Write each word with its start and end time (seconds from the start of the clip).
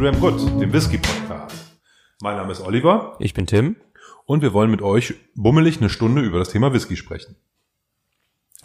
Dram 0.00 0.18
Good, 0.18 0.40
dem 0.58 0.72
Whisky 0.72 0.96
Podcast. 0.96 1.76
Mein 2.22 2.38
Name 2.38 2.52
ist 2.52 2.62
Oliver 2.62 3.16
Ich 3.18 3.34
bin 3.34 3.46
Tim. 3.46 3.76
und 4.24 4.40
wir 4.40 4.54
wollen 4.54 4.70
mit 4.70 4.80
euch 4.80 5.12
bummelig 5.34 5.76
eine 5.76 5.90
Stunde 5.90 6.22
über 6.22 6.38
das 6.38 6.48
Thema 6.48 6.72
Whisky 6.72 6.96
sprechen. 6.96 7.36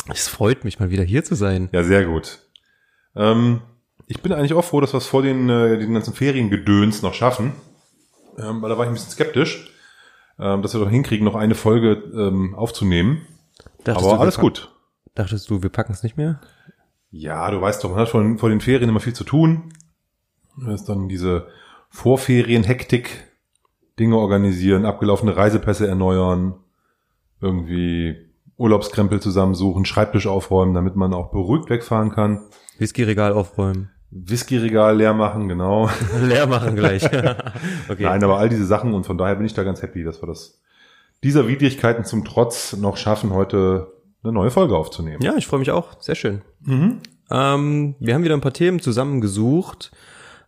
Es 0.08 0.30
freut 0.30 0.64
mich 0.64 0.80
mal 0.80 0.92
wieder 0.92 1.04
hier 1.04 1.26
zu 1.26 1.36
sein. 1.36 1.68
Ja, 1.74 1.84
sehr 1.84 2.06
gut. 2.06 2.40
Ähm, 3.18 3.62
ich 4.08 4.22
bin 4.22 4.32
eigentlich 4.32 4.54
auch 4.54 4.64
froh, 4.64 4.80
dass 4.80 4.94
wir 4.94 5.00
es 5.00 5.08
vor 5.08 5.24
den, 5.24 5.50
äh, 5.50 5.78
den 5.78 5.94
ganzen 5.94 6.14
Feriengedöns 6.14 7.02
noch 7.02 7.14
schaffen, 7.14 7.52
ähm, 8.38 8.62
weil 8.62 8.70
da 8.70 8.78
war 8.78 8.86
ich 8.86 8.92
ein 8.92 8.94
bisschen 8.94 9.12
skeptisch, 9.12 9.70
ähm, 10.40 10.62
dass 10.62 10.74
wir 10.74 10.80
doch 10.80 10.90
hinkriegen, 10.90 11.26
noch 11.26 11.36
eine 11.36 11.56
Folge 11.56 12.02
ähm, 12.16 12.56
aufzunehmen. 12.56 13.28
Dachtest 13.84 14.08
Aber 14.08 14.16
du, 14.16 14.22
alles 14.22 14.38
gut. 14.38 14.74
Dachtest 15.16 15.50
du, 15.50 15.62
wir 15.62 15.70
packen 15.70 15.92
es 15.92 16.02
nicht 16.02 16.16
mehr? 16.16 16.40
Ja, 17.12 17.52
du 17.52 17.60
weißt 17.60 17.84
doch, 17.84 17.90
man 17.90 18.00
hat 18.00 18.08
vor, 18.08 18.24
vor 18.38 18.48
den 18.48 18.62
Ferien 18.62 18.88
immer 18.88 19.02
viel 19.02 19.12
zu 19.12 19.26
tun. 19.26 19.74
Das 20.58 20.82
ist 20.82 20.90
dann 20.90 21.10
diese 21.10 21.48
Vorferien-Hektik, 21.90 23.28
Dinge 24.00 24.18
organisieren, 24.18 24.86
abgelaufene 24.86 25.36
Reisepässe 25.36 25.88
erneuern, 25.88 26.56
irgendwie 27.42 28.16
Urlaubskrempel 28.58 29.22
zusammensuchen, 29.22 29.86
Schreibtisch 29.86 30.28
aufräumen, 30.28 30.74
damit 30.74 30.96
man 30.96 31.14
auch 31.14 31.32
beruhigt 31.32 31.70
wegfahren 31.70 32.12
kann. 32.12 32.42
Whiskyregal 32.78 33.34
aufräumen. 33.34 33.92
Whiskyregal 34.12 34.98
leer 34.98 35.14
machen, 35.14 35.48
genau. 35.50 35.90
Leer 36.22 36.48
machen 36.48 36.76
gleich. 36.76 37.04
okay. 37.90 38.04
Nein, 38.04 38.24
aber 38.24 38.38
all 38.38 38.50
diese 38.50 38.66
Sachen 38.66 38.94
und 38.94 39.06
von 39.06 39.18
daher 39.18 39.36
bin 39.36 39.46
ich 39.46 39.54
da 39.54 39.64
ganz 39.64 39.82
happy, 39.82 40.04
dass 40.04 40.22
wir 40.22 40.28
das 40.28 40.62
dieser 41.24 41.48
Widrigkeiten 41.48 42.06
zum 42.06 42.24
Trotz 42.24 42.78
noch 42.78 42.98
schaffen, 42.98 43.34
heute 43.34 43.88
eine 44.24 44.32
neue 44.32 44.52
Folge 44.52 44.78
aufzunehmen. 44.78 45.22
Ja, 45.22 45.36
ich 45.36 45.48
freue 45.48 45.60
mich 45.60 45.72
auch. 45.72 46.02
Sehr 46.02 46.16
schön. 46.16 46.42
Mhm. 46.62 47.00
Ähm, 47.32 47.96
wir 48.00 48.14
haben 48.14 48.24
wieder 48.24 48.36
ein 48.36 48.42
paar 48.42 48.54
Themen 48.54 48.80
zusammengesucht. 48.80 49.92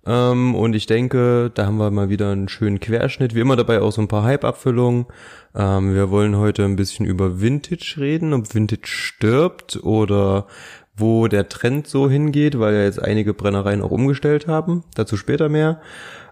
Ähm, 0.08 0.56
und 0.56 0.74
ich 0.74 0.86
denke, 0.86 1.52
da 1.54 1.66
haben 1.66 1.78
wir 1.78 1.92
mal 1.92 2.10
wieder 2.10 2.32
einen 2.32 2.48
schönen 2.48 2.80
Querschnitt. 2.80 3.36
Wie 3.36 3.42
immer 3.42 3.58
dabei 3.58 3.82
auch 3.82 3.92
so 3.92 4.02
ein 4.02 4.08
paar 4.08 4.24
Hype-Abfüllungen. 4.24 5.06
Ähm, 5.54 5.94
wir 5.94 6.10
wollen 6.10 6.38
heute 6.38 6.64
ein 6.64 6.78
bisschen 6.78 7.06
über 7.06 7.42
Vintage 7.42 7.96
reden, 7.98 8.34
ob 8.34 8.56
Vintage 8.56 8.88
stirbt 8.88 9.84
oder 9.84 10.48
wo 10.96 11.28
der 11.28 11.50
Trend 11.50 11.88
so 11.88 12.10
hingeht, 12.10 12.58
weil 12.58 12.74
ja 12.74 12.84
jetzt 12.84 13.04
einige 13.04 13.34
Brennereien 13.34 13.82
auch 13.82 13.92
umgestellt 13.92 14.48
haben. 14.48 14.84
Dazu 14.96 15.18
später 15.18 15.50
mehr. 15.50 15.82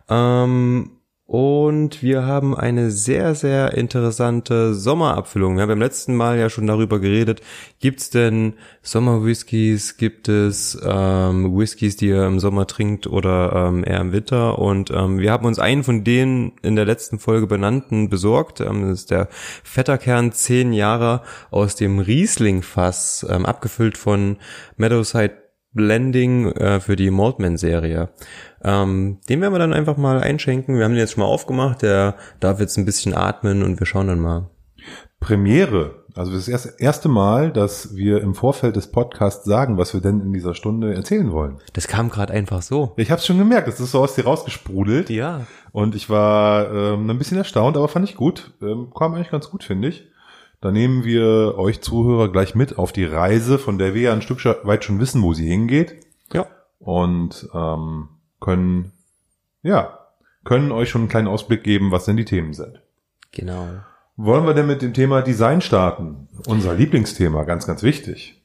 Ähm, 0.09 0.91
und 1.27 2.03
wir 2.03 2.27
haben 2.27 2.55
eine 2.55 2.91
sehr, 2.91 3.33
sehr 3.33 3.73
interessante 3.73 4.75
Sommerabfüllung. 4.75 5.55
Wir 5.55 5.63
haben 5.63 5.69
beim 5.69 5.79
letzten 5.79 6.15
Mal 6.15 6.37
ja 6.37 6.51
schon 6.51 6.67
darüber 6.67 6.99
geredet. 6.99 7.41
Gibt 7.79 7.99
es 7.99 8.09
denn 8.11 8.53
Sommerwhiskys? 8.83 9.97
Gibt 9.97 10.29
es 10.29 10.79
ähm, 10.85 11.57
Whiskys, 11.57 11.97
die 11.97 12.09
ihr 12.09 12.27
im 12.27 12.39
Sommer 12.39 12.67
trinkt 12.67 13.07
oder 13.07 13.69
ähm, 13.69 13.83
eher 13.83 14.01
im 14.01 14.11
Winter? 14.11 14.59
Und 14.59 14.91
ähm, 14.91 15.17
wir 15.17 15.31
haben 15.31 15.47
uns 15.47 15.57
einen 15.57 15.83
von 15.83 16.03
denen 16.03 16.51
in 16.61 16.75
der 16.75 16.85
letzten 16.85 17.17
Folge 17.17 17.47
benannten 17.47 18.07
besorgt. 18.07 18.61
Ähm, 18.61 18.83
das 18.83 18.99
ist 18.99 19.11
der 19.11 19.27
Vetterkern 19.63 20.31
10 20.31 20.73
Jahre 20.73 21.23
aus 21.49 21.75
dem 21.75 21.97
Riesling-Fass, 21.97 23.25
ähm, 23.27 23.47
abgefüllt 23.47 23.97
von 23.97 24.37
Meadowside 24.77 25.45
Blending 25.75 26.51
äh, 26.53 26.79
für 26.79 26.95
die 26.95 27.11
Maltman-Serie. 27.11 28.09
Ähm, 28.65 29.19
den 29.29 29.41
werden 29.41 29.53
wir 29.53 29.59
dann 29.59 29.73
einfach 29.73 29.95
mal 29.95 30.19
einschenken. 30.19 30.75
Wir 30.77 30.85
haben 30.85 30.93
den 30.93 30.99
jetzt 30.99 31.13
schon 31.13 31.21
mal 31.21 31.29
aufgemacht. 31.29 31.83
Der 31.83 32.15
darf 32.39 32.59
jetzt 32.59 32.77
ein 32.77 32.85
bisschen 32.85 33.13
atmen 33.13 33.61
und 33.61 33.79
wir 33.79 33.85
schauen 33.85 34.07
dann 34.07 34.19
mal. 34.19 34.49
Premiere. 35.19 36.03
Also 36.15 36.31
das 36.31 36.47
ist 36.47 36.65
das 36.65 36.65
erste 36.65 37.07
Mal, 37.07 37.51
dass 37.51 37.95
wir 37.95 38.21
im 38.21 38.33
Vorfeld 38.33 38.75
des 38.75 38.89
Podcasts 38.89 39.45
sagen, 39.45 39.77
was 39.77 39.93
wir 39.93 40.01
denn 40.01 40.19
in 40.21 40.33
dieser 40.33 40.55
Stunde 40.55 40.95
erzählen 40.95 41.31
wollen. 41.31 41.59
Das 41.73 41.87
kam 41.87 42.09
gerade 42.09 42.33
einfach 42.33 42.61
so. 42.61 42.93
Ich 42.97 43.11
habe 43.11 43.21
schon 43.21 43.37
gemerkt, 43.37 43.67
das 43.67 43.79
ist 43.79 43.91
so 43.91 43.99
aus 43.99 44.15
dir 44.15 44.23
rausgesprudelt. 44.23 45.09
Ja. 45.09 45.45
Und 45.71 45.93
ich 45.93 46.09
war 46.09 46.71
ähm, 46.73 47.09
ein 47.09 47.17
bisschen 47.19 47.37
erstaunt, 47.37 47.77
aber 47.77 47.87
fand 47.87 48.09
ich 48.09 48.15
gut. 48.15 48.53
Ähm, 48.61 48.91
kam 48.97 49.13
eigentlich 49.13 49.29
ganz 49.29 49.49
gut, 49.51 49.63
finde 49.63 49.89
ich. 49.89 50.07
Da 50.61 50.71
nehmen 50.71 51.03
wir 51.03 51.55
euch 51.57 51.81
Zuhörer 51.81 52.31
gleich 52.31 52.55
mit 52.55 52.79
auf 52.79 52.93
die 52.93 53.05
Reise, 53.05 53.59
von 53.59 53.77
der 53.77 53.93
wir 53.93 54.01
ja 54.01 54.13
ein 54.13 54.23
Stück 54.23 54.43
weit 54.63 54.85
schon 54.85 54.99
wissen, 54.99 55.21
wo 55.21 55.33
sie 55.33 55.47
hingeht. 55.47 55.97
Ja. 56.33 56.47
Und 56.79 57.47
ähm, 57.53 58.07
können, 58.45 58.91
ja, 59.63 59.97
können 60.43 60.71
euch 60.71 60.89
schon 60.89 61.01
einen 61.01 61.09
kleinen 61.09 61.27
Ausblick 61.27 61.63
geben, 61.63 61.91
was 61.91 62.05
denn 62.05 62.15
die 62.15 62.25
Themen 62.25 62.53
sind. 62.53 62.79
Genau. 63.31 63.67
Wollen 64.15 64.45
wir 64.45 64.53
denn 64.53 64.67
mit 64.67 64.81
dem 64.81 64.93
Thema 64.93 65.21
Design 65.21 65.59
starten? 65.59 66.29
Unser 66.47 66.75
Lieblingsthema, 66.75 67.43
ganz, 67.43 67.65
ganz 67.65 67.81
wichtig. 67.83 68.41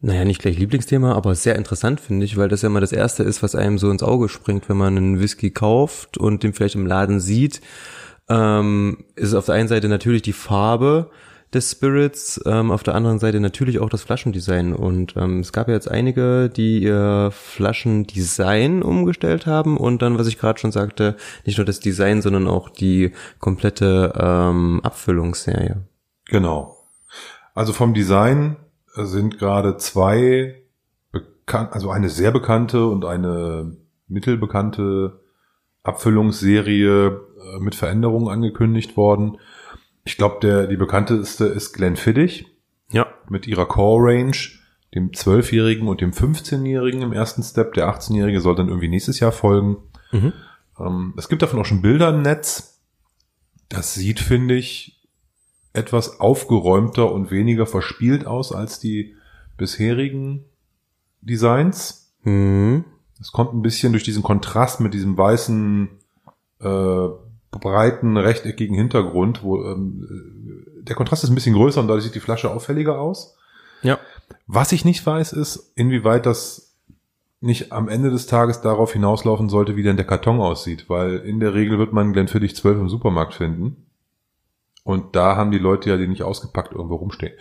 Naja, 0.00 0.24
nicht 0.24 0.42
gleich 0.42 0.58
Lieblingsthema, 0.58 1.14
aber 1.14 1.34
sehr 1.34 1.56
interessant 1.56 2.00
finde 2.00 2.26
ich, 2.26 2.36
weil 2.36 2.48
das 2.48 2.62
ja 2.62 2.68
mal 2.68 2.80
das 2.80 2.92
Erste 2.92 3.22
ist, 3.22 3.42
was 3.42 3.54
einem 3.54 3.78
so 3.78 3.90
ins 3.90 4.02
Auge 4.02 4.28
springt, 4.28 4.68
wenn 4.68 4.76
man 4.76 4.96
einen 4.96 5.20
Whisky 5.20 5.50
kauft 5.50 6.18
und 6.18 6.42
den 6.42 6.52
vielleicht 6.52 6.74
im 6.74 6.86
Laden 6.86 7.20
sieht. 7.20 7.62
Ähm, 8.28 9.04
ist 9.14 9.34
auf 9.34 9.46
der 9.46 9.54
einen 9.54 9.68
Seite 9.68 9.88
natürlich 9.88 10.22
die 10.22 10.32
Farbe 10.32 11.10
des 11.54 11.70
Spirits, 11.70 12.40
ähm, 12.44 12.70
auf 12.70 12.82
der 12.82 12.94
anderen 12.94 13.18
Seite 13.18 13.40
natürlich 13.40 13.78
auch 13.78 13.88
das 13.88 14.02
Flaschendesign. 14.02 14.72
Und 14.74 15.16
ähm, 15.16 15.40
es 15.40 15.52
gab 15.52 15.68
ja 15.68 15.74
jetzt 15.74 15.90
einige, 15.90 16.48
die 16.48 16.82
ihr 16.82 17.30
Flaschendesign 17.32 18.82
umgestellt 18.82 19.46
haben 19.46 19.76
und 19.76 20.02
dann, 20.02 20.18
was 20.18 20.26
ich 20.26 20.38
gerade 20.38 20.58
schon 20.58 20.72
sagte, 20.72 21.16
nicht 21.44 21.58
nur 21.58 21.64
das 21.64 21.80
Design, 21.80 22.22
sondern 22.22 22.48
auch 22.48 22.68
die 22.68 23.12
komplette 23.38 24.12
ähm, 24.16 24.80
Abfüllungsserie. 24.82 25.82
Genau. 26.26 26.76
Also 27.54 27.72
vom 27.72 27.94
Design 27.94 28.56
sind 28.94 29.38
gerade 29.38 29.76
zwei 29.76 30.62
bekannt, 31.12 31.72
also 31.72 31.90
eine 31.90 32.08
sehr 32.08 32.32
bekannte 32.32 32.86
und 32.86 33.04
eine 33.04 33.76
mittelbekannte 34.08 35.20
Abfüllungsserie 35.82 37.06
äh, 37.06 37.60
mit 37.60 37.74
Veränderungen 37.74 38.28
angekündigt 38.28 38.96
worden. 38.96 39.38
Ich 40.06 40.16
glaube, 40.16 40.38
der 40.40 40.66
die 40.68 40.76
bekannteste 40.76 41.44
ist 41.46 41.72
Glenfiddich 41.72 42.46
Ja. 42.90 43.06
mit 43.28 43.46
ihrer 43.46 43.66
Core 43.66 44.12
Range, 44.12 44.36
dem 44.94 45.10
12-jährigen 45.10 45.88
und 45.88 46.00
dem 46.00 46.12
15-jährigen 46.12 47.02
im 47.02 47.12
ersten 47.12 47.42
Step. 47.42 47.74
Der 47.74 47.88
18-jährige 47.92 48.40
soll 48.40 48.54
dann 48.54 48.68
irgendwie 48.68 48.88
nächstes 48.88 49.18
Jahr 49.20 49.32
folgen. 49.32 49.76
Mhm. 50.12 50.32
Ähm, 50.78 51.14
es 51.18 51.28
gibt 51.28 51.42
davon 51.42 51.58
auch 51.60 51.64
schon 51.66 51.82
Bilder 51.82 52.10
im 52.10 52.22
Netz. 52.22 52.80
Das 53.68 53.94
sieht, 53.94 54.20
finde 54.20 54.54
ich, 54.54 55.04
etwas 55.72 56.20
aufgeräumter 56.20 57.10
und 57.12 57.30
weniger 57.32 57.66
verspielt 57.66 58.26
aus 58.26 58.52
als 58.52 58.78
die 58.78 59.16
bisherigen 59.56 60.44
Designs. 61.20 62.14
Mhm. 62.22 62.84
Es 63.20 63.32
kommt 63.32 63.54
ein 63.54 63.62
bisschen 63.62 63.92
durch 63.92 64.04
diesen 64.04 64.22
Kontrast 64.22 64.80
mit 64.80 64.94
diesem 64.94 65.18
weißen, 65.18 65.88
äh, 66.60 67.08
breiten, 67.58 68.16
rechteckigen 68.16 68.76
Hintergrund, 68.76 69.42
wo 69.42 69.64
ähm, 69.64 70.06
der 70.80 70.96
Kontrast 70.96 71.24
ist 71.24 71.30
ein 71.30 71.34
bisschen 71.34 71.54
größer 71.54 71.80
und 71.80 71.88
dadurch 71.88 72.04
sieht 72.04 72.14
die 72.14 72.20
Flasche 72.20 72.50
auffälliger 72.50 73.00
aus. 73.00 73.36
Ja. 73.82 73.98
Was 74.46 74.72
ich 74.72 74.84
nicht 74.84 75.04
weiß, 75.04 75.32
ist, 75.32 75.72
inwieweit 75.74 76.26
das 76.26 76.66
nicht 77.40 77.72
am 77.72 77.88
Ende 77.88 78.10
des 78.10 78.26
Tages 78.26 78.60
darauf 78.60 78.92
hinauslaufen 78.92 79.48
sollte, 79.48 79.76
wie 79.76 79.82
denn 79.82 79.96
der 79.96 80.06
Karton 80.06 80.40
aussieht, 80.40 80.88
weil 80.88 81.16
in 81.18 81.40
der 81.40 81.54
Regel 81.54 81.78
wird 81.78 81.92
man 81.92 82.12
Glenfiddich 82.12 82.56
12 82.56 82.80
im 82.80 82.88
Supermarkt 82.88 83.34
finden. 83.34 83.86
Und 84.84 85.16
da 85.16 85.36
haben 85.36 85.50
die 85.50 85.58
Leute 85.58 85.90
ja 85.90 85.96
die 85.96 86.06
nicht 86.06 86.22
ausgepackt 86.22 86.72
irgendwo 86.72 86.96
rumstehen. 86.96 87.34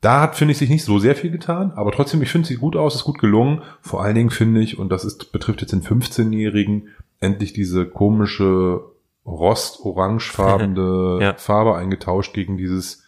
Da 0.00 0.20
hat, 0.20 0.36
finde 0.36 0.52
ich, 0.52 0.58
sich 0.58 0.68
nicht 0.68 0.84
so 0.84 0.98
sehr 0.98 1.14
viel 1.14 1.30
getan, 1.30 1.72
aber 1.72 1.92
trotzdem, 1.92 2.22
ich 2.22 2.30
finde, 2.30 2.42
es 2.42 2.48
sieht 2.48 2.60
gut 2.60 2.76
aus, 2.76 2.96
ist 2.96 3.04
gut 3.04 3.18
gelungen. 3.18 3.62
Vor 3.80 4.02
allen 4.02 4.16
Dingen 4.16 4.30
finde 4.30 4.60
ich, 4.60 4.78
und 4.78 4.90
das 4.90 5.04
ist, 5.04 5.32
betrifft 5.32 5.60
jetzt 5.60 5.72
den 5.72 5.82
15-Jährigen, 5.82 6.88
endlich 7.20 7.52
diese 7.52 7.86
komische 7.86 8.80
rost-orangefarbene 9.26 11.18
Ja. 11.22 11.34
Farbe 11.34 11.74
eingetauscht 11.76 12.32
gegen 12.34 12.56
dieses, 12.56 13.02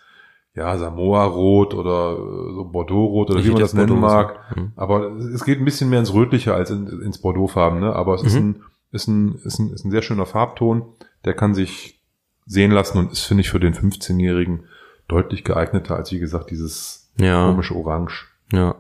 ja, 0.55 0.77
Samoa-Rot 0.79 1.75
oder 1.75 2.13
äh, 2.13 2.55
so 2.55 2.65
Bordeaux-Rot 2.71 3.31
oder 3.31 3.41
Ich 3.41 3.47
wie 3.47 3.51
man 3.51 3.61
das 3.61 3.73
jetzt 3.73 3.79
nennen 3.81 4.01
mag. 4.01 4.39
Mhm. 4.57 4.73
Aber 4.77 5.13
es 5.17 5.45
geht 5.45 5.59
ein 5.59 5.65
bisschen 5.65 5.91
mehr 5.91 5.99
ins 6.01 6.15
Rötliche 6.15 6.55
als 6.55 6.71
in, 6.71 6.87
ins 7.03 7.19
Bordeaux-Farben, 7.19 7.81
ne? 7.81 7.95
Aber 7.95 8.15
es 8.15 8.23
ist, 8.23 8.35
Mhm. 8.35 8.41
ein, 8.51 8.63
ist, 8.93 9.09
ein, 9.09 9.35
ist, 9.45 9.59
ein, 9.59 9.73
ist 9.73 9.85
ein 9.85 9.91
sehr 9.91 10.03
schöner 10.03 10.27
Farbton. 10.27 10.83
Der 11.25 11.35
kann 11.35 11.55
sich 11.55 12.01
sehen 12.47 12.71
lassen 12.71 12.99
und 12.99 13.11
ist, 13.13 13.23
finde 13.25 13.41
ich, 13.41 13.51
für 13.51 13.59
den 13.61 13.75
15-Jährigen 13.75 14.65
deutlich 15.09 15.45
geeigneter 15.45 15.97
als, 15.97 16.13
wie 16.13 16.19
gesagt, 16.19 16.51
dieses 16.51 17.11
Ja. 17.19 17.47
komische 17.49 17.75
Orange. 17.75 18.27
Ja. 18.53 18.75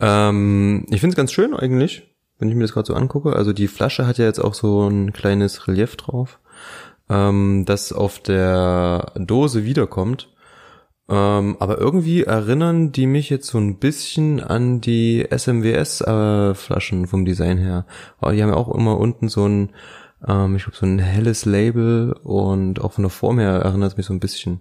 Ähm, 0.00 0.84
ich 0.90 1.00
finde 1.00 1.12
es 1.14 1.16
ganz 1.16 1.32
schön 1.32 1.54
eigentlich, 1.54 2.14
wenn 2.38 2.48
ich 2.50 2.54
mir 2.54 2.62
das 2.62 2.72
gerade 2.74 2.86
so 2.86 2.94
angucke. 2.94 3.32
Also 3.34 3.52
die 3.52 3.66
Flasche 3.68 4.06
hat 4.06 4.18
ja 4.18 4.26
jetzt 4.26 4.38
auch 4.38 4.54
so 4.54 4.86
ein 4.86 5.12
kleines 5.12 5.66
Relief 5.66 5.96
drauf, 5.96 6.38
ähm, 7.08 7.64
das 7.66 7.92
auf 7.92 8.18
der 8.18 9.12
Dose 9.16 9.64
wiederkommt. 9.64 10.32
Ähm, 11.08 11.56
aber 11.60 11.78
irgendwie 11.78 12.24
erinnern 12.24 12.90
die 12.90 13.06
mich 13.06 13.30
jetzt 13.30 13.46
so 13.46 13.58
ein 13.58 13.78
bisschen 13.78 14.40
an 14.40 14.80
die 14.80 15.24
SMWS-Flaschen 15.30 17.06
vom 17.06 17.24
Design 17.24 17.58
her. 17.58 17.86
Die 18.22 18.42
haben 18.42 18.50
ja 18.50 18.56
auch 18.56 18.74
immer 18.74 18.98
unten 18.98 19.28
so 19.28 19.46
ein, 19.46 19.70
ähm, 20.26 20.56
ich 20.56 20.64
glaube, 20.64 20.76
so 20.76 20.86
ein 20.86 20.98
helles 20.98 21.44
Label 21.44 22.12
und 22.24 22.80
auch 22.80 22.92
von 22.94 23.04
der 23.04 23.10
Form 23.10 23.38
her 23.38 23.52
erinnert 23.52 23.92
es 23.92 23.96
mich 23.96 24.06
so 24.06 24.14
ein 24.14 24.20
bisschen. 24.20 24.60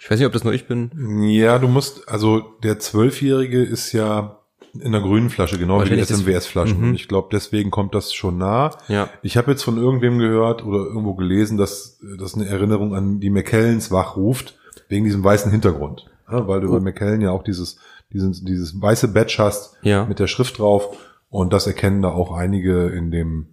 Ich 0.00 0.08
weiß 0.08 0.18
nicht, 0.18 0.26
ob 0.26 0.32
das 0.32 0.44
nur 0.44 0.52
ich 0.52 0.66
bin. 0.66 1.28
Ja, 1.28 1.58
du 1.58 1.68
musst, 1.68 2.08
also 2.08 2.40
der 2.62 2.78
Zwölfjährige 2.78 3.62
ist 3.62 3.92
ja 3.92 4.41
In 4.80 4.92
der 4.92 5.02
grünen 5.02 5.28
Flasche, 5.28 5.58
genau 5.58 5.84
wie 5.84 5.90
die 5.90 6.00
SMWS-Flaschen. 6.02 6.78
Mhm. 6.80 6.88
Und 6.90 6.94
ich 6.94 7.06
glaube, 7.08 7.28
deswegen 7.30 7.70
kommt 7.70 7.94
das 7.94 8.14
schon 8.14 8.38
nah. 8.38 8.70
Ja. 8.88 9.10
Ich 9.22 9.36
habe 9.36 9.50
jetzt 9.50 9.62
von 9.62 9.76
irgendwem 9.76 10.18
gehört 10.18 10.64
oder 10.64 10.78
irgendwo 10.78 11.14
gelesen, 11.14 11.58
dass 11.58 11.98
das 12.18 12.34
eine 12.34 12.46
Erinnerung 12.46 12.94
an 12.94 13.20
die 13.20 13.28
McKellens 13.28 13.90
wachruft, 13.90 14.56
wegen 14.88 15.04
diesem 15.04 15.22
weißen 15.22 15.50
Hintergrund. 15.52 16.06
Ja, 16.30 16.48
weil 16.48 16.60
du 16.62 16.68
Oh. 16.68 16.72
bei 16.72 16.80
McKellen 16.80 17.20
ja 17.20 17.30
auch 17.32 17.42
dieses, 17.42 17.78
dieses, 18.14 18.42
dieses 18.44 18.80
weiße 18.80 19.08
Badge 19.08 19.36
hast 19.38 19.76
Ja. 19.82 20.06
mit 20.06 20.18
der 20.18 20.26
Schrift 20.26 20.58
drauf. 20.58 20.96
Und 21.28 21.52
das 21.52 21.66
erkennen 21.66 22.00
da 22.00 22.08
auch 22.10 22.32
einige 22.32 22.86
in 22.88 23.10
dem, 23.10 23.48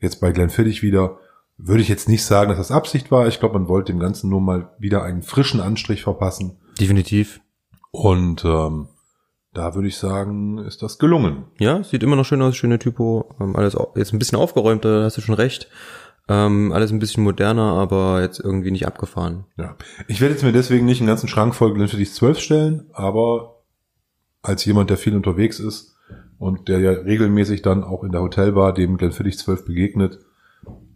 jetzt 0.00 0.20
bei 0.20 0.32
Glenfiddich 0.32 0.82
wieder. 0.82 1.18
Würde 1.58 1.82
ich 1.82 1.88
jetzt 1.88 2.08
nicht 2.08 2.24
sagen, 2.24 2.48
dass 2.48 2.58
das 2.58 2.70
Absicht 2.70 3.10
war. 3.10 3.28
Ich 3.28 3.40
glaube, 3.40 3.58
man 3.58 3.68
wollte 3.68 3.92
dem 3.92 4.00
Ganzen 4.00 4.30
nur 4.30 4.40
mal 4.40 4.70
wieder 4.78 5.02
einen 5.02 5.22
frischen 5.22 5.60
Anstrich 5.60 6.02
verpassen. 6.02 6.56
Definitiv. 6.80 7.40
Und 7.90 8.42
ähm, 8.46 8.88
da 9.54 9.74
würde 9.74 9.88
ich 9.88 9.96
sagen, 9.96 10.58
ist 10.58 10.82
das 10.82 10.98
gelungen. 10.98 11.44
Ja, 11.58 11.82
sieht 11.82 12.02
immer 12.02 12.16
noch 12.16 12.24
schön 12.24 12.40
aus, 12.42 12.56
schöne 12.56 12.78
Typo. 12.78 13.34
Ähm, 13.40 13.54
alles 13.56 13.76
jetzt 13.96 14.12
ein 14.12 14.18
bisschen 14.18 14.38
aufgeräumter, 14.38 15.00
da 15.00 15.04
hast 15.04 15.16
du 15.18 15.20
schon 15.20 15.34
recht. 15.34 15.68
Ähm, 16.28 16.72
alles 16.72 16.92
ein 16.92 16.98
bisschen 17.00 17.24
moderner, 17.24 17.72
aber 17.72 18.22
jetzt 18.22 18.38
irgendwie 18.40 18.70
nicht 18.70 18.86
abgefahren. 18.86 19.44
Ja. 19.58 19.76
Ich 20.08 20.20
werde 20.20 20.34
jetzt 20.34 20.44
mir 20.44 20.52
deswegen 20.52 20.86
nicht 20.86 21.00
einen 21.00 21.08
ganzen 21.08 21.28
Schrank 21.28 21.54
voll 21.54 21.74
Glenfiddich 21.74 22.12
12 22.14 22.38
stellen, 22.38 22.86
aber 22.92 23.62
als 24.40 24.64
jemand, 24.64 24.88
der 24.90 24.96
viel 24.96 25.16
unterwegs 25.16 25.58
ist 25.60 25.96
und 26.38 26.68
der 26.68 26.78
ja 26.80 26.90
regelmäßig 26.92 27.62
dann 27.62 27.84
auch 27.84 28.04
in 28.04 28.12
der 28.12 28.22
Hotelbar 28.22 28.72
dem 28.72 28.96
Glenfiddich 28.96 29.36
12 29.38 29.64
begegnet, 29.64 30.18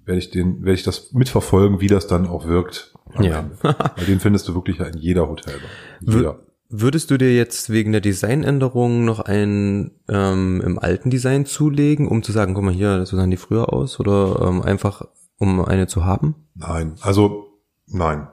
werde 0.05 0.19
ich 0.21 0.31
den, 0.31 0.61
werde 0.63 0.75
ich 0.75 0.85
das 0.85 1.13
mitverfolgen, 1.13 1.81
wie 1.81 1.89
das 1.89 2.07
dann 2.07 2.27
auch 2.29 2.47
wirkt. 2.47 2.95
Ja. 3.21 3.51
Weil 3.63 4.07
den 4.07 4.21
findest 4.21 4.47
du 4.49 4.55
wirklich 4.55 4.79
ja 4.79 4.87
in 4.87 4.97
jeder 4.99 5.29
Hotelbar. 5.29 5.69
Wür- 6.03 6.17
Jeder. 6.17 6.39
Würdest 6.69 7.11
du 7.11 7.17
dir 7.17 7.35
jetzt 7.35 7.71
wegen 7.71 7.93
der 7.93 8.01
Designänderung 8.01 9.05
noch 9.05 9.21
einen 9.21 9.93
ähm, 10.09 10.61
im 10.65 10.79
alten 10.79 11.11
Design 11.11 11.47
zulegen, 11.47 12.09
um 12.09 12.23
zu 12.23 12.33
sagen, 12.33 12.55
guck 12.55 12.65
mal 12.65 12.73
hier, 12.75 13.07
so 13.07 13.17
sahen 13.17 13.31
die 13.31 13.37
früher 13.37 13.73
aus, 13.73 14.01
oder 14.01 14.45
ähm, 14.49 14.63
einfach 14.63 15.07
um 15.39 15.65
eine 15.65 15.87
zu 15.87 16.05
haben? 16.05 16.35
Nein, 16.55 16.97
also 17.03 17.53
nein. 17.87 18.27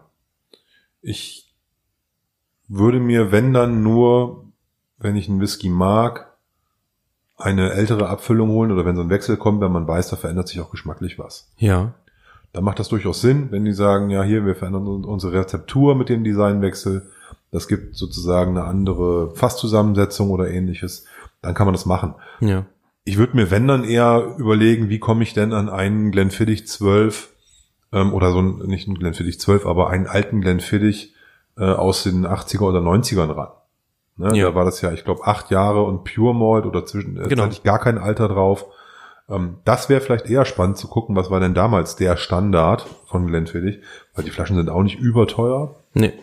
Ich 1.02 1.54
würde 2.68 3.00
mir, 3.00 3.32
wenn 3.32 3.54
dann 3.54 3.84
nur, 3.84 4.46
wenn 4.98 5.16
ich 5.16 5.30
einen 5.30 5.42
Whisky 5.42 5.70
mag, 5.70 6.32
eine 7.38 7.74
ältere 7.74 8.10
Abfüllung 8.10 8.50
holen 8.50 8.72
oder 8.72 8.86
wenn 8.86 8.96
so 8.96 9.02
ein 9.02 9.10
Wechsel 9.10 9.38
kommt, 9.38 9.62
wenn 9.62 9.72
man 9.72 9.88
weiß, 9.88 10.10
da 10.10 10.16
verändert 10.16 10.48
sich 10.48 10.60
auch 10.62 10.72
geschmacklich 10.72 11.20
was. 11.20 11.52
Ja. 11.58 11.94
Dann 12.54 12.64
macht 12.64 12.80
das 12.80 12.88
durchaus 12.90 13.22
Sinn, 13.22 13.48
wenn 13.52 13.66
die 13.66 13.74
sagen, 13.74 14.10
ja 14.10 14.24
hier, 14.24 14.46
wir 14.46 14.56
verändern 14.56 14.88
un- 14.88 15.06
unsere 15.06 15.34
Rezeptur 15.34 15.94
mit 15.96 16.10
dem 16.10 16.24
Designwechsel. 16.24 17.08
Das 17.54 17.68
gibt 17.68 17.96
sozusagen 17.96 18.58
eine 18.58 18.66
andere 18.68 19.34
Fasszusammensetzung 19.36 20.32
oder 20.32 20.50
ähnliches. 20.50 21.06
Dann 21.42 21.54
kann 21.54 21.68
man 21.68 21.74
das 21.74 21.86
machen. 21.86 22.16
Ja. 22.42 22.66
Ich 23.06 23.18
würde 23.18 23.36
mir, 23.36 23.52
wenn 23.52 23.68
dann 23.68 23.84
eher 23.84 24.36
überlegen, 24.38 24.90
wie 24.90 25.00
komme 25.00 25.24
ich 25.24 25.34
denn 25.34 25.54
an 25.54 25.70
einen 25.70 26.12
Glenfiddich 26.12 26.68
12 26.68 27.30
ähm, 27.94 28.14
oder 28.14 28.32
so 28.32 28.42
ein, 28.42 28.58
nicht 28.66 28.88
einen 28.88 28.98
Glenfiddich 28.98 29.40
12, 29.40 29.66
aber 29.66 29.90
einen 29.90 30.08
alten 30.08 30.42
Glenfiddich 30.42 31.14
äh, 31.58 31.64
aus 31.64 32.04
den 32.04 32.26
80er 32.26 32.62
oder 32.62 32.80
90ern 32.80 33.36
ran. 33.36 33.50
Ne, 34.18 34.36
Ja. 34.38 34.50
Da 34.50 34.56
war 34.56 34.66
das 34.66 34.82
ja, 34.82 34.92
ich 34.92 35.04
glaube, 35.06 35.26
acht 35.26 35.52
Jahre 35.52 35.84
und 35.84 36.04
Pure 36.04 36.34
Malt 36.34 36.66
oder 36.66 36.86
zwischen, 36.86 37.18
äh, 37.18 37.28
Genau. 37.28 37.44
hatte 37.44 37.54
ich 37.54 37.64
gar 37.64 37.80
kein 37.80 37.98
Alter 37.98 38.28
drauf. 38.30 38.66
Ähm, 39.30 39.58
das 39.66 39.90
wäre 39.90 40.02
vielleicht 40.02 40.28
eher 40.30 40.46
spannend 40.46 40.78
zu 40.78 40.88
gucken, 40.88 41.16
was 41.16 41.30
war 41.30 41.40
denn 41.40 41.54
damals 41.54 41.96
der 41.96 42.18
Standard 42.18 42.86
von 43.06 43.28
Glenfiddich, 43.28 43.80
weil 44.16 44.24
die 44.24 44.32
Flaschen 44.32 44.56
sind 44.56 44.70
auch 44.70 44.84
nicht 44.84 45.00
überteuer. 45.00 45.76
Nee. 45.94 46.14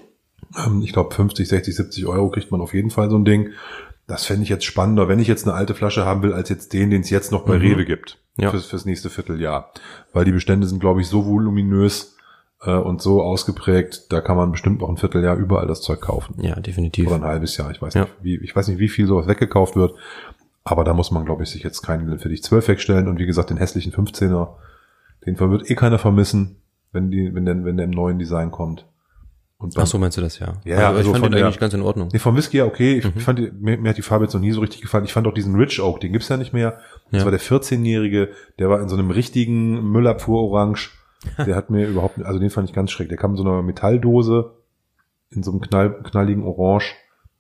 Ähm, 0.56 0.82
Ich 0.82 0.93
glaube 0.93 1.14
50, 1.14 1.49
60, 1.49 1.75
70 1.76 2.06
Euro 2.06 2.31
kriegt 2.31 2.50
man 2.50 2.61
auf 2.61 2.75
jeden 2.75 2.91
Fall 2.91 3.11
so 3.11 3.17
ein 3.17 3.25
Ding. 3.25 3.50
Das 4.06 4.25
fände 4.26 4.43
ich 4.43 4.49
jetzt 4.49 4.64
spannender, 4.64 5.06
wenn 5.08 5.20
ich 5.20 5.29
jetzt 5.29 5.47
eine 5.47 5.55
alte 5.55 5.75
Flasche 5.75 6.05
haben 6.05 6.23
will, 6.23 6.32
als 6.32 6.49
jetzt 6.49 6.73
den, 6.73 6.91
den 6.91 7.02
es 7.02 7.11
jetzt 7.11 7.31
noch 7.31 7.44
bei 7.44 7.56
Mhm. 7.56 7.62
Rewe 7.62 7.85
gibt. 7.85 8.19
Ja. 8.37 8.50
Fürs, 8.50 8.67
fürs 8.67 8.85
nächste 8.85 9.11
Vierteljahr. 9.11 9.70
Weil 10.12 10.25
die 10.25 10.32
Bestände 10.32 10.67
sind, 10.67 10.81
glaube 10.81 11.00
ich, 11.00 11.06
so 11.08 11.26
voluminös 11.26 12.17
äh, 12.62 12.73
und 12.75 13.00
so 13.02 13.23
ausgeprägt, 13.23 14.06
da 14.12 14.20
kann 14.20 14.37
man 14.37 14.50
bestimmt 14.50 14.81
noch 14.81 14.88
ein 14.88 14.97
Vierteljahr 14.97 15.37
überall 15.37 15.67
das 15.69 15.82
Zeug 15.82 16.00
kaufen. 16.00 16.35
Ja, 16.43 16.58
definitiv. 16.58 17.06
Oder 17.06 17.17
ein 17.17 17.25
halbes 17.25 17.56
Jahr. 17.56 17.70
Ich 17.70 17.81
weiß 17.81 17.94
Ja. 17.94 18.03
nicht, 18.03 18.12
wie, 18.23 18.37
ich 18.43 18.55
weiß 18.56 18.67
nicht, 18.69 18.79
wie 18.81 18.88
viel 18.88 19.06
sowas 19.06 19.29
weggekauft 19.29 19.76
wird. 19.76 19.94
Aber 20.64 20.85
da 20.85 20.93
muss 20.93 21.11
man, 21.11 21.25
glaube 21.25 21.44
ich, 21.44 21.50
sich 21.50 21.62
jetzt 21.62 21.82
keinen 21.82 22.19
für 22.19 22.29
dich 22.29 22.43
12 22.43 22.69
wegstellen. 22.69 23.08
Und 23.08 23.19
wie 23.19 23.26
gesagt, 23.26 23.50
den 23.50 23.56
hässlichen 23.56 23.93
15er, 23.93 24.49
den 25.25 25.38
wird 25.38 25.70
eh 25.70 25.75
keiner 25.75 25.99
vermissen, 25.99 26.56
wenn 26.93 27.11
die, 27.11 27.35
wenn 27.35 27.44
der, 27.44 27.64
wenn 27.64 27.76
der 27.76 27.85
im 27.85 27.93
neuen 27.93 28.19
Design 28.19 28.50
kommt. 28.50 28.87
Und 29.61 29.75
beim- 29.75 29.85
Ach 29.85 29.87
so 29.87 29.99
meinst 29.99 30.17
du 30.17 30.23
das 30.23 30.39
ja? 30.39 30.55
Ja, 30.65 30.77
also, 30.77 30.87
also 30.87 31.01
ich 31.01 31.07
fand 31.07 31.19
von 31.19 31.23
den 31.33 31.33
der- 31.39 31.45
eigentlich 31.47 31.61
ganz 31.61 31.75
in 31.75 31.83
Ordnung. 31.83 32.09
Nee, 32.12 32.19
vom 32.19 32.35
Whisky 32.37 32.57
ja 32.57 32.65
okay. 32.65 32.95
Ich 32.99 33.05
Mhm. 33.15 33.21
fand 33.21 33.61
mir, 33.62 33.77
mir 33.79 33.91
hat 33.91 33.99
die 33.99 34.03
Farbe 34.03 34.25
jetzt 34.25 34.33
noch 34.33 34.41
nie 34.41 34.53
so 34.53 34.61
richtig 34.61 34.81
gefallen. 34.81 35.05
Ich 35.05 35.12
fand 35.12 35.27
auch 35.29 35.35
diesen 35.35 35.55
Rich 35.55 35.81
Oak, 35.83 36.01
den 36.01 36.12
gibt's 36.12 36.29
ja 36.31 36.37
nicht 36.39 36.53
mehr. 36.55 36.79
Das 37.12 37.21
Ja. 37.21 37.25
war 37.25 37.31
der 37.31 37.41
14-Jährige, 37.41 38.31
der 38.59 38.71
war 38.71 38.81
in 38.81 38.89
so 38.89 38.97
einem 38.97 39.11
richtigen 39.11 39.85
Müllabfuhr-Orange. 39.93 40.91
Der 41.47 41.55
hat 41.57 41.69
mir 41.71 41.87
überhaupt, 41.89 42.23
also 42.25 42.39
den 42.41 42.49
fand 42.51 42.69
ich 42.69 42.75
ganz 42.75 42.91
schräg. 42.91 43.11
Der 43.11 43.19
kam 43.19 43.33
in 43.33 43.37
so 43.37 43.43
einer 43.45 43.62
Metalldose 43.62 44.53
in 45.31 45.43
so 45.43 45.51
einem 45.53 45.61
knall, 45.61 46.03
knalligen 46.03 46.43
Orange. 46.43 46.95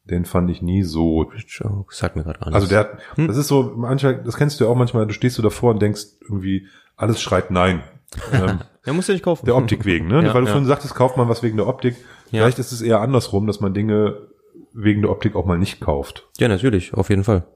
Den 0.04 0.24
fand 0.24 0.50
ich 0.50 0.60
nie 0.62 0.82
so. 0.82 1.24
Oh, 1.64 1.84
Sagt 1.90 2.16
mir 2.16 2.22
gerade 2.22 2.38
gar 2.38 2.46
nichts. 2.48 2.54
Also 2.54 2.66
der 2.68 2.78
hat, 2.80 2.98
Hm. 3.14 3.28
das 3.28 3.36
ist 3.38 3.48
so, 3.48 3.72
manchmal, 3.76 4.22
das 4.22 4.36
kennst 4.36 4.60
du 4.60 4.64
ja 4.64 4.70
auch 4.70 4.76
manchmal, 4.76 5.06
du 5.06 5.12
stehst 5.14 5.38
du 5.38 5.42
davor 5.42 5.72
und 5.72 5.80
denkst 5.82 6.02
irgendwie, 6.22 6.66
alles 6.96 7.20
schreit 7.22 7.50
nein. 7.50 7.82
Ähm, 8.32 8.60
ja, 8.86 8.92
musst 8.92 9.08
du 9.08 9.12
nicht 9.12 9.24
kaufen. 9.24 9.46
der 9.46 9.56
Optik 9.56 9.84
wegen, 9.84 10.08
ne? 10.08 10.22
Ja, 10.24 10.34
Weil 10.34 10.42
du 10.42 10.46
ja. 10.46 10.52
vorhin 10.52 10.66
sagtest, 10.66 10.94
kauft 10.94 11.16
man 11.16 11.28
was 11.28 11.42
wegen 11.42 11.56
der 11.56 11.66
Optik. 11.66 11.96
Ja. 12.30 12.42
Vielleicht 12.42 12.58
ist 12.58 12.72
es 12.72 12.82
eher 12.82 13.00
andersrum, 13.00 13.46
dass 13.46 13.60
man 13.60 13.74
Dinge 13.74 14.28
wegen 14.72 15.02
der 15.02 15.10
Optik 15.10 15.34
auch 15.36 15.46
mal 15.46 15.58
nicht 15.58 15.80
kauft. 15.80 16.28
Ja, 16.38 16.48
natürlich, 16.48 16.94
auf 16.94 17.10
jeden 17.10 17.24
Fall. 17.24 17.46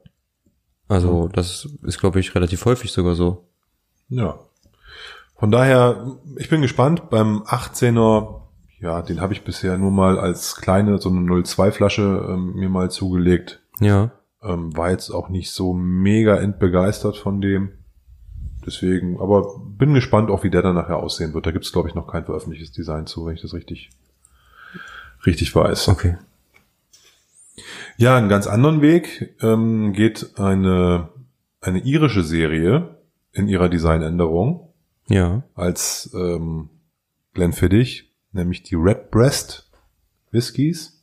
Also, 0.87 1.27
das 1.29 1.67
ist, 1.83 1.99
glaube 1.99 2.19
ich, 2.19 2.35
relativ 2.35 2.63
häufig 2.65 2.91
sogar 2.91 3.15
so. 3.15 3.47
Ja. 4.09 4.39
Von 5.35 5.51
daher, 5.51 6.17
ich 6.37 6.49
bin 6.49 6.61
gespannt. 6.61 7.09
Beim 7.09 7.41
18er, 7.43 8.41
ja, 8.79 9.01
den 9.01 9.19
habe 9.19 9.33
ich 9.33 9.43
bisher 9.43 9.77
nur 9.77 9.91
mal 9.91 10.19
als 10.19 10.57
kleine, 10.57 10.99
so 10.99 11.09
eine 11.09 11.43
02 11.43 11.71
Flasche 11.71 12.25
ähm, 12.29 12.53
mir 12.55 12.69
mal 12.69 12.91
zugelegt. 12.91 13.61
Ja. 13.79 14.11
Ähm, 14.43 14.75
war 14.77 14.91
jetzt 14.91 15.09
auch 15.09 15.29
nicht 15.29 15.51
so 15.51 15.73
mega 15.73 16.37
entbegeistert 16.37 17.17
von 17.17 17.41
dem. 17.41 17.74
Deswegen, 18.65 19.19
aber 19.19 19.59
bin 19.59 19.93
gespannt 19.93 20.29
auch, 20.31 20.43
wie 20.43 20.49
der 20.49 20.61
dann 20.61 20.75
nachher 20.75 20.97
aussehen 20.97 21.33
wird. 21.33 21.45
Da 21.45 21.51
gibt's 21.51 21.71
glaube 21.71 21.87
ich, 21.89 21.95
noch 21.95 22.07
kein 22.07 22.25
veröffentlichtes 22.25 22.71
Design 22.71 23.05
zu, 23.05 23.25
wenn 23.25 23.35
ich 23.35 23.41
das 23.41 23.53
richtig, 23.53 23.89
richtig 25.25 25.53
weiß. 25.55 25.87
Okay. 25.89 26.17
Ja, 27.97 28.17
einen 28.17 28.29
ganz 28.29 28.47
anderen 28.47 28.81
Weg 28.81 29.35
ähm, 29.41 29.93
geht 29.93 30.37
eine, 30.39 31.09
eine 31.61 31.79
irische 31.79 32.23
Serie 32.23 32.97
in 33.31 33.47
ihrer 33.47 33.69
Designänderung 33.69 34.69
Ja. 35.07 35.43
als 35.55 36.11
ähm, 36.13 36.69
Glenfiddich, 37.33 38.11
nämlich 38.33 38.63
die 38.63 38.75
Redbreast 38.75 39.69
Whiskys. 40.31 41.01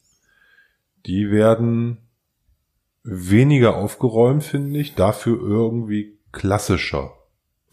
Die 1.06 1.30
werden 1.30 1.98
weniger 3.04 3.76
aufgeräumt, 3.76 4.44
finde 4.44 4.78
ich, 4.78 4.94
dafür 4.94 5.40
irgendwie 5.40 6.18
klassischer, 6.32 7.12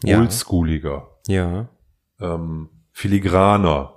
Ja. 0.02 0.18
oldschooliger, 0.20 1.08
Ja. 1.26 1.68
ähm, 2.20 2.68
filigraner. 2.92 3.94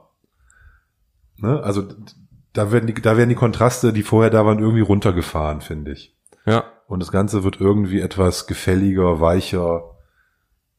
Ne? 1.37 1.61
Also 1.63 1.83
da 2.53 2.71
werden, 2.71 2.87
die, 2.87 2.93
da 2.93 3.17
werden 3.17 3.29
die 3.29 3.35
Kontraste, 3.35 3.93
die 3.93 4.03
vorher 4.03 4.29
da 4.29 4.45
waren, 4.45 4.59
irgendwie 4.59 4.81
runtergefahren, 4.81 5.61
finde 5.61 5.91
ich. 5.93 6.15
Ja. 6.45 6.65
Und 6.87 6.99
das 6.99 7.11
Ganze 7.11 7.43
wird 7.43 7.59
irgendwie 7.59 8.01
etwas 8.01 8.45
gefälliger, 8.47 9.19
weicher, 9.21 9.83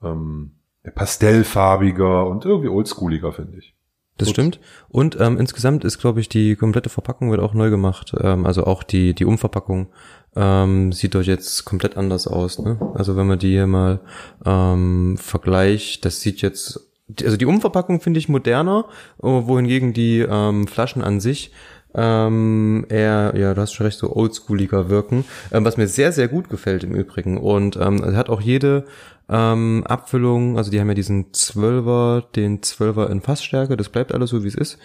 ähm, 0.02 0.52
pastellfarbiger 0.94 2.26
und 2.26 2.44
irgendwie 2.44 2.68
oldschooliger, 2.68 3.32
finde 3.32 3.58
ich. 3.58 3.74
Das 4.16 4.26
Gut. 4.28 4.34
stimmt. 4.34 4.60
Und 4.88 5.18
ähm, 5.20 5.38
insgesamt 5.38 5.84
ist, 5.84 5.98
glaube 5.98 6.20
ich, 6.20 6.28
die 6.28 6.54
komplette 6.54 6.88
Verpackung 6.88 7.30
wird 7.30 7.40
auch 7.40 7.54
neu 7.54 7.70
gemacht. 7.70 8.12
Ähm, 8.20 8.46
also 8.46 8.64
auch 8.64 8.84
die, 8.84 9.12
die 9.12 9.24
Umverpackung 9.24 9.88
ähm, 10.36 10.92
sieht 10.92 11.14
doch 11.14 11.22
jetzt 11.22 11.64
komplett 11.64 11.96
anders 11.96 12.26
aus. 12.28 12.60
Ne? 12.60 12.78
Also 12.94 13.16
wenn 13.16 13.26
man 13.26 13.38
die 13.38 13.50
hier 13.50 13.66
mal 13.66 14.00
ähm, 14.44 15.16
vergleicht, 15.18 16.04
das 16.04 16.20
sieht 16.20 16.42
jetzt, 16.42 16.80
also 17.22 17.36
die 17.36 17.46
Umverpackung 17.46 18.00
finde 18.00 18.18
ich 18.18 18.28
moderner, 18.28 18.86
äh, 19.20 19.26
wohingegen 19.26 19.92
die 19.92 20.20
ähm, 20.20 20.68
Flaschen 20.68 21.02
an 21.02 21.18
sich 21.18 21.50
ähm, 21.94 22.86
eher, 22.88 23.34
ja, 23.36 23.54
du 23.54 23.60
hast 23.60 23.72
schon 23.72 23.86
recht, 23.86 23.98
so 23.98 24.14
oldschooliger 24.14 24.88
wirken, 24.90 25.24
ähm, 25.52 25.64
was 25.64 25.76
mir 25.76 25.86
sehr, 25.86 26.12
sehr 26.12 26.28
gut 26.28 26.48
gefällt 26.48 26.82
im 26.82 26.94
Übrigen. 26.94 27.38
Und 27.38 27.76
ähm, 27.76 28.02
es 28.02 28.16
hat 28.16 28.28
auch 28.28 28.40
jede 28.40 28.84
ähm, 29.28 29.84
Abfüllung, 29.86 30.58
also 30.58 30.70
die 30.70 30.80
haben 30.80 30.88
ja 30.88 30.94
diesen 30.94 31.32
Zwölfer, 31.32 32.24
den 32.34 32.62
Zwölfer 32.62 33.10
in 33.10 33.20
Fassstärke, 33.20 33.76
das 33.76 33.88
bleibt 33.88 34.12
alles 34.12 34.30
so, 34.30 34.44
wie 34.44 34.48
es 34.48 34.54
ist. 34.54 34.78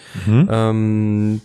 Ähm, 0.50 1.40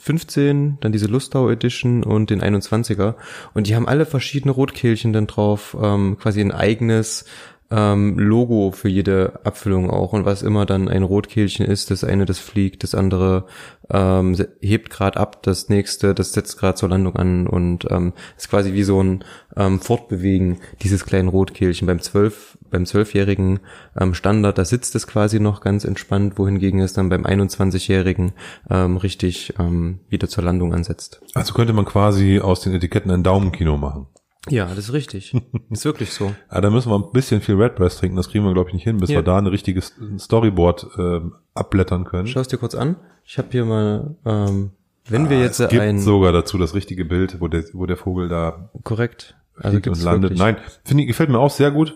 15, 0.00 0.78
dann 0.80 0.92
diese 0.92 1.06
Lustau 1.06 1.48
Edition 1.50 2.02
und 2.02 2.30
den 2.30 2.42
21er. 2.42 3.14
Und 3.54 3.68
die 3.68 3.76
haben 3.76 3.86
alle 3.86 4.06
verschiedene 4.06 4.52
Rotkehlchen 4.52 5.12
dann 5.12 5.28
drauf, 5.28 5.76
ähm, 5.80 6.18
quasi 6.18 6.40
ein 6.40 6.52
eigenes 6.52 7.26
ähm, 7.70 8.18
Logo 8.18 8.72
für 8.72 8.88
jede 8.88 9.40
Abfüllung 9.44 9.90
auch 9.90 10.12
und 10.12 10.24
was 10.24 10.42
immer 10.42 10.66
dann 10.66 10.88
ein 10.88 11.02
Rotkehlchen 11.02 11.66
ist, 11.66 11.90
das 11.90 12.04
eine 12.04 12.26
das 12.26 12.38
fliegt, 12.38 12.82
das 12.82 12.94
andere 12.94 13.46
ähm, 13.90 14.36
hebt 14.60 14.90
gerade 14.90 15.18
ab, 15.18 15.42
das 15.42 15.68
nächste, 15.68 16.14
das 16.14 16.32
setzt 16.32 16.58
gerade 16.58 16.76
zur 16.76 16.88
Landung 16.88 17.16
an 17.16 17.46
und 17.46 17.86
ähm, 17.90 18.12
ist 18.36 18.50
quasi 18.50 18.72
wie 18.72 18.84
so 18.84 19.02
ein 19.02 19.24
ähm, 19.56 19.80
Fortbewegen 19.80 20.58
dieses 20.82 21.04
kleinen 21.04 21.28
Rotkehlchen. 21.28 21.86
Beim 21.86 22.00
zwölf 22.00 22.58
beim 22.74 22.86
zwölfjährigen 22.86 23.60
ähm, 23.98 24.14
Standard, 24.14 24.58
da 24.58 24.64
sitzt 24.64 24.96
es 24.96 25.06
quasi 25.06 25.38
noch 25.38 25.60
ganz 25.60 25.84
entspannt, 25.84 26.38
wohingegen 26.38 26.80
es 26.80 26.92
dann 26.92 27.08
beim 27.08 27.24
21-jährigen 27.24 28.32
ähm, 28.68 28.96
richtig 28.96 29.54
ähm, 29.60 30.00
wieder 30.08 30.28
zur 30.28 30.42
Landung 30.42 30.74
ansetzt. 30.74 31.22
Also 31.34 31.54
könnte 31.54 31.72
man 31.72 31.84
quasi 31.84 32.40
aus 32.40 32.62
den 32.62 32.74
Etiketten 32.74 33.12
ein 33.12 33.22
Daumenkino 33.22 33.76
machen. 33.76 34.08
Ja, 34.50 34.66
das 34.66 34.78
ist 34.78 34.92
richtig. 34.92 35.34
ist 35.70 35.84
wirklich 35.84 36.12
so. 36.12 36.34
Ja, 36.52 36.60
da 36.60 36.70
müssen 36.70 36.90
wir 36.90 36.96
ein 36.98 37.12
bisschen 37.12 37.40
viel 37.40 37.54
Redbreast 37.56 37.98
trinken, 37.98 38.16
das 38.16 38.28
kriegen 38.28 38.44
wir, 38.44 38.52
glaube 38.52 38.68
ich, 38.70 38.74
nicht 38.74 38.84
hin, 38.84 38.98
bis 38.98 39.10
Ja. 39.10 39.16
wir 39.18 39.22
da 39.22 39.38
ein 39.38 39.46
richtiges 39.46 39.94
Storyboard 40.18 40.86
ähm, 40.98 41.34
abblättern 41.54 42.04
können. 42.04 42.26
Schau 42.28 42.40
es 42.40 42.48
dir 42.48 42.58
kurz 42.58 42.74
an. 42.74 42.96
Ich 43.24 43.38
habe 43.38 43.48
hier 43.50 43.64
mal, 43.64 44.16
ähm, 44.26 44.72
wenn 45.08 45.30
wir 45.30 45.38
Ah, 45.38 45.42
jetzt 45.42 45.60
es 45.60 45.68
gibt 45.70 45.80
ein 45.82 45.98
sogar 45.98 46.32
dazu 46.32 46.58
das 46.58 46.74
richtige 46.74 47.04
Bild, 47.04 47.40
wo 47.40 47.48
der, 47.48 47.64
wo 47.72 47.86
der 47.86 47.96
Vogel 47.96 48.28
da 48.28 48.70
korrekt, 48.82 49.34
also 49.56 49.76
und 49.76 49.86
landet. 50.02 50.30
wirklich. 50.32 50.38
Nein, 50.38 50.56
finde 50.84 51.02
ich, 51.04 51.08
gefällt 51.08 51.30
mir 51.30 51.38
auch 51.38 51.50
sehr 51.50 51.70
gut. 51.70 51.94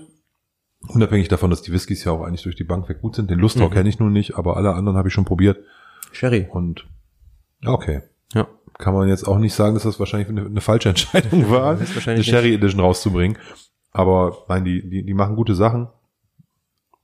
Unabhängig 0.88 1.28
davon, 1.28 1.50
dass 1.50 1.61
die 1.62 1.73
Whiskys 1.73 2.05
ja 2.05 2.12
auch 2.12 2.23
eigentlich 2.23 2.43
durch 2.45 2.55
die 2.57 2.64
Bank 2.64 2.88
weg 2.88 3.00
gut 3.02 3.17
sind. 3.17 3.31
Den 3.31 3.40
Lustau 3.40 3.69
Mhm. 3.69 3.73
kenne 3.73 3.88
ich 3.88 3.99
nun 3.99 4.12
nicht, 4.12 4.37
aber 4.37 4.57
alle 4.57 4.75
anderen 4.75 4.97
habe 4.97 5.09
ich 5.09 5.14
schon 5.14 5.25
probiert. 5.25 5.59
Sherry. 6.12 6.47
Und 6.50 6.87
okay. 7.67 8.02
Ja. 8.35 8.47
Kann 8.78 8.94
man 8.94 9.08
jetzt 9.08 9.26
auch 9.26 9.38
nicht 9.38 9.54
sagen, 9.54 9.75
dass 9.75 9.82
das 9.85 9.99
wahrscheinlich 9.99 10.28
eine, 10.28 10.47
eine 10.47 10.61
falsche 10.61 10.90
Entscheidung 10.90 11.50
war, 11.50 11.78
eine 12.06 12.23
Sherry 12.23 12.54
Edition 12.54 12.80
rauszubringen. 12.80 13.38
Aber 13.90 14.44
nein, 14.49 14.64
die, 14.64 14.88
die, 14.88 15.02
die 15.04 15.14
machen 15.14 15.35
gute 15.37 15.54
Sachen 15.54 15.88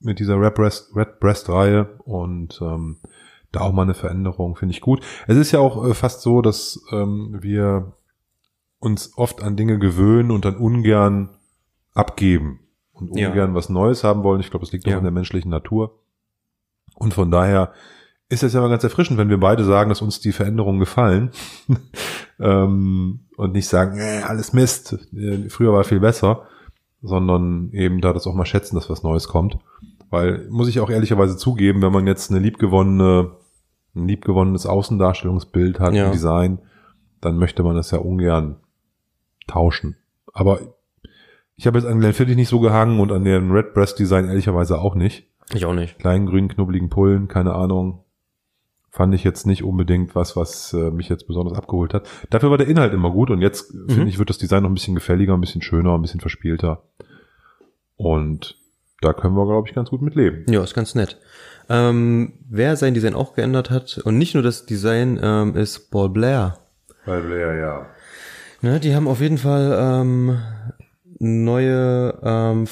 mit 0.01 0.19
dieser 0.19 0.39
Red 0.41 0.55
Breast, 0.55 0.95
Red 0.95 1.19
Breast 1.19 1.49
Reihe 1.49 1.99
und 2.05 2.61
ähm, 2.63 2.99
da 3.53 3.61
auch 3.61 3.73
mal 3.73 3.83
eine 3.83 3.95
Veränderung 3.95 4.55
finde 4.57 4.75
ich 4.75 4.81
gut. 4.81 5.01
Es 5.27 5.37
ist 5.37 5.51
ja 5.53 5.61
auch 5.61 5.85
äh, 5.87 5.95
fast 5.95 6.21
so, 6.23 6.43
dass 6.43 6.81
ähm, 6.93 7.39
wir 7.41 7.93
uns 8.81 9.17
oft 9.17 9.43
an 9.43 9.57
Dinge 9.57 9.79
gewöhnen 9.79 10.31
und 10.31 10.45
dann 10.45 10.57
ungern 10.57 11.31
abgeben 11.95 12.61
und 12.93 13.17
Ja. 13.17 13.31
ungern 13.31 13.55
was 13.55 13.69
Neues 13.71 14.05
haben 14.05 14.23
wollen. 14.25 14.41
Ich 14.41 14.51
glaube, 14.51 14.65
das 14.67 14.73
liegt 14.73 14.87
auch 14.87 14.91
Ja. 14.93 14.99
in 14.99 15.05
der 15.05 15.13
menschlichen 15.13 15.51
Natur. 15.51 15.99
Und 16.97 17.15
von 17.15 17.31
daher 17.31 17.73
ist 18.29 18.43
es 18.43 18.53
ja 18.55 18.61
mal 18.61 18.71
ganz 18.71 18.83
erfrischend, 18.85 19.19
wenn 19.19 19.29
wir 19.29 19.39
beide 19.39 19.65
sagen, 19.65 19.91
dass 19.91 20.03
uns 20.03 20.21
die 20.21 20.33
Veränderungen 20.33 20.81
gefallen 20.81 21.31
ähm, 22.41 23.21
und 23.37 23.53
nicht 23.53 23.69
sagen, 23.69 23.99
äh, 23.99 24.23
alles 24.27 24.53
Mist, 24.53 24.97
äh, 25.15 25.49
früher 25.49 25.73
war 25.73 25.85
viel 25.85 26.01
besser, 26.01 26.47
sondern 27.03 27.71
eben 27.73 28.01
da 28.01 28.13
das 28.13 28.27
auch 28.27 28.35
mal 28.35 28.47
schätzen, 28.47 28.77
dass 28.77 28.89
was 28.91 29.03
Neues 29.03 29.29
kommt. 29.29 29.59
Weil, 30.11 30.47
muss 30.51 30.69
ich 30.69 30.81
auch 30.81 30.91
ehrlicherweise 30.91 31.37
zugeben, 31.37 31.83
wenn 31.83 31.93
man 31.93 32.07
jetzt 32.07 32.31
eine 32.31 32.41
liebgewonnene, 32.41 33.33
ein 33.95 34.09
liebgewonnenes 34.09 34.67
Außendarstellungsbild 34.67 35.81
hat, 35.81 35.93
Ja. 35.93 36.07
ein 36.07 36.13
Design, 36.13 36.59
dann 37.21 37.37
möchte 37.39 37.63
man 37.63 37.77
das 37.77 37.91
ja 37.91 37.99
ungern 37.99 38.57
tauschen. 39.47 39.97
Aber 40.33 40.61
ich 41.57 41.67
habe 41.67 41.79
jetzt 41.79 41.87
an 41.87 42.01
Glenfiddich 42.01 42.37
nicht 42.37 42.49
so 42.49 42.61
gehangen 42.61 43.01
und 43.01 43.13
an 43.13 43.25
dem 43.25 43.51
Redbreast 43.53 43.99
Design 43.99 44.27
ehrlicherweise 44.27 44.79
auch 44.79 44.95
nicht 44.95 45.29
Ich 45.53 45.65
auch 45.67 45.75
nicht. 45.75 45.99
kleinen 45.99 46.27
grünen 46.27 46.49
knubbeligen 46.49 46.89
Pullen, 46.91 47.29
keine 47.29 47.55
Ahnung. 47.55 48.04
Fand 48.95 49.13
ich 49.13 49.25
jetzt 49.25 49.45
nicht 49.45 49.65
unbedingt 49.65 50.15
was, 50.15 50.37
was 50.37 50.73
äh, 50.73 50.93
mich 50.93 51.09
jetzt 51.09 51.27
besonders 51.27 51.59
abgeholt 51.59 51.93
hat. 51.95 52.07
Dafür 52.31 52.51
war 52.51 52.59
der 52.59 52.69
Inhalt 52.69 52.95
immer 52.95 53.11
gut 53.11 53.29
und 53.29 53.43
jetzt 53.43 53.75
äh, 53.75 53.93
finde 53.93 54.09
ich, 54.09 54.21
wird 54.21 54.31
das 54.31 54.39
Design 54.39 54.63
noch 54.63 54.71
ein 54.71 54.75
bisschen 54.75 54.95
gefälliger, 54.95 55.35
ein 55.35 55.41
bisschen 55.41 55.63
schöner, 55.63 55.97
ein 55.97 56.03
bisschen 56.03 56.21
verspielter. 56.21 56.85
Und 57.97 58.57
da 59.01 59.13
können 59.13 59.35
wir, 59.35 59.47
glaube 59.47 59.67
ich, 59.67 59.75
ganz 59.75 59.91
gut 59.91 60.01
mit 60.01 60.15
leben. 60.15 60.47
Ja, 60.49 60.63
ist 60.63 60.75
ganz 60.75 60.95
nett. 60.95 61.19
Ähm, 61.69 62.35
wer 62.49 62.77
sein 62.77 62.95
Design 62.95 63.15
auch 63.15 63.35
geändert 63.35 63.69
hat 63.69 63.99
und 63.99 64.17
nicht 64.17 64.35
nur 64.35 64.45
das 64.45 64.65
Design 64.65 65.19
ähm, 65.21 65.57
ist 65.57 65.91
Paul 65.91 66.11
Blair. 66.11 66.61
Weil 67.05 67.23
Blair, 67.23 67.57
ja. 67.57 67.87
Ne, 68.63 68.79
die 68.79 68.95
haben 68.95 69.09
auf 69.09 69.21
jeden 69.21 69.39
Fall 69.39 69.77
ähm, 69.77 70.39
neue 71.19 72.17
ähm, 72.23 72.69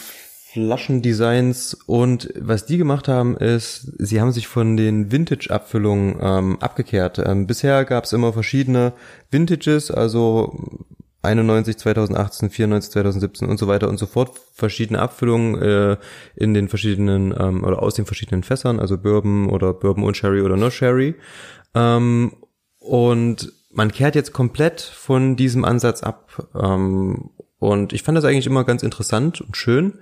Flaschendesigns 0.53 1.75
und 1.87 2.29
was 2.39 2.67
die 2.67 2.77
gemacht 2.77 3.09
haben 3.09 3.37
ist, 3.39 3.91
sie 3.99 4.21
haben 4.21 4.33
sich 4.33 4.49
von 4.49 4.77
den 4.77 5.11
Vintage-Abfüllungen 5.11 6.19
ähm, 6.21 6.59
abgekehrt. 6.61 7.19
Ähm, 7.19 7.47
bisher 7.47 7.87
gab 7.87 8.05
es 8.05 8.13
immer 8.13 8.35
verschiedene 8.35 8.93
Vintages, 9.31 9.91
also 9.91 10.87
91, 11.23 11.79
2018, 11.79 12.51
94, 12.51 12.93
2017 12.93 13.49
und 13.49 13.59
so 13.59 13.67
weiter 13.67 13.89
und 13.89 13.97
so 13.97 14.07
fort, 14.07 14.33
verschiedene 14.53 14.99
Abfüllungen 14.99 15.63
äh, 15.63 15.97
in 16.37 16.53
den 16.53 16.69
verschiedenen 16.69 17.35
ähm, 17.39 17.65
oder 17.65 17.83
aus 17.83 17.95
den 17.95 18.05
verschiedenen 18.05 18.43
Fässern, 18.43 18.79
also 18.79 18.99
Bourbon 18.99 19.49
oder 19.49 19.73
Bourbon 19.73 20.05
und 20.05 20.19
Sherry 20.19 20.43
oder 20.43 20.59
No 20.59 20.69
Sherry. 20.69 21.15
Ähm, 21.75 22.33
und 22.79 23.53
man 23.71 23.91
kehrt 23.91 24.17
jetzt 24.17 24.35
komplett 24.35 24.83
von 24.83 25.35
diesem 25.37 25.65
Ansatz 25.65 26.03
ab. 26.03 26.47
Ähm, 26.55 27.31
und 27.59 27.95
ich 27.95 28.03
fand 28.03 28.19
das 28.19 28.25
eigentlich 28.27 28.47
immer 28.47 28.65
ganz 28.65 28.83
interessant 28.83 29.41
und 29.41 29.57
schön, 29.57 29.95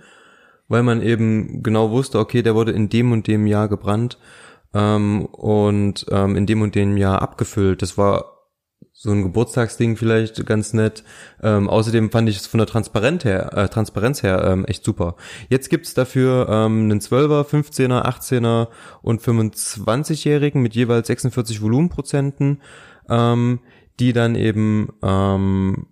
weil 0.70 0.82
man 0.84 1.02
eben 1.02 1.62
genau 1.62 1.90
wusste, 1.90 2.18
okay, 2.18 2.42
der 2.42 2.54
wurde 2.54 2.72
in 2.72 2.88
dem 2.88 3.12
und 3.12 3.26
dem 3.26 3.46
Jahr 3.46 3.68
gebrannt 3.68 4.18
ähm, 4.72 5.26
und 5.26 6.06
ähm, 6.10 6.36
in 6.36 6.46
dem 6.46 6.62
und 6.62 6.74
dem 6.74 6.96
Jahr 6.96 7.20
abgefüllt. 7.20 7.82
Das 7.82 7.98
war 7.98 8.36
so 8.92 9.10
ein 9.10 9.22
Geburtstagsding 9.22 9.96
vielleicht 9.96 10.46
ganz 10.46 10.72
nett. 10.72 11.02
Ähm, 11.42 11.68
außerdem 11.68 12.12
fand 12.12 12.28
ich 12.28 12.36
es 12.36 12.46
von 12.46 12.58
der 12.58 12.68
Transparenz 12.68 13.24
her, 13.24 13.52
äh, 13.56 13.68
Transparenz 13.68 14.22
her 14.22 14.44
ähm, 14.44 14.64
echt 14.64 14.84
super. 14.84 15.16
Jetzt 15.48 15.70
gibt's 15.70 15.92
dafür 15.94 16.48
ähm, 16.48 16.84
einen 16.84 17.00
12er, 17.00 17.44
15er, 17.44 18.04
18er 18.04 18.68
und 19.02 19.20
25-Jährigen 19.22 20.62
mit 20.62 20.76
jeweils 20.76 21.08
46 21.08 21.62
Volumenprozenten, 21.62 22.62
ähm, 23.08 23.58
die 23.98 24.12
dann 24.12 24.36
eben 24.36 24.92
ähm, 25.02 25.88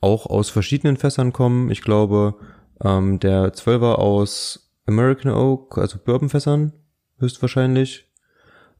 auch 0.00 0.26
aus 0.26 0.48
verschiedenen 0.48 0.96
Fässern 0.96 1.32
kommen. 1.32 1.70
Ich 1.70 1.82
glaube, 1.82 2.36
ähm, 2.82 3.18
der 3.20 3.52
12er 3.52 3.94
aus 3.94 4.70
American 4.86 5.32
Oak, 5.32 5.78
also 5.78 5.98
Bourbonfässern, 5.98 6.72
höchstwahrscheinlich. 7.18 8.10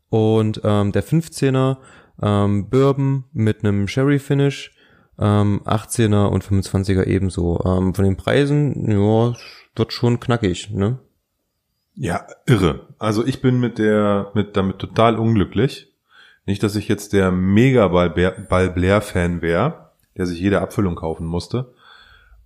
Und 0.08 0.60
ähm, 0.64 0.92
der 0.92 1.04
15er 1.04 1.78
ähm, 2.22 2.68
Bourbon 2.68 3.24
mit 3.32 3.64
einem 3.64 3.88
Sherry 3.88 4.18
Finish, 4.18 4.72
ähm, 5.18 5.62
18er 5.64 6.26
und 6.26 6.44
25er 6.44 7.04
ebenso. 7.04 7.62
Ähm, 7.64 7.94
von 7.94 8.04
den 8.04 8.16
Preisen, 8.16 8.90
ja, 8.90 9.34
wird 9.74 9.92
schon 9.92 10.20
knackig, 10.20 10.70
ne? 10.70 10.98
Ja, 11.94 12.26
irre. 12.46 12.88
Also 12.98 13.26
ich 13.26 13.40
bin 13.40 13.58
mit 13.58 13.78
der, 13.78 14.30
mit 14.34 14.56
damit 14.56 14.78
total 14.78 15.16
unglücklich. 15.16 15.92
Nicht, 16.44 16.62
dass 16.62 16.76
ich 16.76 16.88
jetzt 16.88 17.12
der 17.12 17.32
mega 17.32 17.88
Ball 17.88 18.10
Blair 18.10 19.00
Fan 19.00 19.42
wäre, 19.42 19.90
der 20.16 20.26
sich 20.26 20.38
jede 20.38 20.60
Abfüllung 20.60 20.94
kaufen 20.94 21.26
musste. 21.26 21.74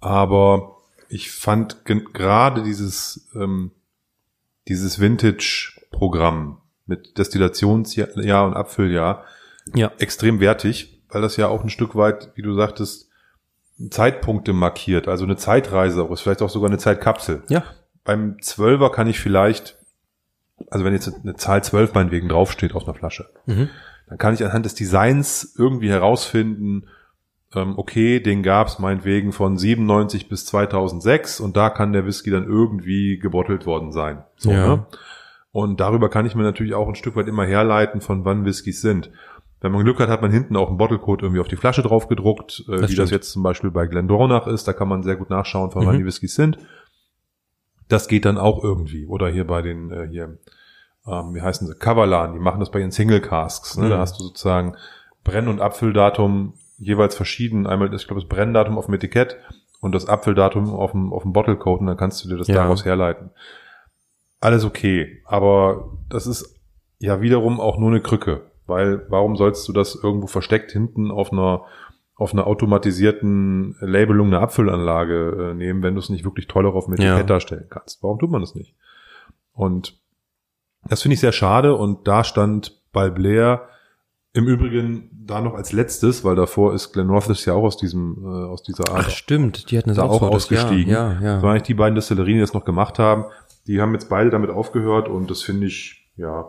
Aber 0.00 0.79
ich 1.10 1.30
fand 1.32 1.84
gerade 1.84 2.62
dieses, 2.62 3.28
ähm, 3.34 3.72
dieses 4.68 5.00
Vintage-Programm 5.00 6.58
mit 6.86 7.18
Destillationsjahr 7.18 8.46
und 8.46 8.54
Abfülljahr 8.54 9.24
Ja. 9.74 9.92
extrem 9.98 10.40
wertig, 10.40 11.02
weil 11.08 11.22
das 11.22 11.36
ja 11.36 11.48
auch 11.48 11.62
ein 11.62 11.68
Stück 11.70 11.94
weit, 11.96 12.30
wie 12.34 12.42
du 12.42 12.54
sagtest, 12.54 13.08
Zeitpunkte 13.90 14.52
markiert, 14.52 15.08
also 15.08 15.24
eine 15.24 15.36
Zeitreise 15.36 16.02
auch 16.02 16.10
ist, 16.10 16.20
vielleicht 16.20 16.42
auch 16.42 16.50
sogar 16.50 16.68
eine 16.68 16.78
Zeitkapsel. 16.78 17.42
Ja. 17.48 17.64
Beim 18.04 18.40
Zwölfer 18.42 18.90
kann 18.90 19.06
ich 19.06 19.20
vielleicht, 19.20 19.78
also 20.70 20.84
wenn 20.84 20.92
jetzt 20.92 21.10
eine 21.22 21.36
Zahl 21.36 21.64
12 21.64 21.94
meinetwegen 21.94 22.28
draufsteht 22.28 22.74
auf 22.74 22.84
einer 22.84 22.94
Flasche, 22.94 23.30
Mhm. 23.46 23.68
dann 24.08 24.18
kann 24.18 24.34
ich 24.34 24.44
anhand 24.44 24.66
des 24.66 24.74
Designs 24.74 25.54
irgendwie 25.56 25.88
herausfinden, 25.90 26.88
ähm, 27.54 27.74
okay, 27.78 28.20
den 28.20 28.42
gab's 28.42 28.78
meinetwegen 28.78 29.32
von 29.32 29.56
97 29.58 30.28
bis 30.28 30.46
2006 30.46 31.40
und 31.40 31.56
da 31.56 31.70
kann 31.70 31.92
der 31.92 32.06
Whisky 32.06 32.30
dann 32.30 32.44
irgendwie 32.44 33.18
gebottelt 33.18 33.66
worden 33.66 33.90
sein. 33.92 34.24
So, 34.36 34.50
Ja. 34.50 34.76
ne? 34.76 34.86
Und 35.52 35.80
darüber 35.80 36.08
kann 36.08 36.26
ich 36.26 36.36
mir 36.36 36.44
natürlich 36.44 36.74
auch 36.74 36.86
ein 36.88 36.94
Stück 36.94 37.16
weit 37.16 37.26
immer 37.26 37.44
herleiten, 37.44 38.00
von 38.00 38.24
wann 38.24 38.44
Whiskys 38.44 38.80
sind. 38.80 39.10
Wenn 39.60 39.72
man 39.72 39.82
Glück 39.84 39.98
hat, 39.98 40.08
hat 40.08 40.22
man 40.22 40.30
hinten 40.30 40.56
auch 40.56 40.68
einen 40.68 40.78
Bottlecode 40.78 41.22
irgendwie 41.22 41.40
auf 41.40 41.48
die 41.48 41.56
Flasche 41.56 41.82
drauf 41.82 42.06
gedruckt, 42.08 42.64
äh, 42.68 42.76
wie 42.76 42.80
das 42.82 42.92
stimmt. 42.92 43.10
jetzt 43.10 43.32
zum 43.32 43.42
Beispiel 43.42 43.70
bei 43.72 43.86
Glendronach 43.88 44.46
ist. 44.46 44.68
Da 44.68 44.72
kann 44.72 44.88
man 44.88 45.02
sehr 45.02 45.16
gut 45.16 45.28
nachschauen, 45.28 45.70
von 45.72 45.84
wann 45.84 45.96
Mhm. 45.96 45.98
die 45.98 46.06
Whiskys 46.06 46.34
sind. 46.36 46.58
Das 47.88 48.06
geht 48.06 48.24
dann 48.24 48.38
auch 48.38 48.62
irgendwie. 48.62 49.06
Oder 49.06 49.28
hier 49.28 49.44
bei 49.46 49.60
den, 49.62 49.90
äh, 49.90 50.06
hier, 50.08 50.38
ähm, 51.06 51.34
wie 51.34 51.42
heißen 51.42 51.66
sie, 51.66 51.74
Kavalan, 51.74 52.32
die 52.34 52.38
machen 52.38 52.60
das 52.60 52.70
bei 52.70 52.78
ihren 52.78 52.92
Single 52.92 53.20
Casks. 53.20 53.76
Ne? 53.76 53.88
Da 53.88 53.96
Mhm. 53.96 54.00
hast 54.00 54.18
du 54.20 54.24
sozusagen 54.24 54.76
Brenn- 55.24 55.48
und 55.48 55.60
Abfülldatum 55.60 56.54
jeweils 56.80 57.14
verschieden. 57.14 57.66
Einmal, 57.66 57.92
ist, 57.94 58.02
ich 58.02 58.08
glaube, 58.08 58.20
das 58.20 58.28
Brenndatum 58.28 58.76
auf 58.78 58.86
dem 58.86 58.94
Etikett 58.94 59.36
und 59.80 59.92
das 59.94 60.06
Abfülldatum 60.06 60.70
auf 60.74 60.92
dem, 60.92 61.12
auf 61.12 61.22
dem 61.22 61.32
Bottlecode 61.32 61.80
und 61.80 61.86
dann 61.86 61.96
kannst 61.96 62.24
du 62.24 62.28
dir 62.28 62.36
das 62.38 62.48
Ja. 62.48 62.56
daraus 62.56 62.84
herleiten. 62.84 63.30
Alles 64.40 64.64
okay, 64.64 65.22
aber 65.26 65.96
das 66.08 66.26
ist 66.26 66.58
ja 66.98 67.20
wiederum 67.20 67.60
auch 67.60 67.78
nur 67.78 67.90
eine 67.90 68.00
Krücke, 68.00 68.50
weil 68.66 69.04
warum 69.10 69.36
sollst 69.36 69.68
du 69.68 69.72
das 69.72 69.94
irgendwo 69.94 70.26
versteckt 70.26 70.72
hinten 70.72 71.10
auf 71.10 71.32
einer 71.32 71.62
auf 72.16 72.34
einer 72.34 72.46
automatisierten 72.46 73.76
Labelung 73.80 74.26
eine 74.26 74.40
Abfüllanlage 74.40 75.52
äh, 75.52 75.54
nehmen, 75.54 75.82
wenn 75.82 75.94
du 75.94 76.00
es 76.00 76.10
nicht 76.10 76.22
wirklich 76.26 76.48
toll 76.48 76.66
auf 76.66 76.84
dem 76.84 76.92
Etikett 76.92 77.16
Ja. 77.16 77.22
darstellen 77.22 77.64
kannst. 77.70 78.02
Warum 78.02 78.18
tut 78.18 78.30
man 78.30 78.42
das 78.42 78.54
nicht? 78.54 78.74
Und 79.54 79.98
das 80.86 81.00
finde 81.00 81.14
ich 81.14 81.20
sehr 81.20 81.32
schade 81.32 81.74
und 81.74 82.06
da 82.06 82.22
stand 82.22 82.82
Balblair 82.92 83.69
im 84.32 84.46
Übrigen 84.46 85.10
da 85.12 85.40
noch 85.40 85.54
als 85.54 85.72
letztes, 85.72 86.24
weil 86.24 86.36
davor 86.36 86.74
ist 86.74 86.92
Glen 86.92 87.10
Rothes 87.10 87.44
ja 87.44 87.54
auch 87.54 87.64
aus 87.64 87.76
diesem 87.76 88.24
äh, 88.24 88.28
aus 88.28 88.62
dieser 88.62 88.88
Art 88.88 89.06
Ach 89.06 89.10
stimmt, 89.10 89.70
die 89.70 89.78
hatten 89.78 89.94
da 89.94 90.04
auch 90.04 90.22
ausgestiegen. 90.22 90.90
Ja, 90.90 91.14
ja. 91.14 91.34
Das 91.34 91.42
waren 91.42 91.50
eigentlich 91.52 91.62
die 91.64 91.74
beiden 91.74 91.94
Destillerien, 91.94 92.36
die 92.36 92.40
das 92.40 92.54
noch 92.54 92.64
gemacht 92.64 92.98
haben. 92.98 93.24
Die 93.66 93.80
haben 93.80 93.92
jetzt 93.92 94.08
beide 94.08 94.30
damit 94.30 94.50
aufgehört 94.50 95.08
und 95.08 95.30
das 95.30 95.42
finde 95.42 95.66
ich, 95.66 96.08
ja, 96.16 96.46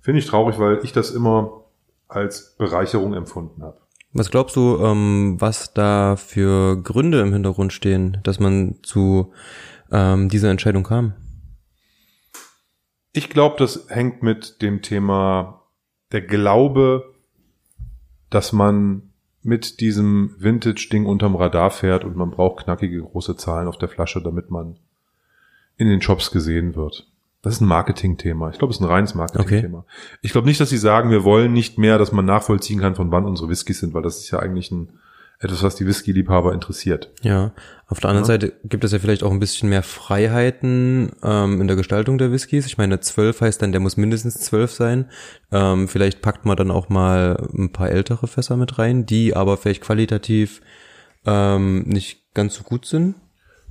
finde 0.00 0.20
ich 0.20 0.26
traurig, 0.26 0.58
weil 0.58 0.80
ich 0.82 0.92
das 0.92 1.10
immer 1.10 1.64
als 2.08 2.56
Bereicherung 2.58 3.14
empfunden 3.14 3.62
habe. 3.62 3.78
Was 4.14 4.30
glaubst 4.30 4.56
du, 4.56 4.78
ähm, 4.82 5.36
was 5.38 5.72
da 5.72 6.16
für 6.16 6.76
Gründe 6.82 7.20
im 7.20 7.32
Hintergrund 7.32 7.72
stehen, 7.72 8.18
dass 8.24 8.40
man 8.40 8.76
zu 8.82 9.32
ähm, 9.90 10.28
dieser 10.28 10.50
Entscheidung 10.50 10.82
kam? 10.82 11.14
Ich 13.14 13.30
glaube, 13.30 13.56
das 13.58 13.86
hängt 13.88 14.22
mit 14.22 14.60
dem 14.60 14.82
Thema 14.82 15.61
der 16.12 16.22
Glaube, 16.22 17.14
dass 18.30 18.52
man 18.52 19.10
mit 19.42 19.80
diesem 19.80 20.34
Vintage-Ding 20.38 21.04
unterm 21.04 21.34
Radar 21.34 21.70
fährt 21.70 22.04
und 22.04 22.16
man 22.16 22.30
braucht 22.30 22.64
knackige 22.64 23.02
große 23.02 23.36
Zahlen 23.36 23.66
auf 23.66 23.78
der 23.78 23.88
Flasche, 23.88 24.22
damit 24.22 24.50
man 24.50 24.76
in 25.76 25.88
den 25.88 26.00
Shops 26.00 26.30
gesehen 26.30 26.76
wird. 26.76 27.08
Das 27.42 27.54
ist 27.54 27.60
ein 27.60 27.66
Marketing-Thema. 27.66 28.50
Ich 28.50 28.58
glaube, 28.58 28.70
es 28.70 28.76
ist 28.76 28.82
ein 28.82 28.88
reines 28.88 29.16
Marketing-Thema. 29.16 29.84
Ich 30.20 30.30
glaube 30.30 30.46
nicht, 30.46 30.60
dass 30.60 30.70
sie 30.70 30.78
sagen, 30.78 31.10
wir 31.10 31.24
wollen 31.24 31.52
nicht 31.52 31.76
mehr, 31.76 31.98
dass 31.98 32.12
man 32.12 32.24
nachvollziehen 32.24 32.78
kann, 32.78 32.94
von 32.94 33.10
wann 33.10 33.24
unsere 33.24 33.48
Whiskys 33.48 33.80
sind, 33.80 33.94
weil 33.94 34.02
das 34.02 34.18
ist 34.18 34.30
ja 34.30 34.38
eigentlich 34.38 34.70
ein, 34.70 34.90
etwas, 35.42 35.62
was 35.62 35.74
die 35.74 35.86
Whisky-Liebhaber 35.86 36.52
interessiert. 36.52 37.10
Ja, 37.22 37.52
auf 37.88 38.00
der 38.00 38.10
anderen 38.10 38.24
Ja. 38.24 38.34
Seite 38.34 38.52
gibt 38.64 38.84
es 38.84 38.92
ja 38.92 38.98
vielleicht 39.00 39.22
auch 39.22 39.32
ein 39.32 39.40
bisschen 39.40 39.68
mehr 39.68 39.82
Freiheiten 39.82 41.12
ähm, 41.22 41.60
in 41.60 41.66
der 41.66 41.76
Gestaltung 41.76 42.16
der 42.16 42.30
Whiskys. 42.32 42.66
Ich 42.66 42.78
meine, 42.78 43.00
zwölf 43.00 43.40
heißt 43.40 43.60
dann, 43.60 43.72
der 43.72 43.80
muss 43.80 43.96
mindestens 43.96 44.40
zwölf 44.40 44.70
sein. 44.72 45.10
Ähm, 45.50 45.88
vielleicht 45.88 46.22
packt 46.22 46.44
man 46.46 46.56
dann 46.56 46.70
auch 46.70 46.88
mal 46.88 47.48
ein 47.52 47.72
paar 47.72 47.90
ältere 47.90 48.28
Fässer 48.28 48.56
mit 48.56 48.78
rein, 48.78 49.04
die 49.04 49.34
aber 49.34 49.56
vielleicht 49.56 49.82
qualitativ 49.82 50.60
ähm, 51.26 51.82
nicht 51.82 52.32
ganz 52.34 52.54
so 52.54 52.62
gut 52.62 52.86
sind. 52.86 53.16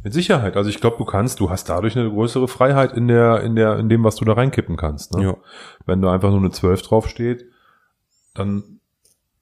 Mit 0.03 0.13
Sicherheit. 0.13 0.57
Also 0.57 0.69
ich 0.69 0.81
glaube, 0.81 0.97
du 0.97 1.05
kannst, 1.05 1.39
du 1.39 1.49
hast 1.49 1.69
dadurch 1.69 1.95
eine 1.97 2.09
größere 2.09 2.47
Freiheit 2.47 2.93
in 2.93 3.07
der, 3.07 3.41
in 3.43 3.55
der, 3.55 3.77
in 3.77 3.87
dem, 3.87 4.03
was 4.03 4.15
du 4.15 4.25
da 4.25 4.33
reinkippen 4.33 4.75
kannst. 4.75 5.13
Ne? 5.15 5.23
Ja. 5.23 5.37
Wenn 5.85 6.01
da 6.01 6.11
einfach 6.11 6.31
nur 6.31 6.39
eine 6.39 6.49
12 6.49 6.81
draufsteht, 6.81 7.45
dann 8.33 8.80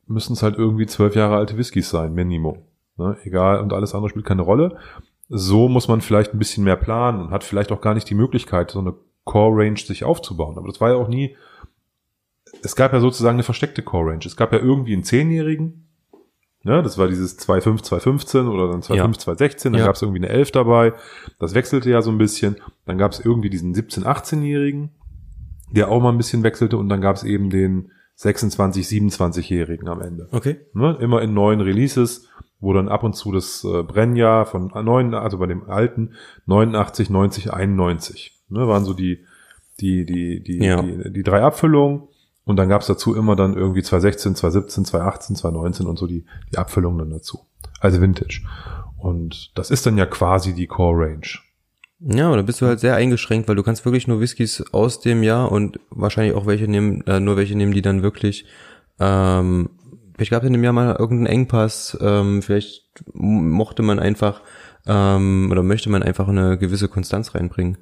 müssen 0.09 0.33
es 0.33 0.43
halt 0.43 0.57
irgendwie 0.57 0.85
zwölf 0.85 1.15
Jahre 1.15 1.37
alte 1.37 1.57
Whiskys 1.57 1.89
sein, 1.89 2.13
Minimum. 2.13 2.59
Ne? 2.97 3.17
Egal, 3.23 3.61
und 3.61 3.71
alles 3.73 3.93
andere 3.93 4.09
spielt 4.09 4.25
keine 4.25 4.41
Rolle. 4.41 4.77
So 5.29 5.69
muss 5.69 5.87
man 5.87 6.01
vielleicht 6.01 6.33
ein 6.33 6.39
bisschen 6.39 6.63
mehr 6.63 6.75
planen 6.75 7.21
und 7.21 7.31
hat 7.31 7.43
vielleicht 7.43 7.71
auch 7.71 7.81
gar 7.81 7.93
nicht 7.93 8.09
die 8.09 8.15
Möglichkeit, 8.15 8.71
so 8.71 8.79
eine 8.79 8.95
Core-Range 9.25 9.77
sich 9.77 10.03
aufzubauen. 10.03 10.57
Aber 10.57 10.67
das 10.67 10.81
war 10.81 10.89
ja 10.89 10.95
auch 10.95 11.07
nie, 11.07 11.35
es 12.63 12.75
gab 12.75 12.93
ja 12.93 12.99
sozusagen 12.99 13.35
eine 13.35 13.43
versteckte 13.43 13.83
Core-Range. 13.83 14.25
Es 14.25 14.35
gab 14.35 14.51
ja 14.51 14.59
irgendwie 14.59 14.93
einen 14.93 15.03
Zehnjährigen, 15.03 15.85
Ne, 16.61 16.83
das 16.83 16.97
war 16.97 17.07
dieses 17.07 17.39
2.5, 17.39 17.83
2.15 17.85 18.49
oder 18.49 18.67
dann 18.69 18.81
2.5, 18.81 18.95
Ja. 18.95 19.05
2.16, 19.05 19.63
dann 19.71 19.75
Ja. 19.75 19.85
gab 19.85 19.95
es 19.95 20.01
irgendwie 20.01 20.19
eine 20.19 20.27
11 20.27 20.51
dabei. 20.51 20.91
Das 21.39 21.53
wechselte 21.53 21.89
ja 21.89 22.01
so 22.01 22.11
ein 22.11 22.17
bisschen. 22.17 22.57
Dann 22.85 22.97
gab 22.97 23.13
es 23.13 23.21
irgendwie 23.23 23.49
diesen 23.49 23.73
17-, 23.73 24.03
18-Jährigen, 24.03 24.89
der 25.71 25.89
auch 25.89 26.01
mal 26.01 26.09
ein 26.09 26.17
bisschen 26.17 26.43
wechselte 26.43 26.75
und 26.77 26.89
dann 26.89 26.99
gab 26.99 27.15
es 27.15 27.23
eben 27.23 27.49
den 27.49 27.91
26-, 28.19 29.11
27-Jährigen 29.11 29.87
am 29.87 30.01
Ende. 30.01 30.27
Okay. 30.31 30.57
Ne, 30.73 30.97
immer 30.99 31.21
in 31.21 31.33
neuen 31.33 31.61
Releases, 31.61 32.27
wo 32.59 32.73
dann 32.73 32.89
ab 32.89 33.03
und 33.03 33.15
zu 33.15 33.31
das 33.31 33.63
äh, 33.63 33.83
Brennjahr 33.83 34.45
von 34.45 34.71
neun, 34.83 35.13
also 35.13 35.37
bei 35.37 35.47
dem 35.47 35.69
alten 35.69 36.13
89, 36.45 37.09
90, 37.09 37.53
91, 37.53 38.37
ne, 38.49 38.67
waren 38.67 38.83
so 38.83 38.93
die 38.93 39.23
die 39.79 40.05
die 40.05 40.43
die 40.43 40.57
Ja. 40.63 40.81
die, 40.81 41.13
die 41.13 41.23
drei 41.23 41.41
Abfüllungen 41.41 42.03
und 42.43 42.57
dann 42.57 42.67
gab's 42.67 42.87
dazu 42.87 43.15
immer 43.15 43.35
dann 43.37 43.53
irgendwie 43.55 43.83
2016, 43.83 44.35
2017, 44.35 44.85
2018, 44.85 45.35
2019 45.37 45.87
und 45.87 45.97
so 45.97 46.05
die 46.07 46.25
die 46.51 46.57
Abfüllungen 46.57 46.99
dann 46.99 47.11
dazu. 47.11 47.39
Also 47.79 48.01
Vintage. 48.01 48.41
Und 48.97 49.57
das 49.57 49.71
ist 49.71 49.85
dann 49.85 49.97
ja 49.97 50.05
quasi 50.05 50.53
die 50.53 50.67
Core 50.67 51.05
Range. 51.05 51.27
Ja, 52.01 52.27
aber 52.27 52.37
da 52.37 52.43
bist 52.43 52.61
du 52.61 52.65
halt 52.65 52.79
sehr 52.79 52.95
eingeschränkt, 52.95 53.49
weil 53.49 53.57
du 53.57 53.63
kannst 53.63 53.83
wirklich 53.83 54.07
nur 54.07 54.21
Whiskys 54.21 54.63
aus 54.71 55.01
dem 55.01 55.21
Jahr 55.21 55.51
und 55.51 55.79
wahrscheinlich 55.89 56.33
auch 56.33 56.45
welche 56.45 56.67
nehmen, 56.67 57.05
äh, 57.07 57.19
nur 57.19 57.35
welche 57.35 57.55
nehmen, 57.55 57.73
die 57.73 57.81
dann 57.81 58.03
wirklich, 58.03 58.45
ähm, 58.99 59.69
vielleicht 60.15 60.31
gab 60.31 60.43
es 60.43 60.47
in 60.47 60.53
dem 60.53 60.63
Jahr 60.63 60.71
mal 60.71 60.95
irgendeinen 60.97 61.25
Engpass, 61.25 61.97
ähm, 61.99 62.41
vielleicht 62.41 63.03
mochte 63.13 63.83
man 63.83 63.99
einfach 63.99 64.41
ähm, 64.87 65.49
oder 65.51 65.61
möchte 65.61 65.89
man 65.89 66.01
einfach 66.01 66.29
eine 66.29 66.57
gewisse 66.57 66.87
Konstanz 66.87 67.35
reinbringen. 67.35 67.77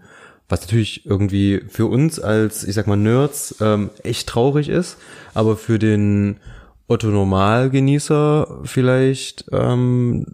Was 0.50 0.62
natürlich 0.62 1.06
irgendwie 1.06 1.62
für 1.68 1.86
uns 1.86 2.20
als, 2.20 2.64
ich 2.64 2.74
sag 2.74 2.88
mal, 2.88 2.96
Nerds 2.96 3.58
ähm, 3.62 3.92
echt 4.04 4.30
traurig 4.30 4.70
ist, 4.70 4.98
aber 5.36 5.58
für 5.58 5.78
den 5.78 6.40
Otto 6.88 7.08
Normalgenießer 7.08 8.62
vielleicht 8.64 9.46
ähm, 9.52 10.26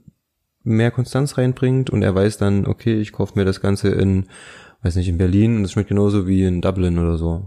mehr 0.64 0.92
Konstanz 0.92 1.38
reinbringt 1.38 1.90
und 1.90 2.02
er 2.04 2.16
weiß 2.16 2.38
dann, 2.38 2.66
okay, 2.68 2.96
ich 3.00 3.12
kaufe 3.12 3.38
mir 3.38 3.46
das 3.46 3.62
Ganze 3.62 3.90
in, 3.90 4.28
weiß 4.82 4.96
nicht, 4.96 5.10
in 5.10 5.18
Berlin 5.18 5.58
und 5.58 5.66
es 5.66 5.74
schmeckt 5.74 5.90
genauso 5.90 6.28
wie 6.28 6.44
in 6.44 6.62
Dublin 6.62 6.98
oder 7.00 7.18
so. 7.18 7.46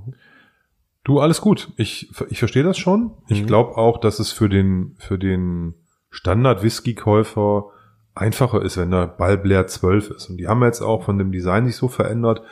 Du, 1.04 1.20
alles 1.20 1.40
gut. 1.40 1.70
Ich, 1.76 2.10
ich 2.30 2.38
verstehe 2.40 2.62
das 2.64 2.78
schon. 2.78 3.12
Ich 3.28 3.42
Mhm. 3.42 3.46
glaube 3.46 3.76
auch, 3.76 3.98
dass 4.00 4.18
es 4.18 4.32
für 4.32 4.48
den, 4.48 4.96
für 4.98 5.18
den 5.18 5.74
Standard-Whisky-Käufer 6.10 7.66
einfacher 8.14 8.62
ist, 8.62 8.76
wenn 8.76 8.90
der 8.90 9.06
Ballblair 9.06 9.66
12 9.66 10.10
ist. 10.10 10.30
Und 10.30 10.38
die 10.38 10.48
haben 10.48 10.62
jetzt 10.62 10.80
auch 10.80 11.04
von 11.04 11.18
dem 11.18 11.32
Design 11.32 11.64
nicht 11.64 11.76
so 11.76 11.88
verändert. 11.88 12.42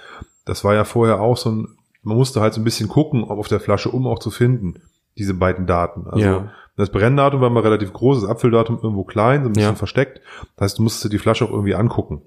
Das 0.44 0.62
war 0.64 0.74
ja 0.74 0.84
vorher 0.84 1.20
auch 1.20 1.36
so 1.36 1.50
ein, 1.50 1.68
man 2.02 2.16
musste 2.16 2.40
halt 2.40 2.52
so 2.54 2.60
ein 2.60 2.64
bisschen 2.64 2.88
gucken, 2.88 3.24
ob 3.24 3.38
auf 3.38 3.48
der 3.48 3.60
Flasche, 3.60 3.90
um 3.90 4.06
auch 4.06 4.18
zu 4.18 4.30
finden, 4.30 4.74
diese 5.16 5.34
beiden 5.34 5.66
Daten. 5.66 6.06
Also 6.06 6.24
Ja. 6.24 6.52
Das 6.76 6.90
Brenndatum 6.90 7.40
war 7.40 7.50
mal 7.50 7.60
relativ 7.62 7.92
groß, 7.92 8.22
das 8.22 8.30
Abfülldatum 8.30 8.78
irgendwo 8.82 9.04
klein, 9.04 9.42
so 9.42 9.48
ein 9.48 9.52
bisschen 9.52 9.70
Ja. 9.72 9.76
versteckt. 9.76 10.20
Das 10.56 10.64
heißt, 10.64 10.78
du 10.78 10.82
musstest 10.82 11.04
dir 11.04 11.08
die 11.10 11.18
Flasche 11.18 11.44
auch 11.44 11.50
irgendwie 11.50 11.74
angucken. 11.74 12.22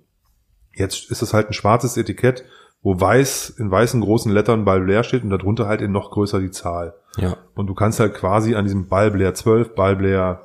Jetzt 0.74 1.10
ist 1.12 1.22
es 1.22 1.34
halt 1.34 1.48
ein 1.50 1.54
schwarzes 1.54 1.98
Etikett, 1.98 2.46
wo 2.82 3.00
weiß, 3.00 3.50
in 3.58 3.72
weißen 3.72 4.00
großen 4.02 4.32
Lettern 4.32 4.64
Ballblair 4.64 5.04
steht 5.04 5.24
und 5.24 5.32
darunter 5.32 5.68
halt 5.68 5.82
in 5.82 5.92
noch 5.92 6.12
größer 6.12 6.40
die 6.40 6.52
Zahl. 6.52 6.94
Ja. 7.18 7.36
Und 7.56 7.68
du 7.68 7.74
kannst 7.74 8.00
halt 8.00 8.14
quasi 8.14 8.56
an 8.56 8.66
diesem 8.66 8.88
Ballblair 8.88 9.34
12, 9.34 9.74
Ballblair 9.76 10.44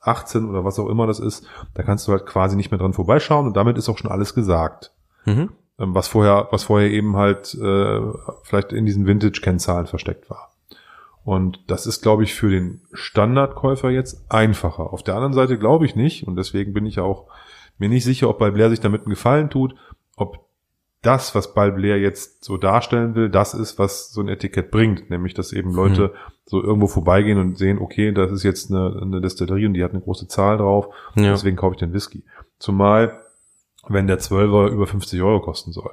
18 0.00 0.48
oder 0.48 0.64
was 0.64 0.78
auch 0.78 0.88
immer 0.88 1.06
das 1.06 1.18
ist, 1.20 1.46
da 1.74 1.82
kannst 1.82 2.08
du 2.08 2.12
halt 2.12 2.26
quasi 2.26 2.56
nicht 2.56 2.70
mehr 2.70 2.78
dran 2.78 2.92
vorbeischauen 2.92 3.46
und 3.46 3.56
damit 3.56 3.78
ist 3.78 3.88
auch 3.88 3.98
schon 3.98 4.10
alles 4.10 4.34
gesagt. 4.34 4.92
Mhm. 5.26 5.50
Ähm, 5.78 5.94
Was 5.94 6.08
vorher, 6.08 6.48
was 6.50 6.64
vorher 6.64 6.90
eben 6.90 7.16
halt 7.16 7.54
äh, 7.54 8.00
vielleicht 8.44 8.72
in 8.72 8.86
diesen 8.86 9.06
Vintage-Kennzahlen 9.06 9.86
versteckt 9.86 10.28
war. 10.30 10.50
Und 11.24 11.60
das 11.68 11.86
ist, 11.86 12.02
glaube 12.02 12.22
ich, 12.22 12.34
für 12.34 12.50
den 12.50 12.82
Standardkäufer 12.92 13.90
jetzt 13.90 14.30
einfacher. 14.30 14.92
Auf 14.92 15.02
der 15.02 15.14
anderen 15.14 15.32
Seite 15.32 15.58
glaube 15.58 15.86
ich 15.86 15.96
nicht 15.96 16.26
und 16.28 16.36
deswegen 16.36 16.72
bin 16.74 16.84
ich 16.86 17.00
auch 17.00 17.26
mir 17.78 17.88
nicht 17.88 18.04
sicher, 18.04 18.28
ob 18.28 18.38
Ballblair 18.38 18.68
sich 18.70 18.80
damit 18.80 19.02
einen 19.02 19.10
Gefallen 19.10 19.48
tut, 19.50 19.74
ob 20.16 20.44
das, 21.02 21.34
was 21.34 21.52
Ballblair 21.54 21.98
jetzt 21.98 22.44
so 22.44 22.56
darstellen 22.56 23.14
will, 23.14 23.28
das 23.28 23.52
ist, 23.54 23.78
was 23.78 24.10
so 24.12 24.20
ein 24.22 24.28
Etikett 24.28 24.70
bringt, 24.70 25.10
nämlich 25.10 25.34
dass 25.34 25.52
eben 25.52 25.74
Leute 25.74 26.14
so 26.46 26.62
irgendwo 26.62 26.86
vorbeigehen 26.86 27.38
und 27.38 27.58
sehen, 27.58 27.78
okay, 27.78 28.12
das 28.12 28.30
ist 28.30 28.42
jetzt 28.42 28.70
eine, 28.70 28.98
eine 29.02 29.20
Destillerie 29.20 29.66
und 29.66 29.74
die 29.74 29.84
hat 29.84 29.90
eine 29.92 30.00
große 30.00 30.28
Zahl 30.28 30.58
drauf, 30.58 30.88
Ja. 31.14 31.32
deswegen 31.32 31.56
kaufe 31.56 31.74
ich 31.74 31.80
den 31.80 31.92
Whisky. 31.92 32.22
Zumal, 32.58 33.20
wenn 33.88 34.06
der 34.06 34.18
12er 34.18 34.68
über 34.70 34.86
50 34.86 35.20
Euro 35.22 35.40
kosten 35.40 35.72
soll. 35.72 35.90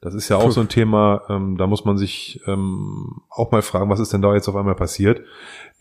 Das 0.00 0.14
ist 0.14 0.28
ja 0.28 0.36
auch 0.36 0.44
Puh. 0.44 0.50
so 0.52 0.60
ein 0.60 0.68
Thema, 0.68 1.22
ähm, 1.28 1.56
da 1.56 1.66
muss 1.66 1.84
man 1.84 1.98
sich 1.98 2.40
ähm, 2.46 3.22
auch 3.28 3.50
mal 3.50 3.62
fragen, 3.62 3.90
was 3.90 3.98
ist 4.00 4.12
denn 4.12 4.22
da 4.22 4.32
jetzt 4.34 4.48
auf 4.48 4.54
einmal 4.56 4.76
passiert? 4.76 5.22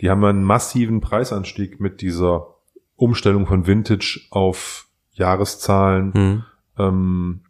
Die 0.02 0.10
haben 0.10 0.24
einen 0.26 0.44
massiven 0.44 1.02
Preisanstieg 1.02 1.80
mit 1.80 2.02
dieser 2.02 2.48
Umstellung 2.96 3.46
von 3.46 3.68
Vintage 3.68 4.22
auf 4.32 4.88
Jahreszahlen, 5.14 6.12
Mhm. 6.16 6.44
ähm, 6.80 7.42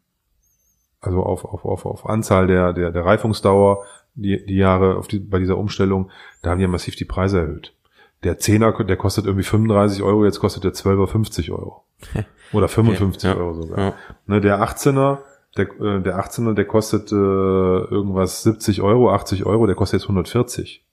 also 0.99 1.23
auf, 1.23 1.45
auf, 1.45 1.63
auf, 1.63 1.85
auf 1.85 2.05
Anzahl 2.05 2.47
der, 2.47 2.73
der, 2.73 2.91
der 2.91 3.05
Reifungsdauer, 3.05 3.85
die, 4.15 4.45
die 4.45 4.55
Jahre 4.57 4.95
auf 4.97 5.07
die, 5.07 5.19
bei 5.19 5.39
dieser 5.39 5.57
Umstellung, 5.57 6.09
da 6.41 6.49
haben 6.49 6.57
die 6.57 6.63
ja 6.63 6.67
massiv 6.69 6.95
die 6.95 7.05
Preise 7.05 7.39
erhöht. 7.39 7.73
Der 8.23 8.39
Zehner, 8.39 8.71
der 8.83 8.97
kostet 8.97 9.25
irgendwie 9.25 9.43
35 9.45 10.01
Euro, 10.01 10.25
jetzt 10.25 10.39
kostet 10.39 10.63
der 10.63 10.73
12er 10.73 11.07
50 11.07 11.51
Euro. 11.51 11.83
Oder 12.51 12.67
55 12.67 13.23
Ja. 13.29 13.35
Euro 13.37 13.53
sogar. 13.53 13.79
Ja. 13.79 13.93
Ne, 14.25 14.41
der 14.41 14.59
18er, 14.61 15.19
der, 15.57 15.65
äh, 15.81 16.01
der 16.01 16.19
18er, 16.19 16.53
der 16.53 16.65
kostet 16.65 17.11
äh, 17.11 17.15
irgendwas 17.15 18.43
70 18.43 18.81
Euro, 18.81 19.11
80 19.11 19.45
Euro, 19.45 19.65
der 19.65 19.75
kostet 19.75 20.01
jetzt 20.01 20.05
140. 20.05 20.85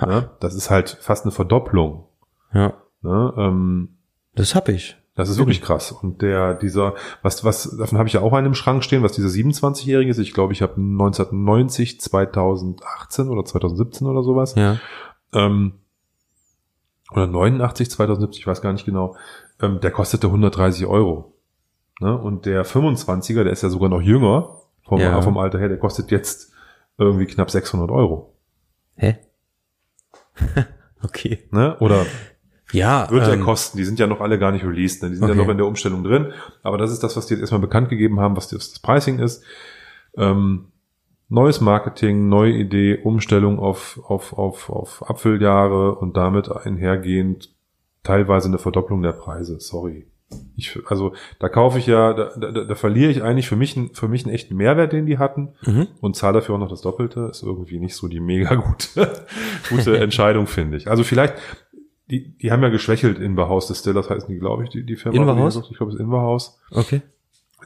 Ne? 0.00 0.30
Das 0.40 0.54
ist 0.54 0.70
halt 0.70 0.90
fast 1.00 1.24
eine 1.24 1.32
Verdopplung. 1.32 2.06
ja. 2.52 2.74
Ne? 3.02 3.32
Ähm, 3.36 3.96
Das 4.34 4.54
hab 4.54 4.68
ich. 4.68 4.96
das 5.14 5.28
ist 5.28 5.38
wirklich 5.38 5.62
krass. 5.62 5.92
Und 5.92 6.20
der, 6.22 6.54
dieser, 6.54 6.94
was, 7.22 7.44
was, 7.44 7.76
davon 7.76 7.98
habe 7.98 8.08
ich 8.08 8.14
ja 8.14 8.22
auch 8.22 8.32
einen 8.32 8.48
im 8.48 8.54
Schrank 8.54 8.82
stehen, 8.82 9.02
was 9.02 9.12
dieser 9.12 9.28
27-Jährige 9.28 10.10
ist. 10.10 10.18
Ich 10.18 10.34
glaube, 10.34 10.52
ich 10.52 10.62
habe 10.62 10.74
1990, 10.74 12.00
2018 12.00 13.28
oder 13.28 13.44
2017 13.44 14.06
oder 14.06 14.22
sowas. 14.22 14.54
Ja. 14.56 14.78
Ähm, 15.32 15.74
oder 17.12 17.26
89 17.26 17.90
2070, 17.90 18.40
ich 18.40 18.46
weiß 18.46 18.60
gar 18.60 18.72
nicht 18.72 18.84
genau, 18.84 19.16
ähm, 19.60 19.80
der 19.80 19.90
kostete 19.90 20.26
130 20.26 20.86
Euro. 20.86 21.27
Ne? 22.00 22.16
Und 22.16 22.46
der 22.46 22.64
25er, 22.64 23.44
der 23.44 23.52
ist 23.52 23.62
ja 23.62 23.68
sogar 23.68 23.88
noch 23.88 24.00
jünger 24.02 24.60
vom, 24.82 25.00
Ja. 25.00 25.20
vom 25.22 25.36
Alter 25.38 25.58
her, 25.58 25.68
der 25.68 25.78
kostet 25.78 26.10
jetzt 26.10 26.52
irgendwie 26.96 27.26
knapp 27.26 27.50
600 27.50 27.90
Euro. 27.90 28.34
Hä? 28.96 29.16
okay. 31.02 31.44
Ne? 31.50 31.76
Oder 31.80 32.06
Ja, 32.72 33.08
wird 33.10 33.26
ähm, 33.28 33.40
er 33.40 33.44
kosten. 33.44 33.78
Die 33.78 33.84
sind 33.84 33.98
ja 33.98 34.06
noch 34.06 34.20
alle 34.20 34.38
gar 34.38 34.52
nicht 34.52 34.64
released. 34.64 35.02
Ne? 35.02 35.10
Die 35.10 35.16
sind 35.16 35.24
Okay. 35.24 35.36
ja 35.36 35.42
noch 35.42 35.50
in 35.50 35.56
der 35.58 35.66
Umstellung 35.66 36.04
drin. 36.04 36.32
Aber 36.62 36.78
das 36.78 36.90
ist 36.92 37.02
das, 37.02 37.16
was 37.16 37.26
die 37.26 37.34
jetzt 37.34 37.40
erstmal 37.42 37.60
bekannt 37.60 37.88
gegeben 37.88 38.20
haben, 38.20 38.36
was 38.36 38.48
das, 38.48 38.70
das 38.70 38.78
Pricing 38.80 39.18
ist. 39.18 39.44
Ähm, 40.16 40.68
neues 41.28 41.60
Marketing, 41.60 42.28
neue 42.28 42.52
Idee, 42.52 42.98
Umstellung 43.02 43.58
auf, 43.58 44.00
auf, 44.04 44.32
auf, 44.32 44.70
auf 44.70 45.08
Apfeljahre 45.08 45.94
und 45.96 46.16
damit 46.16 46.50
einhergehend 46.50 47.54
teilweise 48.02 48.48
eine 48.48 48.58
Verdopplung 48.58 49.02
der 49.02 49.12
Preise. 49.12 49.60
Sorry. 49.60 50.06
Ich, 50.56 50.78
also 50.88 51.14
da 51.38 51.48
kaufe 51.48 51.78
ich 51.78 51.86
ja, 51.86 52.12
da, 52.12 52.32
da, 52.36 52.64
da 52.64 52.74
verliere 52.74 53.10
ich 53.10 53.22
eigentlich 53.22 53.48
für 53.48 53.56
mich, 53.56 53.76
einen- 53.76 53.94
für 53.94 54.08
mich 54.08 54.24
einen 54.26 54.34
echten 54.34 54.56
Mehrwert, 54.56 54.92
den 54.92 55.06
die 55.06 55.16
hatten 55.18 55.54
Mhm. 55.64 55.86
und 56.00 56.16
zahle 56.16 56.34
dafür 56.40 56.56
auch 56.56 56.58
noch 56.58 56.68
das 56.68 56.82
Doppelte. 56.82 57.28
Ist 57.30 57.42
irgendwie 57.42 57.78
nicht 57.78 57.94
so 57.94 58.08
die 58.08 58.20
mega 58.20 58.54
gute, 58.56 59.24
gute 59.70 59.98
Entscheidung, 59.98 60.46
finde 60.46 60.76
ich. 60.76 60.90
Also 60.90 61.02
vielleicht, 61.04 61.34
die, 62.10 62.36
die 62.38 62.50
haben 62.52 62.62
ja 62.62 62.68
geschwächelt 62.68 63.18
Inverhaus 63.18 63.68
Distillers 63.68 64.10
heißen 64.10 64.28
die, 64.28 64.38
glaube 64.38 64.64
ich, 64.64 64.70
die, 64.70 64.84
die 64.84 64.96
Firma. 64.96 65.16
Inverhaus? 65.18 65.56
Ich 65.70 65.76
glaube, 65.76 65.92
es 65.92 65.98
ist 65.98 66.04
Inverhaus. 66.04 66.58
Okay. 66.72 67.02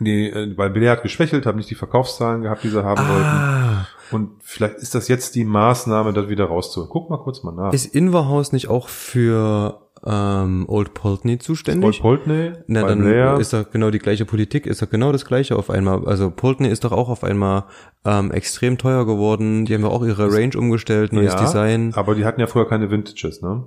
Die, 0.01 0.31
äh, 0.31 0.57
weil 0.57 0.71
Belair 0.71 0.93
hat 0.93 1.03
geschwächelt, 1.03 1.47
haben 1.47 1.59
nicht 1.59 1.71
die 1.71 1.75
Verkaufszahlen 1.75 2.43
gehabt, 2.43 2.63
die 2.65 2.69
sie 2.69 2.83
haben 2.85 3.01
wollten. 3.09 3.25
Ah, 3.25 3.87
Und 4.11 4.31
vielleicht 4.43 4.77
ist 4.77 4.95
das 4.95 5.07
jetzt 5.09 5.35
die 5.35 5.45
Maßnahme, 5.45 6.13
das 6.13 6.29
wieder 6.29 6.47
rauszuholen. 6.47 6.91
Guck 6.91 7.11
mal 7.11 7.19
kurz 7.19 7.43
mal 7.43 7.53
nach. 7.53 7.73
ist 7.73 7.95
Inverhaus 7.95 8.53
nicht 8.53 8.69
auch 8.69 8.89
für 8.89 9.82
ähm, 10.05 10.65
Old 10.69 10.95
Pulteney 10.95 11.39
zuständig? 11.39 11.85
Old 11.85 12.01
Pulteney, 12.01 12.53
Na, 12.67 12.83
dann 12.87 13.01
Blair. 13.01 13.39
ist 13.39 13.53
doch 13.53 13.71
genau 13.71 13.91
die 13.91 13.99
gleiche 13.99 14.25
Politik, 14.25 14.67
ist 14.67 14.83
doch 14.83 14.91
genau 14.91 15.13
das 15.13 15.25
gleiche 15.25 15.57
auf 15.57 15.71
einmal. 15.71 16.07
Also 16.07 16.31
Pulteney 16.31 16.69
ist 16.71 16.85
doch 16.85 16.93
auch 16.93 17.09
auf 17.09 17.25
einmal 17.25 17.65
ähm, 18.05 18.31
extrem 18.31 18.79
teuer 18.79 19.07
geworden. 19.07 19.65
Die 19.65 19.75
haben 19.75 19.83
ja 19.83 19.89
auch 19.89 20.05
ihre 20.05 20.33
Range 20.33 20.57
umgestellt, 20.57 21.13
neues 21.13 21.35
ja, 21.35 21.41
Design. 21.41 21.93
Aber 21.95 22.15
die 22.15 22.25
hatten 22.25 22.41
ja 22.41 22.47
früher 22.47 22.69
keine 22.69 22.91
Vintages, 22.91 23.43
ne? 23.43 23.67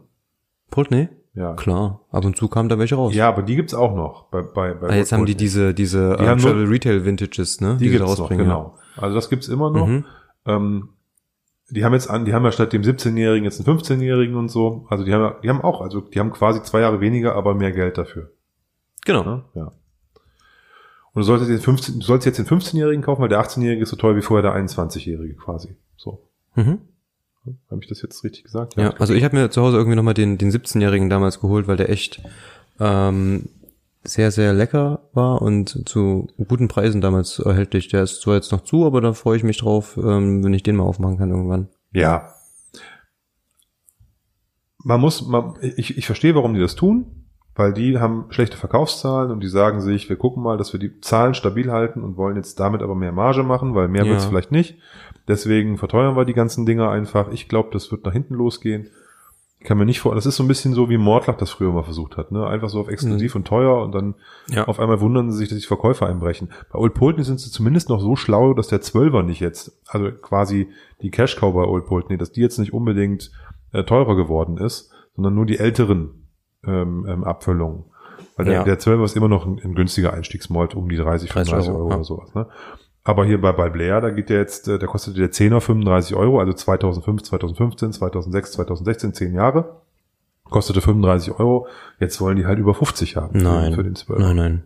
Pulteney? 0.71 1.10
Ja. 1.34 1.54
Klar, 1.54 2.02
ab 2.12 2.24
und 2.24 2.38
zu 2.38 2.48
kamen 2.48 2.69
da 2.69 2.80
welche 2.80 2.95
raus. 2.95 3.13
Ja, 3.13 3.28
aber 3.28 3.41
die 3.43 3.56
gibt's 3.58 3.74
auch 3.74 3.93
noch 3.93 4.30
bei, 4.30 4.41
bei, 4.41 4.74
bei 4.74 4.88
ah, 4.89 4.95
jetzt 4.95 5.12
Old 5.12 5.19
haben 5.19 5.26
die 5.26 5.34
Pulteney. 5.34 5.36
diese, 5.38 5.74
diese 5.74 6.15
Die 6.17 6.24
äh, 6.24 6.28
nur- 6.28 6.38
Travel 6.38 6.65
Retail 6.67 7.06
Vintages, 7.06 7.60
ne? 7.62 7.78
Die 7.80 7.89
sie 7.89 7.98
gibt's 7.98 8.17
noch, 8.17 8.30
genau. 8.30 8.78
Also 8.98 9.15
das 9.15 9.30
gibt's 9.30 9.48
immer 9.50 9.69
noch. 9.69 9.88
Mhm. 9.88 10.06
Ähm, 10.45 10.89
die 11.69 11.84
haben 11.84 11.93
jetzt 11.93 12.10
an, 12.10 12.25
die 12.25 12.34
haben 12.34 12.43
ja 12.45 12.51
statt 12.51 12.73
dem 12.73 12.84
17-Jährigen 12.84 13.43
jetzt 13.45 13.65
einen 13.65 13.80
15-Jährigen 13.80 14.36
und 14.36 14.49
so. 14.49 14.86
Also 14.89 15.04
die 15.04 15.13
haben, 15.13 15.21
ja- 15.21 15.36
die 15.43 15.49
haben 15.49 15.62
auch, 15.62 15.82
also 15.82 16.01
die 16.01 16.19
haben 16.19 16.32
quasi 16.32 16.62
zwei 16.63 16.82
Jahre 16.82 17.01
weniger, 17.01 17.36
aber 17.36 17.56
mehr 17.56 17.71
Geld 17.71 17.97
dafür. 17.97 18.32
Genau. 19.06 19.23
Ne? 19.23 19.43
Ja. 19.56 19.71
Und 21.13 21.21
du 21.21 21.23
solltest, 21.23 21.49
den 21.49 21.60
15, 21.60 21.99
du 21.99 22.06
sollst 22.06 22.25
jetzt 22.25 22.38
den 22.39 22.45
15-Jährigen 22.45 23.01
kaufen, 23.04 23.21
weil 23.21 23.30
der 23.30 23.41
18-Jährige 23.41 23.84
ist 23.84 23.89
so 23.89 23.95
teuer 23.95 24.15
wie 24.15 24.21
vorher 24.21 24.41
der 24.51 24.62
21-Jährige 24.62 25.36
quasi. 25.36 25.75
So. 25.97 26.28
Mhm. 26.56 26.80
Habe 27.69 27.82
ich 27.82 27.88
das 27.88 28.01
jetzt 28.01 28.23
richtig 28.23 28.43
gesagt? 28.43 28.75
Ja, 28.75 28.91
also 28.97 29.13
ich 29.13 29.23
habe 29.23 29.36
mir 29.36 29.49
zu 29.51 29.62
Hause 29.62 29.78
irgendwie 29.78 29.95
nochmal 29.95 30.13
den, 30.15 30.38
den 30.38 30.51
17-Jährigen 30.51 31.10
damals 31.10 31.39
geholt, 31.39 31.67
weil 31.67 31.78
der 31.78 31.89
echt 31.89 32.21
ähm, 32.80 33.49
sehr, 34.07 34.31
sehr 34.31 34.53
lecker 34.53 35.09
war 35.13 35.41
und 35.41 35.87
zu 35.87 36.27
guten 36.47 36.67
Preisen 36.67 37.01
damals 37.01 37.39
erhältlich. 37.39 37.87
Der 37.89 38.03
ist 38.03 38.21
zwar 38.21 38.35
jetzt 38.35 38.51
noch 38.51 38.61
zu, 38.61 38.85
aber 38.85 39.01
da 39.01 39.13
freue 39.13 39.37
ich 39.37 39.43
mich 39.43 39.57
drauf, 39.57 39.97
ähm, 39.97 40.43
wenn 40.43 40.53
ich 40.53 40.63
den 40.63 40.75
mal 40.75 40.83
aufmachen 40.83 41.17
kann 41.17 41.29
irgendwann. 41.31 41.69
Ja. 41.91 42.33
Man 44.83 45.01
muss, 45.01 45.25
man, 45.27 45.55
ich, 45.61 45.97
ich 45.97 46.05
verstehe, 46.05 46.35
warum 46.35 46.53
die 46.53 46.59
das 46.59 46.75
tun, 46.75 47.25
weil 47.55 47.73
die 47.73 47.97
haben 47.97 48.25
schlechte 48.29 48.57
Verkaufszahlen 48.57 49.31
und 49.31 49.39
die 49.41 49.47
sagen 49.47 49.81
sich, 49.81 50.09
wir 50.09 50.15
gucken 50.17 50.43
mal, 50.43 50.57
dass 50.57 50.73
wir 50.73 50.79
die 50.79 50.99
Zahlen 51.01 51.33
stabil 51.33 51.71
halten 51.71 52.03
und 52.03 52.17
wollen 52.17 52.35
jetzt 52.35 52.59
damit 52.59 52.81
aber 52.83 52.93
mehr 52.95 53.11
Marge 53.11 53.43
machen, 53.43 53.73
weil 53.73 53.87
mehr 53.87 54.05
Ja. 54.05 54.11
wird's 54.11 54.25
vielleicht 54.25 54.51
nicht. 54.51 54.77
Deswegen 55.27 55.77
verteuern 55.77 56.15
wir 56.15 56.25
die 56.25 56.33
ganzen 56.33 56.67
Dinger 56.67 56.91
einfach. 56.91 57.31
Ich 57.31 57.47
glaube, 57.49 57.69
das 57.71 57.91
wird 57.91 58.05
nach 58.05 58.13
hinten 58.13 58.35
losgehen. 58.35 58.89
Ich 59.65 59.67
kann 59.67 59.80
mir 59.80 59.86
nicht 59.88 59.99
vor, 59.99 60.13
das 60.13 60.28
ist 60.28 60.36
so 60.36 60.43
ein 60.43 60.47
bisschen 60.47 60.75
so, 60.75 60.91
wie 60.91 60.97
Mordlach 60.99 61.38
das 61.38 61.49
früher 61.49 61.71
mal 61.71 61.82
versucht 61.82 62.17
hat, 62.17 62.32
ne? 62.32 62.45
Einfach 62.45 62.69
so 62.69 62.80
auf 62.82 62.88
exklusiv 62.88 63.34
und 63.34 63.47
teuer 63.47 63.82
und 63.82 63.95
dann 63.95 64.13
Ja. 64.47 64.65
auf 64.67 64.80
einmal 64.80 65.01
wundern 65.01 65.32
sie 65.32 65.39
sich, 65.39 65.49
dass 65.49 65.58
die 65.58 65.65
Verkäufer 65.65 66.06
einbrechen. 66.06 66.51
Bei 66.71 66.78
Old 66.78 66.93
Pulteney 66.93 67.23
sind 67.23 67.39
sie 67.39 67.49
zumindest 67.49 67.89
noch 67.89 67.99
so 67.99 68.15
schlau, 68.15 68.54
dass 68.54 68.67
der 68.67 68.82
Zwölfer 68.82 69.23
nicht 69.23 69.39
jetzt, 69.39 69.82
also 69.88 70.12
quasi 70.12 70.69
die 71.01 71.10
Cash 71.10 71.38
Cow 71.38 71.51
bei 71.51 71.63
Old 71.63 71.88
Pulteney, 71.88 72.19
dass 72.19 72.32
die 72.32 72.41
jetzt 72.41 72.60
nicht 72.60 72.73
unbedingt 72.73 73.32
äh, 73.71 73.84
teurer 73.84 74.15
geworden 74.15 74.58
ist, 74.58 74.91
sondern 75.15 75.34
nur 75.34 75.47
die 75.47 75.58
älteren 75.58 76.28
ähm, 76.67 77.08
ähm, 77.10 77.23
Abfüllungen. 77.23 77.86
Weil 78.38 78.45
der, 78.45 78.54
Ja. 78.54 78.63
der 78.65 78.78
Zwölfer 78.78 79.04
ist 79.06 79.17
immer 79.17 79.30
noch 79.30 79.47
ein, 79.47 79.60
ein 79.63 79.73
günstiger 79.73 80.13
Einstiegsmalt, 80.13 80.75
um 80.75 80.89
die 80.89 80.97
30, 80.97 81.32
30 81.32 81.51
35 81.56 81.69
Euro, 81.71 81.80
Euro, 81.80 81.89
ja. 81.89 81.95
oder 81.95 82.04
sowas. 82.04 82.36
Ne? 82.36 82.45
Aber 83.07 83.23
hier 83.23 83.39
bei, 83.39 83.51
bei 83.53 83.69
Blair, 83.69 84.01
da 84.01 84.09
geht 84.09 84.29
der 84.29 84.39
jetzt, 84.39 84.67
äh, 84.67 84.79
da 84.79 84.87
kostet 84.87 85.15
der 85.17 85.31
10er 85.31 85.61
35 85.61 86.15
Euro, 86.15 86.39
also 86.39 86.51
2005, 86.53 87.21
2015, 87.23 87.93
2006, 87.93 88.51
2016, 88.53 89.13
10 89.13 89.33
Jahre. 89.35 89.79
Kostete 90.43 90.81
35 90.81 91.39
Euro. 91.39 91.67
Jetzt 91.99 92.19
wollen 92.19 92.35
die 92.37 92.45
halt 92.45 92.59
über 92.59 92.73
50 92.73 93.15
haben. 93.15 93.39
für- 93.39 93.43
Nein, 93.45 93.73
Für 93.73 93.83
den 93.83 93.95
12. 93.95 94.19
nein, 94.19 94.35
nein. 94.35 94.63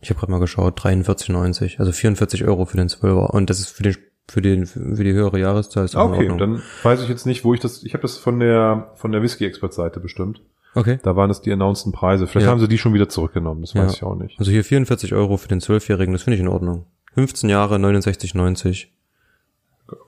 Ich 0.00 0.10
habe 0.10 0.18
gerade 0.20 0.32
mal 0.32 0.38
geschaut, 0.40 0.78
43,90, 0.82 1.78
also 1.78 1.92
44 1.92 2.44
Euro 2.44 2.64
für 2.64 2.76
den 2.78 2.88
12er. 2.88 3.30
Und 3.30 3.48
das 3.50 3.60
ist 3.60 3.68
für 3.70 3.82
den 3.82 3.96
für 4.28 4.42
den 4.42 4.66
für 4.66 5.04
die 5.04 5.12
höhere 5.12 5.38
Jahreszahl 5.38 5.84
ist 5.84 5.94
auch 5.94 6.10
Okay, 6.10 6.26
dann 6.36 6.60
weiß 6.82 7.00
ich 7.02 7.08
jetzt 7.08 7.26
nicht, 7.26 7.44
wo 7.44 7.54
ich 7.54 7.60
das. 7.60 7.84
Ich 7.84 7.92
habe 7.94 8.02
das 8.02 8.18
von 8.18 8.40
der 8.40 8.90
von 8.96 9.12
der 9.12 9.22
Whisky 9.22 9.44
Expert 9.46 9.72
Seite 9.72 10.00
bestimmt. 10.00 10.40
okay. 10.74 10.98
Da 11.02 11.14
waren 11.16 11.28
das 11.28 11.42
die 11.42 11.52
announceden 11.52 11.92
Preise. 11.92 12.26
Vielleicht 12.26 12.46
Ja. 12.46 12.50
haben 12.50 12.58
sie 12.60 12.66
die 12.68 12.76
schon 12.78 12.92
wieder 12.92 13.08
zurückgenommen. 13.08 13.60
Das 13.60 13.72
Ja. 13.74 13.84
weiß 13.84 13.94
ich 13.94 14.02
auch 14.02 14.16
nicht. 14.16 14.38
Also 14.38 14.50
hier 14.50 14.64
44 14.64 15.14
Euro 15.14 15.36
für 15.36 15.48
den 15.48 15.60
12-Jährigen, 15.60 16.12
das 16.12 16.22
finde 16.24 16.34
ich 16.36 16.40
in 16.40 16.48
Ordnung. 16.48 16.86
15 17.16 17.48
Jahre, 17.48 17.76
69,90. 17.76 18.88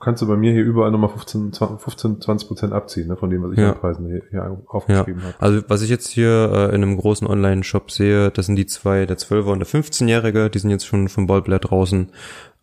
Kannst 0.01 0.23
du 0.23 0.27
bei 0.27 0.37
mir 0.37 0.53
hier 0.53 0.65
überall 0.65 0.91
nochmal 0.91 1.09
15, 1.11 1.53
20, 1.53 1.81
15, 1.81 2.21
20 2.21 2.49
Prozent 2.49 2.73
abziehen, 2.73 3.07
ne, 3.09 3.17
von 3.17 3.31
dem, 3.31 3.43
was 3.45 3.53
ich 3.53 3.59
Ja. 3.59 3.73
an 3.73 3.79
Preisen 3.81 4.07
hier, 4.07 4.23
hier 4.31 4.39
Ja, 4.41 4.57
aufgeschrieben 4.67 5.23
habe. 5.23 5.35
also 5.39 5.63
was 5.69 5.83
ich 5.83 5.89
jetzt 5.91 6.09
hier 6.09 6.51
äh, 6.53 6.75
in 6.75 6.83
einem 6.83 6.97
großen 6.97 7.27
Online-Shop 7.27 7.91
sehe, 7.91 8.31
das 8.33 8.47
sind 8.47 8.57
die 8.57 8.67
zwei, 8.67 9.07
der 9.07 9.17
12er 9.19 9.53
und 9.53 9.61
der 9.61 9.69
15-Jährige, 9.69 10.51
die 10.51 10.59
sind 10.59 10.71
jetzt 10.71 10.85
schon 10.87 11.09
vom 11.09 11.27
Ballblatt 11.29 11.71
draußen. 11.71 12.11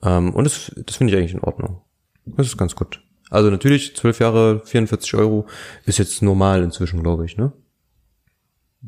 Ähm, 0.03 0.33
und 0.35 0.43
das, 0.43 0.71
das 0.85 0.97
finde 0.97 1.13
ich 1.13 1.17
eigentlich 1.19 1.33
in 1.33 1.39
Ordnung. 1.43 1.81
Das 2.25 2.47
ist 2.47 2.57
ganz 2.57 2.75
gut. 2.75 3.01
Also 3.29 3.49
natürlich, 3.49 3.95
12 3.95 4.19
Jahre, 4.19 4.61
44 4.65 5.15
Euro 5.15 5.47
ist 5.85 5.97
jetzt 5.97 6.21
normal 6.21 6.61
inzwischen, 6.63 7.01
glaube 7.01 7.25
ich, 7.25 7.37
ne? 7.37 7.53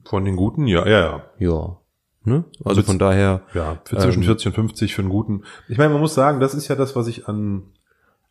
Von 0.05 0.25
den 0.25 0.35
guten, 0.35 0.67
ja, 0.67 0.85
ja, 0.87 0.99
ja. 0.99 1.23
Ja. 1.39 1.77
Ne? 2.27 2.43
Also 2.65 2.83
von 2.83 2.99
daher, 2.99 3.41
Ja, 3.53 3.79
für 3.85 3.97
zwischen 3.97 4.21
Ähm, 4.21 4.25
40 4.27 4.47
und 4.47 4.53
50 4.53 4.93
für 4.95 5.01
einen 5.01 5.09
guten. 5.09 5.43
Ich 5.69 5.77
meine, 5.77 5.91
man 5.93 6.01
muss 6.01 6.13
sagen, 6.13 6.39
das 6.39 6.53
ist 6.53 6.67
ja 6.67 6.75
das, 6.75 6.95
was 6.95 7.07
ich 7.07 7.27
an, 7.27 7.63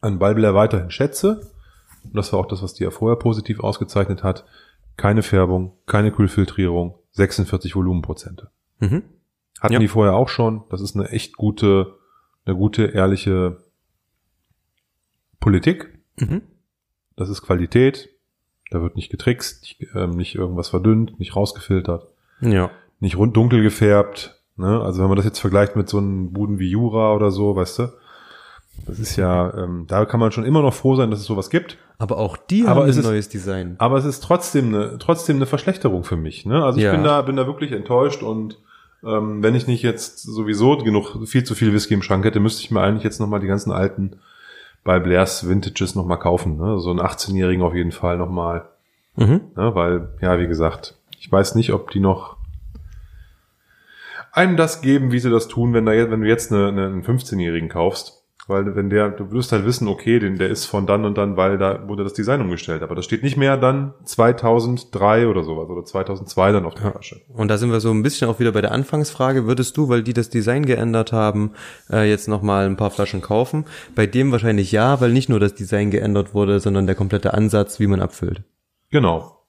an 0.01 0.19
Balbler 0.19 0.55
weiterhin 0.55 0.91
schätze. 0.91 1.51
Und 2.05 2.15
das 2.15 2.33
war 2.33 2.41
auch 2.41 2.47
das, 2.47 2.63
was 2.63 2.75
die 2.75 2.85
ja 2.85 2.91
vorher 2.91 3.17
positiv 3.17 3.61
ausgezeichnet 3.61 4.23
hat. 4.23 4.45
Keine 4.97 5.23
Färbung, 5.23 5.73
keine 5.87 6.13
Kühlfiltrierung, 6.13 6.95
46 7.13 7.75
Volumenprozente. 7.75 8.51
mhm. 8.81 9.03
Hatten 9.61 9.73
Ja. 9.73 9.79
die 9.79 9.89
vorher 9.89 10.15
auch 10.15 10.29
schon. 10.29 10.65
Das 10.69 10.83
ist 10.83 10.95
eine 10.95 11.09
echt 11.09 11.37
gute, 11.39 11.95
eine 12.45 12.55
gute, 12.55 12.85
ehrliche 12.85 13.57
Politik. 15.41 15.99
Mhm. 16.21 16.43
Das 17.17 17.29
ist 17.31 17.41
Qualität. 17.43 18.11
Da 18.71 18.83
wird 18.83 18.97
nicht 18.97 19.11
getrickst, 19.11 19.63
nicht, 19.63 19.87
ähm, 19.95 20.11
nicht 20.11 20.35
irgendwas 20.35 20.69
verdünnt, 20.69 21.19
nicht 21.21 21.37
rausgefiltert, 21.37 22.07
ja. 22.41 22.71
Nicht 23.01 23.17
rund 23.17 23.37
dunkel 23.37 23.63
gefärbt. 23.63 24.41
Ne? 24.57 24.81
Also 24.81 25.01
wenn 25.03 25.09
man 25.09 25.17
das 25.17 25.25
jetzt 25.27 25.39
vergleicht 25.41 25.77
mit 25.77 25.89
so 25.89 25.99
einem 25.99 26.33
Buden 26.33 26.59
wie 26.59 26.71
Jura 26.71 27.15
oder 27.15 27.31
so, 27.31 27.57
weißt 27.57 27.81
du, 27.81 27.89
das 28.87 28.99
ist 28.99 29.17
ja, 29.17 29.53
ähm, 29.57 29.85
da 29.89 30.05
kann 30.05 30.21
man 30.21 30.33
schon 30.33 30.45
immer 30.45 30.63
noch 30.63 30.75
froh 30.75 30.97
sein, 30.97 31.11
dass 31.11 31.21
es 31.21 31.27
sowas 31.27 31.51
gibt. 31.51 31.79
Aber 31.99 32.19
auch 32.19 32.37
die 32.37 32.63
Aber 32.63 32.71
haben 32.71 32.83
ein 32.83 32.89
ist- 32.91 33.03
neues 33.03 33.29
Design. 33.29 33.77
Aber 33.79 33.97
es 33.99 34.05
ist 34.05 34.23
trotzdem 34.23 34.75
eine, 34.75 34.99
trotzdem 34.99 35.37
eine 35.37 35.47
Verschlechterung 35.47 36.05
für 36.05 36.17
mich. 36.17 36.45
Ne? 36.47 36.63
Also 36.65 36.79
ich 36.79 36.85
Ja. 36.85 36.93
bin 36.93 37.05
da, 37.05 37.23
bin 37.23 37.37
da 37.37 37.47
wirklich 37.47 37.73
enttäuscht 37.73 38.23
und 38.23 38.59
ähm, 39.05 39.43
wenn 39.43 39.55
ich 39.55 39.67
nicht 39.67 39.83
jetzt 39.83 40.23
sowieso 40.23 40.77
genug, 40.79 41.27
viel 41.27 41.45
zu 41.45 41.55
viel 41.55 41.73
Whisky 41.73 41.95
im 41.95 42.03
Schrank 42.03 42.25
hätte, 42.25 42.41
müsste 42.41 42.63
ich 42.63 42.71
mir 42.71 42.81
eigentlich 42.81 43.05
jetzt 43.05 43.21
nochmal 43.21 43.41
die 43.41 43.47
ganzen 43.47 43.73
alten 43.73 44.17
bei 44.85 44.99
Blairs 45.01 45.49
Vintages 45.49 45.95
nochmal 45.95 46.19
kaufen. 46.19 46.57
Ne? 46.57 46.79
So 46.79 46.91
einen 46.91 47.01
18-Jährigen 47.01 47.63
auf 47.63 47.75
jeden 47.75 47.93
Fall 47.93 48.17
nochmal. 48.19 48.69
Mhm. 49.17 49.41
Ne? 49.57 49.75
Weil, 49.75 50.09
ja, 50.21 50.39
wie 50.39 50.47
gesagt, 50.47 50.97
ich 51.19 51.31
weiß 51.31 51.55
nicht, 51.57 51.73
ob 51.73 51.91
die 51.91 52.01
noch 52.01 52.36
einem 54.37 54.57
das 54.57 54.83
geben, 54.83 55.13
wie 55.13 55.19
sie 55.19 55.31
das 55.31 55.49
tun, 55.49 55.73
wenn, 55.73 55.87
da 55.87 55.93
jetzt, 55.93 56.11
wenn 56.11 56.21
du 56.21 56.29
jetzt 56.29 56.53
eine, 56.53 56.69
eine, 56.69 56.87
einen 56.87 57.03
15-Jährigen 57.03 57.69
kaufst. 57.69 58.23
Weil 58.49 58.77
wenn 58.77 58.91
der, 58.91 59.09
du 59.09 59.33
wirst 59.33 59.51
halt 59.51 59.67
wissen, 59.67 59.89
okay, 59.89 60.21
den, 60.21 60.39
der 60.39 60.51
ist 60.51 60.67
von 60.67 60.87
dann 60.87 61.05
und 61.05 61.19
dann, 61.19 61.37
weil 61.37 61.59
da 61.59 61.89
wurde 61.89 62.05
das 62.05 62.13
Design 62.13 62.41
umgestellt. 62.41 62.83
Aber 62.83 62.95
das 62.95 63.05
steht 63.05 63.25
nicht 63.25 63.37
mehr 63.37 63.57
dann 63.57 63.95
2003 64.05 65.27
oder 65.27 65.43
sowas 65.43 65.69
oder 65.69 65.85
2002 65.85 66.53
dann 66.53 66.65
auf 66.65 66.75
der 66.75 66.93
Flasche. 66.93 67.21
Und 67.27 67.49
da 67.49 67.59
sind 67.59 67.73
wir 67.73 67.81
so 67.81 67.91
ein 67.91 68.05
bisschen 68.05 68.29
auch 68.29 68.39
wieder 68.39 68.53
bei 68.53 68.61
der 68.61 68.71
Anfangsfrage. 68.71 69.49
Würdest 69.49 69.77
du, 69.77 69.89
weil 69.89 70.05
die 70.05 70.13
das 70.13 70.31
Design 70.31 70.65
geändert 70.65 71.13
haben, 71.13 71.55
äh, 71.91 72.09
jetzt 72.09 72.29
nochmal 72.29 72.67
ein 72.67 72.77
paar 72.77 72.93
Flaschen 72.93 73.21
kaufen? 73.21 73.65
Bei 73.97 74.07
dem 74.07 74.31
wahrscheinlich 74.31 74.71
ja, 74.71 75.01
weil 75.01 75.13
nicht 75.13 75.29
nur 75.29 75.41
das 75.41 75.57
Design 75.57 75.91
geändert 75.91 76.33
wurde, 76.33 76.61
sondern 76.61 76.87
der 76.87 76.95
komplette 76.95 77.35
Ansatz, 77.35 77.81
wie 77.81 77.89
man 77.89 78.01
abfüllt. 78.01 78.45
Genau. 78.91 79.45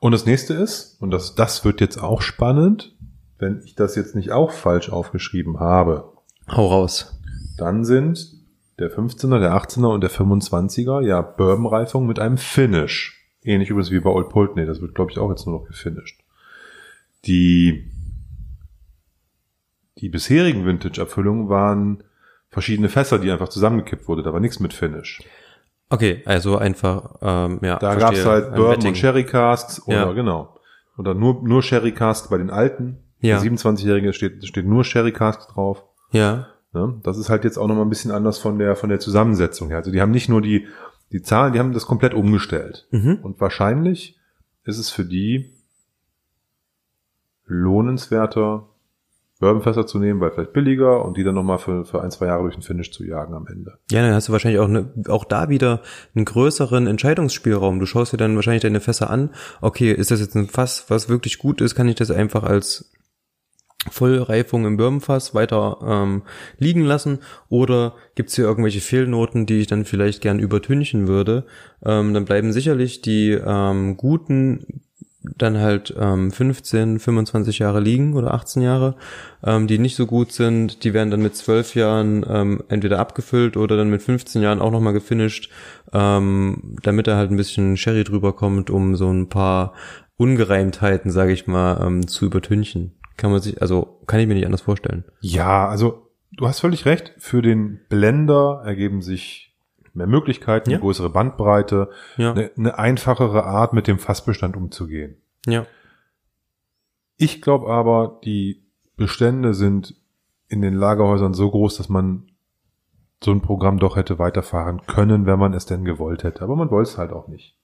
Und 0.00 0.12
das 0.12 0.26
nächste 0.26 0.52
ist, 0.52 1.00
und 1.00 1.12
das, 1.12 1.34
das 1.34 1.64
wird 1.64 1.80
jetzt 1.80 1.96
auch 1.96 2.20
spannend, 2.20 2.94
wenn 3.42 3.60
ich 3.64 3.74
das 3.74 3.96
jetzt 3.96 4.14
nicht 4.14 4.30
auch 4.32 4.52
falsch 4.52 4.88
aufgeschrieben 4.90 5.58
habe, 5.60 6.12
Hau 6.48 6.68
raus. 6.68 7.20
dann 7.58 7.84
sind 7.84 8.32
der 8.78 8.90
15er, 8.90 9.38
der 9.40 9.52
18er 9.54 9.92
und 9.92 10.00
der 10.00 10.10
25er 10.10 11.02
ja 11.02 11.20
Bourbon-Reifung 11.20 12.06
mit 12.06 12.18
einem 12.18 12.38
Finish. 12.38 13.18
Ähnlich 13.42 13.68
übrigens 13.70 13.90
wie 13.90 14.00
bei 14.00 14.10
Old 14.10 14.28
Pulteney, 14.30 14.64
das 14.64 14.80
wird 14.80 14.94
glaube 14.94 15.10
ich 15.10 15.18
auch 15.18 15.28
jetzt 15.30 15.46
nur 15.46 15.58
noch 15.60 15.66
gefinisht. 15.66 16.20
Die, 17.26 17.90
die 19.98 20.08
bisherigen 20.08 20.64
Vintage-Abfüllungen 20.66 21.48
waren 21.48 22.04
verschiedene 22.48 22.88
Fässer, 22.88 23.18
die 23.18 23.30
einfach 23.30 23.48
zusammengekippt 23.48 24.08
wurde, 24.08 24.22
da 24.22 24.32
war 24.32 24.40
nichts 24.40 24.60
mit 24.60 24.72
Finish. 24.72 25.22
Okay, 25.90 26.22
also 26.24 26.56
einfach, 26.56 27.16
ähm, 27.20 27.58
ja. 27.62 27.78
Da 27.78 27.92
verstehe. 27.92 28.22
gab's 28.24 28.24
halt 28.26 28.54
Bourbon 28.54 28.86
und 28.88 28.96
Sherry 28.96 29.24
Casks 29.24 29.82
oder 29.86 30.06
Ja. 30.06 30.12
genau. 30.12 30.56
Oder 30.96 31.14
nur, 31.14 31.42
nur 31.42 31.62
Sherry 31.62 31.92
Cask 31.92 32.30
bei 32.30 32.38
den 32.38 32.50
alten. 32.50 33.01
Ja. 33.22 33.40
Der 33.40 33.50
27-Jährige 33.50 34.12
steht, 34.12 34.46
steht 34.46 34.66
nur 34.66 34.84
Sherry 34.84 35.12
Cask 35.12 35.48
drauf. 35.48 35.82
Ja, 36.10 36.48
Ne? 36.72 37.00
Das 37.02 37.18
ist 37.18 37.28
halt 37.28 37.44
jetzt 37.44 37.58
auch 37.58 37.68
nochmal 37.68 37.84
ein 37.84 37.90
bisschen 37.90 38.10
anders 38.10 38.38
von 38.38 38.58
der, 38.58 38.76
von 38.76 38.88
der 38.88 38.98
Zusammensetzung 38.98 39.68
her. 39.68 39.78
Also 39.78 39.90
die 39.90 40.00
haben 40.00 40.10
nicht 40.10 40.28
nur 40.28 40.40
die, 40.40 40.66
die 41.12 41.22
Zahlen, 41.22 41.52
die 41.52 41.58
haben 41.58 41.72
das 41.72 41.86
komplett 41.86 42.14
umgestellt. 42.14 42.88
mhm. 42.90 43.18
Und 43.22 43.40
wahrscheinlich 43.40 44.18
ist 44.64 44.78
es 44.78 44.90
für 44.90 45.04
die 45.04 45.50
lohnenswerter, 47.46 48.68
Bourbonfässer 49.38 49.88
zu 49.88 49.98
nehmen, 49.98 50.20
weil 50.20 50.30
vielleicht 50.30 50.52
billiger 50.52 51.04
und 51.04 51.16
die 51.16 51.24
dann 51.24 51.34
nochmal 51.34 51.58
für, 51.58 51.84
für 51.84 52.00
ein, 52.00 52.12
zwei 52.12 52.26
Jahre 52.26 52.42
durch 52.42 52.54
den 52.54 52.62
Finish 52.62 52.92
zu 52.92 53.04
jagen 53.04 53.34
am 53.34 53.48
Ende. 53.48 53.76
Ja, 53.90 54.00
dann 54.00 54.14
hast 54.14 54.28
du 54.28 54.32
wahrscheinlich 54.32 54.60
auch, 54.60 54.68
ne, 54.68 54.94
auch 55.08 55.24
da 55.24 55.48
wieder 55.48 55.82
einen 56.14 56.24
größeren 56.24 56.86
Entscheidungsspielraum. 56.86 57.80
Du 57.80 57.86
schaust 57.86 58.12
dir 58.12 58.18
dann 58.18 58.36
wahrscheinlich 58.36 58.62
deine 58.62 58.80
Fässer 58.80 59.10
an. 59.10 59.30
Okay, 59.60 59.90
ist 59.92 60.12
das 60.12 60.20
jetzt 60.20 60.36
ein 60.36 60.46
Fass, 60.46 60.84
was 60.88 61.08
wirklich 61.08 61.38
gut 61.38 61.60
ist? 61.60 61.74
Kann 61.74 61.88
ich 61.88 61.96
das 61.96 62.12
einfach 62.12 62.44
als 62.44 62.92
Vollreifung 63.90 64.64
im 64.64 64.76
Birnenfass 64.76 65.34
weiter 65.34 65.78
ähm, 65.84 66.22
liegen 66.58 66.84
lassen? 66.84 67.18
Oder 67.48 67.94
gibt's 68.14 68.36
hier 68.36 68.44
irgendwelche 68.44 68.80
Fehlnoten, 68.80 69.46
die 69.46 69.60
ich 69.60 69.66
dann 69.66 69.84
vielleicht 69.84 70.20
gern 70.20 70.38
übertünchen 70.38 71.08
würde? 71.08 71.46
Ähm, 71.84 72.14
dann 72.14 72.24
bleiben 72.24 72.52
sicherlich 72.52 73.02
die 73.02 73.32
ähm, 73.32 73.96
guten 73.96 74.82
dann 75.38 75.58
halt 75.58 75.94
ähm, 75.98 76.32
15, 76.32 76.98
25 76.98 77.60
Jahre 77.60 77.80
liegen 77.80 78.14
oder 78.14 78.34
18 78.34 78.62
Jahre, 78.62 78.96
ähm, 79.44 79.66
die 79.66 79.78
nicht 79.78 79.96
so 79.96 80.06
gut 80.06 80.32
sind, 80.32 80.84
die 80.84 80.94
werden 80.94 81.10
dann 81.10 81.22
mit 81.22 81.36
12 81.36 81.74
Jahren 81.76 82.26
ähm, 82.28 82.62
entweder 82.68 82.98
abgefüllt 82.98 83.56
oder 83.56 83.76
dann 83.76 83.88
mit 83.88 84.02
15 84.02 84.42
Jahren 84.42 84.60
auch 84.60 84.72
nochmal 84.72 84.92
gefinisht, 84.92 85.50
ähm, 85.92 86.76
damit 86.82 87.06
da 87.06 87.16
halt 87.16 87.30
ein 87.30 87.36
bisschen 87.36 87.76
Sherry 87.76 88.04
drüber 88.04 88.32
kommt, 88.32 88.70
um 88.70 88.96
so 88.96 89.10
ein 89.10 89.28
paar 89.28 89.74
Ungereimtheiten, 90.16 91.10
sage 91.10 91.32
ich 91.32 91.46
mal, 91.46 91.80
ähm, 91.84 92.06
zu 92.08 92.26
übertünchen. 92.26 92.92
Kann 93.16 93.30
man 93.30 93.40
sich, 93.40 93.60
also 93.62 94.00
kann 94.06 94.20
ich 94.20 94.26
mir 94.26 94.34
nicht 94.34 94.46
anders 94.46 94.62
vorstellen. 94.62 95.04
Ja, 95.20 95.68
also 95.68 96.10
du 96.32 96.46
hast 96.46 96.60
völlig 96.60 96.86
recht. 96.86 97.12
Für 97.18 97.42
den 97.42 97.80
Blender 97.88 98.62
ergeben 98.64 99.02
sich 99.02 99.54
mehr 99.94 100.06
Möglichkeiten, 100.06 100.70
Ja. 100.70 100.76
eine 100.76 100.82
größere 100.82 101.10
Bandbreite, 101.10 101.90
Ja, 102.16 102.32
eine, 102.32 102.50
eine 102.56 102.78
einfachere 102.78 103.44
Art, 103.44 103.72
mit 103.74 103.86
dem 103.86 103.98
Fassbestand 103.98 104.56
umzugehen. 104.56 105.16
ja, 105.46 105.66
Ich 107.16 107.42
glaube 107.42 107.68
aber, 107.68 108.20
die 108.24 108.62
Bestände 108.96 109.54
sind 109.54 109.94
in 110.48 110.60
den 110.62 110.74
Lagerhäusern 110.74 111.34
so 111.34 111.50
groß, 111.50 111.76
dass 111.76 111.88
man 111.88 112.30
so 113.22 113.30
ein 113.30 113.40
Programm 113.42 113.78
doch 113.78 113.96
hätte 113.96 114.18
weiterfahren 114.18 114.82
können, 114.86 115.26
wenn 115.26 115.38
man 115.38 115.54
es 115.54 115.64
denn 115.66 115.84
gewollt 115.84 116.24
hätte. 116.24 116.42
Aber 116.42 116.56
man 116.56 116.70
wollte 116.70 116.90
es 116.90 116.98
halt 116.98 117.12
auch 117.12 117.28
nicht. 117.28 117.56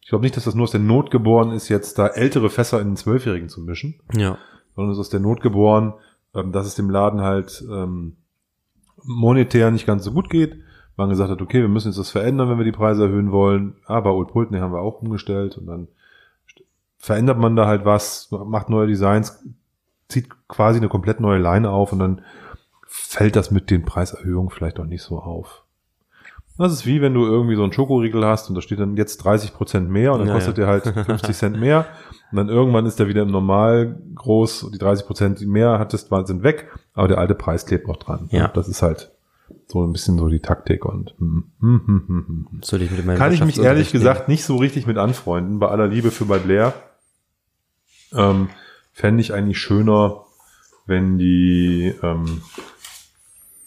Ich 0.00 0.08
glaube 0.08 0.22
nicht, 0.22 0.36
dass 0.36 0.44
das 0.44 0.54
nur 0.54 0.64
aus 0.64 0.70
der 0.70 0.80
Not 0.80 1.10
geboren 1.10 1.50
ist, 1.52 1.68
jetzt 1.68 1.98
da 1.98 2.06
ältere 2.08 2.50
Fässer 2.50 2.80
in 2.80 2.88
den 2.90 2.96
Zwölfjährigen 2.96 3.48
zu 3.48 3.60
mischen, 3.62 4.00
ja, 4.14 4.38
sondern 4.78 4.92
es 4.92 4.98
ist 4.98 5.06
aus 5.06 5.10
der 5.10 5.18
Not 5.18 5.40
geboren, 5.40 5.94
ähm, 6.36 6.52
dass 6.52 6.64
es 6.64 6.76
dem 6.76 6.88
Laden 6.88 7.20
halt 7.20 7.64
ähm, 7.68 8.16
monetär 9.02 9.72
nicht 9.72 9.88
ganz 9.88 10.04
so 10.04 10.12
gut 10.12 10.30
geht. 10.30 10.56
Man 10.96 11.08
gesagt 11.08 11.32
hat, 11.32 11.42
okay, 11.42 11.60
wir 11.60 11.68
müssen 11.68 11.88
jetzt 11.88 11.98
das 11.98 12.12
verändern, 12.12 12.48
wenn 12.48 12.58
wir 12.58 12.64
die 12.64 12.70
Preise 12.70 13.06
erhöhen 13.06 13.32
wollen. 13.32 13.74
Aber 13.86 14.14
Old 14.14 14.28
Pulteney 14.28 14.60
haben 14.60 14.72
wir 14.72 14.80
auch 14.80 15.02
umgestellt 15.02 15.58
und 15.58 15.66
dann 15.66 15.88
verändert 16.96 17.38
man 17.38 17.56
da 17.56 17.66
halt 17.66 17.84
was, 17.84 18.30
macht 18.30 18.68
neue 18.68 18.86
Designs, 18.86 19.44
zieht 20.06 20.28
quasi 20.46 20.78
eine 20.78 20.88
komplett 20.88 21.18
neue 21.18 21.40
Line 21.40 21.68
auf 21.68 21.92
und 21.92 21.98
dann 21.98 22.22
fällt 22.86 23.34
das 23.34 23.50
mit 23.50 23.72
den 23.72 23.84
Preiserhöhungen 23.84 24.50
vielleicht 24.50 24.78
auch 24.78 24.84
nicht 24.84 25.02
so 25.02 25.18
auf. 25.18 25.64
Das 26.58 26.72
ist 26.72 26.86
wie 26.86 27.00
wenn 27.00 27.14
du 27.14 27.24
irgendwie 27.24 27.54
so 27.54 27.62
einen 27.62 27.72
Schokoriegel 27.72 28.24
hast 28.24 28.48
und 28.48 28.56
da 28.56 28.60
steht 28.60 28.80
dann 28.80 28.96
jetzt 28.96 29.18
30 29.18 29.54
Prozent 29.54 29.88
mehr 29.88 30.12
und 30.12 30.18
dann 30.18 30.28
Ja, 30.28 30.34
kostet 30.34 30.58
ja. 30.58 30.64
der 30.64 30.94
halt 30.94 31.06
50 31.06 31.36
Cent 31.36 31.60
mehr 31.60 31.86
und 32.32 32.36
dann 32.36 32.48
irgendwann 32.48 32.84
ist 32.84 32.98
der 32.98 33.08
wieder 33.08 33.22
im 33.22 33.30
Normal 33.30 33.96
groß 34.16 34.64
und 34.64 34.74
die 34.74 34.78
30 34.78 35.06
Prozent, 35.06 35.40
die 35.40 35.46
mehr 35.46 35.78
hattest, 35.78 36.10
sind 36.24 36.42
weg, 36.42 36.68
aber 36.94 37.08
der 37.08 37.18
alte 37.18 37.34
Preis 37.34 37.64
klebt 37.64 37.86
noch 37.86 37.96
dran. 37.96 38.28
Ja. 38.32 38.48
Das 38.48 38.68
ist 38.68 38.82
halt 38.82 39.12
so 39.66 39.84
ein 39.84 39.92
bisschen 39.92 40.18
so 40.18 40.28
die 40.28 40.40
Taktik 40.40 40.84
und 40.84 41.14
hm, 41.18 41.44
hm, 41.60 41.82
hm, 41.86 42.04
hm, 42.06 42.26
hm. 42.50 42.60
soll 42.62 42.82
ich 42.82 42.90
mit 42.90 43.06
meinem 43.06 43.18
kann 43.18 43.32
ich 43.32 43.44
mich 43.44 43.58
ehrlich 43.58 43.92
gesagt 43.92 44.28
nicht 44.28 44.44
so 44.44 44.56
richtig 44.56 44.86
mit 44.86 44.98
anfreunden, 44.98 45.58
bei 45.58 45.68
aller 45.68 45.86
Liebe 45.86 46.10
für 46.10 46.24
bei 46.24 46.38
Blair. 46.38 46.74
Ähm, 48.14 48.48
Fände 48.92 49.20
ich 49.20 49.32
eigentlich 49.32 49.58
schöner, 49.58 50.24
wenn 50.86 51.18
die 51.18 51.94
ähm, 52.02 52.42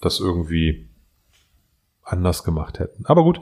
das 0.01 0.19
irgendwie 0.19 0.89
anders 2.03 2.43
gemacht 2.43 2.79
hätten. 2.79 3.05
Aber 3.05 3.23
gut, 3.23 3.39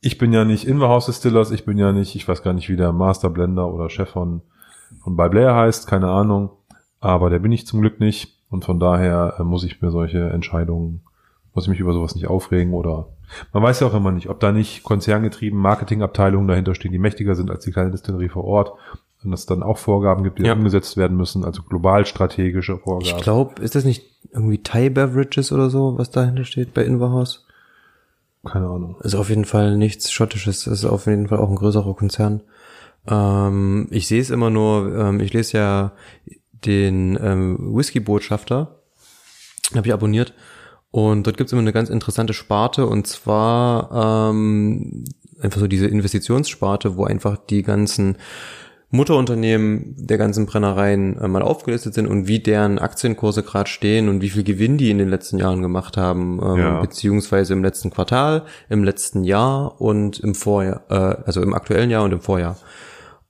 ich 0.00 0.18
bin 0.18 0.32
ja 0.32 0.44
nicht 0.44 0.64
Inverhouse 0.66 1.06
Distillers, 1.06 1.50
ich 1.50 1.64
bin 1.64 1.76
ja 1.78 1.92
nicht, 1.92 2.14
ich 2.14 2.26
weiß 2.28 2.42
gar 2.42 2.52
nicht, 2.52 2.68
wie 2.68 2.76
der 2.76 2.92
Master 2.92 3.30
Blender 3.30 3.72
oder 3.72 3.90
Chef 3.90 4.10
von, 4.10 4.42
von 5.02 5.16
bei 5.16 5.28
Blair 5.28 5.54
heißt, 5.54 5.86
keine 5.86 6.08
Ahnung. 6.08 6.50
Aber 7.00 7.30
der 7.30 7.38
bin 7.38 7.52
ich 7.52 7.66
zum 7.66 7.80
Glück 7.80 8.00
nicht. 8.00 8.36
Und 8.50 8.64
von 8.64 8.80
daher 8.80 9.34
äh, 9.38 9.42
muss 9.42 9.62
ich 9.64 9.82
mir 9.82 9.90
solche 9.90 10.30
Entscheidungen, 10.30 11.02
muss 11.54 11.64
ich 11.64 11.70
mich 11.70 11.80
über 11.80 11.92
sowas 11.92 12.14
nicht 12.14 12.28
aufregen 12.28 12.72
oder 12.72 13.08
man 13.52 13.62
weiß 13.62 13.80
ja 13.80 13.86
auch 13.88 13.94
immer 13.94 14.10
nicht, 14.10 14.30
ob 14.30 14.40
da 14.40 14.52
nicht 14.52 14.82
konzerngetrieben 14.84 15.58
Marketingabteilungen 15.58 16.48
dahinter 16.48 16.74
stehen, 16.74 16.92
die 16.92 16.98
mächtiger 16.98 17.34
sind 17.34 17.50
als 17.50 17.64
die 17.64 17.72
kleine 17.72 17.90
Distillerie 17.90 18.30
vor 18.30 18.44
Ort. 18.44 18.72
Und 19.22 19.32
es 19.34 19.46
dann 19.46 19.62
auch 19.64 19.76
Vorgaben 19.78 20.22
gibt, 20.22 20.38
die 20.38 20.44
Ja. 20.44 20.52
umgesetzt 20.54 20.96
werden 20.96 21.16
müssen, 21.16 21.44
also 21.44 21.62
global 21.62 22.06
strategische 22.06 22.74
Ich 22.74 22.80
Vorgaben. 22.80 23.20
glaube, 23.20 23.60
ist 23.60 23.74
das 23.74 23.84
nicht 23.84 24.17
irgendwie 24.32 24.62
Thai 24.62 24.88
Beverages 24.88 25.52
oder 25.52 25.70
so, 25.70 25.98
was 25.98 26.10
dahinter 26.10 26.44
steht 26.44 26.74
bei 26.74 26.84
Inverhouse? 26.84 27.46
Keine 28.44 28.66
Ahnung. 28.66 28.96
Ist 29.02 29.14
auf 29.14 29.28
jeden 29.28 29.44
Fall 29.44 29.76
nichts 29.76 30.12
Schottisches, 30.12 30.66
ist 30.66 30.84
auf 30.84 31.06
jeden 31.06 31.28
Fall 31.28 31.38
auch 31.38 31.50
ein 31.50 31.56
größerer 31.56 31.94
Konzern. 31.94 32.42
Ähm, 33.06 33.88
ich 33.90 34.06
sehe 34.06 34.20
es 34.20 34.30
immer 34.30 34.50
nur, 34.50 34.94
ähm, 34.96 35.20
ich 35.20 35.32
lese 35.32 35.58
ja 35.58 35.92
den 36.52 37.18
ähm, 37.20 37.74
Whisky-Botschafter, 37.74 38.76
habe 39.74 39.86
ich 39.86 39.92
abonniert. 39.92 40.34
Und 40.90 41.26
dort 41.26 41.36
gibt's 41.36 41.52
immer 41.52 41.60
eine 41.60 41.72
ganz 41.72 41.90
interessante 41.90 42.32
Sparte 42.32 42.86
und 42.86 43.06
zwar 43.06 44.30
ähm, 44.30 45.04
einfach 45.40 45.60
so 45.60 45.66
diese 45.66 45.86
Investitionssparte, 45.86 46.96
wo 46.96 47.04
einfach 47.04 47.36
die 47.36 47.62
ganzen 47.62 48.16
Mutterunternehmen 48.90 49.94
der 49.98 50.16
ganzen 50.16 50.46
Brennereien 50.46 51.18
äh, 51.18 51.28
mal 51.28 51.42
aufgelistet 51.42 51.92
sind 51.92 52.06
und 52.06 52.26
wie 52.26 52.38
deren 52.40 52.78
Aktienkurse 52.78 53.42
gerade 53.42 53.68
stehen 53.68 54.08
und 54.08 54.22
wie 54.22 54.30
viel 54.30 54.44
Gewinn 54.44 54.78
die 54.78 54.90
in 54.90 54.96
den 54.98 55.10
letzten 55.10 55.38
Jahren 55.38 55.60
gemacht 55.60 55.96
haben, 55.98 56.40
ähm, 56.42 56.56
Ja. 56.58 56.80
beziehungsweise 56.80 57.52
im 57.52 57.62
letzten 57.62 57.90
Quartal, 57.90 58.44
im 58.70 58.84
letzten 58.84 59.24
Jahr 59.24 59.78
und 59.80 60.18
im 60.20 60.34
Vorjahr, 60.34 60.82
äh, 60.88 61.22
also 61.26 61.42
im 61.42 61.52
aktuellen 61.52 61.90
Jahr 61.90 62.04
und 62.04 62.12
im 62.12 62.20
Vorjahr. 62.20 62.56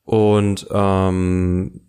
Und 0.04 0.68
ähm, 0.70 1.80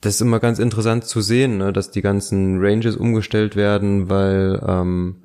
das 0.00 0.14
ist 0.14 0.22
immer 0.22 0.40
ganz 0.40 0.58
interessant 0.58 1.04
zu 1.04 1.20
sehen, 1.20 1.58
ne, 1.58 1.74
dass 1.74 1.90
die 1.90 2.00
ganzen 2.00 2.58
Ranges 2.58 2.96
umgestellt 2.96 3.54
werden, 3.54 4.08
weil 4.08 4.62
ähm, 4.66 5.16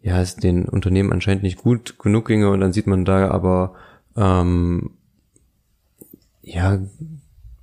ja 0.00 0.20
es 0.20 0.36
den 0.36 0.66
Unternehmen 0.66 1.12
anscheinend 1.12 1.42
nicht 1.42 1.58
gut 1.58 1.98
genug 1.98 2.26
ginge 2.28 2.50
und 2.50 2.60
dann 2.60 2.72
sieht 2.72 2.86
man 2.86 3.04
da 3.04 3.28
aber 3.28 3.74
ähm, 4.16 4.90
ja 6.40 6.78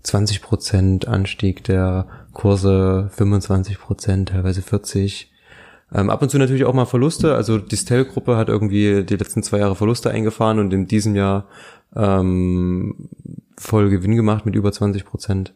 20 0.04 0.42
Prozent 0.42 1.08
Anstieg 1.08 1.64
der 1.64 2.08
Kurse, 2.34 3.10
25 3.14 3.80
Prozent, 3.80 4.30
teilweise 4.30 4.62
40. 4.62 5.32
Ähm, 5.94 6.10
ab 6.10 6.22
und 6.22 6.30
zu 6.30 6.38
natürlich 6.38 6.66
auch 6.66 6.74
mal 6.74 6.86
Verluste. 6.86 7.36
Also 7.36 7.58
die 7.58 7.78
Stell-Gruppe 7.78 8.36
hat 8.36 8.50
irgendwie 8.50 9.04
die 9.04 9.16
letzten 9.16 9.44
zwei 9.44 9.60
Jahre 9.60 9.76
Verluste 9.76 10.10
eingefahren 10.10 10.60
und 10.60 10.74
in 10.74 10.88
diesem 10.88 11.16
Jahr 11.16 11.46
ähm, 11.96 13.10
voll 13.58 13.90
Gewinn 13.90 14.16
gemacht 14.16 14.46
mit 14.46 14.56
über 14.56 14.72
20 14.72 15.06
Prozent. 15.06 15.54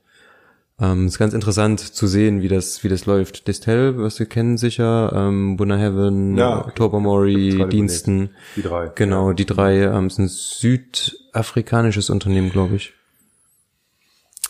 Ähm, 0.80 1.08
ist 1.08 1.18
ganz 1.18 1.34
interessant 1.34 1.80
zu 1.80 2.06
sehen, 2.06 2.44
wie 2.44 2.50
das, 2.50 2.84
wie 2.84 2.90
das 2.90 3.08
läuft. 3.08 3.48
Distel, 3.48 3.98
was 3.98 4.20
wir 4.20 4.28
kennen 4.28 4.58
sicher, 4.58 5.12
ähm, 5.16 5.58
Bunna 5.58 5.76
Heaven, 5.76 6.38
Ja, 6.38 6.60
okay. 6.60 6.72
Tobermory, 6.76 7.66
Diensten. 7.70 8.30
Die 8.56 8.62
drei. 8.62 8.92
Genau, 8.94 9.34
die 9.34 9.46
drei 9.46 9.86
ähm, 9.86 10.06
ist 10.06 10.20
ein 10.20 10.28
südafrikanisches 10.28 12.12
Unternehmen, 12.12 12.52
glaube 12.52 12.76
ich. 12.76 12.94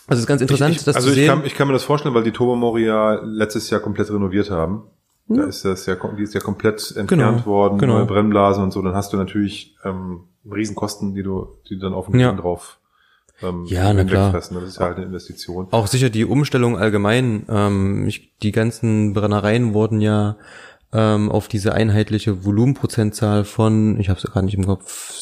Also 0.08 0.18
es 0.18 0.20
ist 0.20 0.26
ganz 0.26 0.40
interessant, 0.42 0.70
ich, 0.72 0.78
ich, 0.78 0.84
das 0.84 0.96
also 0.96 1.08
zu 1.08 1.14
ich 1.14 1.20
sehen. 1.20 1.28
kann, 1.28 1.44
ich 1.46 1.54
kann 1.54 1.66
mir 1.68 1.74
das 1.74 1.84
vorstellen, 1.84 2.14
weil 2.14 2.24
die 2.24 2.32
Tobermory 2.32 2.86
ja 2.86 3.20
letztes 3.22 3.70
Jahr 3.70 3.80
komplett 3.80 4.10
renoviert 4.10 4.50
haben. 4.50 4.82
Da 5.30 5.44
ist 5.44 5.64
das 5.66 5.84
ja, 5.84 5.94
die 6.16 6.22
ist 6.22 6.32
ja 6.32 6.40
komplett 6.40 6.80
entfernt 6.96 7.08
Genau, 7.10 7.44
worden, 7.46 7.78
genau. 7.78 7.96
neue 7.98 8.06
Brennblasen 8.06 8.64
und 8.64 8.70
so. 8.72 8.80
Dann 8.80 8.94
hast 8.94 9.12
du 9.12 9.18
natürlich 9.18 9.76
ähm, 9.84 10.20
Riesenkosten, 10.50 11.14
die 11.14 11.22
du, 11.22 11.48
die 11.68 11.74
du 11.74 11.80
dann 11.82 11.92
auf 11.92 12.06
den 12.06 12.18
Ja. 12.18 12.28
Kunden 12.28 12.42
drauf 12.42 12.78
ähm, 13.42 13.64
Ja, 13.66 13.92
na 13.92 14.04
klar. 14.04 14.32
Das 14.32 14.50
ist 14.50 14.78
ja 14.78 14.86
halt 14.86 14.96
eine 14.96 15.04
Investition. 15.04 15.68
Auch 15.70 15.86
sicher 15.86 16.08
die 16.08 16.24
Umstellung 16.24 16.78
allgemein. 16.78 17.44
Ähm, 17.50 18.06
ich, 18.08 18.32
die 18.38 18.52
ganzen 18.52 19.12
Brennereien 19.12 19.74
wurden 19.74 20.00
ja 20.00 20.36
ähm, 20.94 21.30
auf 21.30 21.48
diese 21.48 21.74
einheitliche 21.74 22.46
Volumenprozentzahl 22.46 23.44
von, 23.44 24.00
ich 24.00 24.08
habe 24.08 24.18
es 24.18 24.24
gerade 24.30 24.46
nicht 24.46 24.56
im 24.56 24.64
Kopf, 24.64 25.12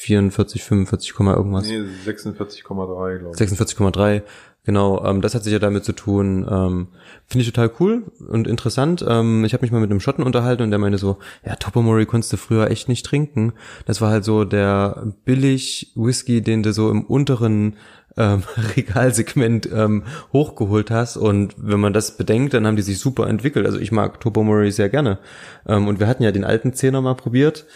44, 0.00 0.62
45, 0.64 1.12
Komma 1.12 1.34
irgendwas. 1.34 1.66
Nee, 1.66 1.82
46,3, 2.06 3.18
glaube 3.18 3.36
ich. 3.36 3.40
46,3. 3.40 4.22
Genau, 4.64 5.04
ähm, 5.04 5.20
das 5.20 5.34
hat 5.34 5.44
sich 5.44 5.52
ja 5.52 5.58
damit 5.58 5.84
zu 5.84 5.92
tun. 5.92 6.46
Ähm, 6.50 6.88
Finde 7.26 7.42
ich 7.42 7.52
total 7.52 7.70
cool 7.80 8.04
und 8.28 8.46
interessant. 8.46 9.04
Ähm, 9.06 9.44
ich 9.44 9.52
habe 9.52 9.62
mich 9.62 9.72
mal 9.72 9.80
mit 9.80 9.90
einem 9.90 10.00
Schotten 10.00 10.24
unterhalten 10.24 10.62
und 10.62 10.70
der 10.70 10.78
meinte 10.78 10.96
so, 10.96 11.18
ja, 11.44 11.54
Tobermory 11.54 12.06
konntest 12.06 12.32
du 12.32 12.38
früher 12.38 12.70
echt 12.70 12.88
nicht 12.88 13.04
trinken. 13.04 13.52
Das 13.84 14.00
war 14.00 14.10
halt 14.10 14.24
so 14.24 14.44
der 14.44 15.12
billig 15.26 15.92
Whisky, 15.96 16.40
den 16.40 16.62
du 16.62 16.72
so 16.72 16.90
im 16.90 17.04
unteren 17.04 17.76
ähm, 18.16 18.42
Regalsegment 18.76 19.68
ähm, 19.70 20.04
hochgeholt 20.32 20.90
hast. 20.90 21.18
Und 21.18 21.54
wenn 21.58 21.80
man 21.80 21.92
das 21.92 22.16
bedenkt, 22.16 22.54
dann 22.54 22.66
haben 22.66 22.76
die 22.76 22.82
sich 22.82 22.98
super 22.98 23.28
entwickelt. 23.28 23.66
Also 23.66 23.78
ich 23.78 23.92
mag 23.92 24.18
Tobermory 24.20 24.72
sehr 24.72 24.88
gerne. 24.88 25.18
Ähm, 25.66 25.88
und 25.88 26.00
wir 26.00 26.06
hatten 26.06 26.22
ja 26.22 26.32
den 26.32 26.44
alten 26.44 26.72
Zehner 26.72 27.02
mal 27.02 27.16
probiert. 27.16 27.66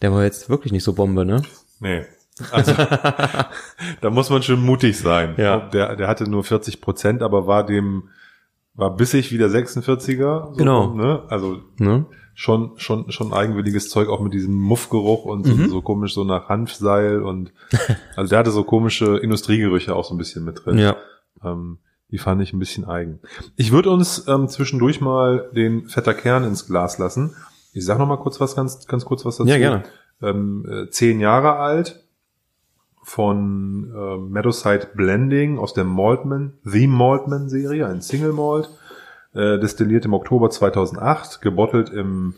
Der 0.00 0.12
war 0.12 0.22
jetzt 0.22 0.48
wirklich 0.48 0.72
nicht 0.72 0.84
so 0.84 0.92
Bombe, 0.92 1.24
ne? 1.24 1.42
Nee. 1.82 2.04
Also, 2.50 2.72
da 4.00 4.10
muss 4.10 4.30
man 4.30 4.42
schon 4.42 4.60
mutig 4.62 4.98
sein. 4.98 5.34
Ja. 5.36 5.58
Der, 5.68 5.96
der 5.96 6.08
hatte 6.08 6.28
nur 6.30 6.44
40 6.44 6.80
Prozent, 6.80 7.22
aber 7.22 7.46
war 7.46 7.64
dem, 7.66 8.08
war 8.74 8.94
bissig 8.96 9.30
wie 9.32 9.38
der 9.38 9.48
46er. 9.48 10.46
So, 10.52 10.56
Genau. 10.56 10.94
Ne? 10.94 11.22
Also 11.28 11.58
ne? 11.78 12.06
schon, 12.34 12.72
schon, 12.76 13.10
schon 13.12 13.32
eigenwilliges 13.34 13.90
Zeug, 13.90 14.08
auch 14.08 14.20
mit 14.20 14.32
diesem 14.32 14.54
Muffgeruch 14.56 15.24
und 15.26 15.46
Mhm. 15.46 15.64
so, 15.66 15.70
so 15.70 15.82
komisch 15.82 16.14
so 16.14 16.24
nach 16.24 16.48
Hanfseil 16.48 17.22
und, 17.22 17.52
also 18.16 18.30
der 18.30 18.38
hatte 18.38 18.50
so 18.50 18.64
komische 18.64 19.18
Industriegerüche 19.18 19.94
auch 19.94 20.04
so 20.04 20.14
ein 20.14 20.18
bisschen 20.18 20.44
mit 20.44 20.64
drin. 20.64 20.78
Ja. 20.78 20.96
Ähm, 21.44 21.78
die 22.10 22.18
fand 22.18 22.42
ich 22.42 22.52
ein 22.52 22.58
bisschen 22.58 22.84
eigen. 22.86 23.20
Ich 23.56 23.72
würde 23.72 23.90
uns 23.90 24.26
ähm, 24.28 24.48
zwischendurch 24.48 25.00
mal 25.00 25.50
den 25.54 25.88
fetter 25.88 26.14
Kern 26.14 26.44
ins 26.44 26.66
Glas 26.66 26.98
lassen. 26.98 27.34
Ich 27.74 27.84
sag 27.86 27.98
noch 27.98 28.06
mal 28.06 28.18
kurz 28.18 28.38
was, 28.40 28.54
ganz, 28.54 28.86
ganz 28.86 29.04
kurz 29.06 29.24
was 29.24 29.38
dazu. 29.38 29.48
Ja, 29.48 29.56
gerne. 29.58 29.82
Ähm, 30.22 30.66
äh, 30.68 30.90
zehn 30.90 31.20
Jahre 31.20 31.56
alt 31.56 32.04
von 33.02 33.92
äh, 33.94 34.16
Meadowside 34.16 34.90
Blending 34.94 35.58
aus 35.58 35.74
der 35.74 35.84
Maltman, 35.84 36.54
The 36.64 36.86
Maltman 36.86 37.48
Serie, 37.48 37.86
ein 37.86 38.00
Single 38.00 38.32
Malt, 38.32 38.70
äh, 39.34 39.58
destilliert 39.58 40.04
im 40.04 40.14
Oktober 40.14 40.50
2008, 40.50 41.40
gebottelt 41.40 41.90
im 41.90 42.34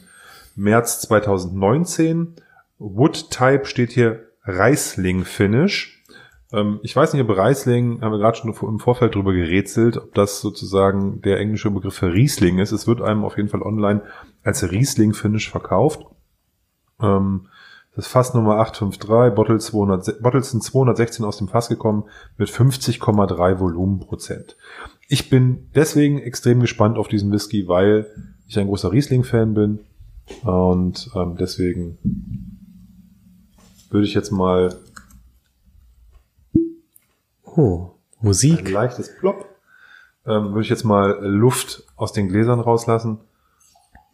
März 0.57 1.01
2019. 1.01 2.37
Wood 2.79 3.31
Type 3.31 3.67
steht 3.67 3.93
hier 3.93 4.29
Reisling 4.45 5.25
Finish. 5.25 6.03
Ähm, 6.53 6.81
ich 6.83 6.95
weiß 6.95 7.13
nicht, 7.13 7.23
ob 7.23 7.37
Reisling, 7.37 8.01
haben 8.01 8.13
wir 8.13 8.19
gerade 8.19 8.39
schon 8.39 8.55
im 8.55 8.79
Vorfeld 8.79 9.15
drüber 9.15 9.33
gerätselt, 9.33 9.99
ob 9.99 10.15
das 10.15 10.41
sozusagen 10.41 11.21
der 11.23 11.41
englische 11.41 11.71
Begriff 11.71 11.95
für 11.95 12.13
Riesling 12.13 12.59
ist. 12.59 12.73
Es 12.73 12.87
wird 12.87 13.03
einem 13.03 13.25
auf 13.25 13.37
jeden 13.37 13.49
Fall 13.49 13.63
online 13.63 14.03
als 14.43 14.71
Riesling 14.71 15.15
Finish 15.15 15.51
verkauft. 15.51 16.07
Ähm, 17.01 17.49
das 17.97 18.07
Fass 18.07 18.35
Nummer 18.35 18.59
853, 18.59 19.35
Bottle 19.35 19.59
200, 19.59 20.21
Bottles 20.23 20.51
sind 20.51 20.63
216 20.63 21.25
aus 21.25 21.39
dem 21.39 21.49
Fass 21.49 21.69
gekommen 21.69 22.05
mit 22.37 22.49
50,3 22.49 23.61
Volumenprozent. 23.61 24.57
Ich 25.09 25.31
bin 25.31 25.69
deswegen 25.75 26.19
extrem 26.19 26.61
gespannt 26.61 26.99
auf 26.99 27.09
diesen 27.09 27.31
Whisky, 27.31 27.69
weil 27.69 28.07
ich 28.49 28.59
ein 28.59 28.67
großer 28.67 28.91
Riesling-Fan 28.91 29.55
bin 29.55 29.79
und 30.43 31.11
ähm, 31.15 31.37
deswegen 31.39 31.99
würde 33.91 34.07
ich 34.07 34.15
jetzt 34.15 34.33
mal 34.33 34.75
Oh, 37.45 37.91
ein 38.21 38.27
Musik. 38.27 38.69
leichtes 38.69 39.15
Plop, 39.17 39.47
ähm, 40.27 40.49
würde 40.49 40.63
ich 40.63 40.69
jetzt 40.69 40.85
mal 40.85 41.19
Luft 41.25 41.85
aus 41.95 42.13
den 42.13 42.29
Gläsern 42.29 42.59
rauslassen 42.59 43.21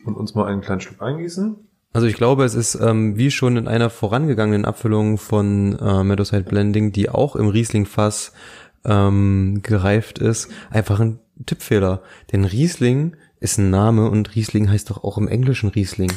und 0.05 0.17
uns 0.17 0.35
mal 0.35 0.47
einen 0.47 0.61
kleinen 0.61 0.81
Schluck 0.83 1.01
eingießen. 1.01 1.57
Also 1.93 2.07
ich 2.07 2.15
glaube, 2.15 2.45
es 2.45 2.55
ist 2.55 2.77
ähm, 2.77 3.17
wie 3.17 3.31
schon 3.31 3.57
in 3.57 3.67
einer 3.67 3.91
vorangegangenen 3.91 4.65
Abfüllung 4.65 5.19
von 5.19 5.77
äh, 5.79 6.05
Meadowside 6.05 6.45
Blending, 6.45 6.93
die 6.93 7.09
auch 7.11 7.35
im 7.35 7.49
Riesling-Fass 7.49 8.33
ähm, 8.85 9.61
gereift 9.63 10.19
ist, 10.21 10.49
einfach 10.71 11.01
ein 11.01 11.19
Tippfehler. 11.47 12.03
Denn 12.33 12.45
Riesling 12.45 13.17
ist 13.41 13.59
ein 13.59 13.71
Name 13.71 14.09
und 14.09 14.35
Riesling 14.37 14.71
heißt 14.71 14.89
doch 14.91 15.03
auch 15.03 15.19
im 15.19 15.27
Englischen 15.27 15.69
Riesling. 15.71 16.13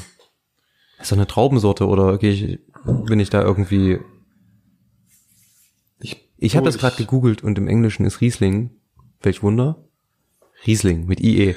Ist 1.01 1.12
doch 1.12 1.17
eine 1.17 1.27
Traubensorte 1.27 1.88
oder 1.88 2.17
gehe 2.19 2.31
ich, 2.31 2.59
bin 2.86 3.19
ich 3.19 3.29
da 3.31 3.41
irgendwie... 3.41 3.99
Ich, 5.99 6.29
Ich 6.38 6.55
habe 6.55 6.65
Oh, 6.65 6.69
das 6.69 6.77
gerade 6.77 6.97
gegoogelt 6.97 7.43
und 7.43 7.57
im 7.57 7.67
Englischen 7.67 8.05
ist 8.05 8.21
Riesling, 8.21 8.69
welch 9.21 9.41
Wunder, 9.41 9.83
Riesling 10.67 11.07
mit 11.07 11.19
IE. 11.19 11.55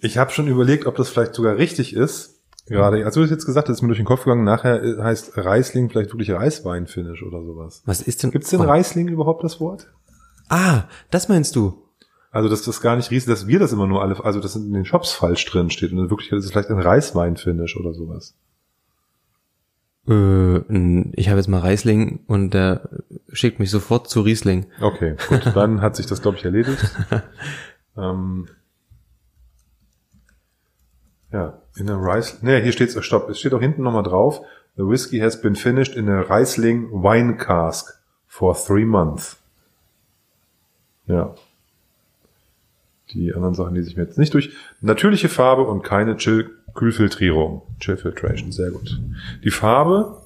Ich 0.00 0.18
habe 0.18 0.32
schon 0.32 0.48
überlegt, 0.48 0.86
ob 0.86 0.96
das 0.96 1.10
vielleicht 1.10 1.34
sogar 1.34 1.58
richtig 1.58 1.94
ist. 1.94 2.39
Gerade, 2.76 3.04
als 3.04 3.14
du 3.14 3.20
das 3.20 3.30
jetzt 3.30 3.46
gesagt 3.46 3.68
hast, 3.68 3.76
ist 3.76 3.82
mir 3.82 3.88
durch 3.88 3.98
den 3.98 4.06
Kopf 4.06 4.24
gegangen, 4.24 4.44
nachher 4.44 4.82
äh, 4.82 5.02
heißt 5.02 5.36
Reisling 5.36 5.90
vielleicht 5.90 6.12
wirklich 6.12 6.30
Reiswein-Finish 6.30 7.22
oder 7.24 7.42
sowas. 7.42 7.82
Was 7.84 8.00
ist 8.00 8.22
denn... 8.22 8.30
Gibt's 8.30 8.50
denn 8.50 8.60
oh. 8.60 8.64
Reisling 8.64 9.08
überhaupt 9.08 9.42
das 9.42 9.60
Wort? 9.60 9.88
Ah, 10.48 10.84
das 11.10 11.28
meinst 11.28 11.56
du? 11.56 11.82
Also, 12.30 12.48
dass 12.48 12.62
das 12.62 12.80
gar 12.80 12.94
nicht 12.94 13.10
Riesling, 13.10 13.34
dass 13.34 13.48
wir 13.48 13.58
das 13.58 13.72
immer 13.72 13.88
nur 13.88 14.02
alle, 14.02 14.24
also 14.24 14.38
dass 14.38 14.54
in 14.54 14.72
den 14.72 14.84
Shops 14.84 15.12
falsch 15.12 15.44
drin 15.46 15.70
steht 15.70 15.90
und 15.90 15.98
in 15.98 16.10
Wirklichkeit 16.10 16.38
ist 16.38 16.44
es 16.44 16.52
vielleicht 16.52 16.70
ein 16.70 16.78
Reiswein-Finish 16.78 17.76
oder 17.76 17.92
sowas. 17.92 18.36
Äh, 20.08 20.58
ich 21.16 21.28
habe 21.28 21.38
jetzt 21.38 21.48
mal 21.48 21.60
Reisling 21.60 22.20
und 22.28 22.54
der 22.54 22.88
schickt 23.32 23.58
mich 23.58 23.70
sofort 23.70 24.08
zu 24.08 24.20
Riesling. 24.20 24.66
Okay, 24.80 25.16
gut, 25.28 25.50
dann 25.54 25.80
hat 25.80 25.96
sich 25.96 26.06
das, 26.06 26.22
glaube 26.22 26.36
ich, 26.36 26.44
erledigt. 26.44 26.88
ähm, 27.96 28.46
ja, 31.32 31.59
in 31.76 31.88
a 31.88 31.96
Rice, 31.96 32.42
ne, 32.42 32.60
hier 32.60 32.72
steht's, 32.72 33.02
stopp, 33.04 33.28
es 33.28 33.38
steht 33.38 33.54
auch 33.54 33.60
hinten 33.60 33.82
nochmal 33.82 34.02
drauf. 34.02 34.40
The 34.76 34.86
whiskey 34.86 35.18
has 35.20 35.40
been 35.40 35.56
finished 35.56 35.96
in 35.96 36.08
a 36.08 36.20
Riesling 36.20 36.90
wine 36.90 37.36
cask 37.36 38.00
for 38.26 38.54
three 38.54 38.84
months. 38.84 39.36
Ja. 41.06 41.34
Die 43.12 43.34
anderen 43.34 43.54
Sachen 43.54 43.74
lese 43.74 43.90
ich 43.90 43.96
mir 43.96 44.04
jetzt 44.04 44.18
nicht 44.18 44.32
durch. 44.34 44.54
Natürliche 44.80 45.28
Farbe 45.28 45.62
und 45.62 45.82
keine 45.82 46.16
Chill 46.16 46.50
Kühlfiltrierung. 46.74 47.62
Chill 47.80 47.96
Filtration, 47.96 48.52
sehr 48.52 48.70
gut. 48.70 49.00
Die 49.42 49.50
Farbe 49.50 50.22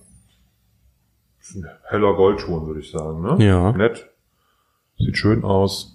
ist 1.41 1.57
ein 1.57 1.67
heller 1.85 2.15
Goldton, 2.15 2.67
würde 2.67 2.81
ich 2.81 2.91
sagen, 2.91 3.23
ne? 3.23 3.45
Ja. 3.45 3.73
Nett. 3.73 4.11
Sieht 4.99 5.17
schön 5.17 5.43
aus. 5.43 5.94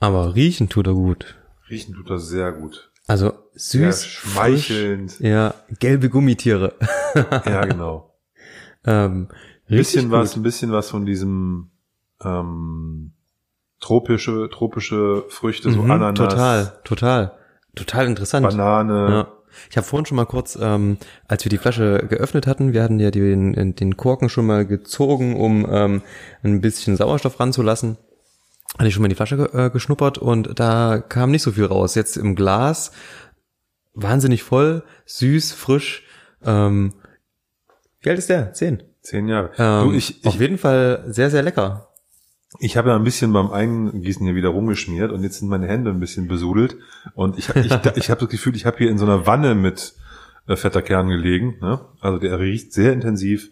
Aber 0.00 0.34
riechen 0.34 0.68
tut 0.68 0.86
er 0.86 0.94
gut. 0.94 1.36
Riechen 1.68 1.94
tut 1.94 2.10
das 2.10 2.26
sehr 2.26 2.52
gut. 2.52 2.90
Also 3.06 3.32
Sehr 3.54 3.92
süß, 3.92 4.06
schmeichelnd. 4.06 5.12
frisch, 5.12 5.26
ja, 5.28 5.54
gelbe 5.78 6.08
Gummitiere. 6.10 6.74
Ja, 7.44 7.64
genau. 7.64 8.14
ähm, 8.84 9.28
bisschen 9.68 10.10
was, 10.10 10.36
ein 10.36 10.42
bisschen 10.42 10.70
was 10.70 10.90
von 10.90 11.06
diesem 11.06 11.70
ähm, 12.22 13.12
tropische, 13.80 14.48
tropische 14.52 15.24
Früchte, 15.28 15.72
so 15.72 15.82
Mhm, 15.82 15.90
Ananas, 15.90 16.18
Total, 16.18 16.72
total, 16.84 17.32
total 17.74 18.06
interessant. 18.06 18.46
Banane. 18.48 19.08
Ja. 19.10 19.28
Ich 19.68 19.76
habe 19.76 19.84
vorhin 19.86 20.06
schon 20.06 20.16
mal 20.16 20.26
kurz, 20.26 20.56
ähm, 20.60 20.96
als 21.26 21.44
wir 21.44 21.50
die 21.50 21.58
Flasche 21.58 22.06
geöffnet 22.08 22.46
hatten, 22.46 22.72
wir 22.72 22.84
hatten 22.84 23.00
ja 23.00 23.10
den, 23.10 23.74
den 23.74 23.96
Korken 23.96 24.28
schon 24.28 24.46
mal 24.46 24.64
gezogen, 24.64 25.36
um 25.36 25.66
ähm, 25.68 26.02
ein 26.44 26.60
bisschen 26.60 26.96
Sauerstoff 26.96 27.40
ranzulassen. 27.40 27.96
Hatte 28.78 28.88
ich 28.88 28.94
schon 28.94 29.02
mal 29.02 29.06
in 29.06 29.10
die 29.10 29.16
Flasche 29.16 29.36
ge 29.36 29.66
äh, 29.66 29.70
geschnuppert 29.70 30.18
und 30.18 30.58
da 30.58 30.98
kam 31.06 31.30
nicht 31.30 31.42
so 31.42 31.52
viel 31.52 31.64
raus. 31.66 31.94
Jetzt 31.94 32.16
im 32.16 32.34
Glas 32.34 32.92
wahnsinnig 33.94 34.42
voll, 34.42 34.82
süß, 35.06 35.52
frisch. 35.52 36.04
Ähm, 36.44 36.94
wie 38.00 38.10
alt 38.10 38.18
ist 38.18 38.30
der? 38.30 38.52
Zehn. 38.52 38.82
Zehn 39.02 39.28
Jahre. 39.28 39.50
Ähm, 39.58 39.90
du, 39.90 39.96
ich, 39.96 40.24
auf 40.24 40.34
ich, 40.34 40.40
jeden 40.40 40.58
Fall 40.58 41.04
sehr, 41.08 41.30
sehr 41.30 41.42
lecker. 41.42 41.88
ich 42.58 42.76
habe 42.76 42.90
ja 42.90 42.96
ein 42.96 43.04
bisschen 43.04 43.32
beim 43.32 43.50
Eingießen 43.50 44.24
hier 44.24 44.34
wieder 44.34 44.50
rumgeschmiert 44.50 45.10
und 45.12 45.22
jetzt 45.22 45.38
sind 45.38 45.48
meine 45.48 45.66
Hände 45.66 45.90
ein 45.90 46.00
bisschen 46.00 46.28
besudelt 46.28 46.76
und 47.14 47.38
ich, 47.38 47.48
ich, 47.50 47.66
ich 47.96 48.10
habe 48.10 48.20
das 48.20 48.28
Gefühl, 48.28 48.56
ich 48.56 48.66
habe 48.66 48.78
hier 48.78 48.90
in 48.90 48.98
so 48.98 49.04
einer 49.04 49.26
Wanne 49.26 49.54
mit 49.54 49.94
äh, 50.46 50.56
fetter 50.56 50.82
Kern 50.82 51.08
gelegen. 51.08 51.56
Ne? 51.60 51.80
Also 52.00 52.18
der 52.18 52.38
riecht 52.38 52.72
sehr 52.72 52.92
intensiv, 52.92 53.50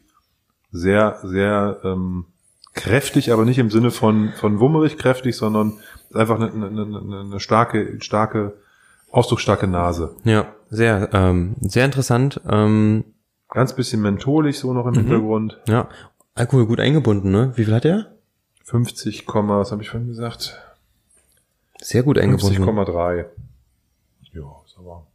sehr, 0.71 1.19
sehr 1.23 1.81
ähm, 1.85 2.27
kräftig, 2.75 3.33
aber 3.33 3.45
nicht 3.45 3.59
im 3.59 3.71
Sinne 3.71 3.91
von, 3.91 4.33
von 4.37 4.61
wummerig 4.61 4.99
kräftig, 4.99 5.37
sondern 5.37 5.79
einfach 6.15 6.37
eine, 6.41 6.51
eine, 6.53 7.21
eine, 7.21 7.41
starke, 7.41 8.01
starke, 8.01 8.55
ausdrucksstarke 9.11 9.67
Nase. 9.67 10.15
Ja, 10.25 10.55
sehr, 10.71 11.09
ähm, 11.13 11.57
sehr 11.61 11.85
interessant. 11.85 12.41
Ähm, 12.49 13.05
Ganz 13.51 13.75
bisschen 13.75 14.03
mentholig 14.03 14.59
so 14.59 14.73
noch 14.75 14.87
im 14.87 14.95
Hintergrund. 14.95 15.59
ja, 15.67 15.89
Alkohol 16.35 16.67
gut 16.67 16.81
eingebunden, 16.81 17.31
ne? 17.31 17.53
Wie 17.57 17.65
viel 17.65 17.75
hat 17.75 17.85
er? 17.87 18.13
50, 18.65 19.25
was 19.27 19.73
habe 19.73 19.83
ich 19.83 19.89
vorhin 19.91 20.09
gesagt? 20.09 20.57
Sehr 21.81 22.03
gut 22.03 22.19
eingebunden. 22.19 22.63
50,3. 22.63 23.25
Ja, 24.35 24.43
ist 24.67 24.77
aber 24.79 25.07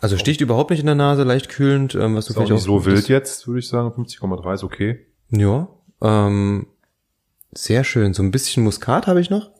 Also 0.00 0.16
sticht 0.16 0.40
überhaupt 0.40 0.70
nicht 0.70 0.80
in 0.80 0.86
der 0.86 0.94
Nase, 0.94 1.24
leicht 1.24 1.48
kühlend, 1.48 1.94
ähm, 1.96 2.14
was 2.14 2.26
du 2.26 2.30
Ist 2.32 2.36
auch 2.38 2.42
vielleicht 2.42 2.52
nicht 2.52 2.62
so 2.62 2.76
das- 2.78 2.86
wild 2.86 3.08
jetzt, 3.08 3.48
würde 3.48 3.58
ich 3.58 3.68
sagen. 3.68 3.88
50,3 3.90 4.54
ist 4.54 4.64
okay. 4.64 5.04
Ja, 5.30 5.68
ähm, 6.00 6.66
sehr 7.52 7.84
schön. 7.84 8.14
So 8.14 8.22
ein 8.22 8.30
bisschen 8.30 8.64
Muskat 8.64 9.06
habe 9.06 9.20
ich 9.20 9.30
noch. 9.30 9.50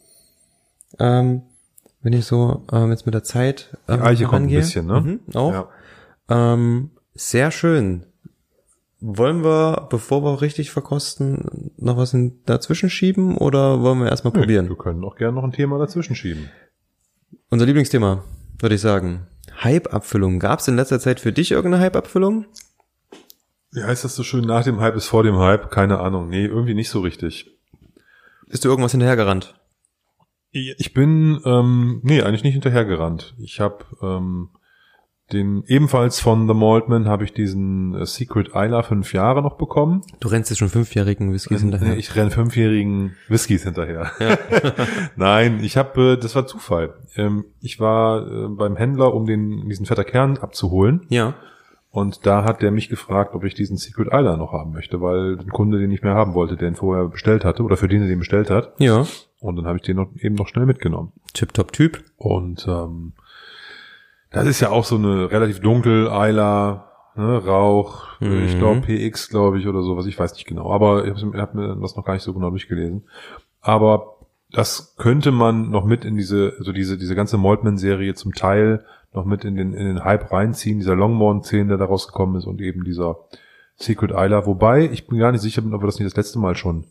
Ähm, 0.99 1.43
wenn 2.03 2.13
ich 2.13 2.25
so 2.25 2.65
ähm, 2.73 2.91
jetzt 2.91 3.07
mit 3.07 3.15
der 3.15 3.25
Zeit 3.25 3.77
ähm, 3.89 3.99
Die 3.99 4.07
Eiche 4.07 4.25
kommt 4.27 4.47
ein 4.47 4.55
bisschen, 4.55 4.87
ne? 4.87 5.01
Mhm, 5.01 5.21
auch. 5.35 5.53
Ja. 5.53 5.69
Ähm, 6.29 6.91
sehr 7.15 7.51
schön. 7.51 8.07
Wollen 9.01 9.45
wir, 9.45 9.89
bevor 9.91 10.23
wir 10.23 10.41
richtig 10.41 10.71
verkosten, 10.71 11.73
noch 11.77 11.97
was 11.97 12.15
in, 12.15 12.43
dazwischen 12.45 12.91
schieben 12.91 13.37
oder 13.37 13.83
wollen 13.83 13.99
wir 13.99 14.09
erstmal 14.09 14.33
probieren? 14.33 14.69
Wir 14.69 14.77
können 14.77 15.05
auch 15.05 15.17
gerne 15.17 15.35
noch 15.35 15.45
ein 15.45 15.53
Thema 15.53 15.79
dazwischen 15.79 16.17
schieben. 16.17 16.49
Unser 17.51 17.67
Lieblingsthema, 17.67 18.25
würde 18.59 18.75
ich 18.75 18.81
sagen. 18.81 19.27
Hype-Abfüllung. 19.63 20.39
Gab 20.39 20.61
es 20.61 20.69
in 20.69 20.77
letzter 20.77 21.01
Zeit 21.01 21.21
für 21.21 21.33
dich 21.33 21.53
irgendeine 21.53 21.83
Hype-Abfüllung? 21.83 22.47
Wie 23.73 23.83
heißt 23.83 24.05
das 24.05 24.15
so 24.15 24.23
schön? 24.23 24.45
Nach 24.45 24.65
dem 24.65 24.81
Hype 24.81 24.97
ist 24.97 25.07
vor 25.07 25.23
dem 25.23 25.39
Hype? 25.39 25.71
Keine 25.71 25.99
Ahnung. 26.01 26.29
Nee, 26.29 26.47
irgendwie 26.47 26.75
nicht 26.75 26.89
so 26.89 27.01
richtig. 27.01 27.56
Bist 28.49 28.65
du 28.65 28.69
irgendwas 28.69 28.93
hinterhergerannt? 28.93 29.55
Ich 30.51 30.95
bin, 30.95 31.41
ähm, 31.45 32.01
nee, 32.03 32.23
eigentlich 32.23 32.45
nicht 32.45 32.55
hinterhergerannt. 32.55 33.35
Ich 33.39 33.61
habe 33.61 33.85
ähm, 34.01 34.49
den 35.33 35.65
ebenfalls 35.67 36.21
von 36.21 36.47
The 36.47 36.55
Maltman 36.55 37.09
habe 37.09 37.25
ich 37.25 37.33
diesen 37.33 37.95
äh, 37.95 38.07
Secret 38.07 38.51
Isla 38.55 38.83
fünf 38.83 39.13
Jahre 39.13 39.43
noch 39.43 39.57
bekommen. 39.57 40.03
Du 40.21 40.29
rennst 40.29 40.51
jetzt 40.51 40.61
schon 40.61 40.69
fünfjährigen 40.69 41.33
Whiskys 41.33 41.63
hinterher. 41.63 41.89
Nee, 41.89 41.97
ich 41.97 42.15
renn 42.15 42.31
fünfjährigen 42.31 43.17
Whiskys 43.29 43.65
hinterher. 43.65 44.13
Nein, 45.17 45.63
ich 45.63 45.77
habe, 45.77 46.13
äh, 46.13 46.17
das 46.17 46.37
war 46.37 46.47
Zufall. 46.47 46.95
Ähm, 47.17 47.45
ich 47.61 47.81
war 47.81 48.27
äh, 48.27 48.49
beim 48.49 48.77
Händler, 48.77 49.13
um 49.15 49.27
den 49.27 49.69
diesen 49.69 49.85
fetter 49.85 50.05
Kern 50.05 50.39
abzuholen. 50.39 51.07
ja. 51.09 51.35
Und 51.97 52.27
da 52.27 52.45
hat 52.45 52.61
der 52.61 52.73
mich 52.73 52.91
gefragt, 52.91 53.35
ob 53.35 53.43
ich 53.45 53.55
diesen 53.55 53.79
Secret 53.79 54.09
Isla 54.09 54.37
noch 54.37 54.53
haben 54.53 54.73
möchte, 54.73 55.01
weil 55.01 55.39
ein 55.39 55.49
Kunde 55.49 55.79
den 55.79 55.89
nicht 55.89 56.05
mehr 56.05 56.13
haben 56.15 56.35
wollte, 56.35 56.57
der 56.59 56.69
ihn 56.69 56.75
vorher 56.75 57.07
bestellt 57.09 57.43
hatte 57.43 57.63
oder 57.63 57.79
für 57.79 57.89
den 57.89 58.03
er 58.03 58.09
den 58.09 58.19
bestellt 58.19 58.51
hat. 58.51 58.75
Ja. 58.79 59.07
Und 59.41 59.57
dann 59.57 59.67
habe 59.67 59.79
ich 59.79 59.83
den 59.83 59.97
noch, 59.97 60.09
eben 60.21 60.35
noch 60.35 60.47
schnell 60.47 60.67
mitgenommen. 60.67 61.13
Tip-Top-Typ. 61.33 62.05
Und 62.19 62.67
ähm, 62.69 63.15
das 64.31 64.47
ist 64.47 64.61
ja 64.61 64.69
auch 64.69 64.85
so 64.85 64.97
eine 64.97 65.31
relativ 65.31 65.61
dunkel 65.61 66.09
Isla, 66.13 66.91
ne, 67.17 67.43
Rauch, 67.47 68.05
Mhm. 68.21 68.45
ich 68.45 68.59
glaube 68.59 68.83
PX, 68.83 69.31
glaube 69.31 69.59
ich, 69.59 69.67
oder 69.67 69.81
sowas, 69.83 70.05
ich 70.05 70.19
weiß 70.19 70.35
nicht 70.35 70.47
genau. 70.47 70.71
Aber 70.71 71.07
ich 71.07 71.11
habe 71.23 71.41
hab 71.41 71.55
mir 71.55 71.77
das 71.81 71.97
noch 71.97 72.05
gar 72.05 72.13
nicht 72.13 72.23
so 72.25 72.35
genau 72.35 72.51
durchgelesen. 72.51 73.05
Aber 73.63 74.17
das 74.53 74.97
könnte 74.99 75.33
man 75.33 75.71
noch 75.71 75.87
mit 75.87 76.05
in 76.05 76.19
diese, 76.19 76.55
also 76.59 76.73
diese, 76.73 76.99
diese 76.99 77.15
ganze 77.15 77.39
Maltman-Serie 77.39 78.13
zum 78.15 78.35
Teil 78.35 78.85
noch 79.13 79.25
mit 79.25 79.45
in 79.45 79.57
den, 79.57 79.73
in 79.73 79.87
den 79.87 80.05
Hype 80.05 80.31
reinziehen, 80.33 80.79
dieser 80.79 80.95
Longmorn-Szene, 80.95 81.69
der 81.69 81.77
da 81.79 81.85
rausgekommen 81.87 82.37
ist 82.37 82.47
und 82.47 82.61
eben 82.61 82.85
dieser 82.85 83.17
Secret 83.77 84.11
Isla. 84.11 84.47
Wobei, 84.47 84.85
ich 84.91 85.07
bin 85.07 85.19
gar 85.19 85.33
nicht 85.33 85.41
sicher, 85.41 85.63
ob 85.65 85.83
wir 85.83 85.87
das 85.87 85.99
nicht 85.99 86.07
das 86.11 86.17
letzte 86.17 86.39
Mal 86.39 86.55
schon 86.57 86.85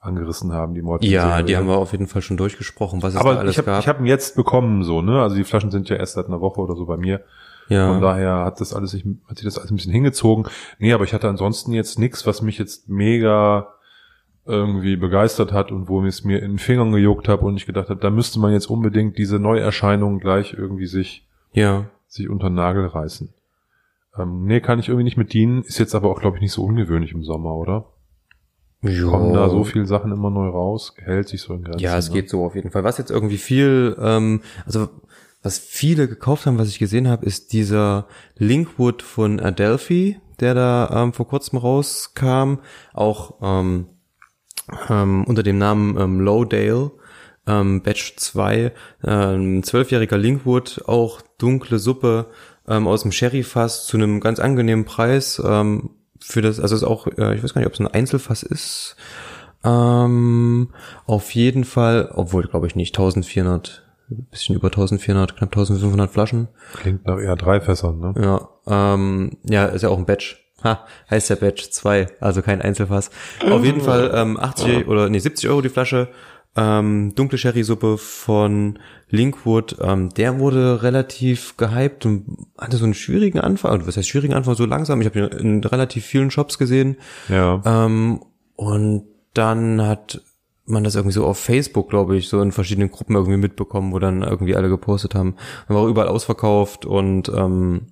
angerissen 0.00 0.52
haben, 0.52 0.74
die 0.74 0.82
Maltman-Serie. 0.82 1.28
Ja, 1.28 1.42
die 1.42 1.56
haben 1.56 1.66
wir 1.66 1.76
auf 1.78 1.92
jeden 1.92 2.06
Fall 2.06 2.22
schon 2.22 2.36
durchgesprochen, 2.36 3.02
was 3.02 3.14
es 3.14 3.20
da 3.20 3.20
Aber 3.28 3.38
alles 3.40 3.52
ich 3.52 3.58
habe 3.58 3.66
gab. 3.66 3.80
ich 3.80 3.88
hab 3.88 4.00
ihn 4.00 4.06
jetzt 4.06 4.36
bekommen, 4.36 4.84
so, 4.84 5.02
ne? 5.02 5.20
Also 5.20 5.36
die 5.36 5.44
Flaschen 5.44 5.70
sind 5.70 5.88
ja 5.88 5.96
erst 5.96 6.14
seit 6.14 6.26
einer 6.26 6.40
Woche 6.40 6.60
oder 6.60 6.76
so 6.76 6.86
bei 6.86 6.96
mir. 6.96 7.22
ja. 7.68 7.88
Von 7.88 8.00
daher 8.00 8.44
hat 8.44 8.60
das 8.60 8.72
alles 8.72 8.92
sich, 8.92 9.04
hat 9.28 9.38
sich 9.38 9.44
das 9.44 9.58
alles 9.58 9.70
ein 9.70 9.76
bisschen 9.76 9.92
hingezogen. 9.92 10.46
Nee, 10.78 10.92
aber 10.92 11.04
ich 11.04 11.12
hatte 11.12 11.28
ansonsten 11.28 11.72
jetzt 11.72 11.98
nichts, 11.98 12.26
was 12.26 12.40
mich 12.40 12.58
jetzt 12.58 12.88
mega 12.88 13.68
irgendwie 14.44 14.94
begeistert 14.96 15.52
hat 15.52 15.72
und 15.72 15.88
wo 15.88 16.04
es 16.04 16.22
mir 16.22 16.40
in 16.40 16.52
den 16.52 16.58
Fingern 16.58 16.92
gejuckt 16.92 17.26
habe 17.28 17.44
und 17.44 17.56
ich 17.56 17.66
gedacht 17.66 17.90
habe, 17.90 17.98
da 18.00 18.10
müsste 18.10 18.38
man 18.38 18.52
jetzt 18.52 18.70
unbedingt 18.70 19.18
diese 19.18 19.40
Neuerscheinungen 19.40 20.20
gleich 20.20 20.54
irgendwie 20.56 20.86
sich, 20.86 21.25
ja. 21.56 21.86
sich 22.06 22.28
unter 22.28 22.48
den 22.48 22.54
Nagel 22.54 22.86
reißen. 22.86 23.34
Ähm, 24.18 24.44
nee, 24.44 24.60
kann 24.60 24.78
ich 24.78 24.88
irgendwie 24.88 25.04
nicht 25.04 25.16
mit 25.16 25.32
dienen, 25.32 25.62
ist 25.62 25.78
jetzt 25.78 25.94
aber 25.94 26.10
auch, 26.10 26.20
glaube 26.20 26.36
ich, 26.36 26.42
nicht 26.42 26.52
so 26.52 26.64
ungewöhnlich 26.64 27.12
im 27.12 27.24
Sommer, 27.24 27.54
oder? 27.54 27.86
Jo. 28.82 29.10
Kommen 29.10 29.32
da 29.32 29.48
so 29.48 29.64
viele 29.64 29.86
Sachen 29.86 30.12
immer 30.12 30.30
neu 30.30 30.48
raus, 30.48 30.94
hält 30.98 31.28
sich 31.28 31.40
so 31.40 31.54
in 31.54 31.64
Grenzen. 31.64 31.80
Ja, 31.80 31.96
es 31.96 32.08
ne? 32.08 32.14
geht 32.14 32.30
so 32.30 32.44
auf 32.44 32.54
jeden 32.54 32.70
Fall. 32.70 32.84
Was 32.84 32.98
jetzt 32.98 33.10
irgendwie 33.10 33.38
viel, 33.38 33.96
ähm, 34.00 34.42
also 34.64 34.88
was 35.42 35.58
viele 35.58 36.08
gekauft 36.08 36.46
haben, 36.46 36.58
was 36.58 36.68
ich 36.68 36.78
gesehen 36.78 37.08
habe, 37.08 37.26
ist 37.26 37.52
dieser 37.52 38.06
Linkwood 38.36 39.02
von 39.02 39.40
Adelphi, 39.40 40.18
der 40.40 40.54
da 40.54 41.02
ähm, 41.02 41.12
vor 41.12 41.26
kurzem 41.26 41.58
rauskam, 41.58 42.56
auch 42.92 43.34
ähm, 43.42 43.86
ähm, 44.88 45.24
unter 45.24 45.42
dem 45.42 45.58
Namen 45.58 45.96
ähm, 45.98 46.20
Lowdale, 46.20 46.90
ähm, 47.46 47.82
Batch 47.82 48.16
2, 48.16 48.72
ähm, 49.04 49.62
zwölfjähriger 49.62 50.18
Linkwood, 50.18 50.82
auch 50.86 51.20
dunkle 51.38 51.78
Suppe 51.78 52.26
ähm, 52.68 52.86
aus 52.86 53.02
dem 53.02 53.12
Sherryfass 53.12 53.86
zu 53.86 53.96
einem 53.96 54.20
ganz 54.20 54.40
angenehmen 54.40 54.84
Preis. 54.84 55.42
Ähm, 55.44 55.90
für 56.20 56.42
das, 56.42 56.60
also 56.60 56.74
es 56.74 56.82
ist 56.82 56.88
auch, 56.88 57.06
äh, 57.06 57.34
ich 57.34 57.42
weiß 57.42 57.54
gar 57.54 57.60
nicht, 57.60 57.68
ob 57.68 57.74
es 57.74 57.80
ein 57.80 57.86
Einzelfass 57.86 58.42
ist. 58.42 58.96
Ähm, 59.64 60.68
auf 61.06 61.32
jeden 61.32 61.64
Fall, 61.64 62.10
obwohl 62.14 62.44
glaube 62.44 62.66
ich 62.66 62.76
nicht, 62.76 62.96
1400, 62.96 63.82
ein 64.10 64.26
bisschen 64.30 64.54
über 64.54 64.68
1400, 64.68 65.36
knapp 65.36 65.50
1500 65.50 66.10
Flaschen. 66.10 66.48
Klingt 66.74 67.06
nach 67.06 67.18
eher 67.18 67.36
drei 67.36 67.60
Fässern, 67.60 67.98
ne? 67.98 68.14
Ja, 68.20 68.48
ähm, 68.94 69.38
ja, 69.48 69.66
ist 69.66 69.82
ja 69.82 69.88
auch 69.88 69.98
ein 69.98 70.06
Batch. 70.06 70.42
Ha, 70.64 70.86
heißt 71.10 71.30
ja 71.30 71.36
Batch 71.36 71.70
2, 71.70 72.06
also 72.20 72.42
kein 72.42 72.62
Einzelfass. 72.62 73.10
Auf 73.48 73.64
jeden 73.64 73.80
Fall 73.82 74.10
ähm, 74.14 74.38
80 74.38 74.86
oder 74.88 75.08
nee, 75.08 75.18
70 75.18 75.48
Euro 75.50 75.60
die 75.60 75.68
Flasche. 75.68 76.08
Ähm, 76.56 77.14
dunkle 77.14 77.38
Sherry-Suppe 77.38 77.98
von 77.98 78.78
Linkwood, 79.10 79.76
ähm, 79.80 80.08
der 80.10 80.38
wurde 80.38 80.82
relativ 80.82 81.56
gehypt 81.56 82.06
und 82.06 82.46
hatte 82.56 82.78
so 82.78 82.84
einen 82.84 82.94
schwierigen 82.94 83.40
Anfang. 83.40 83.72
Also, 83.72 83.86
Was 83.86 83.96
heißt 83.96 84.08
schwierigen 84.08 84.34
Anfang? 84.34 84.54
So 84.54 84.64
langsam. 84.64 85.00
Ich 85.00 85.06
habe 85.06 85.18
ihn 85.18 85.26
in 85.26 85.64
relativ 85.64 86.04
vielen 86.06 86.30
Shops 86.30 86.58
gesehen. 86.58 86.96
Ja. 87.28 87.60
Ähm, 87.64 88.20
und 88.56 89.04
dann 89.34 89.86
hat 89.86 90.22
man 90.64 90.82
das 90.82 90.96
irgendwie 90.96 91.14
so 91.14 91.24
auf 91.26 91.38
Facebook, 91.38 91.90
glaube 91.90 92.16
ich, 92.16 92.28
so 92.28 92.40
in 92.40 92.52
verschiedenen 92.52 92.90
Gruppen 92.90 93.14
irgendwie 93.14 93.36
mitbekommen, 93.36 93.92
wo 93.92 93.98
dann 93.98 94.22
irgendwie 94.22 94.56
alle 94.56 94.68
gepostet 94.68 95.14
haben. 95.14 95.36
Man 95.68 95.76
war 95.76 95.84
auch 95.84 95.88
überall 95.88 96.08
ausverkauft 96.08 96.86
und 96.86 97.28
ähm, 97.28 97.86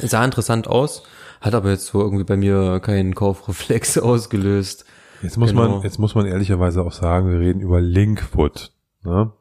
sah 0.00 0.24
interessant 0.24 0.68
aus, 0.68 1.02
hat 1.40 1.54
aber 1.54 1.70
jetzt 1.70 1.86
so 1.86 2.00
irgendwie 2.00 2.24
bei 2.24 2.36
mir 2.36 2.80
keinen 2.80 3.14
Kaufreflex 3.14 3.98
ausgelöst. 3.98 4.84
Jetzt 5.22 5.36
muss 5.38 5.50
Genau. 5.50 5.68
man, 5.68 5.82
jetzt 5.82 5.98
muss 5.98 6.14
man 6.14 6.26
ehrlicherweise 6.26 6.82
auch 6.82 6.92
sagen, 6.92 7.30
wir 7.30 7.38
reden 7.40 7.60
über 7.60 7.80
Linkwood. 7.80 8.72
Ne? 9.04 9.32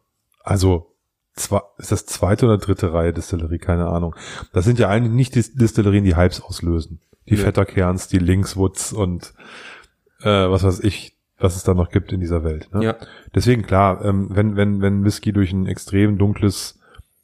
Also 0.44 0.88
zwar 1.36 1.72
ist 1.78 1.92
das 1.92 2.06
zweite 2.06 2.46
oder 2.46 2.58
dritte 2.58 2.94
Reihe 2.94 3.14
Distillerie, 3.14 3.58
keine 3.58 3.88
Ahnung. 3.88 4.16
Das 4.54 4.66
sind 4.66 4.80
ja 4.80 4.90
eigentlich 4.90 5.14
nicht 5.14 5.36
die 5.36 5.58
Distillerien, 5.58 6.04
die 6.04 6.16
Hypes 6.16 6.42
auslösen. 6.42 7.00
Die 7.30 7.36
Ja. 7.36 7.44
Vetterkerns, 7.46 8.08
die 8.08 8.18
Linkswoods 8.20 8.94
und 8.94 9.34
äh, 10.22 10.28
was 10.50 10.64
weiß 10.64 10.80
ich, 10.82 11.16
was 11.40 11.56
es 11.56 11.64
da 11.64 11.74
noch 11.74 11.90
gibt 11.90 12.12
in 12.12 12.20
dieser 12.20 12.44
Welt. 12.44 12.70
Ne? 12.74 12.84
Ja. 12.84 12.96
Deswegen 13.34 13.62
klar, 13.64 14.04
ähm, 14.04 14.28
wenn 14.32 14.56
wenn 14.56 14.82
wenn 14.82 15.04
Whisky 15.04 15.32
durch 15.34 15.52
ein 15.54 15.66
extrem 15.68 16.18
dunkles 16.18 16.80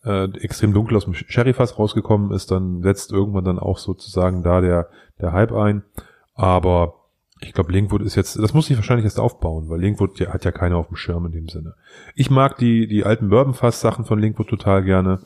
äh, 0.05 0.26
extrem 0.39 0.74
dunkel 0.74 0.95
aus 0.97 1.05
dem 1.05 1.14
Sherryfass 1.14 1.78
rausgekommen 1.78 2.32
ist, 2.32 2.49
dann 2.51 2.82
setzt 2.84 3.12
irgendwann 3.12 3.43
dann 3.45 3.60
auch 3.60 3.78
sozusagen 3.78 4.41
da 4.43 4.62
der 4.62 4.89
der 5.20 5.34
Hype 5.34 5.51
ein. 5.51 5.84
Aber 6.34 6.93
ich 7.41 7.53
glaube, 7.53 7.71
Linkwood 7.71 8.01
ist 8.01 8.15
jetzt, 8.15 8.38
das 8.38 8.53
muss 8.53 8.67
sich 8.67 8.77
wahrscheinlich 8.77 9.05
erst 9.05 9.19
aufbauen, 9.19 9.69
weil 9.69 9.79
Linkwood 9.79 10.19
hat 10.27 10.45
ja 10.45 10.51
keiner 10.51 10.77
auf 10.77 10.88
dem 10.88 10.95
Schirm 10.95 11.25
in 11.25 11.31
dem 11.31 11.47
Sinne. 11.49 11.75
Ich 12.15 12.29
mag 12.29 12.57
die 12.57 12.88
die 12.88 13.03
alten 13.03 13.29
Bourbon-Fass-Sachen 13.29 14.05
von 14.05 14.19
Linkwood 14.19 14.47
total 14.47 14.83
gerne. 14.83 15.19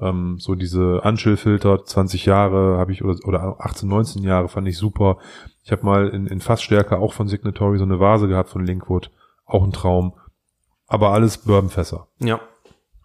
Ähm, 0.00 0.36
so 0.38 0.54
diese 0.54 1.00
Anchill-Filter, 1.04 1.84
20 1.84 2.24
Jahre 2.26 2.78
habe 2.78 2.92
ich 2.92 3.04
oder, 3.04 3.16
oder 3.26 3.56
18, 3.60 3.88
19 3.88 4.22
Jahre 4.22 4.48
fand 4.48 4.66
ich 4.66 4.78
super. 4.78 5.18
Ich 5.62 5.72
habe 5.72 5.84
mal 5.84 6.08
in, 6.08 6.26
in 6.26 6.40
Fassstärke 6.40 6.98
auch 6.98 7.12
von 7.12 7.28
Signatory 7.28 7.78
so 7.78 7.84
eine 7.84 8.00
Vase 8.00 8.26
gehabt 8.26 8.48
von 8.48 8.64
Linkwood, 8.64 9.10
auch 9.44 9.62
ein 9.62 9.72
Traum. 9.72 10.14
Aber 10.86 11.10
alles 11.10 11.38
Bourbonfässer. 11.38 12.08
Ja. 12.18 12.40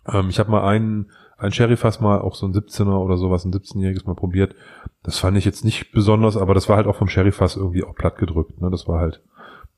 Ähm, 0.07 0.29
ich 0.29 0.39
habe 0.39 0.51
mal 0.51 0.65
einen, 0.67 1.11
ein 1.37 1.51
Sherryfass 1.51 1.99
mal, 1.99 2.19
auch 2.19 2.35
so 2.35 2.45
ein 2.45 2.53
17er 2.53 2.97
oder 2.97 3.17
sowas, 3.17 3.45
ein 3.45 3.51
17-jähriges 3.53 4.05
mal 4.05 4.15
probiert. 4.15 4.55
Das 5.03 5.19
fand 5.19 5.37
ich 5.37 5.45
jetzt 5.45 5.65
nicht 5.65 5.91
besonders, 5.91 6.37
aber 6.37 6.53
das 6.53 6.69
war 6.69 6.77
halt 6.77 6.87
auch 6.87 6.95
vom 6.95 7.09
Sherryfass 7.09 7.55
irgendwie 7.57 7.83
auch 7.83 7.95
platt 7.95 8.17
gedrückt. 8.17 8.61
Ne? 8.61 8.69
Das 8.71 8.87
war 8.87 8.99
halt 8.99 9.21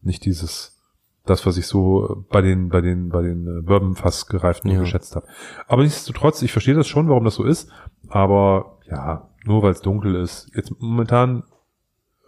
nicht 0.02 0.24
dieses, 0.26 0.80
das, 1.26 1.46
was 1.46 1.58
ich 1.58 1.66
so 1.68 2.26
bei 2.30 2.42
den, 2.42 2.70
bei 2.70 2.82
den, 2.82 3.10
bei 3.10 3.22
den 3.22 3.48
äh, 3.60 3.62
Bourbonfass 3.62 4.28
gereiften 4.28 4.70
Ja. 4.72 4.80
geschätzt 4.80 5.16
habe. 5.16 5.28
Aber 5.68 5.82
nichtsdestotrotz, 5.84 6.42
ich 6.44 6.52
verstehe 6.52 6.76
das 6.76 6.88
schon, 6.88 7.10
warum 7.10 7.26
das 7.26 7.36
so 7.36 7.44
ist. 7.44 7.70
Aber 8.08 8.78
ja, 8.90 9.28
nur 9.44 9.64
weil 9.64 9.72
es 9.72 9.82
dunkel 9.82 10.16
ist. 10.16 10.50
Jetzt 10.56 10.72
momentan 10.80 11.44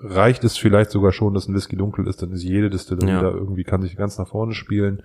reicht 0.01 0.43
es 0.45 0.57
vielleicht 0.57 0.91
sogar 0.91 1.11
schon, 1.11 1.33
dass 1.33 1.47
ein 1.47 1.53
Whisky 1.55 1.75
dunkel 1.75 2.07
ist, 2.07 2.21
dann 2.21 2.31
ist 2.31 2.43
jede 2.43 2.69
Distillerie 2.69 3.11
Ja. 3.11 3.21
da 3.21 3.31
irgendwie, 3.31 3.63
kann 3.65 3.81
sich 3.81 3.95
ganz 3.97 4.17
nach 4.17 4.27
vorne 4.29 4.53
spielen. 4.53 5.03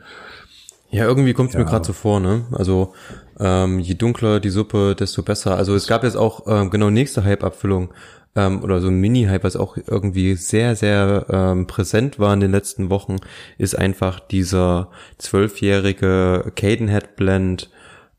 Ja, 0.94 1.04
irgendwie 1.06 1.32
kommt 1.34 1.50
es 1.50 1.56
mir 1.56 1.62
Ja. 1.64 1.68
gerade 1.68 1.84
so 1.84 1.92
vor, 1.92 2.20
ne? 2.20 2.46
Also 2.52 2.92
ähm, 3.40 3.80
je 3.80 3.94
dunkler 3.94 4.38
die 4.38 4.50
Suppe, 4.50 4.94
desto 4.94 5.22
besser. 5.22 5.56
Also 5.56 5.74
es 5.74 5.86
gab 5.88 6.04
jetzt 6.04 6.16
auch 6.16 6.44
ähm, 6.46 6.70
genau 6.70 6.88
nächste 6.90 7.24
Hype-Abfüllung 7.24 7.92
ähm, 8.36 8.62
oder 8.62 8.80
so 8.80 8.88
ein 8.88 9.00
Mini-Hype, 9.00 9.42
was 9.42 9.56
auch 9.56 9.76
irgendwie 9.76 10.34
sehr, 10.36 10.76
sehr 10.76 11.26
ähm, 11.30 11.66
präsent 11.66 12.18
war 12.18 12.32
in 12.32 12.40
den 12.40 12.52
letzten 12.52 12.90
Wochen, 12.90 13.16
ist 13.58 13.76
einfach 13.76 14.20
dieser 14.20 14.90
zwölfjährige 15.18 16.52
Cadenhead 16.54 17.16
Blend 17.16 17.70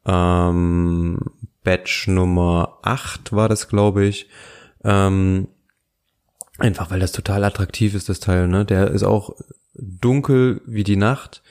ähm, 0.05 1.19
Batch 1.63 2.07
Nummer 2.09 2.77
8 2.83 3.31
war 3.33 3.47
das, 3.49 3.69
glaube 3.69 4.05
ich. 4.05 4.29
Ähm, 4.83 5.47
einfach 6.59 6.91
weil 6.91 6.99
das 6.99 7.11
total 7.11 7.43
attraktiv 7.43 7.95
ist, 7.95 8.09
das 8.09 8.19
Teil. 8.19 8.47
Ne? 8.47 8.65
Der 8.65 8.91
ist 8.91 9.03
auch 9.03 9.31
dunkel 9.73 10.61
wie 10.65 10.83
die 10.83 10.95
Nacht. 10.97 11.41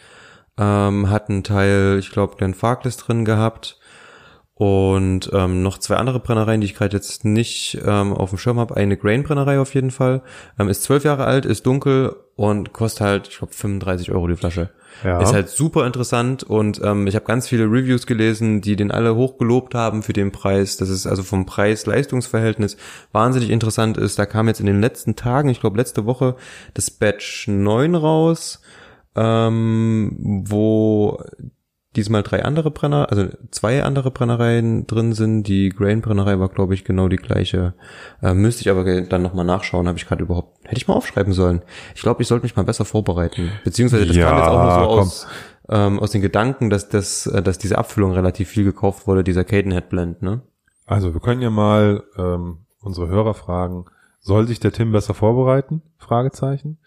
Ähm, 0.56 1.10
hat 1.10 1.28
einen 1.28 1.42
Teil, 1.42 1.96
ich 1.98 2.10
glaube, 2.10 2.36
den 2.36 2.54
Farkless 2.54 2.96
drin 2.96 3.24
gehabt 3.24 3.78
und 4.56 5.30
ähm, 5.32 5.64
noch 5.64 5.78
zwei 5.78 5.96
andere 5.96 6.20
Brennereien, 6.20 6.60
die 6.60 6.66
ich 6.66 6.76
gerade 6.76 6.96
jetzt 6.96 7.24
nicht 7.24 7.78
ähm, 7.84 8.12
auf 8.12 8.30
dem 8.30 8.38
Schirm 8.38 8.60
habe. 8.60 8.76
Eine 8.76 8.96
Grain-Brennerei 8.96 9.58
auf 9.58 9.74
jeden 9.74 9.90
Fall. 9.90 10.22
Ähm, 10.58 10.68
ist 10.68 10.84
zwölf 10.84 11.02
Jahre 11.02 11.24
alt, 11.24 11.44
ist 11.44 11.66
dunkel 11.66 12.14
und 12.36 12.72
kostet 12.72 13.00
halt, 13.00 13.28
ich 13.28 13.38
glaube, 13.38 13.52
35 13.52 14.12
Euro 14.12 14.28
die 14.28 14.36
Flasche. 14.36 14.70
Ja. 15.02 15.20
Ist 15.20 15.32
halt 15.32 15.48
super 15.48 15.86
interessant 15.86 16.44
und 16.44 16.80
ähm, 16.84 17.08
ich 17.08 17.16
habe 17.16 17.24
ganz 17.24 17.48
viele 17.48 17.64
Reviews 17.64 18.06
gelesen, 18.06 18.60
die 18.60 18.76
den 18.76 18.92
alle 18.92 19.16
hochgelobt 19.16 19.74
haben 19.74 20.04
für 20.04 20.12
den 20.12 20.30
Preis. 20.30 20.76
Das 20.76 20.88
ist 20.88 21.08
also 21.08 21.24
vom 21.24 21.46
Preis-Leistungsverhältnis 21.46 22.76
wahnsinnig 23.10 23.50
interessant 23.50 23.96
ist. 23.96 24.20
Da 24.20 24.26
kam 24.26 24.46
jetzt 24.46 24.60
in 24.60 24.66
den 24.66 24.80
letzten 24.80 25.16
Tagen, 25.16 25.48
ich 25.48 25.60
glaube 25.60 25.78
letzte 25.78 26.06
Woche, 26.06 26.36
das 26.74 26.92
Batch 26.92 27.48
9 27.48 27.96
raus, 27.96 28.60
ähm, 29.16 30.42
wo 30.46 31.18
diesmal 31.96 32.22
drei 32.22 32.44
andere 32.44 32.70
Brenner, 32.70 33.10
also 33.10 33.28
zwei 33.50 33.82
andere 33.82 34.10
Brennereien 34.10 34.86
drin 34.86 35.12
sind. 35.12 35.44
Die 35.44 35.68
Grain-Brennerei 35.68 36.38
war, 36.38 36.48
glaube 36.48 36.74
ich, 36.74 36.84
genau 36.84 37.08
die 37.08 37.16
gleiche. 37.16 37.74
Äh, 38.22 38.34
müsste 38.34 38.62
ich 38.62 38.70
aber 38.70 39.02
dann 39.02 39.22
nochmal 39.22 39.44
nachschauen, 39.44 39.86
habe 39.86 39.98
ich 39.98 40.06
gerade 40.06 40.22
überhaupt, 40.22 40.58
hätte 40.64 40.76
ich 40.76 40.88
mal 40.88 40.94
aufschreiben 40.94 41.32
sollen. 41.32 41.62
Ich 41.94 42.02
glaube, 42.02 42.22
ich 42.22 42.28
sollte 42.28 42.44
mich 42.44 42.56
mal 42.56 42.64
besser 42.64 42.84
vorbereiten. 42.84 43.52
Beziehungsweise 43.64 44.06
das 44.06 44.16
ja, 44.16 44.28
kam 44.28 44.38
jetzt 44.38 44.48
auch 44.48 44.62
nur 44.62 44.72
so 44.72 45.00
aus, 45.00 45.26
ähm, 45.68 46.00
aus 46.00 46.10
den 46.10 46.22
Gedanken, 46.22 46.70
dass, 46.70 46.88
das, 46.88 47.26
äh, 47.26 47.42
dass 47.42 47.58
diese 47.58 47.78
Abfüllung 47.78 48.12
relativ 48.12 48.48
viel 48.48 48.64
gekauft 48.64 49.06
wurde, 49.06 49.24
dieser 49.24 49.44
Cadenhead 49.44 49.88
Blend, 49.88 50.22
ne? 50.22 50.42
Also 50.86 51.14
wir 51.14 51.20
können 51.20 51.40
ja 51.40 51.50
mal 51.50 52.02
ähm, 52.18 52.58
unsere 52.80 53.08
Hörer 53.08 53.34
fragen, 53.34 53.86
soll 54.20 54.46
sich 54.46 54.60
der 54.60 54.72
Tim 54.72 54.92
besser 54.92 55.14
vorbereiten? 55.14 55.82
Fragezeichen. 55.96 56.78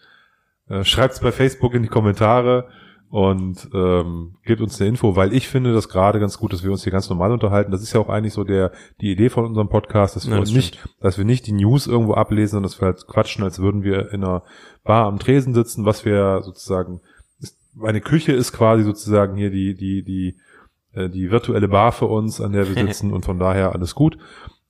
Äh, 0.68 0.84
schreibt's 0.84 1.20
bei 1.20 1.32
Facebook 1.32 1.74
in 1.74 1.82
die 1.82 1.88
Kommentare 1.88 2.68
und 3.10 3.70
ähm, 3.72 4.36
gebt 4.44 4.60
uns 4.60 4.78
eine 4.80 4.90
Info, 4.90 5.16
weil 5.16 5.32
ich 5.32 5.48
finde 5.48 5.72
das 5.72 5.88
gerade 5.88 6.20
ganz 6.20 6.36
gut, 6.38 6.52
dass 6.52 6.62
wir 6.62 6.70
uns 6.70 6.84
hier 6.84 6.92
ganz 6.92 7.08
normal 7.08 7.32
unterhalten. 7.32 7.72
Das 7.72 7.82
ist 7.82 7.94
ja 7.94 8.00
auch 8.00 8.10
eigentlich 8.10 8.34
so 8.34 8.44
der 8.44 8.70
die 9.00 9.10
Idee 9.10 9.30
von 9.30 9.46
unserem 9.46 9.70
Podcast, 9.70 10.14
dass 10.14 10.26
wir 10.26 10.34
ja, 10.34 10.40
das 10.40 10.52
nicht, 10.52 10.86
dass 11.00 11.16
wir 11.16 11.24
nicht 11.24 11.46
die 11.46 11.52
News 11.52 11.86
irgendwo 11.86 12.14
ablesen, 12.14 12.52
sondern 12.52 12.70
dass 12.70 12.80
wir 12.80 12.86
halt 12.86 13.06
quatschen, 13.06 13.44
als 13.44 13.60
würden 13.60 13.82
wir 13.82 14.12
in 14.12 14.24
einer 14.24 14.42
Bar 14.84 15.06
am 15.06 15.18
Tresen 15.18 15.54
sitzen, 15.54 15.86
was 15.86 16.04
wir 16.04 16.42
sozusagen 16.42 17.00
meine 17.74 18.00
Küche 18.00 18.32
ist 18.32 18.52
quasi 18.52 18.82
sozusagen 18.82 19.36
hier 19.36 19.50
die 19.50 19.74
die 19.74 20.02
die 20.02 20.36
äh, 20.92 21.08
die 21.08 21.30
virtuelle 21.30 21.68
Bar 21.68 21.92
für 21.92 22.06
uns, 22.06 22.40
an 22.40 22.52
der 22.52 22.68
wir 22.68 22.74
sitzen 22.86 23.12
und 23.12 23.24
von 23.24 23.38
daher 23.38 23.72
alles 23.72 23.94
gut. 23.94 24.18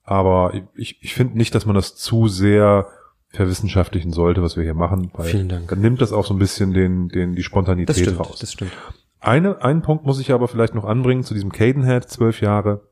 Aber 0.04 0.54
ich, 0.74 1.02
ich 1.02 1.12
finde 1.12 1.36
nicht, 1.36 1.54
dass 1.54 1.66
man 1.66 1.74
das 1.74 1.96
zu 1.96 2.28
sehr 2.28 2.86
verwissenschaftlichen 3.30 4.12
sollte, 4.12 4.42
was 4.42 4.56
wir 4.56 4.64
hier 4.64 4.74
machen. 4.74 5.10
Weil 5.14 5.26
Vielen 5.26 5.48
Dank. 5.48 5.68
Dann 5.68 5.80
nimmt 5.80 6.00
das 6.00 6.12
auch 6.12 6.24
so 6.24 6.34
ein 6.34 6.38
bisschen 6.38 6.72
den, 6.72 7.08
den, 7.08 7.34
die 7.34 7.42
Spontanität 7.42 7.90
das 7.90 7.98
stimmt, 7.98 8.20
raus. 8.20 8.38
Das 8.38 8.52
stimmt. 8.52 8.72
Eine, 9.20 9.62
einen 9.62 9.82
Punkt 9.82 10.06
muss 10.06 10.20
ich 10.20 10.32
aber 10.32 10.48
vielleicht 10.48 10.74
noch 10.74 10.84
anbringen 10.84 11.24
zu 11.24 11.34
diesem 11.34 11.52
Cadenhead, 11.52 12.08
zwölf 12.08 12.40
Jahre, 12.40 12.88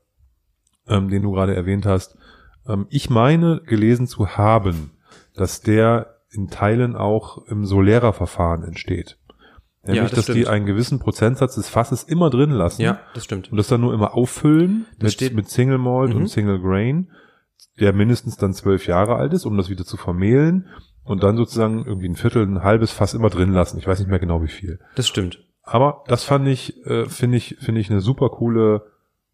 ähm, 0.87 1.09
den 1.09 1.23
du 1.23 1.31
gerade 1.31 1.55
erwähnt 1.55 1.85
hast. 1.85 2.17
Ähm, 2.67 2.85
ich 2.89 3.09
meine, 3.09 3.61
gelesen 3.65 4.07
zu 4.07 4.37
haben, 4.37 4.91
dass 5.35 5.61
der 5.61 6.17
in 6.29 6.49
Teilen 6.49 6.95
auch 6.95 7.47
im 7.47 7.65
Solera-Verfahren 7.65 8.63
entsteht. 8.63 9.17
Nämlich, 9.83 9.97
ja, 9.97 10.03
das 10.03 10.11
dass 10.11 10.23
stimmt. 10.25 10.37
die 10.37 10.47
einen 10.47 10.65
gewissen 10.65 10.99
Prozentsatz 10.99 11.55
des 11.55 11.69
Fasses 11.69 12.03
immer 12.03 12.29
drin 12.29 12.51
lassen. 12.51 12.81
Ja, 12.81 12.99
das 13.13 13.23
stimmt. 13.23 13.49
Und 13.49 13.57
das 13.57 13.67
dann 13.67 13.81
nur 13.81 13.93
immer 13.93 14.13
auffüllen 14.13 14.85
das 14.95 15.03
mit, 15.03 15.13
steht, 15.13 15.33
mit 15.33 15.49
Single 15.49 15.77
Malt 15.77 16.13
mhm. 16.13 16.21
und 16.21 16.27
Single 16.27 16.59
Grain 16.59 17.09
der 17.79 17.93
mindestens 17.93 18.37
dann 18.37 18.53
zwölf 18.53 18.87
Jahre 18.87 19.15
alt 19.15 19.33
ist, 19.33 19.45
um 19.45 19.57
das 19.57 19.69
wieder 19.69 19.85
zu 19.85 19.97
vermehlen 19.97 20.67
und 21.03 21.23
dann 21.23 21.37
sozusagen 21.37 21.85
irgendwie 21.85 22.09
ein 22.09 22.15
Viertel, 22.15 22.43
ein 22.43 22.63
halbes 22.63 22.91
Fass 22.91 23.13
immer 23.13 23.29
drin 23.29 23.53
lassen. 23.53 23.77
Ich 23.77 23.87
weiß 23.87 23.99
nicht 23.99 24.09
mehr 24.09 24.19
genau 24.19 24.43
wie 24.43 24.49
viel. 24.49 24.79
Das 24.95 25.07
stimmt. 25.07 25.43
Aber 25.63 26.03
das 26.07 26.23
fand 26.23 26.47
ich, 26.47 26.85
äh, 26.85 27.05
finde 27.07 27.37
ich, 27.37 27.57
finde 27.59 27.81
ich 27.81 27.89
eine 27.89 28.01
super 28.01 28.29
coole, 28.29 28.83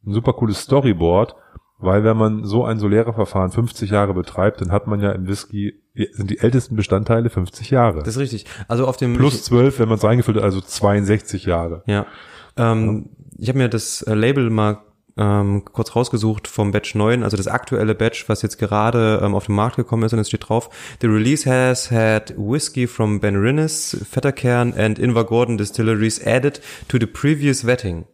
ein 0.06 0.14
super 0.14 0.34
cooles 0.34 0.62
Storyboard, 0.62 1.36
weil 1.80 2.04
wenn 2.04 2.18
man 2.18 2.44
so 2.46 2.64
ein 2.64 2.80
Solera-Verfahren 2.80 3.52
50 3.52 3.92
Jahre 3.92 4.14
betreibt, 4.14 4.62
dann 4.62 4.72
hat 4.72 4.88
man 4.88 5.02
ja 5.02 5.12
im 5.12 5.28
Whisky, 5.28 5.82
sind 6.12 6.30
die 6.30 6.40
ältesten 6.40 6.76
Bestandteile 6.76 7.30
50 7.30 7.70
Jahre. 7.70 8.00
Das 8.00 8.16
ist 8.16 8.20
richtig. 8.20 8.46
Also 8.68 8.88
auf 8.88 8.98
dem 8.98 9.16
Plus 9.16 9.44
12, 9.44 9.80
wenn 9.80 9.90
man 9.90 9.98
es 9.98 10.04
reingefüllt 10.04 10.38
hat, 10.38 10.44
also 10.44 10.62
62 10.62 11.46
Jahre. 11.46 11.84
Ja. 11.86 12.06
Ähm, 12.58 13.10
ja. 13.10 13.26
Ich 13.40 13.50
habe 13.50 13.58
mir 13.60 13.70
das 13.70 14.02
äh, 14.04 14.14
Label 14.14 14.50
mal 14.50 14.80
ähm, 15.18 15.64
kurz 15.66 15.96
rausgesucht 15.96 16.48
vom 16.48 16.72
Batch 16.72 16.96
9, 16.96 17.24
also 17.24 17.38
das 17.38 17.48
aktuelle 17.48 17.94
Batch, 17.94 18.28
was 18.30 18.42
jetzt 18.42 18.58
gerade 18.58 19.22
ähm, 19.24 19.36
auf 19.36 19.46
den 19.46 19.56
Markt 19.56 19.76
gekommen 19.76 20.04
ist 20.04 20.14
und 20.14 20.20
es 20.20 20.28
steht 20.28 20.50
drauf, 20.50 20.70
The 21.02 21.08
release 21.08 21.50
has 21.50 21.92
had 21.92 22.34
whiskey 22.38 22.88
from 22.88 23.20
Ben 23.20 23.36
Rinnes, 23.36 23.98
Vetterkern 24.10 24.74
and 24.74 24.98
Invergordon 24.98 25.58
Distilleries 25.58 26.26
added 26.26 26.62
to 26.88 26.98
the 27.00 27.06
previous 27.06 27.66
vetting. 27.66 28.06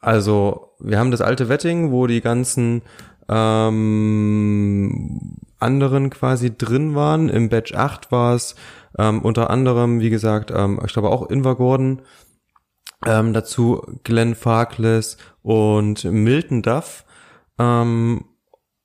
Also 0.00 0.72
wir 0.78 0.98
haben 0.98 1.10
das 1.10 1.20
alte 1.20 1.48
Vetting, 1.48 1.92
wo 1.92 2.06
die 2.06 2.20
ganzen 2.20 2.82
ähm, 3.28 5.36
anderen 5.58 6.10
quasi 6.10 6.56
drin 6.56 6.94
waren. 6.94 7.28
Im 7.28 7.48
Batch 7.48 7.74
8 7.74 8.10
war 8.10 8.34
es 8.34 8.56
ähm, 8.98 9.22
unter 9.22 9.50
anderem, 9.50 10.00
wie 10.00 10.10
gesagt, 10.10 10.52
ähm, 10.54 10.80
ich 10.84 10.92
glaube 10.92 11.10
auch 11.10 11.30
Invergordon, 11.30 12.02
ähm, 13.06 13.32
dazu 13.32 13.82
Glenn 14.04 14.34
Farkless 14.34 15.16
und 15.42 16.04
Milton 16.04 16.62
Duff. 16.62 17.04
Ähm, 17.58 18.24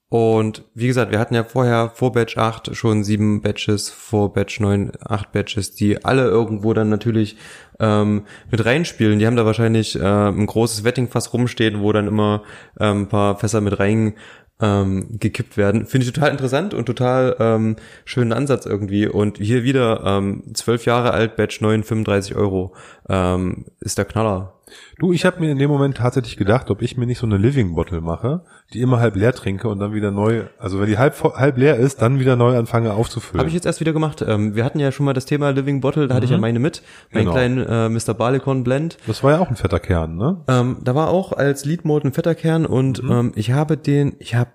und 0.10 0.64
wie 0.74 0.88
gesagt, 0.88 1.12
wir 1.12 1.20
hatten 1.20 1.36
ja 1.36 1.44
vorher 1.44 1.90
vor 1.90 2.14
Batch 2.14 2.38
8 2.38 2.74
schon 2.76 3.04
sieben 3.04 3.42
Batches, 3.42 3.90
vor 3.90 4.32
Batch 4.32 4.62
9 4.62 4.94
acht 5.04 5.34
Batches, 5.34 5.76
die 5.76 6.06
alle 6.06 6.24
irgendwo 6.24 6.74
dann 6.74 6.88
natürlich 6.88 7.36
ähm, 7.82 8.24
mit 8.50 8.64
reinspielen. 8.64 9.20
Die 9.20 9.28
haben 9.28 9.36
da 9.36 9.46
wahrscheinlich 9.46 10.00
äh, 10.00 10.30
ein 10.30 10.46
großes 10.46 10.86
Wettingfass 10.86 11.34
rumstehen, 11.34 11.82
wo 11.82 11.92
dann 11.92 12.08
immer 12.08 12.44
ähm, 12.80 13.02
ein 13.02 13.10
paar 13.10 13.38
Fässer 13.38 13.60
mit 13.60 13.80
rein 13.80 14.14
ähm, 14.62 15.20
gekippt 15.20 15.58
werden. 15.58 15.86
Finde 15.86 16.06
ich 16.08 16.14
total 16.14 16.32
interessant 16.32 16.74
und 16.74 16.86
total 16.86 17.36
ähm, 17.40 17.76
schönen 18.06 18.34
Ansatz 18.34 18.66
irgendwie. 18.66 19.08
Und 19.08 19.38
hier 19.38 19.64
wieder 19.64 20.04
ähm, 20.06 20.44
zwölf 20.54 20.86
Jahre 20.86 21.12
alt, 21.12 21.36
Batch 21.36 21.62
9, 21.62 21.84
35 21.84 22.36
Euro 22.36 22.74
ähm, 23.10 23.66
ist 23.80 23.98
der 23.98 24.06
Knaller. 24.06 24.57
Du, 25.00 25.14
ich 25.14 25.26
habe 25.26 25.40
mir 25.40 25.52
in 25.52 25.58
dem 25.58 25.70
Moment 25.70 25.98
tatsächlich 25.98 26.38
gedacht, 26.38 26.70
ob 26.70 26.82
ich 26.82 26.98
mir 26.98 27.06
nicht 27.06 27.20
so 27.20 27.26
eine 27.26 27.38
Living 27.38 27.76
Bottle 27.76 28.02
mache, 28.02 28.44
die 28.74 28.82
immer 28.82 29.00
halb 29.00 29.16
leer 29.16 29.34
trinke 29.34 29.70
und 29.70 29.80
dann 29.80 29.94
wieder 29.94 30.12
neu, 30.12 30.44
also 30.58 30.80
wenn 30.80 30.88
die 30.88 30.98
halb 30.98 31.22
halb 31.24 31.58
leer 31.58 31.78
ist, 31.78 32.02
dann 32.02 32.20
wieder 32.20 32.36
neu 32.36 32.58
anfange 32.58 32.94
aufzufüllen. 32.94 33.40
Habe 33.40 33.50
ich 33.50 33.54
jetzt 33.54 33.66
erst 33.66 33.80
wieder 33.80 33.94
gemacht. 33.94 34.24
Ähm, 34.28 34.56
wir 34.56 34.66
hatten 34.66 34.80
ja 34.80 34.92
schon 34.92 35.06
mal 35.06 35.14
das 35.14 35.26
Thema 35.26 35.52
Living 35.52 35.82
Bottle, 35.82 36.08
da 36.08 36.14
mhm. 36.14 36.16
hatte 36.18 36.26
ich 36.26 36.32
ja 36.32 36.38
mhm. 36.38 36.42
meine 36.42 36.60
mit, 36.60 36.82
meinen 37.12 37.26
genau. 37.26 37.32
kleinen 37.34 37.60
äh, 37.60 37.90
Mr. 37.90 38.14
Barleycorn 38.14 38.64
Blend. 38.64 38.98
Das 39.08 39.24
war 39.24 39.32
ja 39.32 39.40
auch 39.40 39.50
ein 39.50 39.56
fetter 39.56 39.80
Kern, 39.80 40.18
ne? 40.18 40.44
Ähm, 40.48 40.78
da 40.84 40.96
war 40.96 41.10
auch 41.10 41.32
als 41.32 41.66
Lead 41.66 41.86
Mode 41.86 42.08
ein 42.08 42.14
fetter 42.14 42.36
Kern 42.36 42.66
und 42.66 43.04
mhm. 43.04 43.12
ähm, 43.12 43.32
ich 43.36 43.52
habe 43.52 43.78
den, 43.78 44.16
ich 44.20 44.36
habe, 44.36 44.52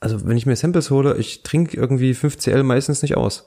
also 0.00 0.26
wenn 0.26 0.36
ich 0.36 0.46
mir 0.46 0.56
Samples 0.56 0.90
hole, 0.90 1.16
ich 1.16 1.42
trinke 1.42 1.76
irgendwie 1.76 2.12
5cl 2.12 2.62
meistens 2.62 3.02
nicht 3.02 3.16
aus. 3.16 3.46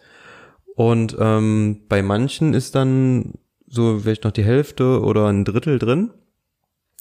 Und 0.76 1.16
ähm, 1.20 1.82
bei 1.88 2.02
manchen 2.02 2.56
ist 2.56 2.74
dann 2.74 3.34
so 3.74 4.00
vielleicht 4.00 4.24
noch 4.24 4.32
die 4.32 4.44
Hälfte 4.44 5.02
oder 5.02 5.28
ein 5.28 5.46
Drittel 5.46 5.80
drin. 5.80 6.12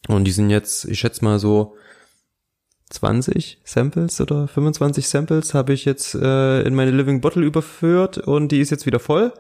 Und 0.09 0.25
die 0.25 0.33
sind 0.33 0.51
jetzt, 0.51 0.87
ich 0.87 0.99
schätze 0.99 1.25
mal 1.25 1.39
so 1.39 1.77
20 2.91 3.61
Samples 3.65 4.21
oder 4.21 4.49
25 4.49 5.09
Samples 5.09 5.55
habe 5.55 5.73
ich 5.73 5.85
jetzt 5.85 6.15
äh, 6.15 6.63
in 6.63 6.75
meine 6.75 6.91
Living 6.91 7.21
Bottle 7.21 7.45
überführt 7.45 8.19
und 8.19 8.49
die 8.49 8.61
ist 8.61 8.71
jetzt 8.71 8.87
wieder 8.87 9.01
voll. 9.01 9.33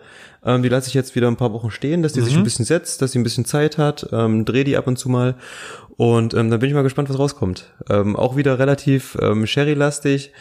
Ähm, 0.44 0.62
die 0.62 0.68
lasse 0.68 0.88
ich 0.88 0.94
jetzt 0.94 1.14
wieder 1.14 1.28
ein 1.28 1.36
paar 1.36 1.52
Wochen 1.52 1.70
stehen, 1.70 2.02
dass 2.02 2.12
die 2.12 2.20
mhm. 2.20 2.24
sich 2.24 2.36
ein 2.36 2.44
bisschen 2.44 2.64
setzt, 2.64 3.02
dass 3.02 3.12
sie 3.12 3.18
ein 3.18 3.24
bisschen 3.24 3.44
Zeit 3.44 3.76
hat, 3.76 4.08
ähm, 4.12 4.44
drehe 4.44 4.64
die 4.64 4.76
ab 4.76 4.86
und 4.86 4.98
zu 4.98 5.08
mal 5.08 5.36
und 5.96 6.34
ähm, 6.34 6.50
dann 6.50 6.60
bin 6.60 6.68
ich 6.68 6.74
mal 6.74 6.82
gespannt, 6.82 7.10
was 7.10 7.18
rauskommt. 7.18 7.74
Ähm, 7.90 8.16
auch 8.16 8.36
wieder 8.36 8.58
relativ 8.58 9.18
ähm, 9.20 9.46
Sherry-lastig 9.46 10.32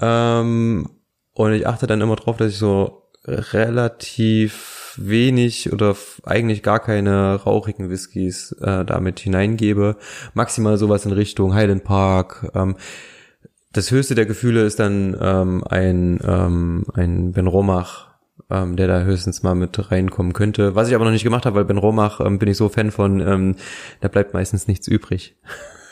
ähm, 0.00 0.88
und 1.32 1.52
ich 1.52 1.66
achte 1.66 1.86
dann 1.86 2.00
immer 2.00 2.16
drauf, 2.16 2.36
dass 2.36 2.52
ich 2.52 2.58
so 2.58 3.02
relativ 3.26 4.73
wenig 4.96 5.72
oder 5.72 5.96
eigentlich 6.24 6.62
gar 6.62 6.80
keine 6.80 7.34
rauchigen 7.36 7.90
Whiskys 7.90 8.52
äh, 8.60 8.84
damit 8.84 9.20
hineingebe. 9.20 9.96
Maximal 10.34 10.76
sowas 10.76 11.06
in 11.06 11.12
Richtung 11.12 11.54
Highland 11.54 11.84
Park. 11.84 12.50
Ähm, 12.54 12.76
das 13.72 13.90
höchste 13.90 14.14
der 14.14 14.26
Gefühle 14.26 14.62
ist 14.62 14.78
dann 14.78 15.16
ähm, 15.20 15.64
ein, 15.68 16.20
ähm, 16.24 16.86
ein 16.94 17.32
Ben 17.32 17.48
Romach, 17.48 18.08
ähm, 18.50 18.76
der 18.76 18.86
da 18.86 19.02
höchstens 19.02 19.42
mal 19.42 19.54
mit 19.54 19.90
reinkommen 19.90 20.32
könnte. 20.32 20.74
Was 20.74 20.88
ich 20.88 20.94
aber 20.94 21.04
noch 21.04 21.12
nicht 21.12 21.24
gemacht 21.24 21.44
habe, 21.44 21.56
weil 21.56 21.64
Ben 21.64 21.78
Romach 21.78 22.20
ähm, 22.20 22.38
bin 22.38 22.48
ich 22.48 22.56
so 22.56 22.68
Fan 22.68 22.90
von, 22.90 23.20
ähm, 23.20 23.56
da 24.00 24.08
bleibt 24.08 24.32
meistens 24.32 24.68
nichts 24.68 24.86
übrig. 24.86 25.36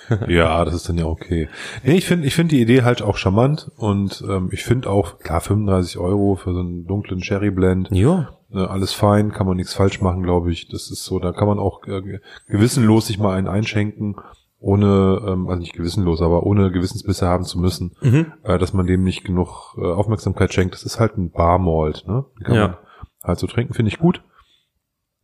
ja, 0.29 0.65
das 0.65 0.75
ist 0.75 0.89
dann 0.89 0.99
ja 0.99 1.07
okay. 1.07 1.49
Nee, 1.83 1.97
ich 1.97 2.07
finde 2.07 2.27
ich 2.27 2.35
finde 2.35 2.55
die 2.55 2.63
Idee 2.63 2.83
halt 2.83 3.03
auch 3.03 3.17
charmant 3.17 3.71
und 3.77 4.23
ähm, 4.29 4.51
ich 4.53 4.65
finde 4.65 4.89
auch, 4.89 5.19
klar, 5.19 5.41
35 5.41 5.99
Euro 5.99 6.37
für 6.37 6.53
so 6.53 6.61
einen 6.61 6.87
dunklen 6.87 7.23
Sherry 7.23 7.51
Blend. 7.51 7.89
Ja. 7.91 8.31
Äh, 8.53 8.59
alles 8.67 8.93
fein, 8.93 9.33
kann 9.33 9.47
man 9.47 9.57
nichts 9.57 9.75
falsch 9.75 10.01
machen, 10.01 10.23
glaube 10.23 10.51
ich. 10.53 10.69
Das 10.69 10.91
ist 10.91 11.05
so, 11.05 11.19
da 11.19 11.33
kann 11.33 11.49
man 11.49 11.59
auch 11.59 11.83
äh, 11.87 12.21
gewissenlos 12.49 13.07
sich 13.07 13.19
mal 13.19 13.35
einen 13.37 13.49
einschenken 13.49 14.17
ohne, 14.65 15.21
ähm, 15.27 15.49
also 15.49 15.59
nicht 15.61 15.73
gewissenlos, 15.75 16.23
aber 16.23 16.45
ohne 16.45 16.71
Gewissensbisse 16.71 17.27
haben 17.27 17.43
zu 17.45 17.59
müssen, 17.59 17.97
Mhm. 18.01 18.33
äh, 18.45 18.59
dass 18.59 18.73
man 18.73 18.87
dem 18.87 19.03
nicht 19.03 19.25
genug 19.25 19.75
äh, 19.77 19.85
Aufmerksamkeit 19.93 20.55
schenkt. 20.55 20.75
Das 20.75 20.85
ist 20.85 21.01
halt 21.01 21.19
ein 21.19 21.31
Barmalt, 21.33 22.05
ne? 22.07 22.25
Die 22.39 22.45
kann 22.45 22.55
Ja. 22.55 22.69
man 22.69 22.77
halt 23.25 23.39
so 23.41 23.49
trinken, 23.49 23.75
finde 23.75 23.89
ich 23.91 23.99
gut. 23.99 24.23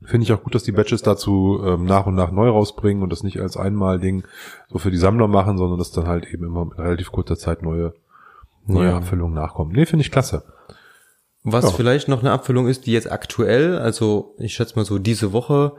Finde 0.03 0.25
ich 0.25 0.33
auch 0.33 0.43
gut, 0.43 0.55
dass 0.55 0.63
die 0.65 0.73
Batches 0.73 1.03
dazu 1.03 1.61
ähm, 1.65 1.85
nach 1.85 2.07
und 2.07 2.15
nach 2.17 2.31
neu 2.33 2.49
rausbringen 2.49 3.03
und 3.03 3.11
das 3.11 3.23
nicht 3.25 3.41
als 3.41 3.57
Einmal-Ding 3.57 4.25
so 4.69 4.79
für 4.79 4.91
die 4.91 4.97
Sammler 4.97 5.29
machen, 5.29 5.57
sondern 5.59 5.79
dass 5.79 5.91
dann 5.93 6.07
halt 6.09 6.27
eben 6.33 6.45
immer 6.45 6.65
mit 6.65 6.79
relativ 6.79 7.11
kurzer 7.13 7.37
Zeit 7.37 7.63
neue, 7.63 7.95
neue 8.67 8.89
Ja. 8.91 8.97
Abfüllungen 8.99 9.35
nachkommen. 9.35 9.73
Nee, 9.73 9.87
finde 9.87 10.03
ich 10.03 10.11
klasse. 10.11 10.45
Was 11.53 11.65
Ja. 11.65 11.71
vielleicht 11.71 12.09
noch 12.09 12.21
eine 12.21 12.33
Abfüllung 12.33 12.69
ist, 12.69 12.87
die 12.87 12.93
jetzt 12.93 13.11
aktuell, 13.11 13.79
also 13.79 14.35
ich 14.39 14.55
schätze 14.55 14.77
mal 14.77 14.85
so 14.85 14.99
diese 14.99 15.33
Woche 15.33 15.73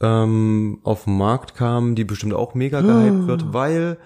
ähm, 0.00 0.80
auf 0.84 1.04
den 1.04 1.16
Markt 1.18 1.54
kam, 1.56 1.94
die 1.94 2.04
bestimmt 2.04 2.34
auch 2.34 2.54
mega 2.54 2.80
gehypt 2.80 3.26
wird, 3.26 3.52
weil 3.52 3.98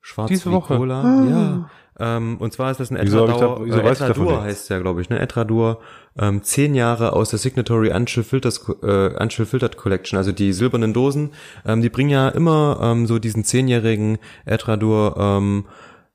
Schwarz 0.00 0.26
Ah. 0.30 0.34
Diese 0.34 0.50
wie 0.50 0.54
Woche? 0.54 0.76
Cola, 0.76 1.02
Ah. 1.02 1.24
ja. 1.28 1.70
Ähm, 2.00 2.36
und 2.38 2.52
zwar 2.52 2.70
ist 2.70 2.78
das 2.78 2.90
ein 2.92 2.96
Etradauer, 2.96 3.64
wieso 3.64 3.80
äh, 3.80 3.88
Etradur 3.90 4.40
heißt 4.42 4.70
ja, 4.70 4.78
glaube 4.78 5.00
ich, 5.02 5.10
ne? 5.10 5.18
Etradur, 5.18 5.80
ähm, 6.16 6.44
zehn 6.44 6.76
Jahre 6.76 7.12
aus 7.12 7.30
der 7.30 7.40
Signatory 7.40 7.90
Unchill 7.92 8.22
Filters, 8.22 8.68
äh, 8.84 9.20
Unchill 9.20 9.46
Filtered 9.46 9.76
Collection, 9.76 10.16
also 10.16 10.30
die 10.30 10.52
silbernen 10.52 10.92
Dosen, 10.94 11.32
ähm, 11.66 11.82
die 11.82 11.88
bringen 11.88 12.10
ja 12.10 12.28
immer 12.28 12.78
ähm, 12.80 13.06
so 13.08 13.18
diesen 13.18 13.42
zehnjährigen 13.42 14.18
Etradur 14.44 15.16
ähm, 15.18 15.64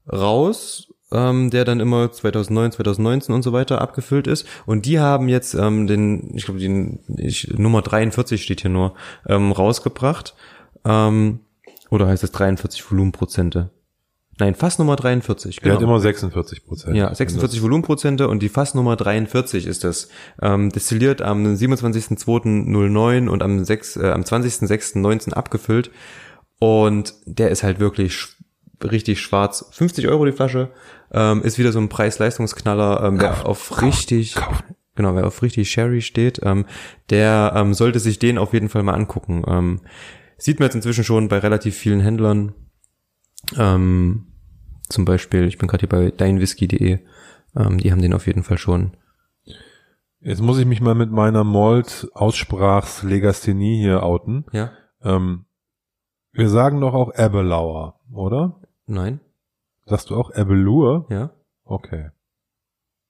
raus, 0.10 0.93
ähm, 1.14 1.50
der 1.50 1.64
dann 1.64 1.80
immer 1.80 2.12
2009, 2.12 2.74
2019 2.74 3.34
und 3.34 3.44
so 3.44 3.54
weiter 3.54 3.80
abgefüllt 3.82 4.28
ist. 4.28 4.46
Und 4.66 4.86
die 4.86 5.00
haben 5.00 5.30
jetzt 5.30 5.54
ähm, 5.54 5.88
den, 5.88 6.36
ich 6.36 6.46
glaube, 6.46 6.60
den 6.60 7.00
ich, 7.18 7.54
Nummer 7.56 7.82
43 7.82 8.42
steht 8.42 8.62
hier 8.62 8.72
nur, 8.72 8.96
ähm, 9.28 9.52
rausgebracht. 9.52 10.36
Ähm, 10.84 11.40
oder 11.90 12.08
heißt 12.08 12.24
es 12.24 12.32
43 12.32 12.92
Volumenprozente? 12.92 13.70
Nein, 14.40 14.56
Fassnummer 14.56 14.96
43. 14.96 15.60
Der 15.60 15.74
hat 15.74 15.82
immer 15.82 16.00
46 16.00 16.66
Prozent. 16.66 16.96
Ja, 16.96 17.14
46 17.14 17.62
Volumenprozente 17.62 18.28
und 18.28 18.42
die 18.42 18.50
Fassnummer 18.50 18.96
43 18.96 19.68
ist 19.68 19.84
das. 19.84 20.10
Ähm, 20.42 20.72
destilliert 20.72 21.22
am 21.22 21.46
27.02.09 21.46 23.28
und 23.28 23.44
am, 23.44 23.64
6, 23.64 23.98
äh, 23.98 24.10
am 24.10 24.22
20.06.19 24.22 25.34
abgefüllt. 25.34 25.92
Und 26.60 27.14
der 27.26 27.52
ist 27.52 27.62
halt 27.62 27.80
wirklich 27.80 28.28
richtig 28.82 29.22
schwarz. 29.22 29.66
50 29.72 30.08
Euro 30.08 30.26
die 30.26 30.32
Flasche. 30.32 30.72
Ähm, 31.12 31.42
ist 31.44 31.58
wieder 31.58 31.72
so 31.72 31.80
ein 31.80 31.90
Preis-Leistungsknaller. 31.90 33.04
Ähm, 33.04 33.20
wer 33.20 33.46
auf 33.46 33.82
richtig, 33.82 34.36
genau, 34.96 35.16
wer 35.16 35.28
auf 35.28 35.42
richtig 35.42 35.72
Sherry 35.72 36.02
steht, 36.02 36.40
ähm, 36.44 36.66
der 37.10 37.54
ähm, 37.56 37.74
sollte 37.74 38.00
sich 38.00 38.20
den 38.20 38.38
auf 38.38 38.54
jeden 38.54 38.70
Fall 38.70 38.84
mal 38.84 38.96
angucken. 38.96 39.44
Ähm, 39.48 39.82
sieht 40.38 40.60
man 40.60 40.68
jetzt 40.68 40.76
inzwischen 40.76 41.04
schon 41.04 41.28
bei 41.28 41.40
relativ 41.40 41.76
vielen 41.76 42.02
Händlern. 42.02 42.54
Ähm, 43.58 44.28
zum 44.90 45.06
Beispiel, 45.06 45.48
ich 45.48 45.58
bin 45.58 45.68
gerade 45.68 45.82
hier 45.82 45.90
bei 45.90 46.12
deinwhisky.de, 46.12 47.00
ähm, 47.56 47.78
die 47.78 47.92
haben 47.92 48.02
den 48.02 48.14
auf 48.14 48.28
jeden 48.28 48.44
Fall 48.44 48.58
schon. 48.58 48.92
Jetzt 50.20 50.42
muss 50.42 50.58
ich 50.58 50.66
mich 50.66 50.80
mal 50.80 50.96
mit 50.96 51.12
meiner 51.12 51.44
Malt-Aussprachslegasthenie 51.44 53.82
hier 53.82 54.04
outen. 54.04 54.46
Ja? 54.54 54.72
Ähm, 55.04 55.44
wir 56.32 56.48
sagen 56.50 56.80
doch 56.80 56.94
auch 56.94 57.14
Ebbelauer, 57.14 58.00
oder? 58.12 58.62
Nein? 58.86 59.20
Sagst 59.86 60.10
du 60.10 60.16
auch 60.16 60.32
Ebbelur? 60.32 61.06
Ja? 61.10 61.32
Okay. 61.66 62.10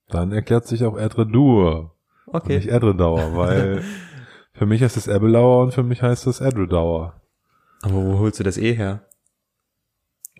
Dann 0.10 0.32
erklärt 0.32 0.68
sich 0.68 0.84
auch 0.86 0.98
Edredur. 0.98 1.96
Okay. 2.28 2.58
Nicht 2.58 2.70
Edredauer, 2.70 3.36
weil 3.36 3.84
für 4.54 4.66
mich 4.66 4.82
heißt 4.82 4.98
es 4.98 5.08
Ebbelauer 5.08 5.64
und 5.64 5.74
für 5.74 5.84
mich 5.84 6.02
heißt 6.02 6.28
es 6.28 6.42
Edredauer. 6.42 7.22
Aber 7.82 7.96
wo 7.96 8.20
holst 8.20 8.40
du 8.40 8.44
das 8.44 8.58
eh 8.58 8.74
her? 8.74 9.06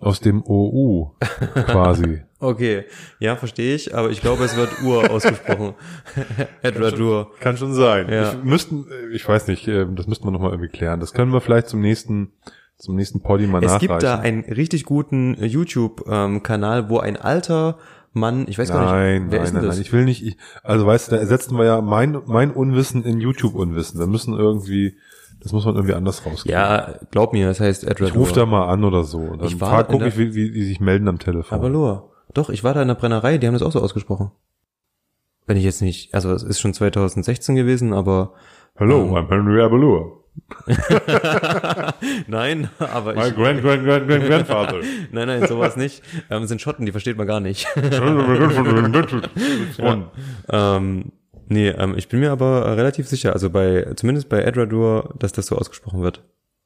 Aus 0.00 0.20
dem 0.20 0.42
OU 0.44 1.16
quasi. 1.66 2.22
Okay, 2.40 2.84
ja, 3.20 3.36
verstehe 3.36 3.74
ich, 3.74 3.94
aber 3.94 4.10
ich 4.10 4.20
glaube, 4.20 4.44
es 4.44 4.56
wird 4.56 4.82
Ur 4.82 5.10
ausgesprochen. 5.10 5.74
Edradur. 6.62 7.30
Kann 7.40 7.56
schon 7.56 7.72
sein. 7.72 8.10
Ja. 8.10 8.32
Ich, 8.32 8.42
müssten, 8.42 8.86
ich 9.12 9.26
weiß 9.26 9.46
nicht, 9.46 9.66
äh, 9.68 9.86
das 9.94 10.06
müssten 10.06 10.26
wir 10.26 10.30
nochmal 10.30 10.50
irgendwie 10.50 10.68
klären. 10.68 11.00
Das 11.00 11.14
können 11.14 11.32
wir 11.32 11.40
vielleicht 11.40 11.68
zum 11.68 11.80
nächsten, 11.80 12.32
zum 12.76 12.96
nächsten 12.96 13.20
Poddy 13.20 13.46
mal 13.46 13.62
Es 13.62 13.72
nachreichen. 13.72 13.88
gibt 13.88 14.02
da 14.02 14.18
einen 14.18 14.40
richtig 14.44 14.84
guten 14.84 15.34
äh, 15.34 15.46
YouTube-Kanal, 15.46 16.88
wo 16.88 16.98
ein 16.98 17.16
alter 17.16 17.78
Mann, 18.12 18.46
ich 18.48 18.58
weiß 18.58 18.68
gar 18.68 18.84
Nein, 18.92 19.24
nicht, 19.24 19.32
wer 19.32 19.38
nein, 19.38 19.46
ist 19.46 19.52
nein, 19.54 19.62
denn 19.62 19.68
nein. 19.70 19.78
das? 19.78 19.86
Ich 19.86 19.92
will 19.92 20.04
nicht, 20.04 20.24
ich, 20.24 20.36
also 20.62 20.86
weißt 20.86 21.08
du, 21.08 21.16
da 21.16 21.20
ersetzen 21.20 21.56
wir 21.58 21.64
ja 21.64 21.80
mein, 21.80 22.20
mein 22.26 22.50
Unwissen 22.52 23.04
in 23.04 23.20
YouTube-Unwissen. 23.20 23.98
Wir 23.98 24.06
müssen 24.06 24.34
irgendwie, 24.34 24.96
das 25.40 25.52
muss 25.52 25.64
man 25.64 25.74
irgendwie 25.74 25.94
anders 25.94 26.24
rauskriegen. 26.24 26.52
Ja, 26.52 26.94
glaub 27.10 27.32
mir, 27.32 27.48
das 27.48 27.58
heißt 27.60 27.84
Edradur. 27.84 28.06
Ich 28.08 28.14
rufe 28.14 28.34
da 28.34 28.46
mal 28.46 28.68
an 28.68 28.84
oder 28.84 29.02
so. 29.02 29.18
Und 29.18 29.40
dann 29.40 29.48
Ich 29.48 29.60
war 29.60 29.70
frag, 29.70 29.88
guck 29.88 30.02
ich, 30.02 30.16
wie, 30.16 30.34
wie 30.34 30.50
die 30.52 30.64
sich 30.64 30.80
melden 30.80 31.08
am 31.08 31.18
Telefon. 31.18 31.58
Abalur. 31.58 32.10
Doch, 32.34 32.50
ich 32.50 32.62
war 32.64 32.74
da 32.74 32.82
in 32.82 32.88
der 32.88 32.94
Brennerei, 32.94 33.38
die 33.38 33.46
haben 33.46 33.54
das 33.54 33.62
auch 33.62 33.72
so 33.72 33.80
ausgesprochen. 33.80 34.30
Wenn 35.46 35.56
ich 35.56 35.64
jetzt 35.64 35.82
nicht, 35.82 36.14
also 36.14 36.32
es 36.32 36.42
ist 36.42 36.60
schon 36.60 36.72
2016 36.72 37.54
gewesen, 37.56 37.92
aber 37.92 38.32
Hello, 38.76 39.02
Ähm. 39.02 39.14
I'm 39.14 39.28
Henry 39.28 39.60
Abalur. 39.62 40.23
nein, 42.26 42.68
aber 42.78 43.14
My 43.14 43.28
ich, 43.28 43.34
grand, 43.34 43.62
grand, 43.62 43.84
grand, 43.84 44.08
grand 44.08 44.26
grandfather. 44.26 44.80
nein, 45.12 45.28
nein, 45.28 45.46
sowas 45.46 45.76
nicht. 45.76 46.02
Ähm, 46.30 46.46
sind 46.46 46.60
Schotten, 46.60 46.86
die 46.86 46.92
versteht 46.92 47.16
man 47.16 47.26
gar 47.26 47.40
nicht. 47.40 47.66
Und 47.76 47.90
ähm, 50.48 51.12
nee, 51.48 51.68
ähm, 51.68 51.94
ich 51.96 52.08
bin 52.08 52.20
mir 52.20 52.32
aber 52.32 52.66
äh, 52.66 52.72
relativ 52.72 53.08
sicher, 53.08 53.32
also 53.32 53.50
bei, 53.50 53.86
zumindest 53.96 54.28
bei 54.28 54.42
Edradur, 54.42 55.14
dass 55.18 55.32
das 55.32 55.46
so 55.46 55.56
ausgesprochen 55.56 56.02
wird. 56.02 56.22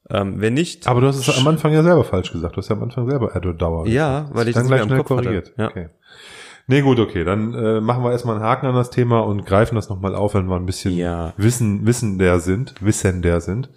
Ähm, 0.09 0.41
wenn 0.41 0.55
nicht, 0.55 0.87
Aber 0.87 1.01
du 1.01 1.07
hast 1.07 1.17
es 1.17 1.37
am 1.37 1.47
Anfang 1.47 1.73
ja 1.73 1.83
selber 1.83 2.03
falsch 2.03 2.31
gesagt. 2.31 2.55
Du 2.55 2.61
hast 2.61 2.69
ja 2.69 2.75
am 2.75 2.83
Anfang 2.83 3.09
selber 3.09 3.35
Edward 3.35 3.61
Dauer. 3.61 3.87
ja, 3.87 4.27
weil 4.31 4.47
ich 4.47 4.55
dann 4.55 4.63
das 4.63 4.69
gleich 4.69 4.83
schnell 4.83 4.97
im 4.97 5.05
Kopf 5.05 5.07
korrigiert. 5.07 5.53
Ja. 5.57 5.67
Okay. 5.67 5.89
Nee, 6.69 6.81
gut, 6.81 6.99
okay. 6.99 7.23
Dann 7.23 7.53
äh, 7.55 7.81
machen 7.81 8.03
wir 8.03 8.11
erstmal 8.11 8.35
einen 8.35 8.45
Haken 8.45 8.67
an 8.67 8.75
das 8.75 8.91
Thema 8.91 9.21
und 9.21 9.45
greifen 9.45 9.73
das 9.75 9.89
nochmal 9.89 10.13
auf, 10.15 10.35
wenn 10.35 10.45
wir 10.47 10.55
ein 10.55 10.65
bisschen 10.67 10.95
Ja. 10.95 11.33
Wissen, 11.35 11.85
Wissen 11.85 12.19
der 12.19 12.39
sind, 12.39 12.75
Wissen 12.79 13.21
der 13.23 13.41
sind. 13.41 13.69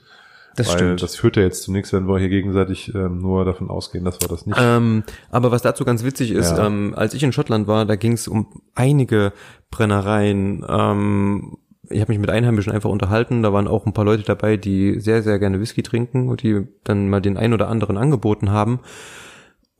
Das 0.57 0.69
Weil 0.69 0.75
stimmt. 0.77 1.03
das 1.03 1.17
führt 1.17 1.37
ja 1.39 1.43
jetzt 1.43 1.63
zu 1.63 1.73
nichts, 1.73 1.95
wenn 1.95 2.07
wir 2.07 2.19
hier 2.19 2.29
gegenseitig 2.29 2.95
ähm, 2.95 3.23
nur 3.23 3.47
davon 3.47 3.71
ausgehen, 3.71 4.05
dass 4.05 4.21
wir 4.21 4.29
das 4.29 4.45
nicht. 4.45 4.59
Ähm, 4.61 5.03
aber 5.31 5.51
was 5.51 5.63
dazu 5.63 5.87
ganz 5.87 6.05
witzig 6.05 6.31
ist, 6.33 6.51
Ja. 6.59 6.67
ähm, 6.67 6.93
als 6.95 7.15
ich 7.15 7.23
in 7.23 7.33
Schottland 7.33 7.67
war, 7.67 7.87
da 7.87 7.97
ging 7.97 8.13
es 8.13 8.29
um 8.29 8.47
einige 8.75 9.33
Brennereien. 9.71 10.65
Ähm, 10.69 11.57
ich 11.89 12.01
habe 12.03 12.13
mich 12.13 12.19
mit 12.21 12.29
Einheimischen 12.29 12.73
einfach 12.73 12.91
unterhalten. 12.91 13.43
Da 13.43 13.53
waren 13.55 13.67
auch 13.67 13.87
ein 13.87 13.95
paar 13.95 14.05
Leute 14.05 14.23
dabei, 14.25 14.59
die 14.59 15.01
sehr, 15.01 15.23
sehr 15.23 15.39
gerne 15.39 15.59
Whisky 15.61 15.83
trinken 15.83 16.29
und 16.29 16.43
die 16.43 16.67
dann 16.85 17.09
mal 17.09 17.21
den 17.23 17.39
ein 17.39 17.55
oder 17.55 17.69
anderen 17.69 17.97
angeboten 17.97 18.51
haben. 18.51 18.81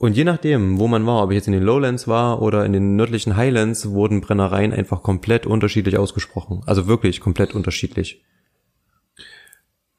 Und 0.03 0.17
je 0.17 0.25
nachdem, 0.25 0.81
wo 0.81 0.89
man 0.89 1.07
war, 1.07 1.23
ob 1.23 1.31
ich 1.31 1.37
jetzt 1.37 1.47
in 1.47 1.53
den 1.53 1.63
Lowlands 1.63 2.09
war 2.09 2.43
oder 2.43 2.67
in 2.67 2.73
den 2.73 2.97
nördlichen 2.97 3.37
Highlands, 3.37 3.89
wurden 3.91 4.21
Brennereien 4.21 4.73
einfach 4.73 5.05
komplett 5.05 5.47
unterschiedlich 5.47 5.97
ausgesprochen. 5.97 6.61
Also 6.67 6.89
wirklich 6.89 7.21
komplett 7.21 7.55
unterschiedlich. 7.55 8.21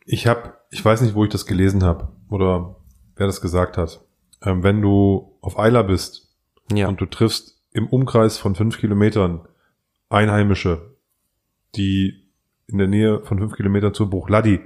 Ich 0.04 0.28
habe, 0.28 0.56
ich 0.72 0.84
weiß 0.84 1.04
nicht, 1.04 1.16
wo 1.16 1.24
ich 1.24 1.30
das 1.30 1.46
gelesen 1.46 1.86
habe 1.86 2.10
oder 2.30 2.76
wer 3.16 3.28
das 3.28 3.40
gesagt 3.40 3.78
hat. 3.78 4.04
Ähm, 4.42 4.62
wenn 4.62 4.82
du 4.82 5.38
auf 5.40 5.58
Eiler 5.58 5.86
bist 5.86 6.36
Ja. 6.70 6.90
und 6.90 7.00
du 7.00 7.06
triffst 7.06 7.62
im 7.72 7.88
Umkreis 7.88 8.38
von 8.38 8.56
fünf 8.56 8.80
Kilometern 8.80 9.48
Einheimische, 10.10 10.98
die 11.78 12.28
in 12.68 12.78
der 12.78 12.88
Nähe 12.88 13.24
von 13.24 13.40
fünf 13.40 13.56
Kilometern 13.56 13.94
zur 13.94 14.10
Bruchladi 14.10 14.60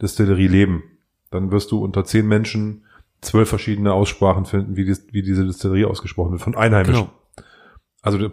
Distillerie 0.00 0.46
leben, 0.46 0.84
dann 1.32 1.50
wirst 1.50 1.72
du 1.72 1.82
unter 1.82 2.04
zehn 2.04 2.28
Menschen 2.28 2.84
zwölf 3.20 3.48
verschiedene 3.48 3.92
Aussprachen 3.92 4.44
finden, 4.46 4.76
wie, 4.76 4.84
dies, 4.84 5.06
wie 5.12 5.22
diese 5.22 5.44
Distillerie 5.44 5.84
ausgesprochen 5.84 6.32
wird, 6.32 6.42
von 6.42 6.56
Einheimischen. 6.56 7.06
Genau. 7.06 7.46
Also 8.02 8.18
der 8.18 8.30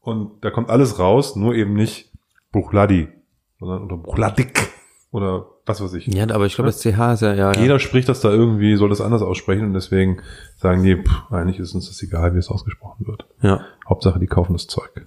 und 0.00 0.42
da 0.42 0.50
kommt 0.50 0.70
alles 0.70 0.98
raus, 0.98 1.36
nur 1.36 1.54
eben 1.54 1.74
nicht 1.74 2.12
Bruchladi, 2.52 3.08
sondern 3.58 3.82
unter 3.82 3.98
Bruchladik 3.98 4.70
oder 5.10 5.46
was 5.66 5.82
weiß 5.82 5.92
ich. 5.94 6.06
Ja, 6.06 6.24
aber 6.30 6.46
ich 6.46 6.54
glaube, 6.54 6.68
das 6.68 6.80
CH 6.80 6.86
ist 7.12 7.20
ja, 7.20 7.34
ja, 7.34 7.52
ja. 7.52 7.60
Jeder 7.60 7.78
spricht 7.78 8.08
das 8.08 8.20
da 8.20 8.30
irgendwie, 8.30 8.76
soll 8.76 8.88
das 8.88 9.02
anders 9.02 9.20
aussprechen 9.20 9.66
und 9.66 9.74
deswegen 9.74 10.22
sagen 10.56 10.82
die, 10.82 10.96
pff, 10.96 11.30
eigentlich 11.30 11.58
ist 11.58 11.74
uns 11.74 11.88
das 11.88 12.02
egal, 12.02 12.34
wie 12.34 12.38
es 12.38 12.48
ausgesprochen 12.48 13.06
wird. 13.06 13.26
ja. 13.42 13.60
Hauptsache, 13.86 14.18
die 14.18 14.26
kaufen 14.26 14.54
das 14.54 14.66
Zeug. 14.66 15.06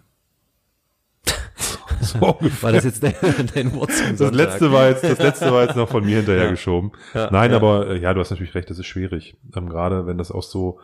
so. 2.19 2.19
War 2.61 2.71
das 2.71 2.83
jetzt 2.83 3.03
dein, 3.03 3.13
dein 3.53 3.73
Wort 3.75 3.91
zum 3.91 4.09
Das 4.09 4.17
Sonntag? 4.19 4.35
letzte 4.35 4.71
war 4.71 4.87
jetzt, 4.89 5.03
das 5.03 5.19
letzte 5.19 5.51
war 5.51 5.63
jetzt 5.63 5.75
noch 5.75 5.89
von 5.89 6.03
mir 6.05 6.17
hinterhergeschoben. 6.17 6.91
Ja, 7.13 7.29
Nein, 7.31 7.53
aber 7.53 7.87
äh, 7.89 7.99
ja, 7.99 8.13
du 8.13 8.19
hast 8.19 8.31
natürlich 8.31 8.55
recht, 8.55 8.69
das 8.69 8.79
ist 8.79 8.85
schwierig. 8.87 9.37
Ähm, 9.55 9.69
Gerade 9.69 10.05
wenn 10.07 10.17
das 10.17 10.31
auch 10.31 10.43
so 10.43 10.79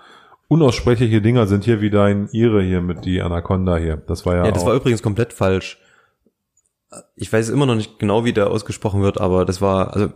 unaussprechliche 0.48 1.22
Dinger 1.22 1.46
sind, 1.48 1.66
hier 1.66 1.82
wie 1.82 1.90
dein 1.90 2.30
Ire 2.32 2.62
hier 2.62 2.82
mit 2.82 3.04
die 3.06 3.22
Anaconda 3.22 3.78
hier. 3.78 3.98
Das 3.98 4.26
war 4.26 4.36
ja, 4.36 4.46
Ja, 4.46 4.52
das 4.52 4.66
war 4.66 4.74
übrigens 4.76 5.02
komplett 5.04 5.34
falsch. 5.34 5.80
Ich 7.16 7.32
weiß 7.34 7.50
immer 7.50 7.66
noch 7.66 7.76
nicht 7.76 8.00
genau, 8.00 8.24
wie 8.24 8.32
der 8.34 8.50
ausgesprochen 8.50 9.02
wird, 9.02 9.20
aber 9.20 9.44
das 9.44 9.60
war, 9.62 9.94
also 9.94 10.10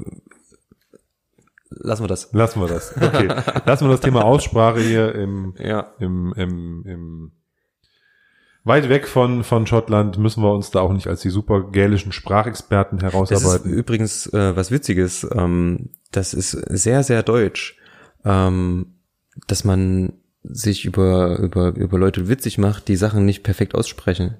lassen 1.69 2.03
wir 2.03 2.07
das. 2.07 2.31
Lassen 2.31 2.61
wir 2.61 2.67
das. 2.67 2.95
Okay. 2.95 3.27
Lassen 3.65 3.85
wir 3.85 3.91
das 3.91 3.99
Thema 4.01 4.23
Aussprache 4.23 4.79
hier 4.79 5.13
im, 5.15 5.53
Ja. 5.57 5.91
im, 5.99 6.33
im, 6.37 6.83
im 6.85 7.31
weit 8.63 8.89
weg 8.89 9.07
von, 9.07 9.43
von 9.43 9.65
Schottland 9.65 10.17
müssen 10.17 10.43
wir 10.43 10.53
uns 10.53 10.71
da 10.71 10.81
auch 10.81 10.93
nicht 10.93 11.07
als 11.07 11.21
die 11.21 11.29
super 11.29 11.71
gälischen 11.71 12.11
Sprachexperten 12.11 12.99
Das 12.99 13.07
ist 13.07 13.13
herausarbeiten. 13.13 13.71
übrigens 13.73 14.27
äh, 14.27 14.55
was 14.55 14.71
Witziges. 14.71 15.27
Ähm, 15.33 15.89
das 16.11 16.33
ist 16.33 16.51
sehr, 16.51 17.03
sehr 17.03 17.23
deutsch, 17.23 17.77
ähm, 18.23 18.95
dass 19.47 19.63
man 19.63 20.13
sich 20.43 20.85
über, 20.85 21.39
über, 21.39 21.75
über 21.75 21.97
Leute 21.97 22.27
witzig 22.27 22.57
macht, 22.57 22.87
die 22.87 22.95
Sachen 22.95 23.25
nicht 23.25 23.43
perfekt 23.43 23.75
aussprechen. 23.75 24.37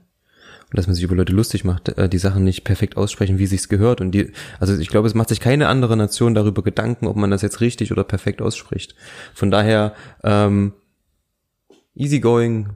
Und 0.69 0.77
dass 0.77 0.87
man 0.87 0.95
sich 0.95 1.03
über 1.03 1.15
Leute 1.15 1.33
lustig 1.33 1.65
macht, 1.65 1.89
äh, 1.89 2.07
die 2.07 2.17
Sachen 2.17 2.43
nicht 2.43 2.63
perfekt 2.63 2.97
aussprechen, 2.97 3.39
wie 3.39 3.45
sich's 3.45 3.69
gehört. 3.69 4.01
Und 4.01 4.11
die, 4.11 4.31
also 4.59 4.77
ich 4.77 4.87
glaube, 4.87 5.07
es 5.07 5.13
macht 5.13 5.29
sich 5.29 5.39
keine 5.39 5.67
andere 5.67 5.97
Nation 5.97 6.33
darüber 6.33 6.63
Gedanken, 6.63 7.07
ob 7.07 7.17
man 7.17 7.29
das 7.29 7.41
jetzt 7.41 7.59
richtig 7.59 7.91
oder 7.91 8.03
perfekt 8.03 8.41
ausspricht. 8.41 8.95
Von 9.33 9.51
daher, 9.51 9.93
ähm, 10.23 10.73
easygoing, 11.93 12.69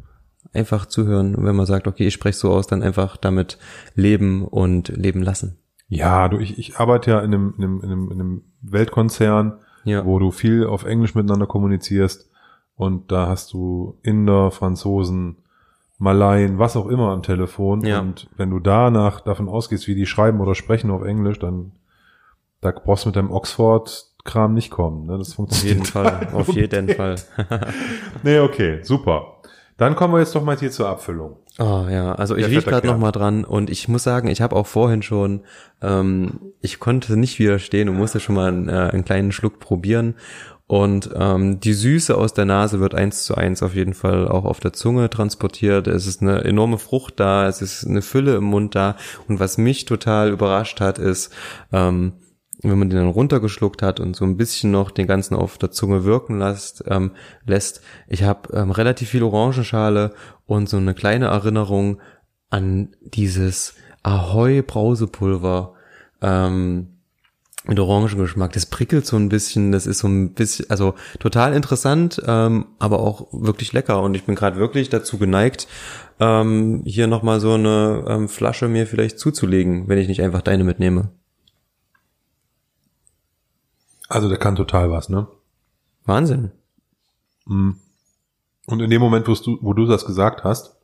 einfach 0.56 0.86
zuhören. 0.86 1.36
Und 1.36 1.46
wenn 1.46 1.56
man 1.56 1.66
sagt, 1.66 1.88
okay, 1.88 2.08
ich 2.08 2.14
spreche 2.14 2.38
so 2.38 2.52
aus, 2.52 2.68
dann 2.68 2.82
einfach 2.84 3.18
damit 3.18 3.58
leben 3.96 4.44
und 4.46 4.90
leben 4.90 5.22
lassen. 5.22 5.58
Ja, 5.88 6.28
du, 6.30 6.40
ich, 6.40 6.58
ich 6.58 6.78
arbeite 6.78 7.12
ja 7.12 7.20
in 7.20 7.34
einem, 7.34 7.54
in 7.58 7.64
einem, 7.64 7.80
in 7.82 7.92
einem, 7.92 8.12
in 8.12 8.20
einem 8.20 8.42
Weltkonzern, 8.62 9.60
Ja. 9.84 10.04
wo 10.06 10.18
du 10.20 10.32
viel 10.32 10.66
auf 10.66 10.84
Englisch 10.86 11.14
miteinander 11.16 11.46
kommunizierst 11.46 12.30
und 12.76 13.12
da 13.12 13.28
hast 13.28 13.54
du 13.54 14.00
Inder, 14.02 14.50
Franzosen, 14.52 15.38
Malayen, 15.98 16.58
was 16.60 16.76
auch 16.76 16.88
immer 16.88 17.12
am 17.12 17.22
Telefon 17.24 17.86
Ja. 17.86 18.00
und 18.02 18.28
wenn 18.36 18.50
du 18.50 18.60
danach 18.60 19.22
davon 19.22 19.48
ausgehst, 19.48 19.88
wie 19.88 19.96
die 19.96 20.06
schreiben 20.08 20.42
oder 20.42 20.56
sprechen 20.56 20.90
auf 20.92 21.04
Englisch, 21.04 21.40
dann 21.40 21.72
da 22.62 22.72
brauchst 22.72 23.06
du 23.06 23.10
mit 23.10 23.16
deinem 23.16 23.32
Oxford-Kram 23.32 24.54
nicht 24.56 24.72
kommen. 24.72 25.06
Ne? 25.06 25.18
Das 25.20 25.30
Auf 25.30 25.36
funktioniert. 25.36 25.78
jeden 25.78 25.86
Fall, 25.86 26.28
auf 26.34 26.48
jeden 26.50 26.90
Fall. 26.90 27.16
Nee, 28.24 28.40
okay, 28.40 28.80
super. 28.82 29.35
Dann 29.78 29.96
kommen 29.96 30.14
wir 30.14 30.20
jetzt 30.20 30.34
doch 30.36 30.44
mal 30.44 30.58
hier 30.58 30.72
zur 30.72 30.88
Abfüllung. 30.88 31.38
Oh 31.60 31.86
ja, 31.90 32.14
also 32.14 32.36
ich 32.36 32.48
riech 32.48 32.66
gerade 32.66 32.88
noch 32.88 32.98
mal 32.98 33.12
dran 33.12 33.44
und 33.44 33.70
ich 33.70 33.88
muss 33.88 34.04
sagen, 34.04 34.28
ich 34.30 34.42
habe 34.42 34.56
auch 34.56 34.68
vorhin 34.68 35.02
schon, 35.02 35.42
ähm, 35.82 36.54
ich 36.62 36.80
konnte 36.80 37.18
nicht 37.18 37.40
widerstehen 37.40 37.90
und 37.90 37.98
musste 37.98 38.20
schon 38.20 38.36
mal 38.36 38.48
einen, 38.48 38.70
äh, 38.70 38.90
einen 38.92 39.06
kleinen 39.06 39.32
Schluck 39.32 39.60
probieren 39.60 40.16
und 40.68 41.12
ähm, 41.14 41.60
die 41.60 41.74
Süße 41.74 42.18
aus 42.18 42.34
der 42.34 42.46
Nase 42.46 42.80
wird 42.80 42.96
eins 42.96 43.24
zu 43.24 43.36
eins 43.36 43.62
auf 43.62 43.76
jeden 43.76 43.94
Fall 43.94 44.28
auch 44.28 44.46
auf 44.46 44.60
der 44.60 44.74
Zunge 44.74 45.10
transportiert. 45.10 45.88
Es 45.88 46.08
ist 46.08 46.22
eine 46.22 46.44
enorme 46.44 46.80
Frucht 46.80 47.20
da, 47.20 47.48
es 47.48 47.62
ist 47.62 47.86
eine 47.86 48.02
Fülle 48.02 48.36
im 48.36 48.46
Mund 48.46 48.76
da 48.76 48.96
und 49.28 49.40
was 49.40 49.58
mich 49.58 49.86
total 49.86 50.32
überrascht 50.32 50.82
hat, 50.82 50.98
ist, 50.98 51.32
ähm, 51.72 52.14
wenn 52.62 52.80
man 52.80 52.90
den 52.90 53.00
dann 53.00 53.10
runtergeschluckt 53.10 53.82
hat 53.82 54.00
und 54.00 54.16
so 54.16 54.26
ein 54.26 54.38
bisschen 54.38 54.72
noch 54.72 54.92
den 54.92 55.08
ganzen 55.08 55.36
auf 55.36 55.58
der 55.58 55.72
Zunge 55.72 56.04
wirken 56.04 56.40
lässt, 56.40 56.84
ähm, 56.88 57.12
lässt. 57.46 57.82
Ich 58.08 58.24
habe 58.24 58.54
ähm, 58.54 58.72
relativ 58.72 59.10
viel 59.10 59.24
Orangenschale 59.24 60.14
und 60.46 60.70
so 60.70 60.78
eine 60.78 60.94
kleine 60.94 61.26
Erinnerung 61.26 62.00
an 62.50 62.96
dieses 63.02 63.74
Ahoi 64.04 64.62
Brausepulver 64.62 65.74
ähm, 66.22 66.88
mit 67.68 67.80
Orangengeschmack. 67.80 68.54
Das 68.54 68.68
prickelt 68.68 69.06
so 69.06 69.18
ein 69.18 69.30
bisschen, 69.30 69.72
das 69.72 69.88
ist 69.88 70.00
so 70.00 70.08
ein 70.08 70.34
bisschen, 70.34 70.70
also 70.70 70.94
total 71.20 71.54
interessant, 71.54 72.22
ähm, 72.26 72.68
aber 72.80 73.00
auch 73.00 73.28
wirklich 73.32 73.74
lecker. 73.74 74.02
Und 74.02 74.16
ich 74.16 74.24
bin 74.24 74.36
gerade 74.36 74.58
wirklich 74.58 74.90
dazu 74.90 75.18
geneigt, 75.18 75.68
ähm, 76.20 76.84
hier 76.86 77.08
nochmal 77.08 77.40
so 77.40 77.54
eine 77.54 78.06
ähm, 78.08 78.30
Flasche 78.30 78.68
mir 78.68 78.88
vielleicht 78.88 79.20
zuzulegen, 79.20 79.88
wenn 79.88 79.98
ich 79.98 80.08
nicht 80.08 80.22
einfach 80.22 80.42
deine 80.42 80.64
mitnehme. 80.64 81.10
Also 84.10 84.30
der 84.30 84.38
kann 84.38 84.56
total 84.56 84.92
was, 84.92 85.10
ne? 85.10 85.28
Wahnsinn. 86.06 86.52
Mhm. 87.46 87.78
Und 88.68 88.82
in 88.82 88.90
dem 88.90 89.02
Moment, 89.02 89.28
wo 89.28 89.34
du, 89.34 89.58
wo 89.62 89.74
du 89.74 89.86
das 89.86 90.06
gesagt 90.06 90.44
hast, 90.44 90.76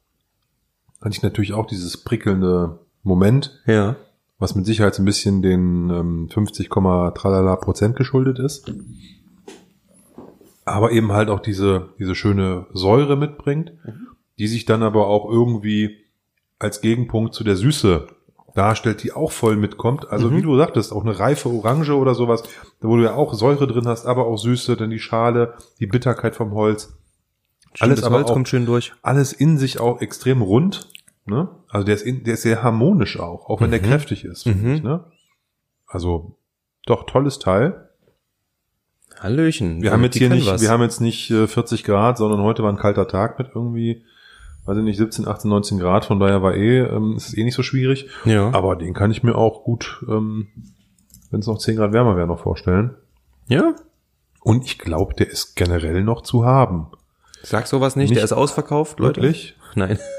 hatte 1.02 1.16
ich 1.16 1.24
natürlich 1.24 1.54
auch 1.54 1.66
dieses 1.66 1.98
prickelnde 2.04 2.80
Moment, 3.04 3.60
Ja. 3.66 3.96
was 4.38 4.54
mit 4.56 4.66
Sicherheit 4.66 4.94
so 4.94 5.02
ein 5.02 5.06
bisschen 5.06 5.42
den 5.42 5.90
ähm, 5.90 6.30
50, 6.30 6.70
tralala 6.70 7.56
Prozent 7.56 7.96
geschuldet 7.96 8.38
ist. 8.40 8.72
Aber 10.66 10.92
eben 10.92 11.12
halt 11.12 11.30
auch 11.30 11.40
diese, 11.40 11.90
diese 11.98 12.14
schöne 12.14 12.68
Säure 12.74 13.18
mitbringt, 13.18 13.72
die 14.38 14.48
sich 14.48 14.66
dann 14.66 14.84
aber 14.84 15.08
auch 15.08 15.30
irgendwie 15.30 15.98
als 16.60 16.82
Gegenpunkt 16.82 17.34
zu 17.34 17.44
der 17.44 17.56
Süße 17.56 18.08
darstellt, 18.56 19.04
die 19.04 19.14
auch 19.14 19.32
voll 19.32 19.56
mitkommt. 19.56 20.10
Also 20.10 20.30
Mhm. 20.30 20.38
wie 20.38 20.42
du 20.42 20.58
sagtest, 20.58 20.92
auch 20.92 21.04
eine 21.04 21.18
reife 21.20 21.50
Orange 21.50 21.92
oder 21.96 22.16
sowas, 22.16 22.44
wo 22.82 22.98
du 22.98 23.04
ja 23.04 23.14
auch 23.16 23.34
Säure 23.34 23.68
drin 23.68 23.88
hast, 23.88 24.06
aber 24.06 24.26
auch 24.28 24.38
Süße, 24.38 24.76
dann 24.78 24.90
die 24.90 25.00
Schale, 25.00 25.54
die 25.80 25.88
Bitterkeit 25.88 26.36
vom 26.36 26.52
Holz. 26.54 26.94
Alles 27.80 28.02
das 28.02 28.06
aber 28.06 28.18
Holz 28.18 28.30
auch- 28.30 28.34
kommt 28.34 28.50
schön 28.50 28.66
durch. 28.66 28.94
alles 29.02 29.32
in 29.34 29.58
sich 29.58 29.80
auch 29.80 30.02
extrem 30.02 30.42
rund. 30.42 30.90
Ne? 31.26 31.48
Also 31.70 31.86
der 31.86 31.96
ist, 31.96 32.02
in, 32.02 32.24
der 32.24 32.34
ist 32.34 32.42
sehr 32.42 32.64
harmonisch 32.64 33.20
auch, 33.20 33.48
auch 33.50 33.62
wenn 33.62 33.72
der 33.72 33.80
Mhm. 33.82 33.86
kräftig 33.86 34.26
ist. 34.26 34.46
Mhm. 34.48 34.74
Ich, 34.76 34.84
ne? 34.84 35.06
Also 35.88 36.36
doch 36.86 37.06
tolles 37.06 37.40
Teil. 37.40 37.90
Hallöchen. 39.20 39.82
Wir 39.82 39.92
haben 39.92 40.04
jetzt 40.04 40.16
Die 40.16 40.20
hier 40.20 40.30
nicht, 40.30 40.48
was. 40.48 40.62
wir 40.62 40.70
haben 40.70 40.82
jetzt 40.82 41.00
nicht 41.02 41.30
äh, 41.32 41.48
40 41.48 41.84
Grad, 41.84 42.18
sondern 42.18 42.42
heute 42.42 42.64
war 42.64 42.72
ein 42.72 42.78
kalter 42.78 43.08
Tag 43.08 43.38
mit 43.38 43.50
irgendwie, 43.54 44.04
weiß 44.66 44.78
ich 44.78 44.84
nicht, 44.84 44.98
17, 44.98 45.28
18, 45.28 45.50
19 45.50 45.80
Grad. 45.80 46.06
Von 46.06 46.20
daher 46.20 46.42
war 46.42 46.56
eh, 46.56 46.80
ähm, 46.80 47.16
ist 47.18 47.28
es 47.30 47.38
eh 47.38 47.44
nicht 47.44 47.56
so 47.56 47.64
schwierig. 47.64 48.08
ja. 48.26 48.52
Aber 48.54 48.76
den 48.76 48.94
kann 48.94 49.12
ich 49.12 49.24
mir 49.24 49.36
auch 49.36 49.64
gut, 49.64 50.04
ähm, 50.08 50.48
wenn 51.32 51.40
es 51.40 51.48
noch 51.48 51.58
10 51.58 51.76
Grad 51.78 51.94
wärmer 51.94 52.16
wäre, 52.16 52.28
noch 52.28 52.40
vorstellen. 52.42 52.96
ja. 53.48 53.74
Und 54.44 54.66
ich 54.66 54.80
glaube, 54.80 55.14
der 55.14 55.30
ist 55.30 55.56
generell 55.56 56.04
noch 56.04 56.22
zu 56.24 56.44
haben. 56.46 56.88
Sag 57.44 57.68
sowas 57.68 57.96
nicht, 57.96 58.10
Nicht- 58.10 58.18
der 58.18 58.24
ist 58.24 58.34
ausverkauft, 58.34 59.00
Leute. 59.00 59.22
Wirklich? 59.22 59.56
Nein. 59.76 60.00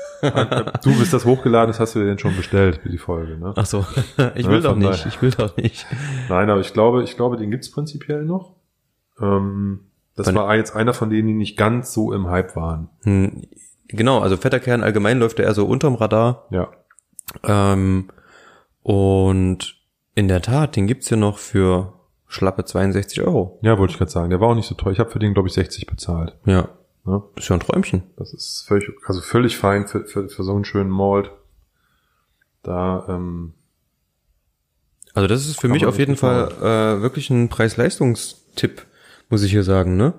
Du 0.84 0.96
bist 0.96 1.12
das 1.12 1.24
hochgeladen, 1.24 1.66
das 1.66 1.80
hast 1.80 1.96
du 1.96 1.98
dir 1.98 2.04
denn 2.06 2.18
schon 2.20 2.36
bestellt 2.36 2.76
für 2.80 2.88
die 2.88 2.98
Folge, 2.98 3.36
ne? 3.38 3.52
Ach 3.56 3.66
so. 3.66 3.84
Ich 4.36 4.44
Ja, 4.46 4.50
will 4.52 4.60
doch 4.62 4.70
von 4.70 4.78
nicht. 4.78 5.04
Ich 5.06 5.20
will 5.20 5.32
doch 5.32 5.56
nicht. 5.56 5.84
Nein, 6.28 6.48
aber 6.48 6.60
ich 6.60 6.72
glaube, 6.72 7.02
ich 7.02 7.16
glaube, 7.16 7.36
den 7.36 7.50
gibt's 7.50 7.72
prinzipiell 7.72 8.24
noch. 8.24 8.54
Ähm, 9.20 9.80
das 10.14 10.28
Wann- 10.28 10.36
war 10.36 10.54
jetzt 10.54 10.76
einer 10.76 10.94
von 10.94 11.10
denen, 11.10 11.26
die 11.26 11.34
nicht 11.34 11.56
ganz 11.58 11.92
so 11.92 12.12
im 12.12 12.28
Hype 12.28 12.54
waren. 12.54 12.88
Hm, 13.02 13.42
Genau, 13.92 14.20
also 14.20 14.36
fetter 14.36 14.60
Kern 14.60 14.82
allgemein 14.82 15.18
läuft 15.18 15.38
er 15.38 15.46
eher 15.46 15.54
so 15.54 15.66
unterm 15.66 15.94
Radar. 15.94 16.46
Ja. 16.50 16.70
Ähm, 17.44 18.08
und 18.82 19.76
in 20.14 20.28
der 20.28 20.42
Tat, 20.42 20.76
den 20.76 20.86
gibt's 20.86 21.08
hier 21.08 21.16
noch 21.16 21.38
für 21.38 21.92
schlappe 22.26 22.64
62 22.64 23.20
Euro. 23.22 23.58
Ja, 23.62 23.78
wollte 23.78 23.92
ich 23.92 23.98
gerade 23.98 24.10
sagen. 24.10 24.30
Der 24.30 24.40
war 24.40 24.48
auch 24.48 24.54
nicht 24.54 24.68
so 24.68 24.74
teuer. 24.74 24.92
Ich 24.92 24.98
habe 24.98 25.10
für 25.10 25.18
den, 25.18 25.34
glaube 25.34 25.48
ich, 25.48 25.54
60 25.54 25.86
bezahlt. 25.86 26.36
Ja. 26.46 26.68
Ne? 27.04 27.22
Ist 27.36 27.48
ja 27.48 27.56
ein 27.56 27.60
Träumchen. 27.60 28.04
Das 28.16 28.32
ist 28.32 28.64
völlig, 28.66 28.88
also 29.06 29.20
völlig 29.20 29.58
fein 29.58 29.86
für, 29.86 30.04
für, 30.04 30.28
für 30.28 30.42
so 30.44 30.54
einen 30.54 30.64
schönen 30.64 30.90
Malt. 30.90 31.30
Da, 32.62 33.04
ähm, 33.08 33.54
Also 35.14 35.26
das 35.26 35.46
ist 35.46 35.60
für 35.60 35.68
mich 35.68 35.84
auf 35.84 35.98
jeden 35.98 36.16
Fall 36.16 36.52
äh, 36.60 37.02
wirklich 37.02 37.28
ein 37.30 37.48
Preis-Leistungstipp, 37.48 38.86
muss 39.28 39.42
ich 39.42 39.50
hier 39.50 39.64
sagen, 39.64 39.96
ne? 39.96 40.14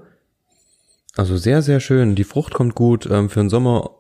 Also 1.16 1.38
sehr, 1.38 1.62
sehr 1.62 1.80
schön. 1.80 2.16
Die 2.16 2.24
Frucht 2.24 2.54
kommt 2.54 2.76
gut. 2.76 3.08
Ähm, 3.10 3.30
für 3.30 3.40
den 3.40 3.50
Sommer 3.50 3.92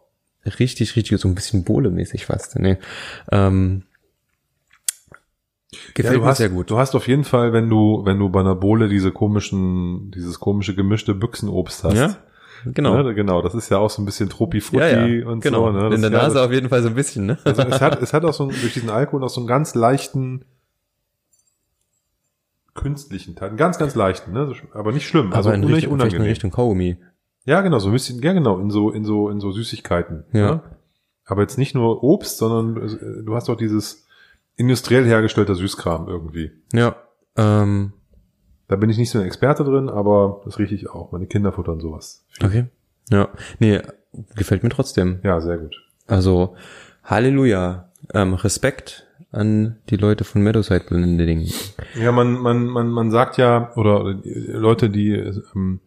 richtig, 0.60 0.96
richtig, 0.96 1.20
so 1.20 1.28
ein 1.28 1.36
bisschen 1.36 1.64
Bohle-mäßig 1.64 2.26
fast. 2.26 2.58
Nee. 2.60 2.78
Ähm, 3.32 3.84
gefällt 5.94 6.16
ja, 6.16 6.20
mir 6.22 6.26
hast, 6.26 6.38
sehr 6.38 6.50
gut. 6.50 6.70
Du 6.70 6.78
hast 6.78 6.96
auf 6.96 7.08
jeden 7.08 7.24
Fall, 7.24 7.54
wenn 7.54 7.70
du, 7.70 8.02
wenn 8.06 8.20
du 8.20 8.30
bei 8.30 8.40
einer 8.40 8.56
Bohle 8.56 8.90
diese 8.90 9.12
komischen, 9.12 10.12
dieses 10.12 10.40
komische 10.40 10.76
gemischte 10.76 11.14
Büchsenobst 11.14 11.84
hast. 11.84 11.96
Ja, 11.96 12.18
genau. 12.66 13.02
Ne, 13.02 13.14
genau, 13.14 13.42
das 13.42 13.54
ist 13.56 13.70
ja 13.70 13.78
auch 13.78 13.90
so 13.90 14.02
ein 14.02 14.06
bisschen 14.06 14.30
Truppi-Frutti 14.30 15.20
ja, 15.20 15.28
und 15.28 15.42
genau. 15.42 15.68
so. 15.68 15.72
Ne? 15.72 15.90
Das 15.90 15.96
In 15.96 16.02
der 16.02 16.10
ist 16.12 16.14
ja 16.18 16.24
Nase 16.24 16.36
das- 16.36 16.46
auf 16.48 16.52
jeden 16.52 16.70
Fall 16.70 16.82
so 16.82 16.90
ein 16.90 16.96
bisschen, 16.96 17.26
ne? 17.26 17.38
Also 17.44 17.62
es 17.62 17.80
hat, 17.82 18.02
es 18.02 18.14
hat 18.14 18.26
auch 18.26 18.34
so 18.34 18.44
einen, 18.44 18.60
durch 18.60 18.74
diesen 18.74 18.90
Alkohol 18.90 19.24
auch 19.24 19.30
so 19.30 19.40
einen 19.42 19.48
ganz 19.48 19.76
leichten 19.76 20.46
künstlichen 22.76 23.36
Teil, 23.36 23.50
einen 23.50 23.58
ganz, 23.58 23.78
ganz 23.78 23.96
leichten, 23.96 24.32
ne? 24.34 24.52
Aber 24.74 24.92
nicht 24.92 25.08
schlimm, 25.08 25.32
also 25.34 25.50
Aber 25.50 25.56
in 25.56 25.62
nicht 25.62 25.70
Richtung, 25.76 25.78
vielleicht 25.78 26.14
in 26.14 26.18
unangenehm. 26.18 26.28
Richtung 26.30 26.52
Kaugummi. 26.52 26.98
Ja, 27.46 27.62
genau, 27.62 27.80
so 27.80 27.90
ein 27.90 27.94
bisschen, 27.94 28.22
ja 28.22 28.34
genau, 28.34 28.60
in 28.60 28.70
so, 28.70 28.90
in 28.92 29.04
so, 29.06 29.30
in 29.30 29.40
so 29.40 29.52
Süßigkeiten. 29.52 30.26
Ja. 30.34 30.56
Ne? 30.56 30.62
Aber 31.26 31.42
jetzt 31.42 31.58
nicht 31.58 31.76
nur 31.76 32.04
Obst, 32.04 32.38
sondern 32.38 32.78
äh, 32.88 33.24
du 33.24 33.36
hast 33.36 33.50
auch 33.50 33.56
dieses 33.58 34.06
industriell 34.56 35.06
hergestellter 35.06 35.56
Süßkram 35.56 36.08
irgendwie. 36.08 36.52
Ja. 36.74 36.96
Ähm, 37.38 37.94
Da 38.68 38.76
bin 38.76 38.90
ich 38.90 38.98
nicht 38.98 39.10
so 39.10 39.20
ein 39.20 39.26
Experte 39.26 39.64
drin, 39.64 39.90
aber 39.90 40.42
das 40.46 40.58
rieche 40.60 40.76
ich 40.76 40.90
auch. 40.90 41.12
Meine 41.12 41.28
Kinder 41.28 41.52
futtern 41.52 41.80
sowas. 41.80 42.26
okay. 42.44 42.66
Ja. 43.10 43.30
Nee, 43.60 43.82
gefällt 44.36 44.64
mir 44.64 44.70
trotzdem. 44.70 45.20
Ja, 45.24 45.42
sehr 45.42 45.58
gut. 45.58 45.76
Also, 46.08 46.56
Halleluja. 47.04 47.92
Ähm, 48.14 48.34
Respekt 48.34 49.08
an 49.34 49.78
die 49.90 49.98
Leute 49.98 50.24
von 50.24 50.42
Meadowside 50.42 50.86
Blending. 50.88 51.50
Ja, 52.00 52.12
man, 52.12 52.34
man, 52.34 52.68
man, 52.68 52.90
man 52.90 53.12
sagt 53.12 53.38
ja, 53.38 53.74
oder 53.76 54.16
Leute, 54.24 54.90
die 54.90 55.12
ähm, 55.12 55.80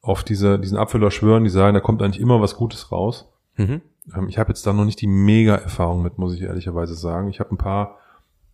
auf 0.00 0.24
diese, 0.24 0.58
diesen 0.58 0.78
Abfüller 0.78 1.10
schwören, 1.10 1.44
die 1.44 1.50
sagen, 1.50 1.74
da 1.74 1.80
kommt 1.80 2.02
eigentlich 2.02 2.20
immer 2.20 2.40
was 2.40 2.56
Gutes 2.56 2.92
raus. 2.92 3.28
Mhm. 3.56 3.82
Ähm, 4.14 4.28
ich 4.28 4.38
habe 4.38 4.50
jetzt 4.50 4.66
da 4.66 4.72
noch 4.72 4.84
nicht 4.84 5.00
die 5.00 5.06
Mega-Erfahrung 5.06 6.02
mit, 6.02 6.18
muss 6.18 6.34
ich 6.34 6.42
ehrlicherweise 6.42 6.94
sagen. 6.94 7.28
Ich 7.28 7.40
habe 7.40 7.52
ein 7.52 7.58
paar, 7.58 7.98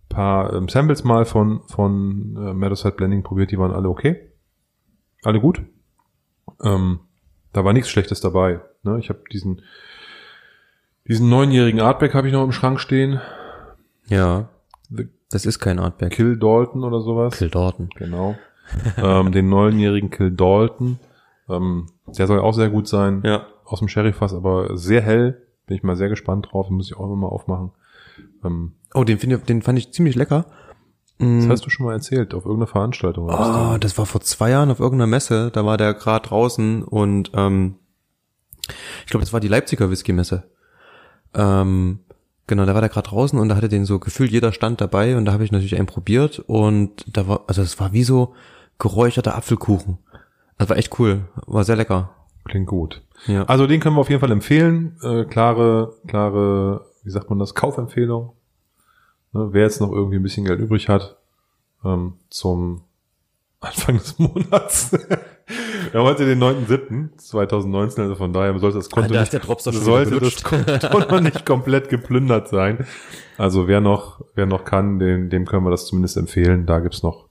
paar 0.08 0.52
ähm, 0.54 0.68
Samples 0.68 1.04
mal 1.04 1.24
von, 1.24 1.60
von 1.68 2.36
äh, 2.36 2.54
Meadowside 2.54 2.94
Blending 2.94 3.22
probiert, 3.22 3.50
die 3.50 3.58
waren 3.58 3.72
alle 3.72 3.88
okay. 3.88 4.30
Alle 5.22 5.40
gut. 5.40 5.62
Ähm, 6.64 7.00
da 7.52 7.64
war 7.64 7.72
nichts 7.72 7.90
Schlechtes 7.90 8.20
dabei. 8.20 8.60
Ne? 8.82 8.98
Ich 8.98 9.08
habe 9.08 9.20
diesen, 9.30 9.62
Diesen 11.08 11.28
neunjährigen 11.28 11.80
Artback 11.80 12.14
habe 12.14 12.28
ich 12.28 12.32
noch 12.32 12.44
im 12.44 12.52
Schrank 12.52 12.78
stehen. 12.78 13.20
Ja. 14.06 14.48
Das 15.30 15.46
ist 15.46 15.58
kein 15.58 15.78
Artback. 15.78 16.12
Kill 16.12 16.36
Dalton 16.38 16.84
oder 16.84 17.00
sowas. 17.00 17.36
Kill 17.36 17.48
Dalton. 17.50 17.88
Genau. 17.96 18.36
ähm, 18.96 19.32
den 19.32 19.48
neunjährigen 19.48 20.10
Kill 20.10 20.30
Dalton. 20.30 20.98
Ähm, 21.48 21.86
der 22.06 22.26
soll 22.26 22.40
auch 22.40 22.52
sehr 22.54 22.70
gut 22.70 22.86
sein. 22.88 23.22
Ja. 23.24 23.46
Aus 23.64 23.78
dem 23.78 23.88
Sherryfass, 23.88 24.34
aber 24.34 24.76
sehr 24.76 25.00
hell. 25.00 25.42
Bin 25.66 25.76
ich 25.76 25.82
mal 25.82 25.96
sehr 25.96 26.08
gespannt 26.08 26.48
drauf. 26.50 26.66
Den 26.68 26.76
muss 26.76 26.86
ich 26.90 26.96
auch 26.96 27.04
immer 27.04 27.16
mal 27.16 27.28
aufmachen. 27.28 27.72
Ähm, 28.44 28.72
Oh, 28.94 29.04
den, 29.04 29.18
find 29.18 29.32
ich, 29.32 29.40
den 29.44 29.62
fand 29.62 29.78
ich 29.78 29.92
ziemlich 29.92 30.16
lecker. 30.16 30.44
das 31.18 31.48
hast 31.48 31.64
du 31.64 31.70
schon 31.70 31.86
mal 31.86 31.92
erzählt, 31.94 32.34
auf 32.34 32.44
irgendeiner 32.44 32.66
Veranstaltung. 32.66 33.26
was 33.28 33.74
Oh, 33.74 33.78
das 33.78 33.96
war 33.96 34.04
vor 34.04 34.20
zwei 34.20 34.50
Jahren 34.50 34.70
auf 34.70 34.80
irgendeiner 34.80 35.06
Messe. 35.06 35.50
Da 35.50 35.64
war 35.64 35.78
der 35.78 35.94
gerade 35.94 36.28
draußen 36.28 36.82
und 36.82 37.30
ähm, 37.34 37.76
ich 38.68 39.06
glaube, 39.06 39.24
das 39.24 39.32
war 39.32 39.40
die 39.40 39.48
Leipziger 39.48 39.88
Whisky-Messe. 39.90 40.44
Ähm, 41.34 42.00
genau, 42.52 42.66
da 42.66 42.74
war 42.74 42.82
der 42.82 42.90
gerade 42.90 43.08
draußen 43.08 43.38
und 43.38 43.48
da 43.48 43.56
hatte 43.56 43.70
den 43.70 43.86
so 43.86 43.98
gefühlt 43.98 44.30
jeder 44.30 44.52
Stand 44.52 44.82
dabei 44.82 45.16
und 45.16 45.24
da 45.24 45.32
habe 45.32 45.42
ich 45.42 45.52
natürlich 45.52 45.76
einen 45.76 45.86
probiert 45.86 46.38
und 46.38 47.02
da 47.10 47.26
war, 47.26 47.44
also 47.46 47.62
es 47.62 47.80
war 47.80 47.94
wie 47.94 48.02
so 48.02 48.34
geräucherter 48.78 49.34
Apfelkuchen. 49.34 49.96
Das 50.58 50.68
war 50.68 50.76
echt 50.76 50.98
cool, 50.98 51.22
war 51.46 51.64
sehr 51.64 51.76
lecker. 51.76 52.10
Klingt 52.44 52.66
gut. 52.66 53.00
Ja. 53.26 53.44
Also 53.44 53.66
den 53.66 53.80
können 53.80 53.96
wir 53.96 54.02
auf 54.02 54.10
jeden 54.10 54.20
Fall 54.20 54.32
empfehlen. 54.32 54.98
Äh, 55.02 55.24
klare, 55.24 55.94
klare, 56.06 56.84
wie 57.04 57.10
sagt 57.10 57.30
man 57.30 57.38
das, 57.38 57.54
Kaufempfehlung. 57.54 58.34
Ne, 59.32 59.48
wer 59.52 59.62
jetzt 59.62 59.80
noch 59.80 59.90
irgendwie 59.90 60.16
ein 60.16 60.22
bisschen 60.22 60.44
Geld 60.44 60.60
übrig 60.60 60.90
hat, 60.90 61.16
ähm, 61.86 62.18
zum 62.28 62.82
Anfang 63.60 63.96
des 63.96 64.18
Monats. 64.18 64.90
wir 65.92 66.00
haben 66.00 66.06
heute 66.06 66.24
den 66.26 66.42
9.7.2019, 66.42 68.00
also 68.00 68.14
von 68.16 68.32
daher 68.32 68.58
sollte 68.58 68.78
das 68.78 68.90
Konto 68.90 69.10
Ah, 69.10 69.12
da 69.14 69.20
nicht, 69.20 69.42
sollte 69.84 70.20
das 70.20 70.42
Konto 70.90 70.98
noch 71.14 71.20
nicht 71.20 71.46
komplett 71.46 71.88
geplündert 71.88 72.48
sein. 72.48 72.86
Also 73.38 73.68
wer 73.68 73.80
noch, 73.80 74.24
wer 74.34 74.46
noch 74.46 74.64
kann, 74.64 74.98
dem, 74.98 75.30
dem 75.30 75.44
können 75.46 75.64
wir 75.64 75.70
das 75.70 75.86
zumindest 75.86 76.16
empfehlen. 76.16 76.66
Da 76.66 76.80
gibt's 76.80 77.02
noch, 77.02 77.28